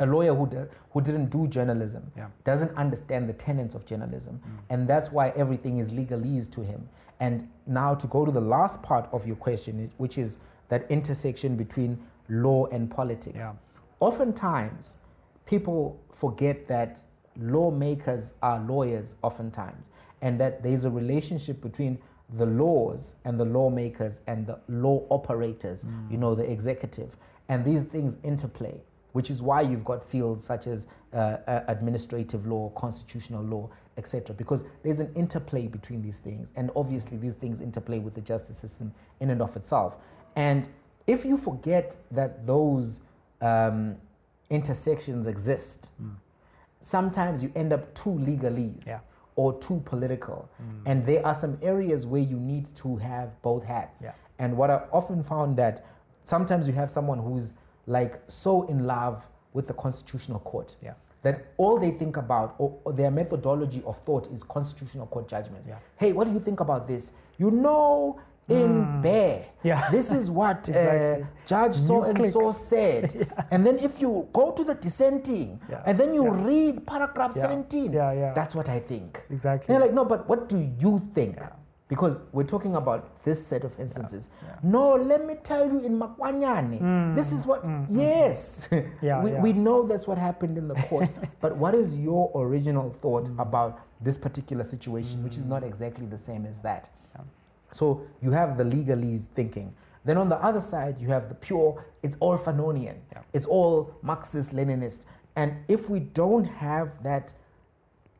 a 0.00 0.06
lawyer 0.06 0.34
who, 0.34 0.46
d- 0.46 0.58
who 0.92 1.00
didn't 1.00 1.30
do 1.30 1.46
journalism 1.46 2.10
Yeah. 2.16 2.26
doesn't 2.42 2.76
understand 2.76 3.28
the 3.28 3.32
tenets 3.32 3.74
of 3.74 3.86
journalism. 3.86 4.40
Mm. 4.44 4.58
And 4.70 4.88
that's 4.88 5.10
why 5.10 5.28
everything 5.30 5.78
is 5.78 5.90
legalese 5.90 6.50
to 6.52 6.62
him. 6.62 6.88
And 7.20 7.48
now, 7.66 7.94
to 7.94 8.06
go 8.08 8.24
to 8.24 8.30
the 8.32 8.40
last 8.40 8.82
part 8.82 9.08
of 9.12 9.26
your 9.26 9.36
question, 9.36 9.90
which 9.96 10.18
is 10.18 10.38
that 10.68 10.90
intersection 10.90 11.56
between 11.56 11.98
law 12.28 12.66
and 12.66 12.90
politics. 12.90 13.38
Yeah. 13.38 13.52
Oftentimes, 14.00 14.98
people 15.46 16.00
forget 16.12 16.68
that 16.68 17.02
lawmakers 17.36 18.34
are 18.42 18.60
lawyers, 18.60 19.16
oftentimes, 19.22 19.90
and 20.22 20.40
that 20.40 20.62
there's 20.62 20.84
a 20.84 20.90
relationship 20.90 21.60
between 21.60 21.98
the 22.32 22.46
laws 22.46 23.16
and 23.24 23.38
the 23.38 23.44
lawmakers 23.44 24.22
and 24.26 24.46
the 24.46 24.58
law 24.68 25.04
operators, 25.10 25.86
you 26.10 26.16
know, 26.16 26.34
the 26.34 26.50
executive. 26.50 27.16
And 27.48 27.64
these 27.64 27.84
things 27.84 28.16
interplay, 28.22 28.80
which 29.12 29.30
is 29.30 29.42
why 29.42 29.60
you've 29.60 29.84
got 29.84 30.02
fields 30.02 30.42
such 30.42 30.66
as 30.66 30.86
uh, 31.12 31.36
uh, 31.46 31.64
administrative 31.68 32.46
law, 32.46 32.70
constitutional 32.70 33.42
law, 33.42 33.70
etc. 33.96 34.34
Because 34.34 34.64
there's 34.82 35.00
an 35.00 35.12
interplay 35.14 35.66
between 35.66 36.02
these 36.02 36.18
things. 36.18 36.52
And 36.56 36.70
obviously, 36.74 37.18
these 37.18 37.34
things 37.34 37.60
interplay 37.60 37.98
with 37.98 38.14
the 38.14 38.22
justice 38.22 38.56
system 38.56 38.92
in 39.20 39.30
and 39.30 39.42
of 39.42 39.54
itself. 39.56 39.98
And 40.34 40.68
if 41.06 41.24
you 41.24 41.36
forget 41.36 41.96
that 42.10 42.46
those 42.46 43.02
um, 43.44 43.96
intersections 44.50 45.26
exist, 45.26 45.90
sometimes 46.80 47.42
you 47.42 47.52
end 47.54 47.72
up 47.72 47.94
too 47.94 48.10
legalese 48.10 48.86
Yeah. 48.86 49.00
or 49.36 49.52
too 49.58 49.80
political. 49.84 50.48
And 50.86 51.04
there 51.04 51.24
are 51.26 51.34
some 51.34 51.58
areas 51.62 52.06
where 52.06 52.20
you 52.22 52.36
need 52.38 52.74
to 52.76 52.96
have 52.96 53.40
both 53.42 53.64
hats. 53.64 54.02
Yeah. 54.02 54.12
And 54.38 54.56
what 54.56 54.70
I 54.70 54.82
often 54.92 55.22
found 55.22 55.56
that 55.58 55.84
sometimes 56.24 56.66
you 56.68 56.74
have 56.74 56.90
someone 56.90 57.18
who's 57.18 57.54
like 57.86 58.18
so 58.28 58.62
in 58.62 58.86
love 58.86 59.28
with 59.52 59.66
the 59.66 59.74
constitutional 59.74 60.40
court 60.40 60.76
Yeah. 60.82 60.94
that 61.22 61.36
all 61.56 61.78
they 61.78 61.90
think 61.90 62.16
about 62.16 62.54
or, 62.58 62.76
or 62.84 62.92
their 62.92 63.10
methodology 63.10 63.82
of 63.86 63.96
thought 63.98 64.26
is 64.30 64.42
constitutional 64.42 65.06
court 65.06 65.28
judgments. 65.28 65.68
Hey, 65.96 66.12
what 66.12 66.26
do 66.26 66.32
you 66.32 66.40
think 66.40 66.60
about 66.60 66.86
this? 66.88 67.12
You 67.38 67.50
know, 67.50 68.18
in 68.48 68.84
hmm. 68.84 69.00
Bear, 69.00 69.44
Yeah. 69.62 69.90
this 69.90 70.12
is 70.12 70.30
what 70.30 70.68
Exactly. 70.68 71.22
uh, 71.22 71.26
Judge 71.46 71.74
so 71.74 72.02
and 72.04 72.22
so 72.24 72.50
said. 72.70 73.30
And 73.50 73.64
then 73.64 73.78
if 73.78 74.00
you 74.00 74.28
go 74.32 74.52
to 74.52 74.64
the 74.64 74.74
dissenting 74.74 75.60
Yeah. 75.70 75.82
and 75.86 75.98
then 75.98 76.12
you 76.12 76.24
Yeah. 76.24 76.44
read 76.46 76.86
paragraph 76.86 77.32
Yeah. 77.34 77.42
17, 77.42 77.92
Yeah, 77.92 78.12
yeah. 78.12 78.32
that's 78.34 78.54
what 78.54 78.68
I 78.68 78.78
think. 78.80 79.24
Exactly. 79.30 79.74
And 79.74 79.82
they're 79.82 79.88
like, 79.88 79.94
no, 79.94 80.04
but 80.04 80.28
what 80.28 80.48
do 80.48 80.58
you 80.78 80.98
think? 81.14 81.36
Yeah. 81.38 81.50
Because 81.88 82.22
we're 82.32 82.44
talking 82.46 82.76
about 82.76 83.22
this 83.24 83.46
set 83.46 83.62
of 83.62 83.78
instances. 83.78 84.28
yeah. 84.42 84.56
No, 84.62 84.94
let 84.94 85.26
me 85.26 85.34
tell 85.42 85.70
you 85.70 85.80
in 85.84 85.98
Makwanyane, 85.98 86.78
hmm. 86.78 87.14
this 87.14 87.30
is 87.30 87.46
what, 87.46 87.60
hmm. 87.62 87.84
yes. 87.88 88.68
Yeah, 89.02 89.22
we, 89.24 89.32
yeah. 89.32 89.40
we 89.40 89.52
know 89.52 89.84
that's 89.84 90.06
what 90.08 90.18
happened 90.18 90.56
in 90.58 90.68
the 90.68 90.74
court. 90.74 91.08
but 91.40 91.56
what 91.56 91.74
is 91.74 91.96
your 91.98 92.30
original 92.34 92.90
thought 92.90 93.28
about 93.38 93.80
this 94.00 94.18
particular 94.18 94.64
situation, 94.64 95.22
which 95.22 95.36
is 95.36 95.44
not 95.44 95.62
exactly 95.62 96.06
the 96.06 96.18
same 96.18 96.46
as 96.46 96.60
that? 96.60 96.88
Yeah. 97.74 97.78
So 97.78 98.06
you 98.22 98.30
have 98.30 98.56
the 98.56 98.64
legalese 98.64 99.26
thinking. 99.26 99.74
Then 100.04 100.18
on 100.18 100.28
the 100.28 100.36
other 100.36 100.60
side, 100.60 100.96
you 101.00 101.08
have 101.08 101.28
the 101.28 101.34
pure, 101.34 101.84
it's 102.02 102.16
all 102.20 102.38
Fanonian. 102.38 102.98
Yeah. 103.12 103.22
It's 103.32 103.46
all 103.46 103.94
Marxist 104.02 104.54
Leninist. 104.54 105.06
And 105.36 105.56
if 105.68 105.90
we 105.90 106.00
don't 106.00 106.44
have 106.44 107.02
that 107.02 107.34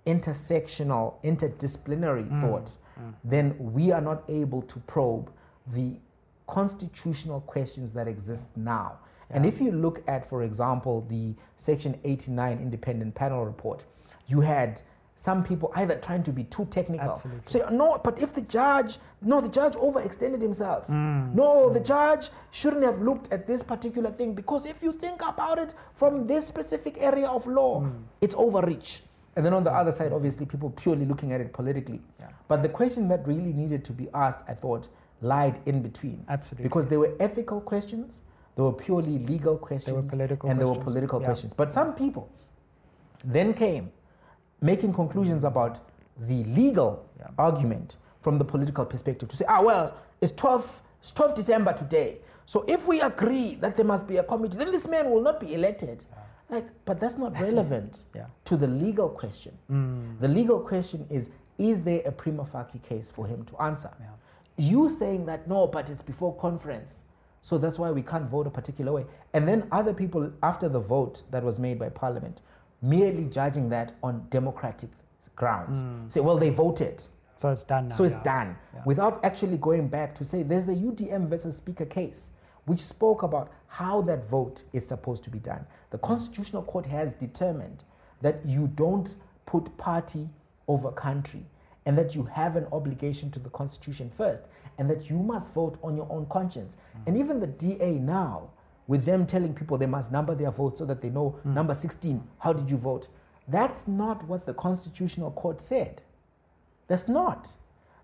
intersectional, 0.07 1.15
interdisciplinary 1.23 2.29
mm. 2.29 2.41
thought, 2.41 2.77
mm. 2.99 3.15
then 3.23 3.55
we 3.59 3.93
are 3.93 4.01
not 4.01 4.25
able 4.29 4.63
to 4.63 4.79
probe 4.81 5.31
the 5.67 5.97
constitutional 6.47 7.41
questions 7.43 7.93
that 7.93 8.09
exist 8.09 8.57
now. 8.57 8.99
And 9.31 9.47
if 9.47 9.61
you 9.61 9.73
look 9.73 10.03
at, 10.07 10.27
for 10.27 10.43
example, 10.43 11.07
the 11.09 11.35
Section 11.57 11.99
89 12.05 12.59
independent 12.59 13.15
panel 13.15 13.45
report, 13.45 13.87
you 14.27 14.41
had 14.41 14.83
some 15.17 15.45
people 15.45 15.71
either 15.77 15.97
trying 15.97 16.23
to 16.25 16.33
be 16.33 16.45
too 16.45 16.65
technical. 16.67 17.13
Absolutely. 17.13 17.43
Say, 17.47 17.63
no, 17.71 17.99
but 18.03 18.21
if 18.21 18.33
the 18.35 18.41
judge, 18.41 18.99
no, 19.23 19.41
the 19.41 19.49
judge 19.49 19.75
overextended 19.75 20.43
himself. 20.43 20.89
Mm. 20.89 21.35
No, 21.35 21.71
the 21.71 21.81
judge 21.81 22.31
shouldn't 22.51 22.83
have 22.83 22.99
looked 23.01 23.33
at 23.33 23.47
this 23.47 23.63
particular 23.63 24.11
thing 24.11 24.35
because 24.35 24.67
if 24.67 24.83
you 24.83 24.93
think 24.93 25.23
about 25.27 25.59
it 25.59 25.73
from 25.95 26.27
this 26.27 26.47
specific 26.47 26.97
area 27.01 27.29
of 27.29 27.47
law, 27.47 27.81
Mm. 27.83 28.03
it's 28.21 28.35
overreach. 28.35 29.03
And 29.37 29.45
then 29.47 29.53
on 29.55 29.65
the 29.65 29.73
other 29.73 29.91
side, 29.93 30.13
obviously, 30.13 30.47
people 30.47 30.71
purely 30.71 31.05
looking 31.05 31.33
at 31.33 31.41
it 31.41 31.53
politically. 31.53 32.01
Yeah. 32.21 32.29
But 32.47 32.63
the 32.63 32.69
question 32.69 33.09
that 33.09 33.27
really 33.27 33.53
needed 33.53 33.85
to 33.87 33.93
be 33.93 34.09
asked, 34.15 34.43
I 34.49 34.55
thought, 34.55 34.89
lied 35.21 35.61
in 35.67 35.81
between. 35.83 36.25
Absolutely. 36.29 36.65
Because 36.65 36.87
there 36.89 36.99
were 37.01 37.13
ethical 37.19 37.61
questions, 37.61 38.23
there 38.57 38.65
were 38.65 38.73
purely 38.73 39.19
legal 39.19 39.57
questions, 39.59 40.11
political 40.13 40.51
and 40.51 40.61
there 40.61 40.69
were 40.69 40.75
political 40.77 41.21
Yeah. 41.21 41.27
questions. 41.27 41.55
But 41.55 41.73
some 41.73 41.95
people 41.95 42.29
then 43.25 43.55
came 43.55 43.91
making 44.65 44.93
conclusions 44.95 45.45
about 45.45 45.79
the 46.19 46.43
legal 46.45 47.05
Yeah. 47.21 47.29
argument 47.39 47.99
from 48.23 48.39
the 48.39 48.45
political 48.45 48.87
perspective 48.87 49.29
to 49.29 49.37
say, 49.37 49.45
ah, 49.49 49.63
well, 49.63 49.93
it's 50.21 50.33
12, 50.33 50.83
it's 51.01 51.13
12 51.13 51.35
December 51.35 51.73
today. 51.75 52.19
So 52.47 52.65
if 52.67 52.89
we 52.89 53.01
agree 53.01 53.57
that 53.57 53.77
there 53.77 53.85
must 53.85 54.07
be 54.09 54.17
a 54.17 54.23
committee, 54.23 54.57
then 54.57 54.73
this 54.73 54.89
man 54.89 55.11
will 55.11 55.21
not 55.23 55.39
be 55.41 55.55
elected. 55.55 56.05
Like, 56.49 56.67
but 56.85 56.99
that's 57.01 57.19
not 57.19 57.39
relevant 57.41 58.05
Yeah. 58.15 58.27
to 58.45 58.57
the 58.57 58.67
legal 58.67 59.09
question. 59.11 59.53
Mm. 59.71 60.21
The 60.21 60.29
legal 60.29 60.61
question 60.61 61.07
is 61.11 61.31
is 61.59 61.83
there 61.83 62.03
a 62.05 62.11
prima 62.13 62.45
facie 62.45 62.81
case 62.81 63.11
for 63.11 63.27
him 63.27 63.45
to 63.45 63.63
answer? 63.63 63.91
Yeah. 64.01 64.07
You 64.57 64.89
saying 64.89 65.27
that 65.27 65.47
no, 65.49 65.67
but 65.67 65.89
it's 65.91 66.03
before 66.03 66.35
conference, 66.37 67.05
so 67.41 67.59
that's 67.59 67.79
why 67.79 67.91
we 67.93 68.03
can't 68.03 68.25
vote 68.29 68.47
a 68.47 68.51
particular 68.51 68.93
way. 68.93 69.05
And 69.35 69.47
then 69.47 69.67
other 69.71 69.95
people, 69.95 70.33
after 70.43 70.69
the 70.69 70.81
vote 70.81 71.23
that 71.31 71.43
was 71.45 71.59
made 71.59 71.79
by 71.79 71.91
Parliament, 71.91 72.41
merely 72.85 73.25
judging 73.27 73.71
that 73.71 73.93
on 74.03 74.27
democratic 74.31 74.91
grounds, 75.35 75.81
hmm. 75.81 76.09
say, 76.09 76.21
well, 76.21 76.37
they 76.37 76.51
voted, 76.51 77.03
So 77.37 77.51
it's 77.51 77.65
done 77.65 77.89
now. 77.89 77.95
so 77.95 78.05
it's 78.05 78.17
yeah. 78.17 78.23
done, 78.23 78.57
Yeah. 78.75 78.83
without 78.85 79.25
actually 79.25 79.57
going 79.57 79.89
back 79.89 80.15
to 80.17 80.25
say 80.25 80.43
there's 80.43 80.67
the 80.67 80.75
UDM 80.75 81.27
versus 81.27 81.57
Speaker 81.57 81.87
case, 81.87 82.33
which 82.67 82.81
spoke 82.81 83.23
about 83.23 83.51
how 83.67 84.03
that 84.03 84.25
vote 84.25 84.65
is 84.73 84.87
supposed 84.87 85.25
to 85.25 85.31
be 85.31 85.39
done. 85.39 85.67
The 85.91 85.99
Constitutional 85.99 86.63
Court 86.63 86.87
has 86.87 87.15
determined 87.15 87.85
that 88.21 88.45
you 88.45 88.69
don't 88.69 89.15
put 89.47 89.77
party 89.77 90.29
over 90.69 90.91
country 90.93 91.45
and 91.87 91.97
that 91.99 92.15
you 92.15 92.25
have 92.25 92.57
an 92.57 92.67
obligation 92.73 93.31
to 93.33 93.41
the 93.41 93.51
Constitution 93.51 94.09
first 94.11 94.45
and 94.79 94.89
that 94.91 95.11
you 95.11 95.19
must 95.19 95.53
vote 95.55 95.79
on 95.83 95.97
your 95.97 96.07
own 96.11 96.27
conscience. 96.27 96.77
Hmm. 96.93 97.03
And 97.07 97.17
even 97.17 97.41
the 97.41 97.47
DA 97.47 97.99
now, 97.99 98.51
with 98.87 99.05
them 99.05 99.27
telling 99.27 99.55
people 99.55 99.79
they 99.79 99.87
must 99.87 100.13
number 100.13 100.35
their 100.35 100.51
votes 100.51 100.79
so 100.79 100.87
that 100.87 101.01
they 101.01 101.11
know 101.11 101.39
number 101.45 101.75
16, 101.75 102.23
how 102.39 102.53
did 102.53 102.71
you 102.71 102.77
vote? 102.77 103.09
That's 103.49 103.87
not 103.89 104.25
what 104.25 104.47
the 104.47 104.55
Constitutional 104.55 105.31
Court 105.31 105.61
said. 105.61 106.03
That's 106.87 107.09
not. 107.09 107.57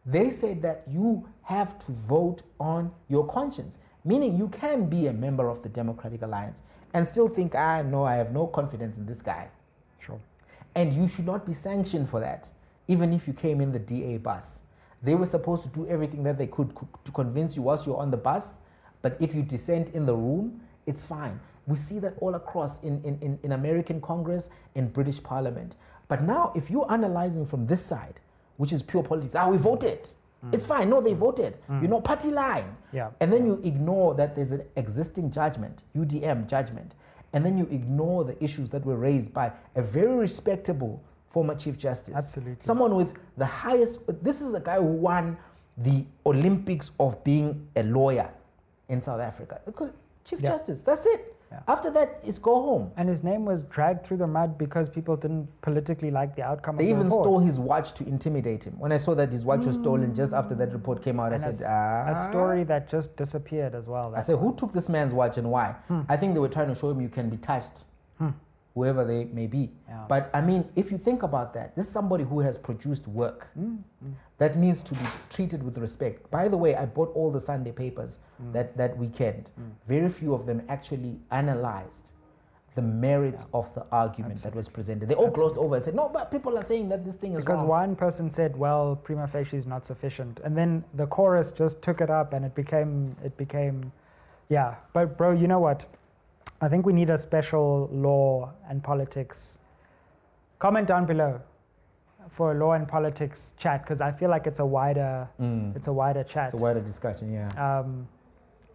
They 0.06 0.30
said 0.30 0.62
that 0.62 0.84
you 0.88 1.28
have 1.42 1.78
to 1.80 1.92
vote 1.92 2.42
on 2.58 2.92
your 3.08 3.26
conscience, 3.26 3.78
meaning 4.04 4.36
you 4.36 4.48
can 4.48 4.88
be 4.88 5.06
a 5.06 5.12
member 5.12 5.48
of 5.48 5.62
the 5.62 5.68
Democratic 5.68 6.22
Alliance 6.22 6.62
and 6.94 7.06
still 7.06 7.28
think, 7.28 7.54
ah, 7.54 7.82
no, 7.82 8.04
I 8.04 8.16
have 8.16 8.32
no 8.32 8.46
confidence 8.46 8.98
in 8.98 9.06
this 9.06 9.22
guy. 9.22 9.48
Sure. 9.98 10.18
And 10.74 10.92
you 10.92 11.06
should 11.06 11.26
not 11.26 11.44
be 11.44 11.52
sanctioned 11.52 12.08
for 12.08 12.20
that, 12.20 12.50
even 12.88 13.12
if 13.12 13.26
you 13.26 13.34
came 13.34 13.60
in 13.60 13.72
the 13.72 13.78
DA 13.78 14.18
bus. 14.18 14.62
They 15.02 15.14
were 15.14 15.26
supposed 15.26 15.64
to 15.64 15.70
do 15.70 15.86
everything 15.88 16.22
that 16.24 16.38
they 16.38 16.46
could 16.46 16.74
to 17.04 17.12
convince 17.12 17.56
you 17.56 17.62
whilst 17.62 17.86
you're 17.86 17.96
on 17.96 18.10
the 18.10 18.16
bus, 18.16 18.60
but 19.02 19.16
if 19.20 19.34
you 19.34 19.42
dissent 19.42 19.90
in 19.90 20.06
the 20.06 20.14
room, 20.14 20.60
it's 20.90 21.06
fine. 21.06 21.40
We 21.66 21.76
see 21.76 22.00
that 22.00 22.14
all 22.20 22.34
across 22.34 22.82
in, 22.82 23.02
in, 23.04 23.18
in, 23.20 23.38
in 23.42 23.52
American 23.52 24.00
Congress, 24.00 24.50
in 24.74 24.88
British 24.88 25.22
Parliament. 25.22 25.76
But 26.08 26.22
now, 26.22 26.52
if 26.56 26.70
you're 26.70 26.90
analyzing 26.90 27.46
from 27.46 27.66
this 27.66 27.84
side, 27.84 28.20
which 28.56 28.72
is 28.72 28.82
pure 28.82 29.02
politics, 29.02 29.36
ah, 29.36 29.48
we 29.48 29.56
voted. 29.56 30.10
Mm. 30.44 30.54
It's 30.54 30.66
fine. 30.66 30.90
No, 30.90 31.00
they 31.00 31.12
mm. 31.12 31.18
voted. 31.18 31.54
Mm. 31.68 31.82
You 31.82 31.88
know, 31.88 32.00
party 32.00 32.30
line. 32.30 32.76
Yeah. 32.92 33.10
And 33.20 33.32
then 33.32 33.46
you 33.46 33.60
ignore 33.62 34.14
that 34.16 34.34
there's 34.34 34.52
an 34.52 34.64
existing 34.76 35.30
judgment, 35.30 35.84
UDM 35.96 36.48
judgment. 36.48 36.96
And 37.32 37.46
then 37.46 37.56
you 37.56 37.68
ignore 37.70 38.24
the 38.24 38.42
issues 38.42 38.68
that 38.70 38.84
were 38.84 38.96
raised 38.96 39.32
by 39.32 39.52
a 39.76 39.82
very 39.82 40.16
respectable 40.16 41.00
former 41.28 41.54
Chief 41.54 41.78
Justice. 41.78 42.16
Absolutely. 42.16 42.56
Someone 42.58 42.96
with 42.96 43.14
the 43.36 43.46
highest, 43.46 44.00
this 44.24 44.40
is 44.40 44.52
a 44.54 44.60
guy 44.60 44.76
who 44.76 44.86
won 44.86 45.38
the 45.78 46.04
Olympics 46.26 46.90
of 46.98 47.22
being 47.22 47.68
a 47.76 47.84
lawyer 47.84 48.28
in 48.88 49.00
South 49.00 49.20
Africa. 49.20 49.60
Chief 50.30 50.40
Yeah. 50.40 50.50
Justice, 50.50 50.82
that's 50.82 51.06
it. 51.06 51.36
Yeah. 51.52 51.58
After 51.66 51.90
that, 51.90 52.20
is 52.24 52.38
go 52.38 52.54
home. 52.62 52.92
And 52.96 53.08
his 53.08 53.24
name 53.24 53.44
was 53.44 53.64
dragged 53.64 54.06
through 54.06 54.18
the 54.18 54.26
mud 54.28 54.56
because 54.56 54.88
people 54.88 55.16
didn't 55.16 55.48
politically 55.62 56.12
like 56.12 56.36
the 56.36 56.44
outcome 56.44 56.76
They 56.76 56.84
of 56.84 56.88
the 56.90 56.94
even 56.94 57.06
report. 57.06 57.24
stole 57.24 57.38
his 57.40 57.58
watch 57.58 57.92
to 57.94 58.06
intimidate 58.06 58.62
him. 58.68 58.78
When 58.78 58.92
I 58.92 58.98
saw 58.98 59.16
that 59.16 59.32
his 59.32 59.44
watch 59.44 59.66
was 59.66 59.74
stolen 59.74 60.14
just 60.14 60.32
after 60.32 60.54
that 60.54 60.72
report 60.72 61.02
came 61.02 61.18
out, 61.18 61.32
And 61.32 61.42
I 61.44 61.50
said, 61.50 61.66
ah. 61.68 62.12
a 62.12 62.14
story 62.14 62.62
that 62.64 62.88
just 62.88 63.16
disappeared 63.16 63.74
as 63.74 63.88
well. 63.88 64.14
I 64.16 64.20
said, 64.20 64.36
one. 64.36 64.44
who 64.44 64.54
took 64.54 64.72
this 64.72 64.88
man's 64.88 65.12
watch 65.12 65.38
and 65.38 65.50
why? 65.50 65.74
I 66.08 66.16
think 66.16 66.34
they 66.34 66.40
were 66.40 66.48
trying 66.48 66.68
to 66.68 66.74
show 66.76 66.90
him 66.90 67.00
you 67.00 67.08
can 67.08 67.28
be 67.28 67.36
touched, 67.36 67.84
whoever 68.74 69.04
they 69.04 69.24
may 69.24 69.46
be. 69.46 69.70
Yeah. 69.88 70.04
But 70.08 70.30
I 70.32 70.40
mean, 70.40 70.68
if 70.76 70.92
you 70.92 70.98
think 70.98 71.22
about 71.22 71.54
that, 71.54 71.74
this 71.74 71.86
is 71.86 71.90
somebody 71.90 72.24
who 72.24 72.40
has 72.40 72.56
produced 72.56 73.08
work 73.08 73.48
mm, 73.58 73.78
mm. 74.04 74.12
that 74.38 74.56
needs 74.56 74.82
to 74.84 74.94
be 74.94 75.06
treated 75.28 75.62
with 75.62 75.76
respect. 75.78 76.30
By 76.30 76.48
the 76.48 76.56
way, 76.56 76.74
I 76.76 76.86
bought 76.86 77.10
all 77.14 77.30
the 77.30 77.40
Sunday 77.40 77.72
papers 77.72 78.20
mm. 78.42 78.52
that, 78.52 78.76
that 78.76 78.96
weekend. 78.96 79.50
Very 79.86 80.08
few 80.08 80.34
of 80.34 80.46
them 80.46 80.62
actually 80.68 81.18
analyzed 81.30 82.12
the 82.76 82.82
merits 82.82 83.46
of 83.52 83.72
the 83.74 83.84
argument 83.90 84.40
that 84.42 84.54
was 84.54 84.68
presented. 84.68 85.08
They 85.08 85.14
all 85.14 85.30
glossed 85.30 85.56
over 85.56 85.74
and 85.74 85.84
said, 85.84 85.94
no, 85.94 86.08
but 86.08 86.30
people 86.30 86.56
are 86.56 86.62
saying 86.62 86.88
that 86.90 87.04
this 87.04 87.16
thing 87.16 87.32
is 87.32 87.44
Because 87.44 87.60
wrong. 87.60 87.68
one 87.68 87.96
person 87.96 88.30
said, 88.30 88.56
"Well, 88.56 88.96
prima 88.96 89.26
facie 89.26 89.56
is 89.56 89.66
not 89.66 89.84
sufficient," 89.84 90.40
and 90.44 90.56
then 90.56 90.84
the 90.94 91.06
chorus 91.06 91.50
just 91.50 91.82
took 91.82 92.00
it 92.00 92.10
up, 92.10 92.32
and 92.32 92.44
it 92.44 92.54
became 92.54 93.16
it 93.24 93.36
became, 93.36 93.92
yeah. 94.48 94.76
But 94.92 95.18
bro, 95.18 95.32
you 95.32 95.48
know 95.48 95.58
what? 95.58 95.86
I 96.60 96.68
think 96.68 96.84
we 96.86 96.92
need 96.92 97.10
a 97.10 97.18
special 97.18 97.88
law 97.92 98.52
and 98.68 98.82
politics. 98.82 99.58
Comment 100.58 100.86
down 100.86 101.06
below 101.06 101.40
for 102.28 102.52
a 102.52 102.54
law 102.54 102.72
and 102.72 102.86
politics 102.86 103.54
chat 103.58 103.82
because 103.82 104.00
I 104.00 104.12
feel 104.12 104.28
like 104.30 104.46
it's 104.46 104.60
a 104.60 104.66
wider 104.66 105.28
Mm. 105.40 105.74
it's 105.74 105.88
a 105.88 105.92
wider 105.92 106.22
chat. 106.22 106.52
It's 106.52 106.60
a 106.60 106.64
wider 106.64 106.80
discussion, 106.80 107.32
yeah. 107.32 107.48
Um, 107.56 108.06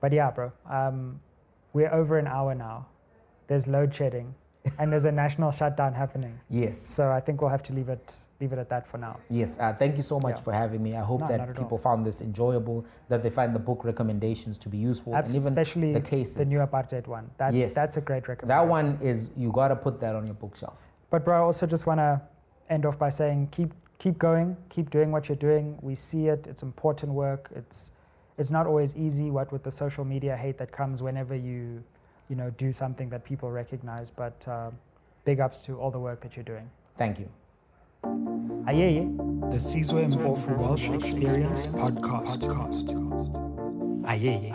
but 0.02 0.12
yeah, 0.12 0.32
bro, 0.32 0.52
um, 0.70 1.20
we're 1.74 1.94
over 1.94 2.18
an 2.18 2.28
hour 2.28 2.56
now. 2.56 2.88
There's 3.48 3.68
load 3.68 3.94
shedding, 3.94 4.34
and 4.80 4.92
there's 4.92 5.06
a 5.06 5.12
national 5.12 5.52
shutdown 5.60 5.94
happening. 5.94 6.40
yes. 6.50 6.78
So 6.78 7.12
I 7.12 7.20
think 7.20 7.40
we'll 7.42 7.52
have 7.52 7.64
to 7.64 7.74
leave 7.74 7.90
it 7.90 8.16
leave 8.40 8.52
it 8.54 8.60
at 8.60 8.70
that 8.70 8.86
for 8.88 8.98
now. 8.98 9.18
Yes, 9.30 9.58
uh, 9.60 9.74
thank 9.74 9.98
you 9.98 10.04
so 10.04 10.20
much 10.20 10.38
Yeah. 10.38 10.44
for 10.44 10.54
having 10.54 10.84
me. 10.84 10.96
I 10.96 11.02
hope 11.02 11.22
No, 11.22 11.28
that 11.28 11.40
at 11.40 11.56
people 11.56 11.78
found 11.78 12.04
this 12.04 12.22
enjoyable, 12.22 12.86
that 13.08 13.24
they 13.24 13.30
find 13.30 13.56
the 13.56 13.60
book 13.60 13.86
recommendations 13.86 14.58
to 14.60 14.70
be 14.70 14.78
useful, 14.78 15.16
and 15.16 15.26
even 15.30 15.42
especially 15.54 15.94
the 15.94 16.02
cases. 16.02 16.36
the 16.38 16.46
new 16.46 16.60
apartheid 16.60 17.08
one. 17.08 17.30
That, 17.38 17.54
Yes. 17.54 17.74
That's 17.74 17.98
a 17.98 18.02
great 18.02 18.28
recommendation. 18.28 18.48
that 18.66 18.68
one 18.70 18.98
is 19.02 19.32
you 19.38 19.52
gotta 19.52 19.76
put 19.76 20.00
that 20.02 20.16
on 20.16 20.26
your 20.28 20.36
bookshelf. 20.36 20.88
But 21.10 21.24
bro, 21.24 21.36
I 21.38 21.40
also 21.40 21.66
just 21.66 21.86
want 21.88 22.00
to 22.00 22.22
end 22.70 22.86
off 22.86 22.98
by 23.00 23.10
saying 23.10 23.48
keep 23.52 23.72
keep 23.98 24.18
going, 24.18 24.58
keep 24.68 24.90
doing 24.90 25.12
what 25.12 25.30
you're 25.30 25.38
doing. 25.38 25.78
We 25.82 25.96
see 25.96 26.28
it. 26.28 26.48
It's 26.48 26.62
important 26.64 27.14
work. 27.14 27.50
It's 27.56 27.92
it's 28.38 28.52
not 28.52 28.68
always 28.68 28.94
easy. 28.98 29.32
What 29.32 29.52
with 29.54 29.64
the 29.64 29.72
social 29.72 30.04
media 30.04 30.36
hate 30.36 30.58
that 30.58 30.72
comes 30.74 31.02
whenever 31.02 31.34
you 31.36 31.84
you 32.28 32.36
know 32.36 32.50
do 32.50 32.74
something 32.74 33.10
that 33.12 33.24
people 33.24 33.50
recognize. 33.52 34.12
But 34.12 34.46
uh, 34.48 34.72
big 35.24 35.40
ups 35.40 35.60
to 35.66 35.80
all 35.80 35.92
the 35.92 36.00
work 36.00 36.20
that 36.22 36.36
you're 36.36 36.44
doing. 36.44 36.70
Thank 36.98 37.20
you. 37.20 37.30
Ayeye. 38.66 39.08
The 39.52 39.60
Sizwe 39.60 40.08
Mpofu 40.08 40.52
Walsh 40.62 40.90
Experience 40.90 41.68
Podcast. 41.68 42.44
Ayeye. 44.08 44.54